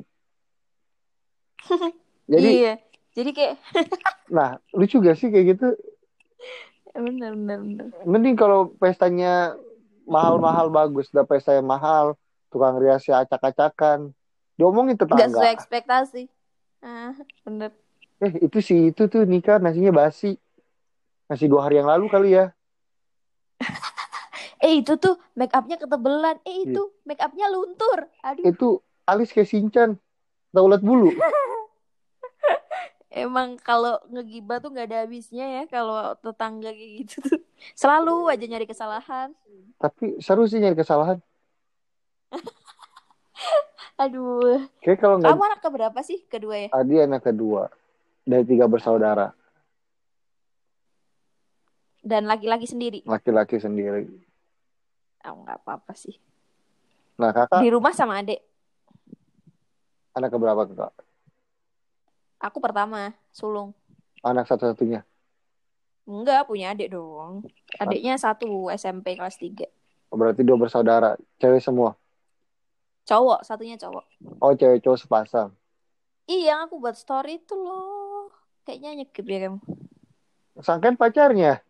jadi 2.32 2.50
iya. 2.50 2.74
Jadi 3.12 3.30
kayak 3.36 3.56
nah 4.36 4.56
lucu 4.72 4.98
gak 4.98 5.20
sih 5.20 5.28
kayak 5.28 5.58
gitu 5.58 5.68
bener 6.92 7.36
bener 7.36 7.60
bener. 7.64 7.88
mending 8.04 8.36
kalau 8.36 8.72
pestanya 8.76 9.56
mahal-mahal 10.04 10.68
bagus 10.68 11.08
udah 11.12 11.24
pesta 11.24 11.56
yang 11.56 11.68
mahal 11.68 12.16
tukang 12.52 12.76
riasnya 12.80 13.24
acak-acakan 13.24 14.12
diomongin 14.56 15.00
Gak 15.00 15.08
tetangga 15.08 15.28
sesuai 15.32 15.52
ekspektasi. 15.56 16.24
Ah, 16.82 17.16
bener. 17.44 17.72
eh 18.20 18.34
itu 18.44 18.60
sih 18.60 18.92
itu 18.92 19.08
tuh 19.08 19.24
nikah 19.24 19.58
nasinya 19.58 19.90
basi 19.92 20.36
nasi 21.26 21.48
dua 21.48 21.66
hari 21.70 21.80
yang 21.80 21.88
lalu 21.90 22.06
kali 22.08 22.30
ya 22.36 22.52
Eh 24.62 24.86
itu 24.86 24.94
tuh 25.02 25.18
make 25.34 25.54
upnya 25.58 25.78
ketebelan. 25.78 26.38
Eh 26.46 26.54
Iya. 26.54 26.70
itu 26.70 26.84
make 27.02 27.18
upnya 27.18 27.50
luntur. 27.50 28.06
Aduh, 28.22 28.46
itu 28.46 28.68
alis 29.10 29.34
kayak 29.34 29.50
sinchan 29.50 29.98
ulat 30.54 30.86
bulu 30.86 31.10
emang 33.12 33.56
kalau 33.58 34.00
ngegibah 34.08 34.58
tuh 34.58 34.72
nggak 34.72 34.88
ada 34.88 34.98
habisnya 35.04 35.44
ya 35.44 35.64
kalau 35.68 35.94
tetangga 36.18 36.72
kayak 36.72 36.92
gitu 37.02 37.16
tuh. 37.22 37.40
Selalu 37.74 38.16
aja 38.28 38.46
nyari 38.46 38.66
kesalahan. 38.66 39.30
tapi 39.78 40.16
seru 40.18 40.44
sih 40.44 40.58
nyari 40.58 40.74
kesalahan 40.74 41.20
Aduh. 43.98 44.66
kayak 44.80 44.98
kalau 44.98 45.18
nggak 45.18 45.30
Kamu 45.30 45.44
anak 45.44 45.60
keberapa 45.60 46.00
sih? 46.02 46.24
Kedua 46.26 46.56
ya? 46.58 46.70
Adi 46.72 46.96
anak 47.00 47.22
kedua 47.24 47.70
dari 48.24 48.42
tiga 48.44 48.66
bersaudara 48.66 49.34
Dan 52.00 52.26
laki-laki 52.26 52.66
sendiri. 52.66 53.00
laki-laki 53.04 53.58
sendiri 53.58 54.10
Oh, 55.22 55.38
nggak 55.38 55.62
apa-apa 55.62 55.94
sih. 55.94 56.18
nah 57.14 57.30
kakak 57.30 57.62
Di 57.62 57.70
rumah 57.70 57.94
sama 57.94 58.18
adik. 58.18 58.42
anak 60.12 60.30
keberapa 60.30 60.66
kakak 60.66 60.94
Aku 62.42 62.58
pertama, 62.58 63.14
sulung. 63.30 63.72
anak 64.22 64.46
satu-satunya 64.46 65.02
Enggak, 66.04 66.46
punya 66.46 66.74
adik 66.74 66.92
dong. 66.92 67.46
Adiknya 67.78 68.18
satu 68.18 68.70
SMP 68.70 69.14
kelas 69.14 69.38
3. 69.38 69.66
Oh, 70.10 70.18
berarti 70.18 70.42
dua 70.42 70.58
bersaudara 70.58 71.14
cewek 71.38 71.58
semua 71.58 71.96
Cowok, 73.04 73.42
satunya 73.42 73.78
cowok. 73.78 74.06
oh 74.40 74.54
cewek 74.54 74.82
cowok 74.82 75.00
sepasang 75.00 75.50
Iya, 76.26 76.54
yang 76.54 76.60
aku 76.66 76.78
buat 76.78 76.94
story 76.94 77.38
itu 77.38 77.56
loh. 77.56 78.30
Kayaknya 78.62 79.02
nyekip 79.02 79.26
ya 79.26 79.40
kamu. 79.42 79.60
sangkan 80.60 80.94
pacarnya 80.94 81.64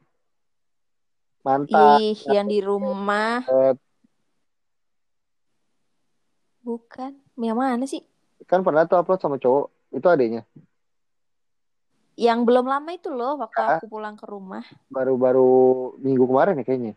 mantan 1.41 2.01
Ih, 2.01 2.17
yang 2.27 2.45
di 2.45 2.59
rumah. 2.59 3.41
eh, 3.43 3.73
Bukan. 6.61 7.11
Yang 7.35 7.57
mana 7.57 7.85
sih? 7.85 8.03
kan 8.43 8.59
pernah 8.61 8.83
tuh 8.83 8.97
upload 8.97 9.17
sama 9.17 9.37
cowok 9.37 9.69
itu 9.91 10.07
adanya 10.07 10.41
Yang 12.15 12.39
belum 12.43 12.65
lama 12.67 12.89
itu 12.91 13.09
loh 13.09 13.39
waktu 13.39 13.59
Ah. 13.59 13.79
aku 13.79 13.87
pulang 13.87 14.13
ke 14.13 14.27
rumah. 14.27 14.61
Baru-baru 14.91 15.95
minggu 15.97 16.27
kemarin 16.27 16.59
ya 16.59 16.65
kayaknya. 16.67 16.93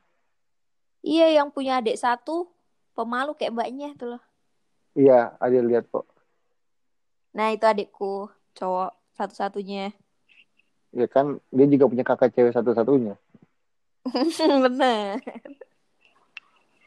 Iya, 1.00 1.40
yang 1.40 1.48
punya 1.54 1.80
adik 1.80 1.96
satu 1.96 2.50
pemalu 2.92 3.32
kayak 3.32 3.54
mbaknya 3.54 3.94
itu 3.94 4.04
loh. 4.04 4.20
Iya, 4.92 5.32
ada 5.38 5.58
lihat 5.64 5.88
kok. 5.88 6.04
Nah, 7.32 7.50
itu 7.50 7.64
adikku, 7.64 8.28
cowok 8.58 8.90
satu-satunya. 9.16 9.94
Ya 10.92 11.06
kan 11.08 11.38
dia 11.50 11.66
juga 11.66 11.88
punya 11.88 12.04
kakak 12.04 12.34
cewek 12.34 12.52
satu-satunya. 12.52 13.14
Bener. 14.66 15.18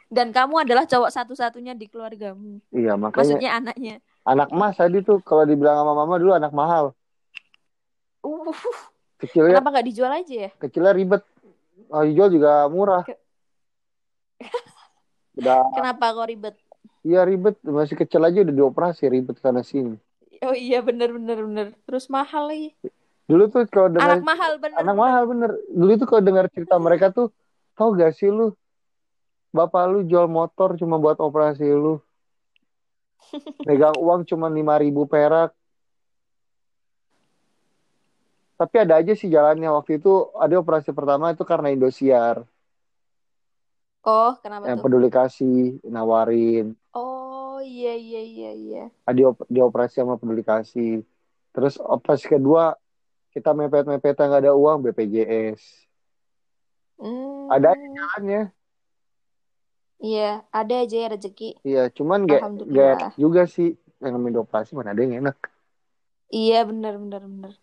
Dan 0.07 0.31
kamu 0.31 0.63
adalah 0.63 0.88
cowok 0.88 1.11
satu-satunya 1.11 1.75
di 1.75 1.91
keluargamu. 1.91 2.63
Iya, 2.71 2.95
makanya 2.95 3.17
Maksudnya 3.23 3.51
anaknya. 3.59 3.95
Anak 4.27 4.51
mas 4.51 4.75
tadi 4.75 4.99
tuh 4.99 5.23
kalau 5.23 5.47
dibilang 5.47 5.79
sama 5.79 5.93
mama 5.95 6.19
dulu 6.19 6.35
anak 6.35 6.51
mahal. 6.51 6.91
Uh, 8.19 8.51
Kecilnya 9.17 9.57
kenapa 9.57 9.79
nggak 9.79 9.87
dijual 9.87 10.11
aja 10.11 10.35
ya? 10.45 10.49
kecilnya 10.59 10.91
ribet. 10.91 11.23
Oh, 11.87 12.03
dijual 12.03 12.27
juga 12.27 12.67
murah. 12.67 13.07
Ke- 13.07 13.15
Udah 15.39 15.63
Kenapa 15.71 16.11
kok 16.11 16.27
ribet? 16.27 16.55
iya 17.07 17.23
ribet, 17.23 17.55
masih 17.63 17.95
kecil 17.95 18.19
aja 18.27 18.43
udah 18.43 18.55
dioperasi 18.55 19.07
ribet 19.07 19.39
sana 19.39 19.63
sini. 19.63 19.95
Oh 20.43 20.53
iya 20.53 20.83
bener 20.83 21.15
bener 21.15 21.39
bener. 21.47 21.67
Terus 21.87 22.11
mahal 22.11 22.51
lagi. 22.51 22.75
Dulu 23.25 23.47
tuh 23.47 23.63
kalau 23.71 23.89
dengar 23.89 24.19
Anak 24.19 24.27
mahal 24.27 24.51
bener. 24.59 24.77
anak 24.77 24.93
bener. 24.93 25.01
mahal 25.01 25.23
bener. 25.25 25.51
Dulu 25.71 25.91
tuh 25.97 26.07
kalau 26.07 26.21
dengar 26.21 26.45
cerita 26.51 26.75
mereka 26.77 27.09
tuh, 27.09 27.31
tau 27.73 27.95
gak 27.95 28.13
sih 28.13 28.29
lu, 28.29 28.51
bapak 29.55 29.83
lu 29.89 29.99
jual 30.05 30.27
motor 30.29 30.75
cuma 30.77 30.99
buat 31.01 31.17
operasi 31.17 31.65
lu. 31.65 31.97
Megang 33.68 33.95
uang 33.99 34.22
cuma 34.30 34.48
5000 34.48 34.81
ribu 34.84 35.02
perak. 35.10 35.52
Tapi 38.57 38.76
ada 38.81 38.98
aja 38.98 39.14
sih 39.14 39.30
jalannya. 39.30 39.69
Waktu 39.69 40.02
itu 40.02 40.34
ada 40.34 40.56
operasi 40.57 40.89
pertama 40.89 41.30
itu 41.34 41.45
karena 41.45 41.69
Indosiar. 41.69 42.41
Oh 44.07 44.34
kenapa 44.41 44.65
Yang 44.72 44.77
tuh? 44.80 44.84
peduli 44.88 45.10
kasih, 45.11 45.57
nawarin. 45.85 46.73
Oh 46.95 47.60
iya 47.61 47.94
iya 47.94 48.22
iya 48.23 48.49
iya. 48.56 48.84
Di, 49.14 49.23
di 49.52 49.60
operasi 49.61 50.02
sama 50.02 50.18
peduli 50.18 50.41
kasih. 50.41 51.06
Terus 51.53 51.77
operasi 51.77 52.26
kedua, 52.27 52.73
kita 53.34 53.53
mepet-mepet 53.53 54.18
nggak 54.18 54.41
ada 54.41 54.53
uang 54.57 54.89
BPJS. 54.89 55.61
Hmm, 56.98 57.52
Ada 57.53 57.77
jalannya. 57.77 58.56
Iya 59.98 60.45
ada 60.53 60.76
aja 60.86 60.98
ya 60.98 61.07
rezeki. 61.10 61.49
Iya, 61.65 61.90
cuman 61.90 62.30
gak, 62.30 62.41
gak 62.69 63.18
juga 63.18 63.49
sih. 63.49 63.74
Yang 63.98 64.11
namanya 64.14 64.45
operasi 64.45 64.78
mana 64.78 64.94
ada 64.94 65.02
yang 65.02 65.26
enak. 65.26 65.38
Iya 66.30 66.69
bener 66.69 67.02
bener 67.02 67.22
bener. 67.26 67.53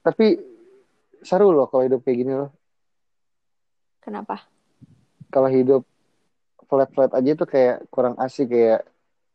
Tapi 0.00 0.40
seru 1.20 1.52
loh 1.52 1.68
kalau 1.68 1.84
hidup 1.84 2.00
kayak 2.06 2.18
gini 2.24 2.32
loh. 2.32 2.50
Kenapa? 4.00 4.46
Kalau 5.28 5.50
hidup 5.50 5.82
flat-flat 6.70 7.10
aja 7.12 7.30
tuh 7.34 7.48
kayak 7.50 7.90
kurang 7.90 8.14
asik 8.22 8.54
kayak 8.54 8.86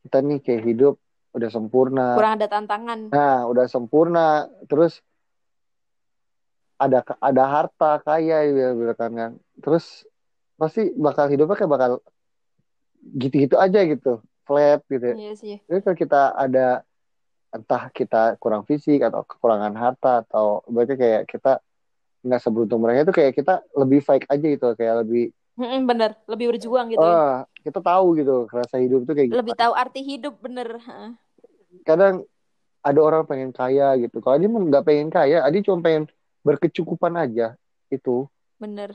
kita 0.07 0.17
nih 0.23 0.39
kayak 0.39 0.63
hidup 0.63 0.95
udah 1.35 1.49
sempurna. 1.51 2.15
Kurang 2.15 2.39
ada 2.39 2.47
tantangan. 2.47 2.99
Nah, 3.11 3.45
udah 3.45 3.67
sempurna. 3.67 4.47
Terus 4.65 5.03
ada 6.81 7.05
ada 7.21 7.43
harta 7.45 8.01
kaya 8.01 8.49
ya 8.49 8.73
bilang 8.73 9.13
kan. 9.13 9.31
Terus 9.61 10.09
pasti 10.57 10.89
bakal 10.97 11.29
hidupnya 11.29 11.57
kayak 11.61 11.71
bakal 11.71 11.91
gitu-gitu 13.21 13.61
aja 13.61 13.85
gitu. 13.85 14.25
Flat 14.49 14.81
gitu. 14.89 15.13
Iya 15.13 15.33
sih. 15.37 15.57
Jadi 15.69 15.79
kalau 15.85 15.97
kita 15.97 16.21
ada 16.33 16.81
entah 17.53 17.91
kita 17.93 18.39
kurang 18.41 18.65
fisik 18.65 19.05
atau 19.05 19.21
kekurangan 19.27 19.75
harta 19.77 20.25
atau 20.25 20.65
berarti 20.65 20.97
kayak 20.97 21.23
kita 21.29 21.61
nggak 22.21 22.41
seberuntung 22.41 22.79
mereka 22.81 23.05
itu 23.05 23.13
kayak 23.13 23.33
kita 23.35 23.53
lebih 23.75 23.99
fake 24.01 24.29
aja 24.29 24.45
gitu 24.45 24.67
kayak 24.73 25.05
lebih 25.05 25.35
bener. 25.61 26.17
Lebih 26.25 26.55
berjuang 26.55 26.89
gitu. 26.95 27.03
ah 27.03 27.45
kita 27.61 27.83
tahu 27.83 28.17
gitu 28.17 28.49
rasa 28.49 28.81
hidup 28.81 29.05
itu 29.05 29.13
kayak 29.13 29.27
gitu. 29.29 29.37
Lebih 29.37 29.53
tahu 29.53 29.73
arti 29.77 30.01
hidup 30.01 30.33
bener. 30.41 30.81
Kadang 31.85 32.25
ada 32.81 32.99
orang 32.99 33.29
pengen 33.29 33.53
kaya 33.53 33.93
gitu 34.01 34.17
kalau 34.25 34.41
dia 34.41 34.49
nggak 34.49 34.85
pengen 34.85 35.09
kaya 35.13 35.45
dia 35.45 35.61
cuma 35.61 35.85
pengen 35.85 36.09
berkecukupan 36.41 37.13
aja 37.17 37.53
itu 37.87 38.25
Bener. 38.57 38.93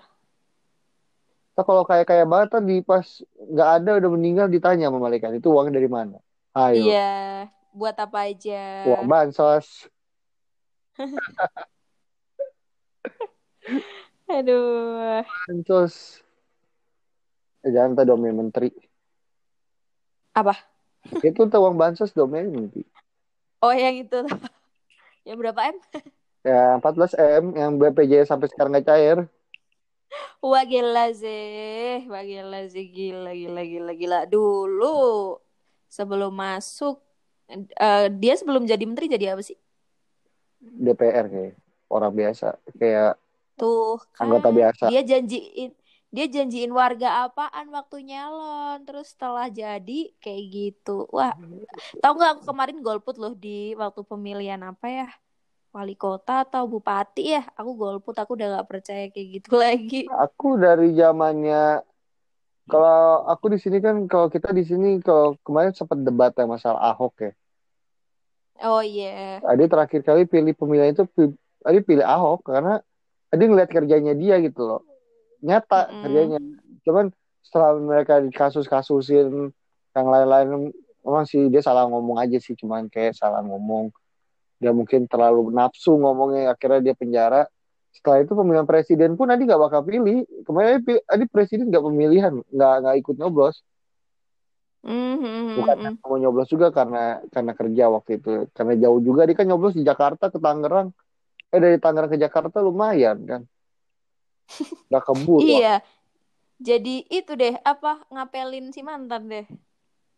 Nah, 1.57 1.65
kalau 1.65 1.83
kayak 1.83 2.05
kayak 2.05 2.29
banget 2.29 2.49
tadi 2.53 2.77
pas 2.81 3.03
nggak 3.35 3.71
ada 3.81 3.91
udah 3.97 4.11
meninggal 4.13 4.47
ditanya 4.47 4.87
sama 4.87 5.01
malaikat 5.01 5.35
itu 5.35 5.49
uangnya 5.49 5.81
dari 5.81 5.89
mana 5.89 6.17
ayo 6.55 6.85
Iya. 6.87 7.49
Buat 7.73 7.97
apa 7.99 8.29
aja. 8.29 8.89
uang 8.89 9.05
bansos 9.05 9.89
Aduh. 14.27 15.23
bansos 15.47 16.23
eh, 17.63 17.71
jangan 17.71 17.95
tak 17.95 18.07
domain 18.09 18.35
menteri 18.35 18.71
Apa? 20.33 20.55
itu 21.23 21.47
tuh 21.47 21.61
uang 21.63 21.79
bansos 21.79 22.11
domain 22.13 22.47
menteri 22.47 22.83
Oh 23.59 23.73
yang 23.73 23.97
itu. 23.97 24.21
yang 25.27 25.41
berapa 25.41 25.73
M? 25.73 25.77
Ya 26.47 26.79
14 26.79 27.13
m 27.19 27.45
yang 27.61 27.73
BPJS 27.81 28.31
sampai 28.31 28.47
sekarang 28.51 28.71
nggak 28.73 28.87
cair 28.87 29.19
Wah 30.41 30.65
gila 30.65 31.11
sih. 31.13 32.07
Wah 32.07 32.23
gila 32.23 32.61
sih. 32.71 32.87
Gila, 32.93 33.33
gila, 33.35 33.63
gila, 33.67 33.93
gila. 34.01 34.19
Dulu 34.29 35.37
sebelum 35.91 36.33
masuk. 36.33 37.03
eh, 37.51 38.11
dia 38.11 38.35
sebelum 38.35 38.67
jadi 38.67 38.83
menteri 38.83 39.07
jadi 39.07 39.39
apa 39.39 39.43
sih? 39.43 39.55
DPR 40.59 41.27
kayak 41.31 41.55
orang 41.87 42.11
biasa 42.11 42.59
kayak 42.75 43.15
Tuh 43.55 44.03
kan. 44.11 44.27
anggota 44.27 44.51
biasa 44.51 44.91
Dia 44.91 45.03
janjiin. 45.07 45.71
Dia 46.11 46.27
janjiin 46.27 46.73
warga 46.75 47.27
apaan 47.27 47.71
waktu 47.71 47.97
nyalon. 48.03 48.83
Terus 48.83 49.15
setelah 49.15 49.47
jadi 49.47 50.11
kayak 50.19 50.43
gitu. 50.51 51.07
Wah. 51.15 51.35
Tahu 52.03 52.13
nggak 52.19 52.31
aku 52.39 52.43
kemarin 52.51 52.79
golput 52.83 53.17
loh 53.19 53.35
di 53.35 53.79
waktu 53.79 54.01
pemilihan 54.03 54.61
apa 54.67 54.87
ya? 54.91 55.09
Wali 55.77 55.93
kota 55.93 56.49
atau 56.49 56.65
bupati 56.65 57.37
ya? 57.37 57.43
Aku 57.53 57.77
golput. 57.77 58.17
Aku 58.17 58.33
udah 58.33 58.47
nggak 58.57 58.69
percaya 58.73 59.05
kayak 59.13 59.29
gitu 59.37 59.51
lagi. 59.65 60.01
aku 60.09 60.57
dari 60.57 60.97
zamannya 60.97 61.85
kalau 62.67 63.29
aku 63.31 63.45
di 63.55 63.59
sini 63.63 63.79
kan 63.85 64.09
kalau 64.09 64.27
kita 64.33 64.51
di 64.57 64.65
sini 64.65 64.99
kalau 65.05 65.37
kemarin 65.45 65.77
sempat 65.77 66.01
debat 66.01 66.33
ya 66.33 66.49
masalah 66.49 66.81
Ahok 66.91 67.15
ya. 67.21 67.33
Oh 68.65 68.81
iya. 68.81 69.45
Adi 69.45 69.65
terakhir 69.69 70.01
kali 70.01 70.25
pilih 70.25 70.57
pemilihan 70.57 70.97
itu 70.97 71.05
Adi 71.61 71.79
pilih 71.85 72.03
Ahok 72.09 72.41
karena 72.49 72.81
Adi 73.31 73.45
ngeliat 73.45 73.69
kerjanya 73.69 74.17
dia 74.17 74.41
gitu 74.41 74.65
loh. 74.65 74.81
Nyata 75.45 75.93
Mm-mm. 75.93 76.03
kerjanya. 76.03 76.39
Cuman 76.89 77.13
setelah 77.45 77.77
mereka 77.79 78.19
dikasus-kasusin 78.25 79.53
yang 79.95 80.07
lain-lain 80.09 80.73
memang 81.05 81.25
sih 81.29 81.47
dia 81.53 81.63
salah 81.63 81.87
ngomong 81.87 82.19
aja 82.19 82.41
sih 82.41 82.57
cuman 82.59 82.89
kayak 82.91 83.15
salah 83.15 83.45
ngomong. 83.45 83.93
Dia 84.57 84.73
mungkin 84.73 85.05
terlalu 85.05 85.53
nafsu 85.53 85.97
ngomongnya 86.01 86.53
akhirnya 86.57 86.81
dia 86.81 86.95
penjara. 86.97 87.45
Setelah 87.93 88.25
itu 88.25 88.33
pemilihan 88.37 88.69
presiden 88.69 89.17
pun 89.17 89.29
Adi 89.33 89.49
nggak 89.49 89.63
bakal 89.63 89.81
pilih. 89.85 90.25
Kemarin 90.45 90.69
Adi, 90.77 90.81
pi- 90.85 91.05
Adi 91.09 91.25
presiden 91.29 91.73
nggak 91.73 91.85
pemilihan, 91.85 92.35
nggak 92.53 92.75
nggak 92.85 92.97
ikut 93.01 93.15
nyoblos. 93.17 93.57
Mhm, 94.87 95.59
Bukan 95.59 95.77
mhm. 95.83 95.93
mau 96.05 96.17
nyoblos 96.21 96.49
juga 96.53 96.69
karena 96.71 97.19
karena 97.33 97.53
kerja 97.57 97.85
waktu 97.91 98.11
itu. 98.23 98.31
Karena 98.55 98.73
jauh 98.79 99.01
juga 99.03 99.27
dia 99.27 99.35
kan 99.35 99.47
nyoblos 99.49 99.75
di 99.75 99.83
Jakarta 99.83 100.29
ke 100.31 100.39
Tangerang. 100.39 100.89
Eh 101.51 101.61
dari 101.61 101.79
Tangerang 101.81 102.11
ke 102.13 102.19
Jakarta 102.21 102.59
lumayan 102.63 103.19
kan. 103.25 103.43
Gak 104.93 105.03
kebut. 105.09 105.41
Iya. 105.43 105.75
Jadi 106.57 107.05
itu 107.13 107.37
deh 107.37 107.53
apa 107.61 108.01
ngapelin 108.09 108.73
si 108.73 108.81
mantan 108.81 109.29
deh. 109.29 109.45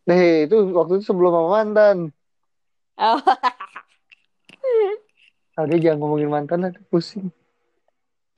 Eh 0.06 0.46
itu 0.46 0.56
waktu 0.76 1.00
itu 1.00 1.04
sebelum 1.10 1.30
sama 1.34 1.48
mantan. 1.50 1.96
Oh. 2.98 3.18
Dia 5.68 5.78
jangan 5.90 5.98
ngomongin 5.98 6.30
mantan 6.30 6.64
lah, 6.64 6.72
pusing. 6.86 7.34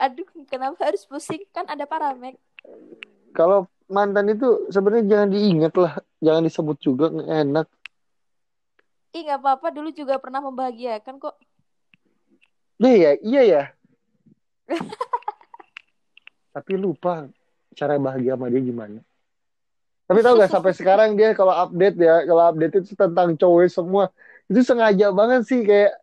Aduh, 0.01 0.25
kenapa 0.49 0.89
harus 0.89 1.05
pusing? 1.05 1.45
Kan 1.53 1.69
ada 1.69 1.85
paramek. 1.85 2.41
Kalau 3.37 3.69
mantan 3.93 4.33
itu 4.33 4.67
sebenarnya 4.73 5.05
jangan 5.05 5.29
diingat 5.29 5.75
lah, 5.77 5.93
jangan 6.25 6.43
disebut 6.49 6.77
juga 6.81 7.13
enak. 7.13 7.69
Ih, 9.13 9.27
nggak 9.29 9.41
apa-apa. 9.45 9.69
Dulu 9.69 9.93
juga 9.93 10.17
pernah 10.17 10.41
membahagiakan 10.41 11.21
kok. 11.21 11.37
Iya 12.81 12.97
ya, 12.97 13.13
iya 13.21 13.43
ya. 13.45 13.63
Tapi 16.57 16.73
lupa 16.81 17.29
cara 17.77 18.01
bahagia 18.01 18.35
sama 18.35 18.49
dia 18.49 18.65
gimana. 18.65 19.05
Tapi 20.11 20.27
tahu 20.27 20.43
gak 20.43 20.51
sampai 20.51 20.75
sekarang 20.75 21.15
dia 21.15 21.31
kalau 21.39 21.55
update 21.55 21.95
ya, 21.95 22.27
kalau 22.27 22.43
update 22.51 22.83
itu 22.83 22.99
tentang 22.99 23.39
cowok 23.39 23.71
semua, 23.71 24.11
itu 24.51 24.59
sengaja 24.67 25.15
banget 25.15 25.47
sih 25.47 25.63
kayak 25.63 25.95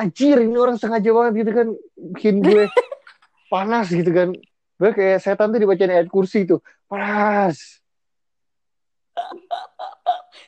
anjir 0.00 0.36
ini 0.38 0.56
orang 0.56 0.76
sengaja 0.76 1.10
banget 1.10 1.32
gitu 1.38 1.50
kan 1.52 1.68
bikin 2.16 2.40
gue 2.40 2.64
panas 3.52 3.86
gitu 3.88 4.08
kan. 4.08 4.32
Gue 4.74 4.90
kayak 4.90 5.20
setan 5.20 5.52
tuh 5.52 5.60
dibacain 5.60 5.88
ayat 5.88 6.08
kursi 6.08 6.42
itu. 6.42 6.56
Panas. 6.86 7.80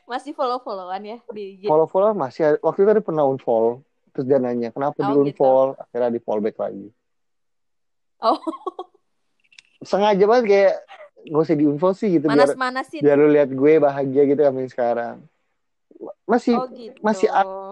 Masih 0.03 0.33
follow-followan 0.33 1.03
ya 1.03 1.19
di 1.29 1.62
follow 1.65 1.85
follow 1.85 2.12
masih 2.12 2.57
waktu 2.59 2.81
itu 2.83 2.91
ada 2.91 3.03
pernah 3.03 3.24
unfollow 3.24 3.81
terus 4.11 4.24
dia 4.24 4.37
nanya 4.37 4.69
kenapa 4.69 4.99
Oh, 4.99 5.09
di 5.15 5.31
unfollow 5.31 5.73
akhirnya 5.74 6.11
di 6.11 6.20
follow 6.20 6.41
back 6.41 6.57
lagi 6.59 6.89
Oh, 8.19 8.39
sengaja 9.83 10.23
banget 10.23 10.45
kayak 10.47 10.74
gak 11.27 11.43
usah 11.43 11.57
di 11.57 11.65
unfollow 11.65 11.93
sih 11.93 12.09
gitu 12.12 12.27
biar 12.27 12.39
manas-manasin. 12.39 13.01
biar 13.01 13.16
lu 13.16 13.29
lihat 13.31 13.51
gue 13.51 13.73
bahagia 13.79 14.23
gitu 14.27 14.41
sama 14.41 14.59
yang 14.59 14.73
sekarang 14.73 15.16
masih 16.24 16.55
Oh 16.57 16.66
gitu. 16.69 16.99
masih 17.01 17.29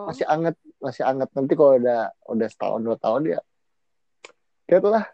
masih 0.07 0.24
anget 0.27 0.55
masih 0.81 1.05
anget. 1.07 1.28
Nanti 1.36 1.52
kalau 1.55 1.77
udah 1.77 2.11
udah 2.27 2.48
setahun 2.48 2.81
dua 2.81 2.97
tahun 2.97 3.39
ya 3.39 3.40
gitu 4.70 4.89
lah. 4.89 5.05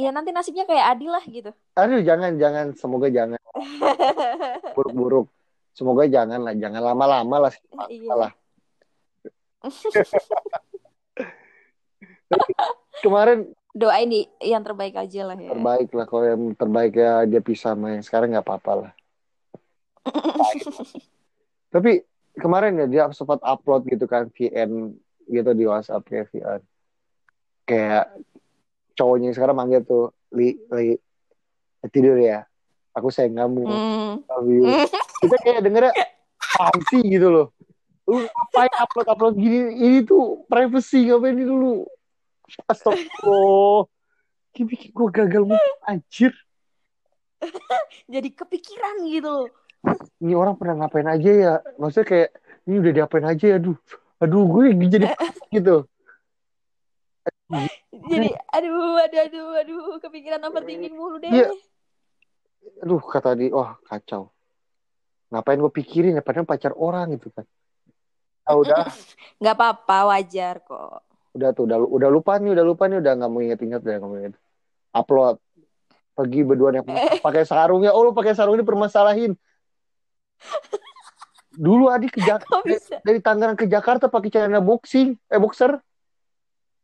Iya 0.00 0.08
nanti 0.08 0.32
nasibnya 0.32 0.64
kayak 0.64 0.96
Adi 0.96 1.06
lah 1.10 1.20
gitu. 1.28 1.50
aduh 1.76 2.00
jangan 2.00 2.40
jangan. 2.40 2.72
Semoga 2.72 3.12
jangan. 3.12 3.36
Buruk-buruk. 4.76 5.28
Semoga 5.76 6.08
jangan 6.08 6.40
lah. 6.40 6.56
Jangan 6.56 6.80
lama-lama 6.80 7.36
lah. 7.48 7.52
Iya. 7.92 8.14
lah 8.16 8.32
kemarin 13.04 13.52
Doain 13.70 14.10
di 14.10 14.26
yang 14.42 14.66
terbaik 14.66 14.98
aja 14.98 15.30
lah 15.30 15.38
ya. 15.38 15.54
terbaik 15.54 15.94
lah. 15.94 16.02
Kalau 16.08 16.24
yang 16.26 16.42
terbaik 16.58 16.90
ya 16.96 17.22
dia 17.28 17.38
pisah 17.38 17.78
sama 17.78 17.94
yang 17.94 18.02
sekarang 18.02 18.34
nggak 18.34 18.42
apa-apa 18.42 18.72
lah. 18.74 18.90
Tapi 21.74 22.02
kemarin 22.40 22.80
ya 22.80 22.86
dia 22.88 23.04
sempat 23.12 23.38
upload 23.44 23.86
gitu 23.86 24.08
kan 24.08 24.32
VN 24.32 24.96
gitu 25.30 25.50
di 25.54 25.64
WhatsApp 25.68 26.02
kayak 26.08 26.32
VN 26.32 26.60
kayak 27.68 28.10
cowoknya 28.98 29.30
yang 29.30 29.36
sekarang 29.36 29.56
manggil 29.56 29.80
tuh 29.86 30.04
li 30.34 30.58
li 30.74 30.98
tidur 31.88 32.20
ya. 32.20 32.44
Aku 32.92 33.08
sayang 33.08 33.38
kamu. 33.38 33.64
Love 34.26 34.50
you. 34.50 34.66
Kita 35.22 35.36
kayak 35.40 35.64
dengernya 35.64 35.94
apaan 36.36 36.80
sih 36.92 37.00
gitu 37.06 37.32
loh. 37.32 37.46
Lu 38.04 38.20
ngapain 38.20 38.74
upload 38.82 39.06
upload 39.08 39.34
gini? 39.38 39.78
Ini 39.78 39.98
tuh 40.04 40.44
privacy 40.50 41.08
ngapain 41.08 41.38
ini 41.38 41.46
dulu? 41.46 41.86
Astagfirullah. 42.66 43.86
Kayak 44.50 44.66
bikin 44.74 44.90
gue 44.90 45.08
gagal 45.14 45.42
move 45.46 45.70
anjir. 45.86 46.34
Jadi 48.12 48.28
kepikiran 48.34 49.06
gitu 49.06 49.30
loh. 49.30 49.48
Ini 50.20 50.32
orang 50.36 50.54
pernah 50.60 50.84
ngapain 50.84 51.08
aja 51.08 51.30
ya? 51.30 51.54
Maksudnya 51.80 52.06
kayak 52.06 52.28
ini 52.68 52.76
udah 52.80 52.92
diapain 52.92 53.26
aja 53.26 53.44
ya 53.44 53.56
aduh. 53.56 53.78
Aduh 54.20 54.44
gue 54.46 54.76
jadi 54.76 55.06
gitu. 55.56 55.88
Jadi 57.90 58.28
aduh 58.54 59.00
aduh 59.00 59.20
aduh 59.26 59.48
aduh 59.58 59.84
kepikiran 59.98 60.44
overthinking 60.46 60.94
mulu 60.94 61.18
deh. 61.18 61.30
Iya. 61.32 61.50
aduh 62.84 63.00
kata 63.00 63.34
dia 63.34 63.50
wah 63.50 63.80
kacau. 63.88 64.30
Ngapain 65.32 65.58
gue 65.58 65.72
pikirin 65.72 66.18
ya 66.18 66.22
padahal 66.22 66.46
pacar 66.46 66.76
orang 66.76 67.16
gitu 67.16 67.32
kan. 67.32 67.48
Ah, 68.44 68.54
udah. 68.58 68.86
Nggak 69.40 69.54
apa-apa 69.56 69.98
wajar 70.14 70.60
kok. 70.62 71.02
udah 71.30 71.54
tuh 71.54 71.62
udah 71.62 71.78
udah 71.78 72.10
lupa 72.10 72.42
nih 72.42 72.58
udah 72.58 72.64
lupa 72.66 72.90
nih 72.90 72.98
udah 72.98 73.12
nggak 73.14 73.30
mau 73.30 73.38
inget-inget 73.38 73.80
udah 73.86 73.94
nggak 74.02 74.10
mau 74.10 74.18
inget 74.18 74.34
upload. 74.90 75.36
Pergi 76.10 76.40
berdua 76.42 76.74
yang 76.74 76.86
pakai 77.22 77.46
sarung 77.46 77.86
ya 77.86 77.94
oh 77.94 78.02
lu 78.02 78.10
pakai 78.10 78.34
sarung 78.34 78.58
ini 78.58 78.66
permasalahin 78.66 79.38
dulu 81.60 81.90
Adi 81.90 82.08
ke 82.08 82.22
Jak- 82.22 82.46
bisa? 82.64 83.02
dari 83.02 83.20
Tangerang 83.20 83.58
ke 83.58 83.66
Jakarta 83.66 84.06
pakai 84.06 84.30
celana 84.30 84.62
boxing. 84.62 85.18
Eh 85.28 85.40
boxer. 85.40 85.80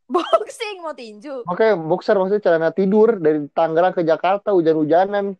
Boxing 0.07 0.79
mau 0.79 0.95
tinju. 0.95 1.43
makanya 1.43 1.75
boxer 1.75 2.15
maksudnya 2.15 2.43
celana 2.43 2.69
tidur 2.71 3.19
dari 3.19 3.43
Tangerang 3.51 3.91
ke 3.91 4.07
Jakarta 4.07 4.55
hujan-hujanan. 4.55 5.35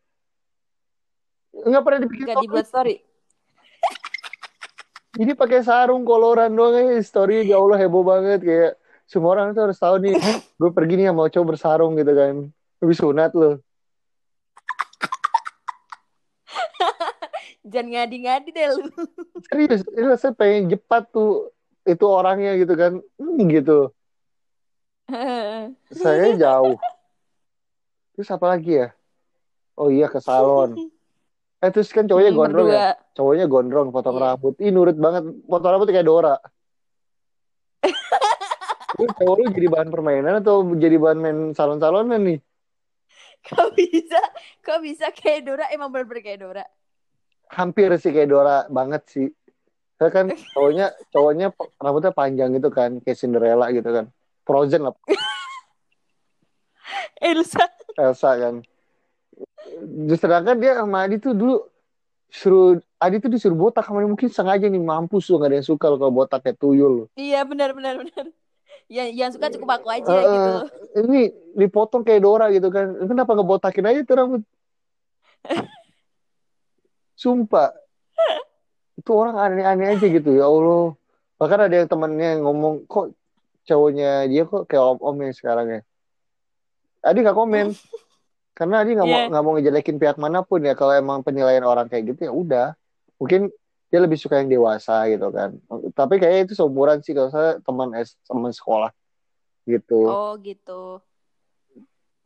Nggak 1.57 1.83
pernah 1.83 1.99
dibikin 2.03 2.27
Gak 2.27 2.43
dibuat 2.43 2.67
story. 2.67 2.95
Ini 5.21 5.33
pakai 5.33 5.65
sarung 5.65 6.05
koloran 6.05 6.53
doang 6.53 6.77
aja 6.77 7.01
story 7.01 7.47
ya 7.47 7.57
Allah 7.57 7.79
heboh 7.81 8.05
banget. 8.05 8.43
Kayak 8.43 8.71
semua 9.07 9.39
orang 9.39 9.55
tuh 9.55 9.71
harus 9.71 9.79
tahu 9.79 9.95
nih 10.03 10.13
gue 10.59 10.71
pergi 10.75 10.93
nih 10.99 11.07
sama 11.09 11.31
cowok 11.31 11.47
bersarung 11.47 11.93
gitu 11.97 12.13
kan. 12.13 12.35
Lebih 12.83 12.97
sunat 12.97 13.31
loh 13.33 13.63
Jangan 17.67 17.87
ngadi-ngadi 17.91 18.49
deh 18.49 18.67
lu. 18.73 18.85
serius 19.47 19.83
ini 19.91 20.11
saya 20.15 20.33
pengen 20.33 20.71
jepat 20.71 21.07
tuh 21.11 21.51
itu 21.83 22.03
orangnya 22.03 22.51
gitu 22.59 22.73
kan 22.73 22.99
hmm, 23.15 23.41
gitu 23.47 23.91
saya 25.87 26.35
jauh 26.43 26.75
terus 28.11 28.27
apa 28.27 28.45
lagi 28.49 28.81
ya 28.81 28.87
oh 29.77 29.87
iya 29.87 30.11
ke 30.11 30.19
salon 30.19 30.75
eh 31.63 31.69
terus 31.71 31.89
kan 31.89 32.03
cowoknya 32.05 32.31
Hmm, 32.33 32.39
gondrong 32.43 32.67
ya 32.67 32.81
berdua. 32.91 33.15
cowoknya 33.15 33.45
gondrong 33.47 33.87
potong 33.89 34.17
Iya. 34.19 34.23
rambut 34.35 34.53
ih 34.59 34.71
nurut 34.73 34.97
banget 34.99 35.23
potong 35.47 35.71
rambut 35.71 35.87
kayak 35.87 36.07
Dora 36.07 36.35
Lu 38.97 39.05
cowok 39.13 39.35
lu 39.37 39.45
jadi 39.53 39.67
bahan 39.69 39.89
permainan 39.93 40.41
atau 40.41 40.65
jadi 40.73 40.97
bahan 40.97 41.19
main 41.21 41.37
salon-salonan 41.53 42.19
nih 42.19 42.39
Kok 43.47 43.79
bisa? 43.79 44.19
Kok 44.59 44.83
bisa 44.83 45.07
kayak 45.13 45.47
Dora? 45.47 45.71
Emang 45.71 45.87
bener-bener 45.87 46.19
kayak 46.19 46.39
Dora. 46.43 46.65
Hampir 47.49 47.89
sih 47.97 48.11
kayak 48.11 48.29
Dora 48.29 48.57
banget 48.67 49.03
sih. 49.07 49.27
Saya 49.97 50.09
kan 50.13 50.25
cowoknya 50.53 50.93
cowoknya 51.09 51.47
rambutnya 51.77 52.11
panjang 52.13 52.53
gitu 52.53 52.69
kan, 52.69 53.01
kayak 53.01 53.17
Cinderella 53.17 53.69
gitu 53.71 53.89
kan. 53.89 54.05
Frozen 54.47 54.87
lah 54.87 54.95
Elsa. 57.19 57.65
Elsa 57.97 58.31
kan. 58.37 58.55
Sedangkan 60.13 60.55
dia 60.57 60.79
sama 60.79 61.03
Adi 61.03 61.17
tuh 61.19 61.33
dulu 61.35 61.57
suruh 62.31 62.79
Adi 62.97 63.19
tuh 63.19 63.29
disuruh 63.29 63.57
botak 63.57 63.85
sama 63.85 64.01
dia. 64.01 64.09
mungkin 64.09 64.29
sengaja 64.31 64.65
nih 64.65 64.79
mampus 64.79 65.27
tuh 65.27 65.37
gak 65.37 65.51
ada 65.51 65.55
yang 65.59 65.67
suka 65.67 65.85
lo 65.91 65.97
kalau 65.99 66.13
botak 66.13 66.45
kayak 66.45 66.57
tuyul. 66.57 67.09
Iya 67.13 67.43
benar 67.43 67.75
benar 67.75 67.99
benar. 67.99 68.25
Yang 68.87 69.09
yang 69.19 69.31
suka 69.35 69.51
cukup 69.51 69.69
aku 69.81 69.87
aja 69.91 70.07
Eh, 70.07 70.23
gitu. 70.23 70.51
Ini 71.03 71.21
dipotong 71.59 72.07
kayak 72.07 72.21
Dora 72.23 72.47
gitu 72.53 72.71
kan. 72.71 72.95
Kenapa 73.03 73.35
ngebotakin 73.35 73.85
aja 73.89 73.99
tuh 74.07 74.15
rambut? 74.15 74.41
Sumpah. 77.17 77.73
Itu 78.93 79.17
orang 79.17 79.35
aneh-aneh 79.37 79.97
aja 79.97 80.05
gitu 80.05 80.37
ya 80.37 80.45
Allah. 80.45 80.93
Bahkan 81.41 81.59
ada 81.69 81.75
yang 81.81 81.89
temennya 81.89 82.37
yang 82.37 82.41
ngomong 82.45 82.85
kok 82.85 83.13
cowoknya 83.65 84.29
dia 84.29 84.45
kok 84.45 84.69
kayak 84.69 84.97
om-om 84.97 85.17
yang 85.25 85.33
sekarang 85.33 85.67
ya. 85.69 85.81
Adi 87.01 87.25
nggak 87.25 87.37
komen. 87.37 87.73
Karena 88.53 88.81
Adi 88.81 88.97
nggak 88.97 89.09
mau 89.09 89.21
Iya. 89.21 89.29
nggak 89.29 89.43
mau 89.43 89.53
ngejelekin 89.57 89.97
pihak 89.97 90.17
mana 90.21 90.45
pun 90.45 90.61
ya. 90.61 90.77
Kalau 90.77 90.93
emang 90.93 91.25
penilaian 91.25 91.65
orang 91.65 91.89
kayak 91.89 92.13
gitu 92.13 92.29
ya 92.29 92.33
udah. 92.33 92.67
Mungkin 93.17 93.49
dia 93.87 93.99
lebih 94.01 94.17
suka 94.17 94.37
yang 94.41 94.49
dewasa 94.49 95.09
gitu 95.09 95.29
kan. 95.33 95.57
Tapi 95.93 96.21
kayaknya 96.21 96.51
itu 96.51 96.53
seumuran 96.57 97.01
sih 97.01 97.17
kalau 97.17 97.33
saya 97.33 97.57
teman 97.61 97.93
S 97.97 98.13
teman 98.25 98.53
sekolah 98.53 98.93
gitu. 99.65 100.05
Oh 100.05 100.33
gitu. 100.41 101.01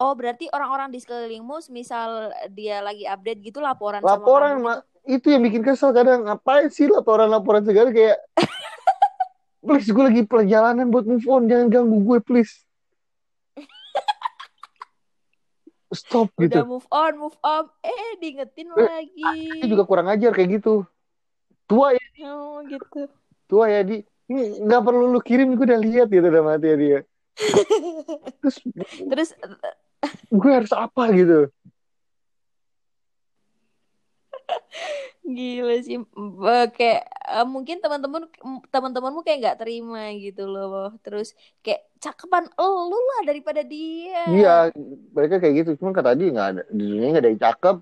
Oh 0.01 0.17
berarti 0.17 0.49
orang-orang 0.49 0.89
di 0.89 0.97
sekelilingmu, 0.97 1.61
misal 1.69 2.33
dia 2.49 2.81
lagi 2.81 3.05
update 3.05 3.45
gitu 3.45 3.61
laporan 3.61 4.01
sama 4.01 4.17
laporan 4.17 4.57
kamu 4.57 4.65
mak 4.65 4.77
gitu? 4.81 5.13
itu 5.13 5.27
yang 5.29 5.41
bikin 5.45 5.61
kesel 5.61 5.93
kadang. 5.93 6.25
Ngapain 6.25 6.73
sih 6.73 6.89
laporan-laporan 6.89 7.61
segala 7.61 7.93
kayak 7.93 8.17
please 9.61 9.85
gue 9.87 10.01
lagi 10.01 10.23
perjalanan 10.25 10.89
buat 10.89 11.05
move 11.05 11.27
on. 11.29 11.45
Jangan 11.45 11.69
ganggu 11.69 12.01
gue 12.01 12.17
please. 12.17 12.65
Stop 15.93 16.33
Udah 16.33 16.49
gitu. 16.49 16.59
move 16.65 16.87
on, 16.89 17.13
move 17.19 17.37
on, 17.43 17.69
eh 17.83 18.17
diingetin 18.17 18.73
Eh, 18.73 18.87
lagi. 18.89 19.59
dia 19.59 19.69
juga 19.69 19.85
kurang 19.85 20.09
ajar 20.09 20.33
kayak 20.33 20.57
gitu. 20.57 20.81
Tua 21.69 21.93
ya 21.93 22.01
Oh 22.25 22.65
gitu. 22.65 23.05
tua 23.45 23.69
ya 23.69 23.85
di. 23.85 24.01
Ini 24.25 24.63
nggak 24.63 24.81
perlu 24.81 25.11
lu 25.11 25.19
kirim 25.19 25.53
gue 25.53 25.67
udah 25.67 25.77
lihat 25.77 26.07
gitu 26.07 26.23
udah 26.23 26.41
mati 26.41 26.67
ya 26.71 26.77
dia. 26.79 26.99
Terus 28.41 28.57
Terus 29.11 29.29
gue 30.31 30.51
harus 30.51 30.73
apa 30.73 31.03
gitu. 31.13 31.49
Gila 35.21 35.75
sih, 35.85 36.01
kayak 36.75 37.01
eh, 37.07 37.47
mungkin 37.47 37.77
teman-teman 37.79 38.25
teman-temanmu 38.73 39.21
kayak 39.21 39.39
nggak 39.39 39.59
terima 39.63 40.11
gitu 40.17 40.49
loh. 40.49 40.91
Terus 41.05 41.37
kayak 41.61 41.87
cakepan 42.01 42.49
lu 42.59 42.97
lah 42.97 43.21
daripada 43.29 43.61
dia. 43.61 44.27
iya 44.27 44.55
mereka 45.13 45.39
kayak 45.39 45.53
gitu. 45.63 45.69
Cuman 45.79 45.93
kata 45.93 46.17
dia 46.17 46.33
nggak 46.33 46.47
ada 46.57 46.61
di 46.73 46.83
dunia 46.89 47.07
nggak 47.13 47.23
ada 47.23 47.31
yang 47.31 47.41
cakep. 47.41 47.75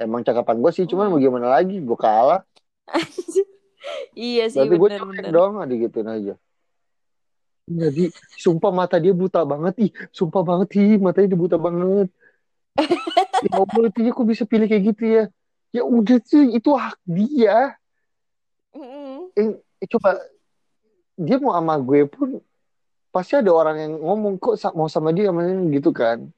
Emang 0.00 0.24
cakapan 0.24 0.56
gue 0.64 0.72
sih 0.72 0.84
cuman 0.88 1.12
mau 1.12 1.20
gimana 1.20 1.48
lagi? 1.52 1.78
Gue 1.78 1.98
kalah. 2.00 2.42
Iya 4.12 4.52
sih 4.52 4.60
Berarti 4.60 4.76
gue 4.76 4.90
dong, 5.32 5.56
digituin 5.64 6.08
aja. 6.08 6.34
Jadi, 7.68 8.10
sumpah 8.40 8.72
mata 8.72 8.96
dia 8.96 9.12
buta 9.14 9.44
banget, 9.44 9.74
ih, 9.88 9.90
sumpah 10.10 10.42
banget, 10.42 10.68
ih, 10.80 10.96
matanya 10.96 11.34
dia 11.34 11.40
buta 11.40 11.56
banget. 11.60 12.08
Ya 13.40 13.56
Allah, 13.56 13.88
itu 13.88 14.04
ya 14.04 14.12
kok 14.12 14.28
bisa 14.28 14.44
pilih 14.44 14.68
kayak 14.68 14.84
gitu 14.92 15.04
ya? 15.08 15.24
Ya 15.72 15.80
udah 15.80 16.20
sih, 16.20 16.60
itu 16.60 16.76
hak 16.76 17.00
dia. 17.08 17.72
Eh, 19.32 19.56
eh, 19.80 19.88
coba, 19.88 20.20
dia 21.16 21.40
mau 21.40 21.56
sama 21.56 21.80
gue 21.80 22.04
pun, 22.04 22.36
pasti 23.08 23.40
ada 23.40 23.48
orang 23.48 23.76
yang 23.80 23.92
ngomong, 23.96 24.36
kok 24.36 24.60
mau 24.76 24.92
sama 24.92 25.08
dia, 25.16 25.32
sama 25.32 25.48
gitu 25.72 25.88
kan. 25.88 26.28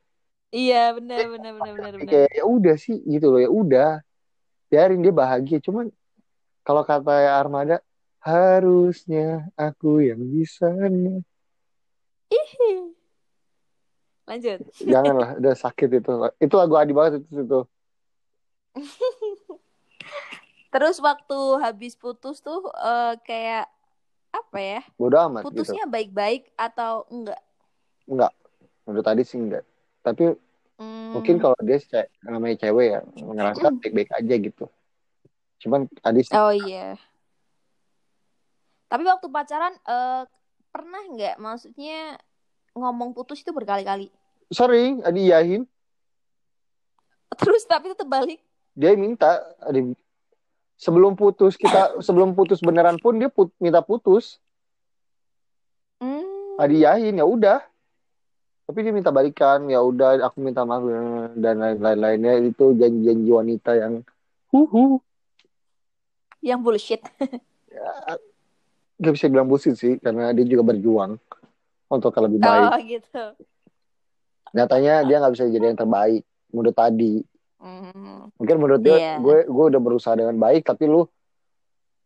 Iya 0.54 0.94
benar 0.94 1.26
benar 1.26 1.50
benar 1.58 1.72
benar 1.74 1.92
benar. 1.98 2.06
Kayak, 2.06 2.30
ya 2.38 2.44
udah 2.46 2.76
sih, 2.78 3.02
gitu 3.02 3.34
loh, 3.34 3.40
ya 3.42 3.50
udah. 3.50 3.90
Biarin 4.70 5.02
dia 5.02 5.10
bahagia, 5.10 5.58
cuman 5.58 5.90
kalau 6.62 6.86
kata 6.86 7.34
Armada 7.34 7.82
harusnya 8.28 9.22
aku 9.64 9.88
yang 10.08 10.20
bisa 10.34 10.66
Ih. 12.30 12.94
Lanjut. 14.28 14.60
janganlah 14.92 15.28
udah 15.40 15.54
sakit 15.64 15.88
itu 15.98 16.10
itu 16.44 16.54
lagu 16.60 16.74
Adi 16.80 16.92
banget 16.98 17.12
itu, 17.26 17.34
itu. 17.46 17.58
Terus 20.72 20.96
waktu 21.04 21.38
habis 21.60 21.92
putus 22.00 22.40
tuh 22.40 22.64
eh, 22.72 23.12
kayak 23.28 23.68
apa 24.32 24.58
ya? 24.60 24.80
bodo 24.96 25.16
amat 25.28 25.44
gitu 25.52 25.52
Putusnya 25.52 25.84
baik-baik 25.90 26.42
atau 26.56 27.04
enggak? 27.12 27.40
enggak 28.10 28.32
menurut 28.86 29.06
tadi 29.06 29.22
sih 29.22 29.38
enggak 29.38 29.64
tapi 30.02 30.34
Hmm. 30.78 31.12
mungkin 31.14 31.36
kalau 31.42 31.58
dia 31.62 31.78
ce- 31.78 32.10
namanya 32.26 32.56
cewek 32.62 32.86
ya 32.94 33.00
ngerasa 33.04 33.66
baik-baik 33.80 34.10
aja 34.18 34.34
gitu 34.46 34.64
cuman 35.62 35.80
tadi 36.02 36.20
sih 36.26 36.34
Oh 36.34 36.50
iya. 36.50 36.98
Tapi 38.92 39.02
waktu 39.02 39.26
pacaran 39.26 39.72
eh, 39.78 40.22
pernah 40.68 41.00
nggak 41.06 41.36
maksudnya 41.38 42.20
ngomong 42.72 43.12
putus 43.12 43.40
itu 43.40 43.48
berkali-kali. 43.50 44.12
sering 44.48 45.00
Adi 45.00 45.22
yahin 45.26 45.64
Terus 47.32 47.64
tapi 47.64 47.88
tetap 47.88 48.04
balik. 48.04 48.36
dia 48.72 48.92
minta 48.92 49.40
Adi 49.58 49.96
sebelum 50.74 51.12
putus 51.12 51.56
kita 51.56 51.96
sebelum 52.04 52.32
putus 52.32 52.60
beneran 52.60 52.96
pun 52.96 53.16
dia 53.16 53.28
put- 53.28 53.56
minta 53.56 53.80
putus 53.80 54.36
Hmm. 55.96 56.58
hadiahin 56.58 57.14
ya 57.14 57.22
udah 57.22 57.62
tapi 58.64 58.82
dia 58.82 58.90
minta 58.90 59.08
balikan 59.08 59.64
ya 59.66 59.78
udah 59.78 60.18
aku 60.20 60.42
minta 60.42 60.66
maaf 60.66 60.82
dan 61.32 61.62
lain-lainnya 61.78 62.42
itu 62.42 62.74
janji-janji 62.74 63.30
wanita 63.30 63.70
yang 63.72 64.02
huhu 64.50 64.98
Yang 66.40 66.58
bullshit. 66.60 67.02
gak 69.02 69.12
bisa 69.12 69.26
bilang 69.26 69.44
bullshit 69.44 69.74
sih 69.74 69.98
karena 69.98 70.30
dia 70.30 70.46
juga 70.46 70.62
berjuang 70.64 71.18
untuk 71.88 72.14
lebih 72.16 72.38
baik 72.38 72.68
Oh 72.68 72.78
gitu. 72.80 73.24
nyatanya 74.52 75.02
dia 75.02 75.16
nggak 75.18 75.32
bisa 75.32 75.44
jadi 75.46 75.66
yang 75.66 75.78
terbaik 75.78 76.22
menurut 76.48 76.72
tadi 76.72 77.14
Hmm. 77.56 78.26
mungkin 78.36 78.56
menurut 78.58 78.80
dia 78.80 78.96
Iya. 78.96 79.14
gue 79.18 79.46
gue 79.46 79.64
udah 79.70 79.78
berusaha 79.78 80.12
dengan 80.12 80.34
baik 80.34 80.66
tapi 80.66 80.82
lu 80.84 81.06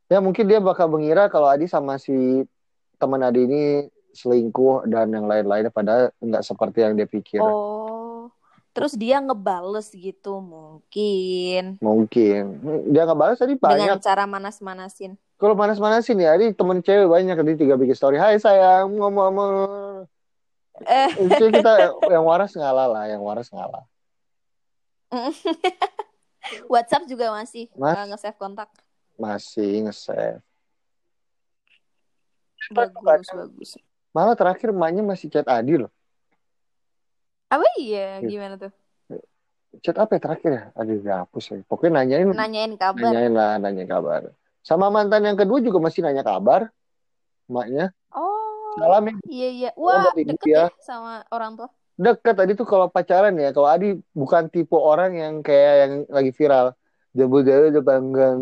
ya 0.06 0.20
mungkin 0.20 0.44
dia 0.44 0.60
bakal 0.60 0.86
mengira 0.86 1.27
kalau 1.27 1.48
Adi 1.48 1.64
sama 1.64 1.97
si 1.97 2.44
teman 2.97 3.20
Adi 3.20 3.40
ini 3.43 3.62
selingkuh 4.12 4.85
dan 4.85 5.09
yang 5.10 5.24
lain-lainnya 5.24 5.68
padahal 5.68 6.12
nggak 6.18 6.40
seperti 6.40 6.81
yang 6.81 6.93
dia 6.93 7.05
pikir 7.05 7.40
Oh. 7.40 8.28
Terus 8.70 8.93
dia 8.93 9.16
ngebales 9.18 9.89
gitu 9.90 10.36
mungkin 10.39 11.81
mungkin 11.81 12.60
dia 12.86 13.02
nggak 13.02 13.16
balas 13.16 13.40
tadi 13.40 13.56
dengan 13.56 13.97
banyak 13.97 14.05
cara 14.05 14.28
manas-manasin. 14.28 15.16
Kalau 15.36 15.52
panas-panasin 15.52 16.16
ya 16.16 16.32
Adi 16.32 16.50
temen 16.50 16.80
cewek 16.80 17.06
banyak 17.06 17.34
tadi 17.34 17.52
tiga 17.54 17.74
bikin 17.74 17.92
story 17.92 18.16
Hai 18.16 18.36
sayang 18.36 18.88
ngomong-ngomong 18.90 19.52
Eh. 20.78 21.08
kita 21.32 21.72
yang 22.04 22.20
waras 22.22 22.52
ngalah 22.52 22.84
lah 22.86 23.04
yang 23.06 23.20
waras 23.20 23.48
ngalah 23.48 23.84
WhatsApp 26.68 27.06
juga 27.06 27.32
masih 27.32 27.72
Mas- 27.72 27.96
eh, 27.96 28.06
nge-save 28.06 28.36
kontak. 28.36 28.68
masih 29.16 29.84
nge-save 29.84 30.44
Bagus, 32.68 33.30
bagus. 33.30 33.70
malah 34.10 34.34
terakhir 34.34 34.68
emaknya 34.68 35.00
masih 35.00 35.28
chat 35.28 35.46
Adi 35.46 35.78
loh 35.78 35.92
Apa 37.46 37.62
iya? 37.78 38.18
Gitu. 38.18 38.36
Gimana 38.36 38.58
tuh? 38.58 38.72
chat 39.78 39.92
apa 39.94 40.16
ya 40.16 40.20
terakhir 40.22 40.50
ya 40.50 40.62
Aduh 40.72 40.96
dihapus 40.98 41.44
ya 41.46 41.56
pokoknya 41.62 42.00
nanyain 42.02 42.28
Nanyain 42.28 42.72
kabar. 42.74 43.00
nanyain 43.02 43.32
lah 43.32 43.56
nanya 43.56 43.84
kabar 43.84 44.32
sama 44.66 44.90
mantan 44.90 45.22
yang 45.22 45.38
kedua 45.38 45.62
juga 45.62 45.78
masih 45.78 46.02
nanya 46.02 46.26
kabar 46.26 46.66
emaknya 47.47 47.94
Oh. 48.10 48.74
salam 48.76 49.06
ya 49.06 49.14
Iya 49.24 49.48
iya. 49.48 49.70
Wah, 49.78 50.10
deket 50.10 50.43
ya 50.43 50.64
sama 50.82 51.22
orang 51.30 51.55
tua. 51.55 51.68
deket 51.97 52.34
tadi 52.34 52.52
tuh 52.52 52.66
kalau 52.66 52.90
pacaran 52.90 53.32
ya 53.36 53.55
kalau 53.55 53.70
Adi 53.70 53.94
bukan 54.12 54.51
tipe 54.51 54.74
orang 54.74 55.14
yang 55.14 55.34
kayak 55.40 55.74
yang 55.80 55.93
lagi 56.10 56.28
viral 56.30 56.74
jemput 57.12 57.47
jauh 57.47 57.70
udah 57.70 57.84
panggang 57.86 58.38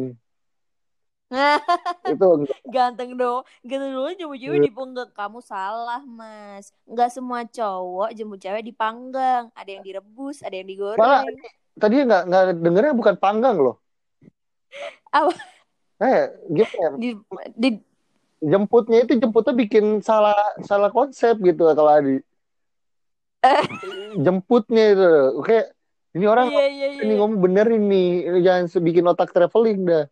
itu 2.15 2.27
enggak. 2.31 2.59
Ganteng 2.65 3.11
dong. 3.15 3.43
Ganteng 3.63 3.91
dong 3.91 4.15
jemput 4.15 4.39
cewek 4.39 4.61
dipanggang. 4.63 5.09
Kamu 5.11 5.43
salah, 5.43 5.99
Mas. 6.05 6.71
Enggak 6.87 7.11
semua 7.11 7.43
cowok 7.43 8.15
jemput 8.15 8.39
cewek 8.39 8.63
dipanggang. 8.63 9.51
Ada 9.53 9.71
yang 9.73 9.83
direbus, 9.83 10.47
ada 10.47 10.55
yang 10.55 10.69
digoreng. 10.69 11.01
malah 11.01 11.27
tadi 11.75 11.95
nggak 12.01 12.23
nggak 12.31 12.43
dengernya 12.63 12.95
bukan 12.95 13.15
panggang 13.19 13.59
loh 13.59 13.83
Apa? 15.11 15.35
Eh 16.03 16.33
gimana? 16.51 16.75
Ya 16.75 16.89
Di, 16.99 17.09
di 17.55 17.69
jemputnya 18.45 18.99
itu 19.07 19.17
jemputnya 19.17 19.55
bikin 19.57 20.03
salah 20.05 20.37
salah 20.65 20.91
konsep 20.91 21.39
gitu 21.41 21.65
kalau 21.73 21.91
Adi. 21.91 22.21
Jemputnya 24.25 24.85
itu. 24.97 25.11
Oke 25.41 25.59
ini 26.15 26.27
orang 26.31 26.47
iya 26.47 26.67
iya 26.71 26.89
iya. 26.95 27.03
ini 27.03 27.13
ngomong 27.19 27.43
bener 27.43 27.67
ini. 27.75 28.25
Jangan 28.41 28.71
bikin 28.81 29.05
otak 29.11 29.35
traveling 29.35 29.83
dah. 29.85 30.05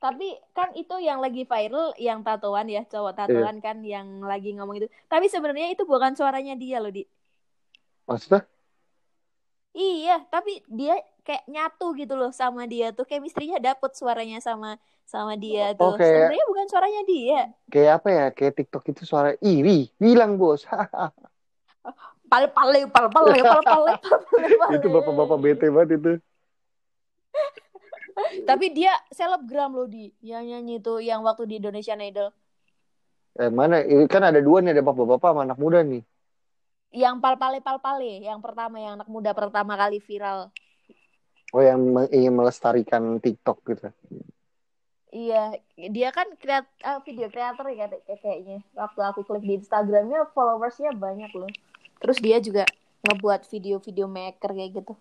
Tapi 0.00 0.32
kan 0.56 0.72
itu 0.72 0.96
yang 0.96 1.20
lagi 1.20 1.44
viral 1.44 1.92
yang 2.00 2.24
tatoan 2.24 2.72
ya, 2.72 2.88
cowok 2.88 3.12
tatoan 3.12 3.60
kan 3.60 3.84
yang 3.84 4.24
lagi 4.24 4.56
ngomong 4.56 4.80
itu. 4.80 4.88
Tapi 5.12 5.28
sebenarnya 5.28 5.76
itu 5.76 5.84
bukan 5.84 6.16
suaranya 6.16 6.56
dia 6.56 6.80
loh, 6.80 6.88
Di. 6.88 7.04
maksudnya? 8.08 8.40
Iya, 9.70 10.26
tapi 10.32 10.64
dia 10.66 10.98
kayak 11.30 11.46
nyatu 11.46 11.94
gitu 11.94 12.12
loh 12.12 12.30
sama 12.30 12.66
dia 12.66 12.90
tuh. 12.90 13.06
Chemistry-nya 13.06 13.62
dapet 13.62 13.94
suaranya 13.94 14.42
sama 14.42 14.74
sama 15.04 15.34
dia 15.34 15.70
tuh. 15.72 15.84
Oh, 15.84 15.94
kayak- 15.94 16.26
Sebenarnya 16.26 16.44
bukan 16.44 16.66
suaranya 16.66 17.02
dia. 17.04 17.40
kayak 17.66 17.92
apa 17.96 18.08
ya 18.10 18.24
kayak 18.30 18.54
TikTok 18.56 18.82
itu 18.88 19.02
suara 19.04 19.30
iri 19.38 19.94
bilang 19.94 20.34
bos 20.34 20.66
Pale 22.26 22.46
pale 22.46 22.86
pale 22.86 23.08
pale 23.08 23.38
pale 23.40 23.62
pale. 23.64 23.92
pale, 24.56 24.72
itu 24.72 24.86
bapak-bapak 24.88 25.38
bete 25.40 25.66
banget 25.66 25.90
itu 25.96 26.12
Tapi 28.48 28.66
dia 28.70 28.90
selebgram 29.08 29.72
loh 29.72 29.86
di 29.86 30.10
yang 30.20 30.44
nyanyi 30.44 30.78
tuh 30.78 30.98
yang 31.00 31.22
waktu 31.22 31.46
di 31.46 31.58
Indonesian 31.58 31.98
Idol. 32.00 32.30
eh 33.32 33.46
mana 33.48 33.78
ini 33.80 34.06
kan 34.06 34.22
ada 34.22 34.38
dua 34.38 34.58
nih 34.58 34.74
ada 34.74 34.82
bapak-bapak 34.82 35.30
sama 35.30 35.42
anak 35.42 35.54
muda 35.56 35.80
nih 35.80 36.02
Yang 36.90 37.16
pal 37.18 37.34
pale 37.34 37.58
pal 37.58 37.78
pale, 37.78 38.18
yang 38.18 38.38
pertama 38.38 38.74
yang 38.76 38.98
anak 38.98 39.06
muda 39.06 39.30
pertama 39.30 39.74
kali 39.74 39.98
viral. 39.98 40.50
Oh 41.50 41.62
yang 41.62 41.80
ingin 42.08 42.32
melestarikan 42.32 43.18
TikTok 43.18 43.58
gitu 43.66 43.90
Iya, 45.10 45.58
dia 45.74 46.14
kan 46.14 46.38
kreat 46.38 46.70
ah, 46.80 47.02
video 47.02 47.26
kreator 47.26 47.66
ya 47.74 47.90
kayak- 47.90 48.22
kayaknya. 48.22 48.62
Waktu 48.78 49.00
aku 49.02 49.26
klik 49.26 49.42
di 49.42 49.58
Instagramnya 49.58 50.30
followersnya 50.30 50.94
banyak 50.94 51.34
loh. 51.34 51.50
Terus 51.98 52.22
dia 52.22 52.38
juga 52.38 52.62
ngebuat 53.02 53.42
video-video 53.50 54.06
maker 54.06 54.54
kayak 54.54 54.70
gitu. 54.70 54.94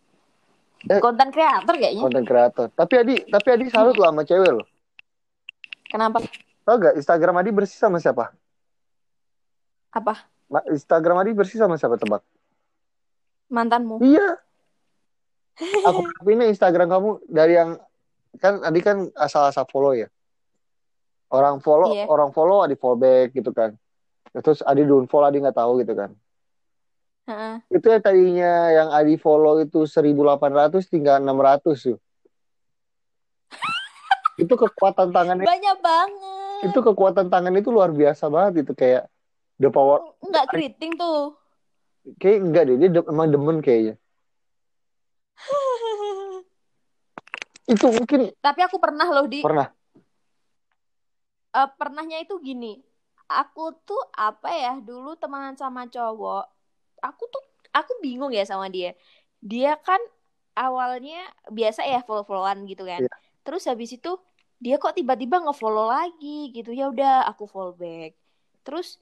Eh. 0.87 0.97
Konten 0.97 1.27
kreator 1.29 1.75
kayaknya. 1.75 1.99
konten 1.99 2.23
kreator 2.23 2.71
tapi 2.71 2.93
Adi 2.95 3.15
tapi 3.27 3.47
Adi 3.51 3.67
salut 3.67 3.99
loh 3.99 4.15
sama 4.15 4.23
cewek 4.23 4.47
loh 4.47 4.67
Kenapa? 5.91 6.23
tau 6.63 6.79
gak 6.79 6.95
Instagram 6.95 7.35
Adi 7.43 7.51
bersih 7.51 7.75
sama 7.75 7.99
siapa 7.99 8.31
Apa? 9.91 10.23
Instagram 10.71 11.19
Adi 11.19 11.35
bersih 11.35 11.59
sama 11.59 11.75
siapa 11.75 11.99
tebak 11.99 12.23
Mantanmu? 13.51 13.99
Iya. 13.99 14.39
Aku 15.59 15.99
ini 16.31 16.47
Instagram 16.47 16.87
kamu 16.87 17.09
dari 17.25 17.53
yang 17.53 17.75
kan 18.37 18.61
Adi 18.61 18.79
kan 18.79 19.11
asal-asal 19.13 19.65
follow 19.65 19.91
ya. 19.91 20.07
Orang 21.29 21.59
follow, 21.59 21.93
Iya. 21.93 22.05
orang 22.05 22.29
follow 22.29 22.59
Adi 22.59 22.73
follow 22.73 22.95
back 22.95 23.31
gitu 23.31 23.51
kan. 23.51 23.77
Terus 24.31 24.61
Adi 24.61 24.81
don't 24.81 25.05
follow 25.05 25.25
Adi 25.25 25.39
nggak 25.39 25.53
tahu 25.53 25.79
gitu 25.79 25.93
kan. 25.93 26.11
Heeh. 27.25 27.55
Itu 27.69 27.85
ya 27.85 27.99
tadinya 27.99 28.53
yang 28.71 28.89
Adi 28.89 29.15
follow 29.15 29.59
itu 29.59 29.83
1800 29.83 30.17
tinggal 30.85 31.19
600 31.19 31.61
tuh. 31.85 31.97
itu 34.39 34.53
kekuatan 34.53 35.09
tangannya 35.09 35.43
Banyak 35.43 35.77
banget. 35.79 36.61
itu 36.61 36.79
kekuatan 36.81 37.27
tangan 37.27 37.53
itu 37.53 37.69
luar 37.69 37.89
biasa 37.89 38.27
banget 38.27 38.63
itu 38.63 38.73
kayak 38.73 39.07
the 39.57 39.67
power 39.67 39.99
Enggak 40.19 40.47
keriting 40.47 40.95
tuh. 40.95 41.35
kayak 42.15 42.39
enggak 42.41 42.63
deh 42.65 42.75
dia 42.77 42.89
de- 42.89 43.05
emang 43.05 43.27
demen 43.27 43.57
kayaknya 43.59 43.95
itu 47.69 47.85
mungkin 47.93 48.33
Tapi 48.41 48.59
aku 48.65 48.81
pernah 48.81 49.05
loh 49.05 49.29
di 49.29 49.45
pernah 49.45 49.69
eh, 51.55 51.69
pernahnya 51.77 52.21
itu 52.21 52.37
gini. 52.41 52.77
Aku 53.29 53.77
tuh 53.85 54.01
apa 54.17 54.49
ya 54.49 54.73
dulu 54.81 55.13
temenan 55.17 55.53
sama 55.53 55.85
cowok. 55.85 56.49
Aku 57.05 57.23
tuh 57.29 57.43
aku 57.69 58.01
bingung 58.01 58.33
ya 58.33 58.41
sama 58.45 58.67
dia. 58.73 58.97
Dia 59.37 59.77
kan 59.77 60.01
awalnya 60.57 61.29
biasa 61.47 61.85
ya 61.85 62.01
follow-followan 62.01 62.65
gitu 62.65 62.83
kan. 62.89 63.05
Iya. 63.05 63.15
Terus 63.45 63.63
habis 63.69 63.93
itu 63.93 64.17
dia 64.59 64.75
kok 64.75 64.97
tiba-tiba 64.97 65.39
nge-follow 65.45 65.87
lagi 65.93 66.51
gitu. 66.51 66.73
Ya 66.73 66.89
udah 66.89 67.29
aku 67.29 67.45
follow 67.45 67.77
back. 67.77 68.17
Terus 68.65 68.97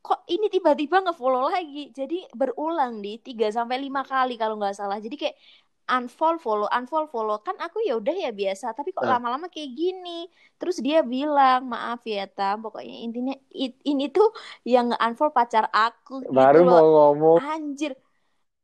kok 0.00 0.22
ini 0.30 0.46
tiba-tiba 0.48 1.02
nge-follow 1.10 1.50
lagi. 1.50 1.90
Jadi 1.90 2.24
berulang 2.32 3.02
di 3.02 3.18
3 3.20 3.50
sampai 3.50 3.82
5 3.82 4.06
kali 4.06 4.34
kalau 4.38 4.54
nggak 4.56 4.76
salah. 4.78 5.02
Jadi 5.02 5.16
kayak 5.18 5.36
unfollow 5.84 6.40
follow 6.40 6.68
unfollow 6.68 7.08
follow. 7.08 7.36
Kan 7.40 7.56
aku 7.60 7.84
ya 7.84 7.96
udah 7.96 8.14
ya 8.14 8.30
biasa 8.32 8.72
tapi 8.72 8.90
kok 8.90 9.04
Ah. 9.04 9.16
lama-lama 9.16 9.46
kayak 9.48 9.70
gini. 9.72 10.26
Terus 10.56 10.80
dia 10.80 11.04
bilang 11.04 11.68
maaf 11.68 12.00
ya 12.04 12.24
tam 12.26 12.64
pokoknya 12.64 12.96
intinya 13.04 13.34
it- 13.52 13.80
ini 13.84 14.08
tuh 14.08 14.32
yang 14.64 14.90
nge-unfollow 14.90 15.30
pacar 15.30 15.68
aku 15.68 16.24
gitu 16.24 16.32
Baru 16.32 16.64
loh. 16.64 16.72
mau 16.72 16.86
ngomong. 17.12 17.38
anjir. 17.40 17.92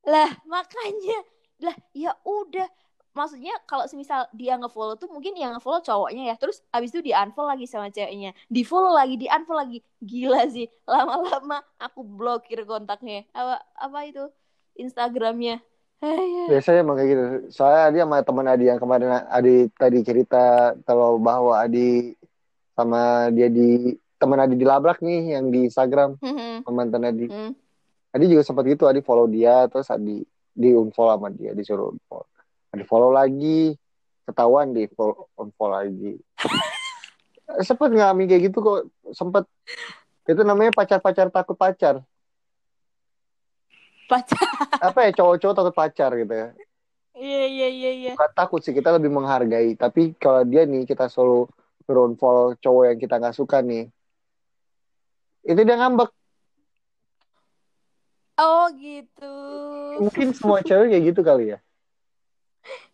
Lah 0.05 0.33
makanya. 0.45 1.19
Lah 1.61 1.77
ya 1.93 2.17
udah. 2.25 2.65
Maksudnya 3.11 3.53
kalau 3.67 3.91
semisal 3.91 4.31
dia 4.33 4.55
ngefollow 4.55 4.95
tuh 4.95 5.11
mungkin 5.11 5.35
yang 5.35 5.53
ngefollow 5.53 5.83
cowoknya 5.83 6.31
ya. 6.31 6.35
Terus 6.39 6.63
abis 6.71 6.95
itu 6.95 7.03
di 7.03 7.13
unfollow 7.13 7.51
lagi 7.53 7.67
sama 7.67 7.91
ceweknya. 7.91 8.33
Di 8.47 8.63
follow 8.63 8.95
lagi 8.95 9.19
di 9.19 9.27
unfollow 9.27 9.61
lagi. 9.61 9.79
Gila 10.01 10.47
sih. 10.49 10.71
Lama-lama 10.89 11.59
aku 11.77 12.01
blokir 12.01 12.63
kontaknya. 12.65 13.27
Apa 13.35 13.61
apa 13.77 13.99
itu? 14.07 14.25
Instagramnya. 14.79 15.61
Biasanya 16.49 16.81
emang 16.81 16.97
kayak 16.97 17.09
gitu. 17.13 17.23
Soalnya 17.53 17.83
Adi 17.93 17.99
sama 18.01 18.17
teman 18.25 18.47
Adi 18.49 18.65
yang 18.67 18.81
kemarin 18.81 19.09
Adi 19.29 19.69
tadi 19.77 19.99
cerita 20.01 20.73
kalau 20.89 21.21
bahwa 21.21 21.61
Adi 21.61 22.17
sama 22.73 23.29
dia 23.31 23.53
di 23.53 23.93
teman 24.17 24.41
Adi 24.41 24.57
dilabrak 24.57 25.05
nih 25.05 25.37
yang 25.37 25.53
di 25.53 25.69
Instagram 25.69 26.17
Hmm, 26.25 26.65
sama 26.65 26.73
mantan 26.73 27.05
Adi. 27.05 27.29
hmm. 27.29 27.53
Adi 28.11 28.25
juga 28.27 28.43
sempat 28.43 28.65
gitu 28.67 28.89
Adi 28.89 29.05
follow 29.05 29.29
dia 29.29 29.69
terus 29.69 29.93
Adi 29.93 30.25
di 30.51 30.69
unfollow 30.73 31.15
sama 31.21 31.29
dia 31.31 31.53
disuruh 31.53 31.93
unfollow. 31.93 32.27
Adi 32.73 32.85
follow 32.89 33.13
lagi 33.13 33.77
ketahuan 34.25 34.73
di 34.73 34.89
follow 34.97 35.29
unfollow 35.37 35.85
lagi. 35.85 36.17
sempet 37.67 37.91
ngalamin 37.91 38.31
kayak 38.31 38.43
gitu 38.47 38.63
kok 38.63 38.81
sempet 39.11 39.43
itu 40.23 40.39
namanya 40.47 40.71
pacar-pacar 40.71 41.35
takut 41.35 41.59
pacar 41.59 41.99
pacar. 44.11 44.43
Apa 44.91 44.99
ya 45.07 45.11
cowok-cowok 45.15 45.55
takut 45.55 45.75
pacar 45.79 46.11
gitu 46.19 46.35
ya? 46.35 46.49
Iya 47.15 47.43
iya 47.47 47.69
iya 47.71 47.91
iya. 47.95 48.13
Bukan 48.19 48.33
takut 48.35 48.61
sih 48.67 48.75
kita 48.75 48.91
lebih 48.99 49.15
menghargai. 49.15 49.79
Tapi 49.79 50.19
kalau 50.19 50.43
dia 50.43 50.67
nih 50.67 50.83
kita 50.83 51.07
selalu 51.07 51.47
follow 52.19 52.55
cowok 52.59 52.85
yang 52.91 52.99
kita 52.99 53.19
nggak 53.19 53.35
suka 53.39 53.63
nih 53.63 53.91
itu 55.45 55.61
dia 55.65 55.77
ngambek. 55.77 56.11
Oh 58.41 58.67
gitu. 58.77 59.35
Mungkin 60.01 60.33
semua 60.33 60.65
cewek 60.65 60.97
kayak 60.97 61.05
gitu 61.13 61.21
kali 61.21 61.45
ya? 61.57 61.59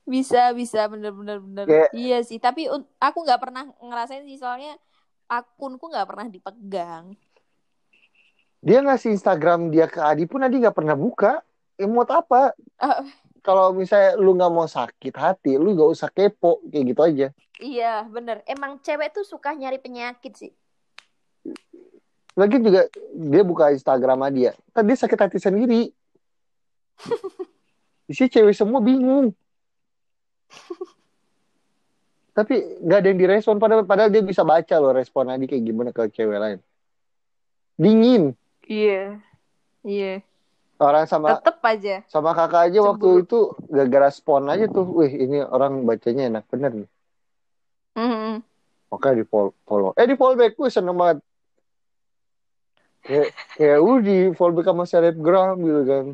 Bisa 0.07 0.51
bisa. 0.55 0.87
Bener 0.91 1.15
bener 1.15 1.39
bener. 1.43 1.65
Kayak- 1.67 1.93
iya 1.95 2.19
sih. 2.23 2.39
Tapi 2.39 2.67
aku 2.99 3.19
nggak 3.23 3.41
pernah 3.43 3.67
ngerasain 3.79 4.27
sih. 4.27 4.39
Soalnya 4.39 4.75
akunku 5.27 5.91
nggak 5.91 6.07
pernah 6.07 6.27
dipegang 6.31 7.15
dia 8.65 8.79
ngasih 8.81 9.13
Instagram 9.15 9.69
dia 9.69 9.87
ke 9.87 10.01
Adi 10.01 10.25
pun 10.25 10.43
Adi 10.43 10.63
nggak 10.63 10.77
pernah 10.77 10.97
buka. 10.97 11.43
Emot 11.77 12.09
apa? 12.09 12.57
Ah. 12.81 13.05
kalau 13.47 13.71
misalnya 13.71 14.19
lu 14.19 14.35
nggak 14.35 14.51
mau 14.51 14.67
sakit 14.67 15.15
hati 15.15 15.55
lu 15.55 15.77
nggak 15.77 15.91
usah 15.93 16.09
kepo. 16.11 16.59
Kayak 16.67 16.85
gitu 16.91 17.01
aja. 17.05 17.27
Iya 17.63 17.95
bener. 18.11 18.43
Emang 18.49 18.83
cewek 18.83 19.15
tuh 19.15 19.23
suka 19.23 19.55
nyari 19.55 19.79
penyakit 19.79 20.33
sih. 20.35 20.53
Lagi 22.37 22.61
juga 22.61 22.91
dia 23.15 23.43
buka 23.47 23.73
Instagram 23.73 24.29
dia. 24.35 24.53
Tadi 24.75 24.93
dia 24.93 24.99
sakit 24.99 25.19
hati 25.21 25.39
sendiri. 25.39 25.89
Isi 28.11 28.27
cewek 28.27 28.53
semua 28.53 28.83
bingung. 28.83 29.31
Tapi 32.37 32.83
nggak 32.85 32.99
ada 32.99 33.09
yang 33.09 33.21
direspon. 33.21 33.57
Padahal 33.57 33.89
padahal 33.89 34.11
dia 34.13 34.21
bisa 34.21 34.45
baca 34.45 34.77
loh 34.77 34.93
respon 34.93 35.33
Adi 35.33 35.49
kayak 35.49 35.65
gimana 35.65 35.91
ke 35.95 36.11
cewek 36.13 36.37
lain. 36.37 36.59
Dingin 37.81 38.37
iya 38.67 39.19
iya 39.81 40.13
orang 40.77 41.07
sama 41.07 41.35
tetep 41.35 41.57
aja 41.63 41.95
sama 42.07 42.31
kakak 42.31 42.69
aja 42.69 42.79
waktu 42.85 43.07
Cemburu. 43.07 43.25
itu 43.25 43.39
gara-gara 43.67 44.07
respon 44.07 44.43
aja 44.47 44.67
tuh 44.67 44.85
wih 44.85 45.09
ini 45.09 45.39
orang 45.41 45.83
bacanya 45.83 46.23
enak 46.29 46.45
bener 46.47 46.73
nih 46.75 46.91
Mhm. 47.97 48.45
Oke 48.93 49.09
di 49.11 49.25
follow. 49.25 49.91
Eh 49.97 50.05
di 50.05 50.15
follow 50.15 50.37
back 50.37 50.53
gue 50.53 50.69
seneng 50.69 50.93
banget. 50.93 51.25
Kayak, 53.01 53.33
kayak 53.57 53.79
lu 53.81 53.95
di 53.99 54.17
follow 54.31 54.53
back 54.53 54.69
sama 54.69 54.85
selebgram 54.85 55.57
gitu 55.59 55.83
kan. 55.89 56.05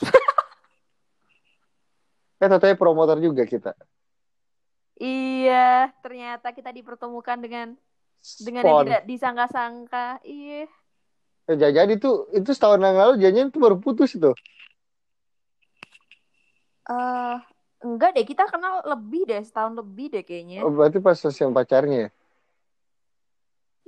eh 2.40 2.48
tetanya 2.48 2.76
promotor 2.80 3.18
juga 3.18 3.44
kita. 3.44 3.76
iya 4.96 5.92
ternyata 6.00 6.48
kita 6.50 6.72
dipertemukan 6.72 7.38
dengan 7.38 7.76
dengan 8.40 8.62
yang 8.64 8.72
Spon. 8.72 8.84
tidak 8.88 9.02
disangka-sangka 9.04 10.06
iya 10.24 10.64
Eh, 11.48 11.56
jadi 11.56 11.92
itu 11.98 12.08
itu 12.38 12.50
setahun 12.56 12.80
yang 12.84 12.96
lalu 13.00 13.12
janjian 13.22 13.48
itu 13.50 13.58
baru 13.64 13.76
putus 13.84 14.10
itu. 14.18 14.30
eh 16.90 17.34
enggak 17.84 18.10
deh 18.16 18.24
kita 18.30 18.44
kenal 18.52 18.74
lebih 18.92 19.22
deh 19.30 19.40
setahun 19.48 19.74
lebih 19.80 20.06
deh 20.14 20.22
kayaknya 20.28 20.60
Oh, 20.64 20.70
berarti 20.74 20.98
pas 20.98 21.18
yang 21.40 21.52
pacarnya 21.54 21.98
ya. 22.04 22.08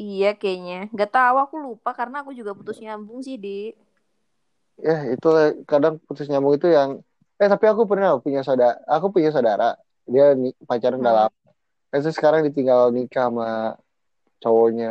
iya 0.05 0.27
kayaknya 0.41 0.75
nggak 0.95 1.11
tahu 1.17 1.37
aku 1.45 1.55
lupa 1.67 1.91
karena 1.99 2.17
aku 2.23 2.31
juga 2.39 2.53
putus 2.59 2.77
nyambung 2.85 3.21
sih 3.27 3.37
di 3.45 3.49
Ya 4.87 4.93
itu 5.13 5.27
kadang 5.71 5.95
putus 6.07 6.27
nyambung 6.31 6.55
itu 6.57 6.67
yang 6.79 6.91
eh 7.41 7.49
tapi 7.53 7.65
aku 7.73 7.83
pernah 7.91 8.09
punya 8.25 8.41
saudara, 8.49 8.77
aku 8.95 9.07
punya 9.15 9.31
saudara 9.37 9.65
dia 10.13 10.25
pacaran 10.69 11.01
Hmm. 11.01 11.05
lama. 11.05 11.29
Terus 11.91 12.15
sekarang 12.19 12.41
ditinggal 12.49 12.81
nikah 12.97 13.29
sama 13.29 13.47
cowoknya. 14.43 14.87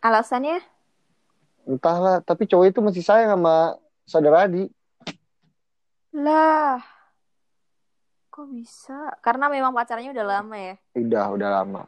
Alasannya 0.00 0.62
Entahlah, 1.62 2.18
tapi 2.18 2.42
cowok 2.44 2.66
itu 2.68 2.80
masih 2.80 3.00
sayang 3.00 3.34
sama 3.34 3.78
saudara 4.02 4.46
Adi. 4.46 4.66
lah 6.12 6.82
kok 8.28 8.48
bisa 8.48 9.12
karena 9.20 9.46
memang 9.46 9.70
pacarnya 9.70 10.10
udah 10.10 10.26
lama 10.26 10.56
ya 10.56 10.74
Udah, 10.94 11.24
udah 11.30 11.48
lama. 11.52 11.82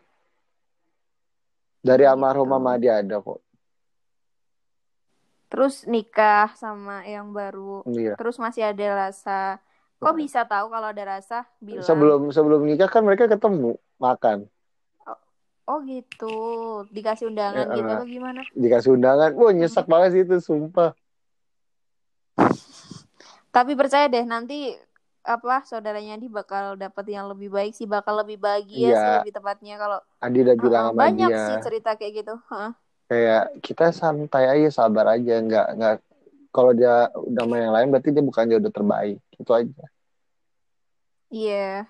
Dari 1.80 2.00
Gitu. 2.00 2.08
almarhum 2.08 2.44
mama 2.46 2.76
dia 2.76 2.98
ada 2.98 3.18
kok. 3.18 3.40
terus 5.46 5.84
nikah 5.84 6.50
sama 6.54 7.04
yang 7.04 7.30
baru 7.30 7.86
Iya. 7.86 8.16
terus 8.16 8.36
masih 8.36 8.64
ada 8.64 9.06
rasa 9.06 9.62
kok 9.96 10.14
bisa 10.14 10.42
tahu 10.42 10.66
kalau 10.68 10.88
ada 10.88 11.04
rasa 11.06 11.46
bilang 11.58 11.84
Sebelum 11.84 12.28
sebelum 12.28 12.60
nikah 12.62 12.88
kan 12.88 13.00
mereka 13.00 13.24
ketemu 13.24 13.78
makan, 13.96 14.50
oh 15.70 15.78
gitu 15.88 16.34
dikasih 16.96 17.24
undangan 17.30 17.66
Ya, 17.66 17.76
gitu 17.78 17.94
apa 17.94 18.04
gimana 18.06 18.42
dikasih 18.54 18.90
undangan. 18.96 19.30
Wah 19.38 19.52
nyesek 19.54 19.86
banget 19.90 20.08
sih 20.14 20.22
itu, 20.26 20.36
sumpah. 20.40 20.90
tapi 23.54 23.72
percaya 23.78 24.10
deh 24.10 24.26
nanti 24.26 24.74
apa 25.24 25.64
saudaranya 25.64 26.20
di 26.20 26.28
bakal 26.28 26.76
dapet 26.76 27.06
yang 27.08 27.30
lebih 27.32 27.48
baik 27.48 27.72
sih 27.72 27.88
bakal 27.88 28.20
lebih 28.20 28.36
bahagia 28.36 28.92
Iya. 28.92 28.98
sih 29.00 29.10
lebih 29.22 29.32
tepatnya 29.32 29.74
kalau 29.80 29.98
Adi 30.20 30.38
udah 30.44 30.56
bilang 30.58 30.84
sama 30.92 31.00
banyak 31.08 31.30
dia 31.32 31.38
sih 31.48 31.56
cerita 31.64 31.90
kayak 31.96 32.12
gitu 32.24 32.34
Heeh. 32.50 32.72
kayak 33.08 33.44
kita 33.60 33.86
santai 33.92 34.44
aja, 34.48 34.68
sabar 34.72 35.06
aja, 35.16 35.34
nggak 35.40 35.66
nggak. 35.76 35.96
Kalau 36.54 36.70
dia 36.76 37.08
udah 37.14 37.42
sama 37.44 37.56
yang 37.58 37.72
lain 37.74 37.88
berarti 37.92 38.08
dia 38.14 38.24
bukan 38.24 38.44
jodoh 38.52 38.72
terbaik. 38.72 39.18
Itu 39.40 39.50
aja. 39.54 39.84
iya 41.30 41.86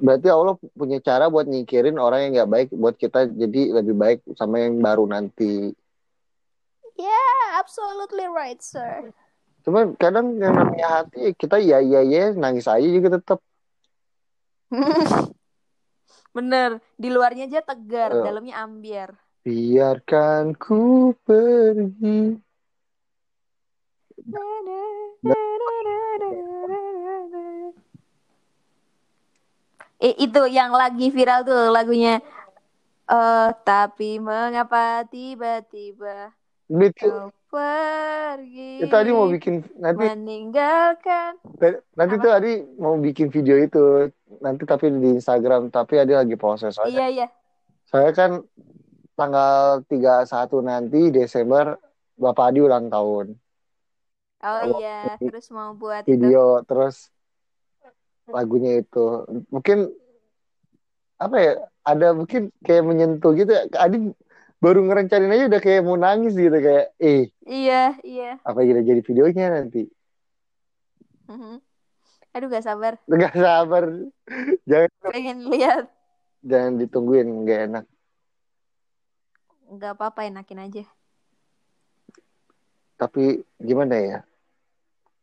Berarti 0.00 0.28
Allah 0.32 0.56
punya 0.72 0.98
cara 1.04 1.28
buat 1.28 1.44
nyingkirin 1.44 1.96
orang 2.00 2.28
yang 2.28 2.32
nggak 2.40 2.50
baik 2.50 2.68
buat 2.72 2.96
kita 2.96 3.28
jadi 3.28 3.80
lebih 3.80 3.94
baik 3.96 4.18
sama 4.36 4.60
yang 4.64 4.80
baru 4.80 5.04
nanti. 5.04 5.72
absolutely 7.60 8.24
right 8.24 8.64
sir 8.64 9.12
Cuman 9.60 9.92
kadang 10.00 10.40
yang 10.40 10.56
namanya 10.56 11.04
hati 11.04 11.36
kita 11.36 11.60
iya 11.60 11.84
iya 11.84 12.00
iya 12.00 12.24
nangis 12.32 12.64
aja 12.64 12.80
juga 12.88 13.20
tetap. 13.20 13.38
bener 16.36 16.78
di 16.96 17.10
luarnya 17.12 17.44
aja 17.50 17.60
tegar 17.60 18.10
Eh. 18.16 18.22
dalamnya 18.24 18.56
ambiar 18.64 19.12
Biarkan 19.40 20.52
ku 20.54 21.10
pergi. 21.26 22.38
Eh 30.00 30.16
itu 30.18 30.42
yang 30.48 30.72
lagi 30.72 31.08
viral 31.08 31.44
tuh 31.44 31.68
lagunya. 31.68 32.18
Eh 33.06 33.48
tapi 33.62 34.16
mengapa 34.16 35.04
tiba-tiba 35.04 36.32
Itu, 36.70 37.02
kau 37.02 37.28
pergi? 37.50 38.78
itu 38.78 38.86
tadi 38.86 39.10
mau 39.10 39.26
bikin 39.26 39.66
nanti 39.76 40.06
meninggalkan. 40.06 41.34
nanti 41.92 42.14
Apa? 42.14 42.22
tuh 42.22 42.30
Adi 42.30 42.52
mau 42.78 42.94
bikin 42.94 43.26
video 43.26 43.58
itu 43.58 44.06
nanti 44.38 44.62
tapi 44.62 44.86
di 44.94 45.18
Instagram 45.18 45.66
tapi 45.68 45.98
Adi 45.98 46.14
lagi 46.14 46.38
proses 46.38 46.78
soalnya 46.78 47.02
Iya 47.02 47.06
iya. 47.10 47.26
saya 47.84 48.14
kan 48.14 48.46
tanggal 49.12 49.82
31 49.84 50.30
nanti 50.62 51.10
Desember 51.10 51.74
Bapak 52.14 52.54
Adi 52.54 52.60
ulang 52.62 52.86
tahun 52.86 53.34
Oh 54.40 54.56
Oh, 54.62 54.78
iya, 54.78 55.18
terus 55.18 55.50
mau 55.50 55.74
buat 55.74 56.06
itu. 56.06 56.14
video 56.16 56.62
terus 56.64 57.10
lagunya 58.32 58.80
itu 58.80 59.04
mungkin 59.48 59.90
apa 61.16 61.36
ya 61.36 61.52
ada 61.84 62.16
mungkin 62.16 62.48
kayak 62.60 62.84
menyentuh 62.84 63.32
gitu 63.34 63.50
ya 63.50 63.68
Adi 63.76 64.12
baru 64.60 64.84
ngerencanain 64.84 65.32
aja 65.32 65.48
udah 65.48 65.60
kayak 65.60 65.84
mau 65.84 65.96
nangis 65.96 66.32
gitu 66.32 66.52
kayak 66.52 66.92
eh 66.96 67.28
Iya, 67.44 67.96
iya. 68.04 68.30
apa 68.40 68.60
kita 68.60 68.80
jadi 68.80 69.00
videonya 69.00 69.46
nanti 69.52 69.88
Mhm. 71.26 71.62
Aduh 72.30 72.46
gak 72.46 72.62
sabar. 72.62 72.94
Nggak 73.06 73.34
sabar. 73.34 73.84
Jangan 74.66 74.90
Pengen 75.10 75.38
lihat. 75.46 75.86
jangan 76.42 76.78
ditungguin, 76.78 77.26
nggak 77.42 77.60
enak. 77.70 77.84
Gak 79.70 79.94
apa-apa 79.94 80.26
enakin 80.26 80.58
aja. 80.58 80.84
Tapi 82.94 83.40
gimana 83.56 83.94
ya? 83.96 84.18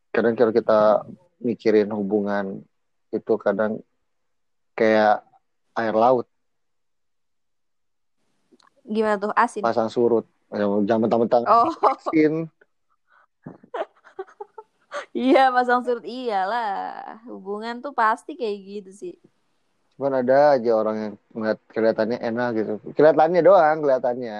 Kadang 0.10 0.34
kalau 0.34 0.52
kita 0.52 1.04
mikirin 1.40 1.92
hubungan 1.92 2.64
itu 3.12 3.34
kadang 3.40 3.80
kayak 4.76 5.24
air 5.78 5.96
laut 5.96 6.28
Gimana 8.88 9.20
tuh 9.20 9.36
asin? 9.36 9.60
pasang 9.60 9.92
surut. 9.92 10.24
Jangan 10.88 11.02
mentang-mentang 11.04 11.44
Oh 11.44 11.68
asin. 11.92 12.48
iya 15.28 15.52
pasang 15.52 15.84
surut 15.84 16.08
iyalah. 16.08 17.20
Hubungan 17.28 17.84
tuh 17.84 17.92
pasti 17.92 18.40
kayak 18.40 18.58
gitu 18.64 18.92
sih. 18.96 19.16
Cuman 20.00 20.24
ada 20.24 20.56
aja 20.56 20.72
orang 20.72 20.96
yang 20.96 21.14
ngeliat 21.36 21.60
kelihatannya 21.68 22.18
enak 22.24 22.50
gitu. 22.64 22.74
Kelihatannya 22.96 23.42
doang, 23.44 23.78
kelihatannya. 23.84 24.40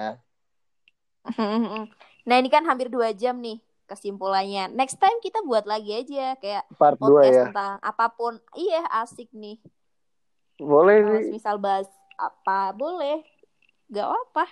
Nah 2.28 2.36
ini 2.36 2.52
kan 2.52 2.60
hampir 2.68 2.92
dua 2.92 3.08
jam 3.16 3.40
nih 3.40 3.56
kesimpulannya. 3.88 4.68
Next 4.76 5.00
time 5.00 5.16
kita 5.24 5.40
buat 5.42 5.64
lagi 5.64 5.96
aja 6.04 6.36
kayak 6.36 6.68
Part 6.76 7.00
2 7.00 7.02
podcast 7.02 7.32
ya. 7.32 7.44
tentang 7.50 7.74
apa 7.80 8.06
pun. 8.12 8.36
Iya 8.52 8.84
asik 9.00 9.32
nih. 9.32 9.56
Boleh 10.60 11.00
Kalau 11.00 11.20
sih. 11.24 11.32
misal 11.32 11.56
bahas 11.56 11.88
apa 12.20 12.76
boleh. 12.76 13.24
Gak 13.88 14.04
apa. 14.04 14.44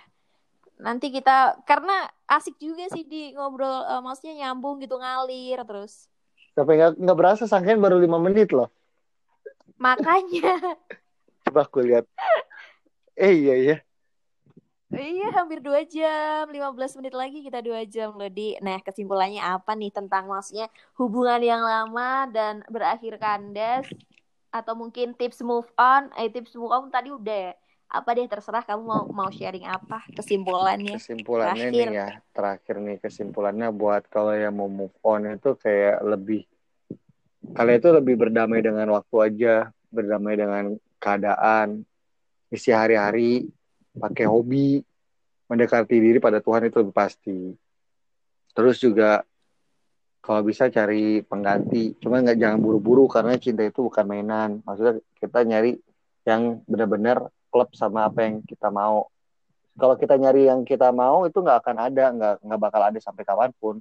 Nanti 0.81 1.13
kita 1.13 1.61
karena 1.63 2.09
asik 2.25 2.57
juga 2.57 2.89
sih 2.89 3.05
di 3.05 3.37
ngobrol 3.37 3.85
eh, 3.85 4.01
maksudnya 4.01 4.49
nyambung 4.49 4.81
gitu 4.81 4.97
ngalir 4.97 5.61
terus. 5.63 6.09
Sampai 6.57 6.81
nggak 6.81 6.97
nggak 6.97 7.17
berasa 7.17 7.45
sangkain 7.45 7.77
baru 7.77 8.01
lima 8.01 8.17
menit 8.17 8.49
loh. 8.49 8.73
Makanya 9.77 10.57
Coba 11.47 11.63
aku 11.63 11.79
lihat. 11.79 12.03
Eh 13.15 13.33
iya 13.33 13.55
iya. 13.55 13.77
Iya 14.95 15.27
hampir 15.35 15.59
dua 15.59 15.83
jam. 15.83 16.47
15 16.47 16.99
menit 17.03 17.13
lagi 17.15 17.39
kita 17.43 17.59
dua 17.59 17.83
jam 17.83 18.15
loh 18.15 18.31
di. 18.31 18.55
Nah 18.63 18.79
kesimpulannya 18.79 19.43
apa 19.43 19.75
nih 19.75 19.91
tentang 19.91 20.31
maksudnya 20.31 20.71
hubungan 20.95 21.43
yang 21.43 21.59
lama 21.59 22.31
dan 22.31 22.63
berakhir 22.71 23.19
kandas? 23.19 23.83
Atau 24.47 24.79
mungkin 24.79 25.11
tips 25.11 25.43
move 25.43 25.67
on? 25.75 26.07
Eh 26.15 26.31
tips 26.31 26.55
move 26.55 26.71
on 26.71 26.87
tadi 26.87 27.11
udah 27.11 27.51
ya? 27.51 27.53
Apa 27.87 28.15
deh 28.15 28.27
terserah 28.27 28.63
kamu 28.63 28.83
mau 28.83 29.03
mau 29.11 29.29
sharing 29.31 29.67
apa 29.67 30.03
kesimpulannya? 30.15 30.99
Kesimpulannya 30.99 31.71
Terakhir. 31.71 31.87
nih 31.87 31.95
ya, 31.95 32.07
terakhir 32.35 32.75
nih 32.83 32.97
kesimpulannya 32.99 33.67
buat 33.71 34.07
kalau 34.11 34.35
yang 34.35 34.55
mau 34.55 34.67
move 34.67 34.95
on 35.03 35.23
itu 35.35 35.55
kayak 35.55 36.03
lebih 36.03 36.43
kalian 37.55 37.79
itu 37.79 37.89
lebih 37.95 38.15
berdamai 38.19 38.59
dengan 38.59 38.91
waktu 38.91 39.15
aja, 39.23 39.55
berdamai 39.87 40.35
dengan 40.35 40.75
keadaan, 40.99 41.87
isi 42.51 42.75
hari-hari, 42.75 43.47
pakai 43.97 44.25
hobi, 44.29 44.79
mendekati 45.49 45.97
diri 45.97 46.19
pada 46.21 46.39
Tuhan 46.39 46.67
itu 46.69 46.79
lebih 46.83 46.95
pasti. 46.95 47.55
Terus 48.53 48.77
juga 48.81 49.21
kalau 50.21 50.43
bisa 50.43 50.67
cari 50.67 51.23
pengganti, 51.23 51.95
cuma 52.03 52.19
nggak 52.19 52.35
jangan 52.35 52.59
buru-buru 52.59 53.07
karena 53.07 53.39
cinta 53.39 53.63
itu 53.63 53.87
bukan 53.87 54.03
mainan. 54.03 54.59
Maksudnya 54.67 54.99
kita 55.15 55.39
nyari 55.47 55.79
yang 56.27 56.59
benar-benar 56.67 57.31
klub 57.47 57.71
sama 57.71 58.11
apa 58.11 58.27
yang 58.27 58.43
kita 58.43 58.67
mau. 58.67 59.07
Kalau 59.77 59.95
kita 59.95 60.19
nyari 60.19 60.49
yang 60.51 60.67
kita 60.67 60.91
mau 60.91 61.23
itu 61.29 61.37
nggak 61.39 61.63
akan 61.63 61.77
ada, 61.79 62.05
nggak 62.11 62.33
nggak 62.43 62.59
bakal 62.59 62.81
ada 62.83 62.99
sampai 62.99 63.23
kapan 63.23 63.51
pun. 63.55 63.79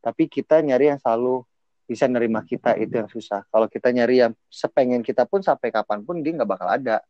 Tapi 0.00 0.30
kita 0.30 0.64
nyari 0.64 0.96
yang 0.96 0.98
selalu 1.02 1.44
bisa 1.84 2.08
nerima 2.08 2.40
kita 2.40 2.72
itu 2.80 2.94
yang 2.96 3.10
susah. 3.12 3.44
Kalau 3.52 3.68
kita 3.68 3.92
nyari 3.92 4.24
yang 4.24 4.32
sepengen 4.48 5.04
kita 5.04 5.28
pun 5.28 5.44
sampai 5.44 5.68
kapan 5.68 6.00
pun 6.00 6.24
dia 6.24 6.32
nggak 6.32 6.48
bakal 6.48 6.72
ada. 6.72 7.04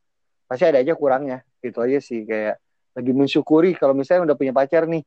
Pasti 0.52 0.68
ada 0.68 0.84
aja 0.84 0.92
kurangnya. 0.92 1.40
Itu 1.64 1.80
aja 1.80 1.96
sih 1.96 2.28
kayak 2.28 2.60
lebih 2.92 3.24
mensyukuri 3.24 3.72
kalau 3.72 3.96
misalnya 3.96 4.28
udah 4.28 4.36
punya 4.36 4.52
pacar 4.52 4.84
nih, 4.84 5.00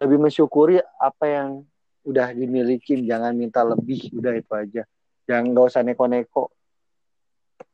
lebih 0.00 0.16
mensyukuri 0.24 0.80
apa 0.96 1.24
yang 1.28 1.68
udah 2.08 2.32
dimiliki, 2.32 3.04
jangan 3.04 3.36
minta 3.36 3.60
lebih, 3.60 4.08
udah 4.16 4.32
itu 4.32 4.52
aja. 4.56 4.82
Jangan 5.28 5.52
nggak 5.52 5.66
usah 5.68 5.84
neko-neko. 5.84 6.48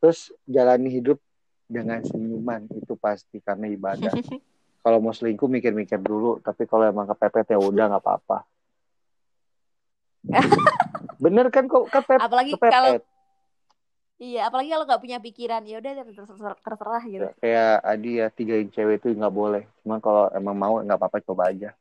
Terus 0.03 0.35
jalani 0.51 0.91
hidup 0.91 1.23
dengan 1.71 2.03
senyuman 2.03 2.67
itu 2.75 2.99
pasti 2.99 3.39
karena 3.39 3.71
ibadah. 3.71 4.11
kalau 4.83 4.99
mau 4.99 5.15
selingkuh 5.15 5.47
mikir-mikir 5.47 6.03
dulu, 6.03 6.43
tapi 6.43 6.67
kalau 6.67 6.91
emang 6.91 7.07
kepepet 7.07 7.55
ya 7.55 7.59
udah 7.63 7.87
nggak 7.87 8.03
apa-apa. 8.03 8.39
Bener 11.23 11.55
kan 11.55 11.71
kok 11.71 11.87
kepepet? 11.87 12.19
apalagi 12.19 12.59
kepepet. 12.59 12.75
kalau 12.75 12.99
iya 14.23 14.47
apalagi 14.47 14.71
kalau 14.71 14.87
nggak 14.87 15.03
punya 15.03 15.19
pikiran 15.19 15.67
ya 15.67 15.83
udah 15.83 15.93
terserah, 16.07 16.55
terserah 16.63 17.03
gitu 17.11 17.27
Kayak 17.43 17.83
Adi 17.83 18.23
ya 18.23 18.31
tigain 18.31 18.71
cewek 18.71 19.03
itu 19.03 19.19
nggak 19.19 19.35
boleh. 19.35 19.67
Cuma 19.83 19.99
kalau 19.99 20.31
emang 20.31 20.55
mau 20.55 20.79
nggak 20.79 20.95
apa-apa 20.95 21.19
coba 21.27 21.51
aja. 21.51 21.75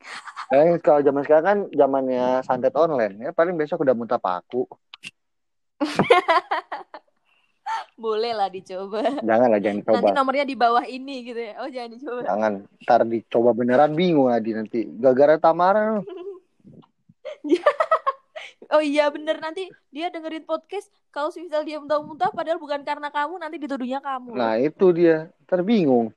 Eh 0.46 0.78
kalau 0.78 1.02
zaman 1.02 1.26
sekarang 1.26 1.42
kan 1.42 1.58
zamannya 1.74 2.38
santet 2.46 2.70
online 2.78 3.18
ya 3.18 3.34
paling 3.34 3.58
besok 3.58 3.82
udah 3.82 3.98
muntah 3.98 4.20
paku. 4.20 4.62
boleh 7.96 8.36
lah 8.36 8.46
dicoba 8.46 9.02
Jangan 9.24 9.48
lah 9.50 9.58
jangan 9.58 9.80
coba. 9.82 9.98
nanti 9.98 10.12
nomornya 10.14 10.46
di 10.46 10.54
bawah 10.54 10.86
ini 10.86 11.26
gitu 11.26 11.40
ya 11.40 11.58
oh 11.64 11.66
jangan 11.66 11.90
dicoba 11.96 12.20
Jangan. 12.28 12.52
Ntar 12.86 13.00
dicoba 13.10 13.50
beneran 13.56 13.90
bingung 13.96 14.30
Adi 14.30 14.54
nanti. 14.54 14.86
Gara-gara 14.86 15.34
Tamara. 15.40 15.98
oh 18.68 18.82
iya 18.82 19.08
bener 19.08 19.38
nanti 19.38 19.66
dia 19.88 20.08
dengerin 20.08 20.42
podcast 20.42 20.90
kalau 21.08 21.30
misal 21.32 21.62
dia 21.62 21.78
muntah-muntah 21.78 22.30
padahal 22.30 22.58
bukan 22.58 22.82
karena 22.82 23.08
kamu 23.08 23.34
nanti 23.36 23.56
dituduhnya 23.56 24.00
kamu 24.00 24.34
Nah 24.34 24.54
itu 24.56 24.86
dia. 24.90 25.30
Ntar 25.46 25.62
bingung. 25.68 26.10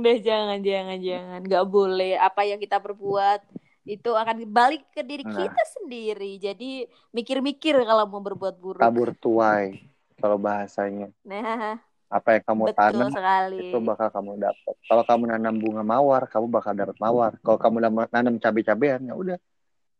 deh 0.00 0.18
jangan 0.20 0.60
jangan 0.60 0.98
jangan 1.00 1.40
nggak 1.42 1.66
boleh 1.66 2.14
apa 2.14 2.44
yang 2.44 2.60
kita 2.60 2.78
perbuat 2.78 3.40
itu 3.86 4.10
akan 4.12 4.44
balik 4.46 4.82
ke 4.90 5.00
diri 5.00 5.22
Nah. 5.22 5.46
kita 5.46 5.62
sendiri 5.78 6.36
jadi 6.36 6.70
mikir-mikir 7.10 7.78
kalau 7.80 8.04
mau 8.06 8.20
berbuat 8.20 8.58
buruk 8.58 8.82
Kabur 8.82 9.14
tuai. 9.14 9.86
Kalau 10.16 10.40
bahasanya. 10.40 11.12
nah 11.22 11.76
Apa 12.08 12.38
yang 12.38 12.44
kamu 12.46 12.62
betul 12.70 12.78
tanam 12.78 13.10
sekali 13.12 13.58
itu 13.68 13.78
bakal 13.82 14.08
kamu 14.08 14.30
dapat. 14.38 14.74
Kalau 14.86 15.02
kamu 15.04 15.22
nanam 15.28 15.54
bunga 15.58 15.82
mawar, 15.82 16.22
kamu 16.24 16.46
bakal 16.48 16.72
dapat 16.72 16.96
mawar. 16.96 17.32
Kalau 17.44 17.58
kamu 17.58 17.76
nanam- 17.82 18.08
nanam 18.08 18.34
cabai-cabean, 18.38 19.04
ya 19.04 19.14
udah. 19.14 19.38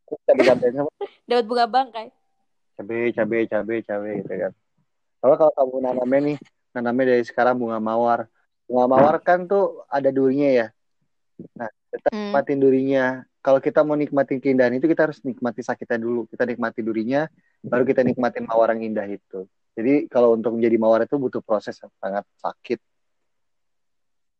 Cabai-cabeannya 0.06 0.82
dapat 1.26 1.44
bunga 1.46 1.66
bangkai 1.66 2.08
cabai, 2.76 3.08
cabai, 3.16 3.42
cabai, 3.48 3.78
cabai 3.82 4.12
gitu 4.20 4.34
kan. 4.36 4.52
Kalau 5.24 5.34
kalau 5.40 5.52
kamu 5.56 5.76
nanamnya 5.90 6.20
nih, 6.32 6.36
nanamnya 6.76 7.04
dari 7.16 7.24
sekarang 7.24 7.56
bunga 7.56 7.80
mawar. 7.80 8.28
Bunga 8.68 8.86
mawar 8.86 9.16
kan 9.24 9.48
tuh 9.48 9.82
ada 9.88 10.12
durinya 10.12 10.48
ya. 10.52 10.66
Nah, 11.56 11.72
kita 11.88 12.08
Hmm. 12.12 12.16
nikmatin 12.30 12.58
durinya. 12.60 13.04
Kalau 13.40 13.62
kita 13.62 13.80
mau 13.86 13.94
nikmatin 13.94 14.42
keindahan 14.42 14.74
itu, 14.76 14.90
kita 14.90 15.06
harus 15.08 15.22
nikmati 15.22 15.62
sakitnya 15.62 16.02
dulu. 16.02 16.26
Kita 16.26 16.42
nikmati 16.44 16.82
durinya, 16.82 17.30
baru 17.62 17.86
kita 17.86 18.02
nikmatin 18.02 18.44
mawar 18.44 18.74
yang 18.76 18.92
indah 18.92 19.06
itu. 19.06 19.46
Jadi 19.76 20.10
kalau 20.10 20.34
untuk 20.34 20.56
menjadi 20.58 20.76
mawar 20.76 21.06
itu 21.06 21.14
butuh 21.16 21.40
proses 21.40 21.78
yang 21.78 21.92
sangat 22.02 22.24
sakit. 22.42 22.78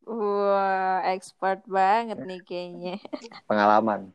Wah, 0.06 1.02
expert 1.06 1.62
banget 1.66 2.18
nih 2.22 2.40
kayaknya. 2.42 2.94
Pengalaman. 3.46 4.10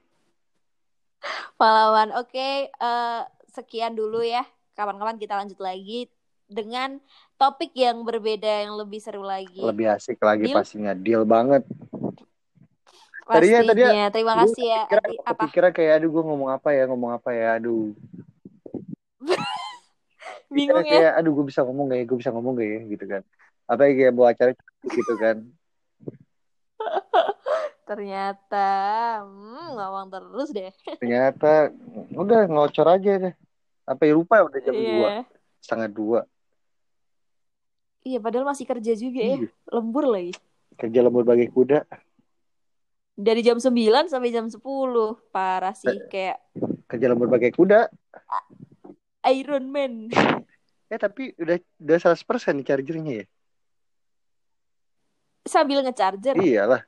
Pahlawan, 1.55 2.09
oke, 2.17 2.47
eh, 2.69 3.21
sekian 3.51 3.93
dulu 3.93 4.21
ya. 4.21 4.41
Kapan-kapan 4.73 5.21
kita 5.21 5.37
lanjut 5.37 5.59
lagi 5.61 6.09
dengan 6.51 6.97
topik 7.37 7.71
yang 7.71 8.03
berbeda 8.03 8.65
yang 8.65 8.75
lebih 8.75 8.99
seru 8.99 9.21
lagi. 9.21 9.61
Lebih 9.61 9.93
asik 9.93 10.19
lagi 10.19 10.49
Deal? 10.49 10.57
pastinya. 10.57 10.91
Deal 10.97 11.23
banget. 11.23 11.63
Tadinya- 13.23 13.63
Pastinya. 13.63 13.87
tadinya 13.87 14.05
Terima 14.11 14.33
Gue 14.35 14.41
kasih 14.49 14.65
ya. 14.67 14.83
Adi. 14.89 15.15
Apa? 15.23 15.31
kepikiran 15.47 15.71
kayak 15.71 15.91
aduh 16.01 16.09
gue 16.11 16.23
ngomong 16.25 16.49
apa 16.51 16.69
ya, 16.75 16.83
ngomong 16.89 17.11
apa 17.15 17.29
ya, 17.31 17.47
aduh. 17.61 17.93
Bingung 20.51 20.83
Kayak, 20.83 20.91
ya. 20.91 20.99
kayak, 20.99 21.13
aduh 21.23 21.31
gue 21.31 21.45
bisa 21.47 21.61
ngomong 21.63 21.85
gak 21.87 21.99
ya, 22.01 22.05
gue 22.09 22.17
bisa 22.19 22.31
ngomong 22.35 22.53
gak 22.59 22.67
ya, 22.67 22.79
gitu 22.91 23.05
kan. 23.07 23.21
Apa 23.71 23.81
kayak 23.87 24.11
bawa 24.11 24.27
acara 24.35 24.51
gitu 24.83 25.13
kan. 25.15 25.37
Ternyata 27.91 28.67
hmm, 29.27 29.75
ngomong 29.75 30.07
terus 30.07 30.49
deh. 30.55 30.71
Ternyata 30.95 31.75
udah 32.15 32.47
ngocor 32.47 32.87
aja 32.87 33.11
deh. 33.19 33.35
Apa 33.83 34.07
ya 34.07 34.15
lupa 34.15 34.39
udah 34.47 34.59
jam 34.63 34.71
Iya. 34.71 34.87
dua, 34.87 35.09
setengah 35.59 35.89
dua. 35.91 36.19
Iya, 38.07 38.23
padahal 38.23 38.47
masih 38.47 38.63
kerja 38.63 38.95
juga 38.95 39.19
ya. 39.19 39.35
Iya. 39.43 39.51
Lembur 39.75 40.07
lagi. 40.07 40.31
Kerja 40.79 41.03
lembur 41.03 41.27
bagi 41.27 41.51
kuda. 41.51 41.83
Dari 43.11 43.43
jam 43.43 43.59
9 43.59 44.07
sampai 44.07 44.31
jam 44.31 44.47
10. 44.47 44.55
Parah 45.35 45.75
sih 45.75 45.91
kayak 46.07 46.39
Kerja 46.87 47.11
lembur 47.11 47.27
bagi 47.27 47.51
kuda. 47.51 47.91
Iron 49.35 49.67
Man. 49.67 50.07
Eh 50.87 50.95
tapi 50.95 51.35
udah 51.35 51.59
udah 51.75 51.97
100% 51.99 52.55
nih 52.55 52.65
chargernya 52.65 53.13
ya. 53.19 53.25
Sambil 55.43 55.83
ngecharger. 55.83 56.39
Iyalah. 56.39 56.87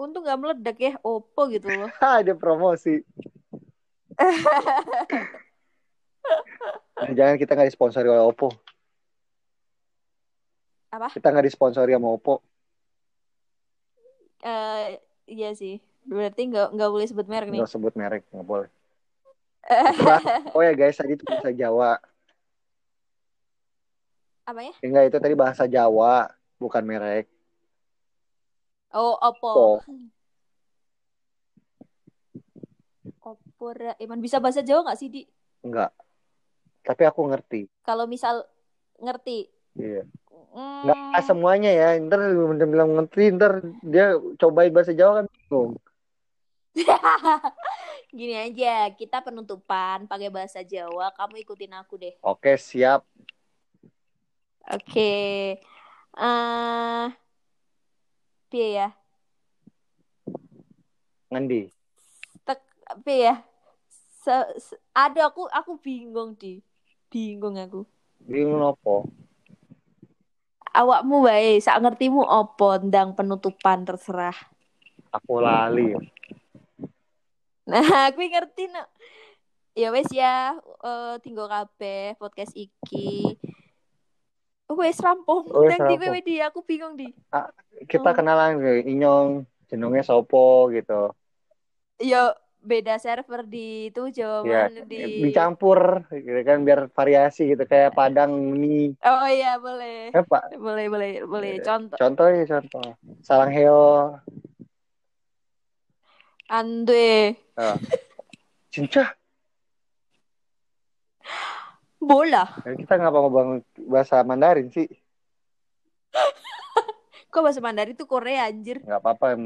Untung 0.00 0.24
gak 0.24 0.40
meledak 0.40 0.80
ya 0.80 0.96
Oppo 1.04 1.52
gitu 1.52 1.68
loh. 1.68 1.92
Ada 2.24 2.32
promosi. 2.32 3.04
Jangan 7.16 7.36
kita 7.36 7.52
nggak 7.52 7.68
disponsori 7.68 8.08
oleh 8.08 8.24
Oppo. 8.24 8.48
Apa? 10.88 11.12
Kita 11.12 11.28
nggak 11.28 11.52
disponsori 11.52 11.92
sama 11.92 12.16
Oppo. 12.16 12.40
Eh, 14.40 14.96
iya 15.28 15.52
sih. 15.52 15.84
Berarti 16.08 16.48
nggak 16.48 16.72
nggak 16.72 16.90
boleh 16.90 17.04
sebut 17.04 17.28
merek 17.28 17.52
nih. 17.52 17.60
Nggak 17.60 17.72
sebut 17.76 17.92
merek, 17.92 18.24
nggak 18.32 18.48
boleh. 18.48 18.72
oh 20.56 20.64
ya 20.64 20.72
guys, 20.72 20.96
tadi 20.96 21.20
itu 21.20 21.28
bahasa 21.28 21.52
Jawa. 21.52 22.00
Apa 24.48 24.60
ya? 24.64 24.72
Enggak, 24.80 25.12
itu 25.12 25.18
tadi 25.20 25.34
bahasa 25.36 25.68
Jawa, 25.68 26.32
bukan 26.56 26.88
merek. 26.88 27.28
Oh, 28.90 29.14
Oppo. 29.14 29.78
Oppo. 29.78 29.92
Oppo. 33.22 33.66
Ra- 33.70 33.98
Eman 34.02 34.18
bisa 34.18 34.42
bahasa 34.42 34.66
Jawa 34.66 34.90
nggak 34.90 34.98
sih, 34.98 35.08
Di? 35.08 35.22
Enggak. 35.62 35.94
Tapi 36.82 37.02
aku 37.06 37.22
ngerti. 37.30 37.70
Kalau 37.86 38.10
misal 38.10 38.42
ngerti. 38.98 39.46
Iya. 39.78 40.02
Hmm, 40.50 40.90
Enggak 40.90 41.22
semuanya 41.22 41.70
ya. 41.70 41.88
Ntar 42.02 42.18
bener 42.34 42.66
bilang 42.66 42.90
ngerti, 42.98 43.30
ntar 43.36 43.62
dia 43.84 44.18
cobain 44.40 44.72
bahasa 44.74 44.90
Jawa 44.90 45.22
kan 45.22 45.26
bingung. 45.30 45.78
Gini 48.10 48.34
aja, 48.34 48.90
kita 48.98 49.22
penutupan 49.22 50.10
pakai 50.10 50.34
bahasa 50.34 50.66
Jawa. 50.66 51.14
Kamu 51.14 51.38
ikutin 51.46 51.78
aku 51.78 51.94
deh. 51.94 52.14
Oke, 52.26 52.58
siap. 52.58 53.06
Oke. 54.66 55.12
Eh, 56.10 57.06
piye 58.50 58.82
ya? 58.82 58.88
Ngendi. 61.30 61.70
Tek, 62.42 62.60
piye 63.06 63.30
ya? 63.30 63.34
Se- 64.20 64.54
se- 64.58 64.82
ada 64.90 65.30
aku 65.30 65.46
aku 65.48 65.78
bingung 65.78 66.34
di. 66.34 66.58
Bingung 67.06 67.54
aku. 67.56 67.86
Bingung 68.26 68.62
apa? 68.66 69.06
Awakmu 70.70 71.26
wae, 71.26 71.58
sak 71.58 71.82
ngertimu 71.82 72.22
opo 72.22 72.78
ndang 72.78 73.14
penutupan 73.14 73.82
terserah. 73.82 74.34
Aku 75.10 75.42
lali. 75.42 75.94
Nah, 77.66 77.82
aku 78.10 78.22
ngerti 78.22 78.70
no. 78.70 78.82
Ya 79.74 79.94
wes 79.94 80.10
ya, 80.10 80.58
eh 80.82 81.14
tinggal 81.22 81.46
kabeh 81.46 82.18
podcast 82.18 82.54
iki. 82.54 83.38
Wes 84.70 84.98
rampung. 85.02 85.50
Wes 85.50 85.74
Nang 85.74 85.98
di 85.98 86.22
di 86.22 86.36
aku 86.38 86.62
bingung 86.62 86.94
di. 86.94 87.10
Kita 87.90 88.12
Oh. 88.12 88.14
kenalan 88.14 88.62
Inyong, 88.86 89.42
jenenge 89.66 90.06
sopo 90.06 90.70
gitu. 90.70 91.10
Ya 91.98 92.34
beda 92.60 93.00
server 93.00 93.48
di 93.48 93.88
itu 93.88 94.12
Ya, 94.12 94.12
jawaban 94.12 94.84
di 94.84 95.24
dicampur 95.24 96.04
gitu 96.12 96.40
kan 96.44 96.60
biar 96.60 96.92
variasi 96.92 97.56
gitu 97.56 97.64
kayak 97.64 97.96
Padang 97.96 98.36
mie. 98.36 98.94
Oh 99.00 99.26
iya 99.26 99.56
boleh. 99.56 100.12
Eh, 100.12 100.24
Pak. 100.24 100.54
Boleh 100.60 100.86
boleh 100.92 101.12
boleh. 101.24 101.52
Eh, 101.58 101.64
Contoh 101.64 101.96
Contoh 101.96 102.26
ya 102.28 102.44
contoh. 102.46 102.94
Salang 103.24 103.50
heo. 103.50 104.20
Andre 106.50 107.38
Cinca. 108.70 109.14
bola. 112.00 112.48
Ya, 112.64 112.72
kita 112.74 112.96
ngapa 112.96 113.18
ngomong 113.20 113.48
bahasa 113.86 114.24
Mandarin 114.24 114.72
sih? 114.72 114.88
Kok 117.30 117.42
bahasa 117.44 117.60
Mandarin 117.60 117.94
itu 117.94 118.08
Korea 118.08 118.48
anjir. 118.48 118.80
Nggak 118.82 119.00
apa-apa, 119.04 119.36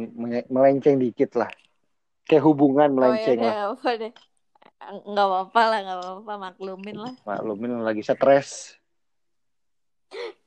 melenceng 0.48 0.96
dikit 1.02 1.34
lah. 1.36 1.50
Kayak 2.24 2.46
hubungan 2.48 2.88
Oh 2.94 2.96
melenceng 2.96 3.36
udah 3.36 3.44
lah. 3.44 3.52
nggak 3.52 3.68
apa 3.76 3.88
deh. 4.00 4.12
Nggak 5.04 5.26
apa-apa 5.28 5.62
lah, 5.68 5.78
nggak 5.84 5.98
apa-apa 6.00 6.32
maklumin 6.38 6.96
lah. 6.96 7.14
Maklumin 7.26 7.84
lagi 7.84 8.00
stres. 8.06 8.78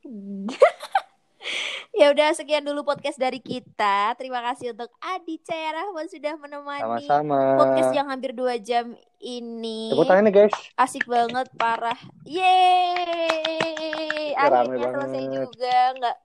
ya 1.99 2.13
udah 2.13 2.33
sekian 2.33 2.63
dulu 2.63 2.87
podcast 2.87 3.19
dari 3.19 3.43
kita. 3.43 4.15
Terima 4.15 4.39
kasih 4.41 4.71
untuk 4.73 4.89
Adi 5.03 5.37
Rahman 5.49 6.07
sudah 6.07 6.33
menemani 6.39 7.05
Sama-sama. 7.05 7.41
podcast 7.59 7.91
yang 7.93 8.07
hampir 8.07 8.31
dua 8.31 8.55
jam 8.57 8.95
ini. 9.19 9.91
Tepuk 9.91 10.05
tangan 10.05 10.23
nih 10.29 10.33
guys. 10.33 10.55
Asik 10.77 11.05
banget, 11.09 11.47
parah. 11.57 11.97
Yeay! 12.27 13.57
Ya, 14.37 14.49
Akhirnya 14.49 14.93
selesai 14.93 15.25
banget. 15.25 15.33
juga. 15.33 15.77
Nggak, 15.97 16.17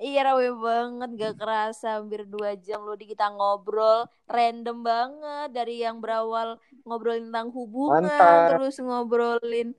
iya 0.00 0.20
rame 0.24 0.50
banget. 0.56 1.10
Gak 1.20 1.34
kerasa 1.36 2.00
hampir 2.00 2.24
dua 2.24 2.56
jam 2.56 2.80
loh 2.84 2.96
di 2.96 3.06
kita 3.08 3.28
ngobrol. 3.28 4.08
Random 4.24 4.78
banget. 4.80 5.48
Dari 5.52 5.84
yang 5.84 6.00
berawal 6.00 6.56
ngobrolin 6.88 7.28
tentang 7.28 7.52
hubungan. 7.52 8.08
Mantap. 8.08 8.56
Terus 8.56 8.80
ngobrolin... 8.80 9.76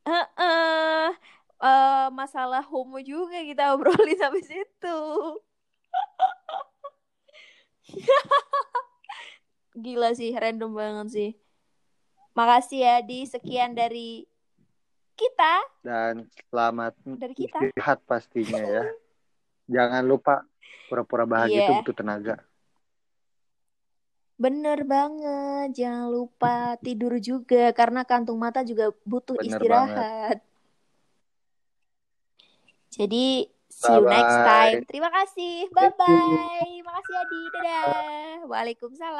Heeh. 0.00 1.12
Eh, 1.60 2.08
masalah 2.16 2.64
homo 2.64 2.96
juga 3.04 3.36
kita 3.44 3.76
obrolin 3.76 4.16
sampai 4.22 4.40
situ. 4.40 4.98
Gila 9.76 10.16
sih, 10.16 10.32
random 10.32 10.72
banget 10.72 11.06
sih. 11.12 11.30
Makasih 12.40 12.80
ya 12.80 12.96
di 13.04 13.28
sekian 13.28 13.76
dari 13.76 14.24
kita. 15.12 15.60
Dan 15.84 16.24
selamat 16.48 16.96
Dari 17.04 17.36
kita. 17.36 17.60
istirahat 17.60 18.00
pastinya 18.08 18.64
ya. 18.64 18.84
Jangan 19.76 20.00
lupa 20.08 20.40
pura-pura 20.88 21.28
bahagia 21.28 21.52
Iya. 21.52 21.64
itu 21.68 21.72
butuh 21.84 21.96
tenaga. 22.00 22.36
Bener 24.40 24.88
banget, 24.88 25.76
jangan 25.76 26.08
lupa 26.08 26.72
tidur 26.80 27.20
juga 27.20 27.76
karena 27.76 28.08
kantung 28.08 28.40
mata 28.40 28.64
juga 28.64 28.88
butuh 29.04 29.36
Bener 29.36 29.60
istirahat. 29.60 30.40
Jadi 32.88 33.52
see 33.68 33.92
you 33.92 34.08
next 34.08 34.38
time. 34.40 34.80
Terima 34.88 35.12
kasih. 35.12 35.68
Bye 35.76 35.92
bye. 35.92 36.72
Makasih 36.82 37.14
Adi. 37.20 37.42
Dadah. 37.52 38.36
Waalaikumsalam. 38.48 39.18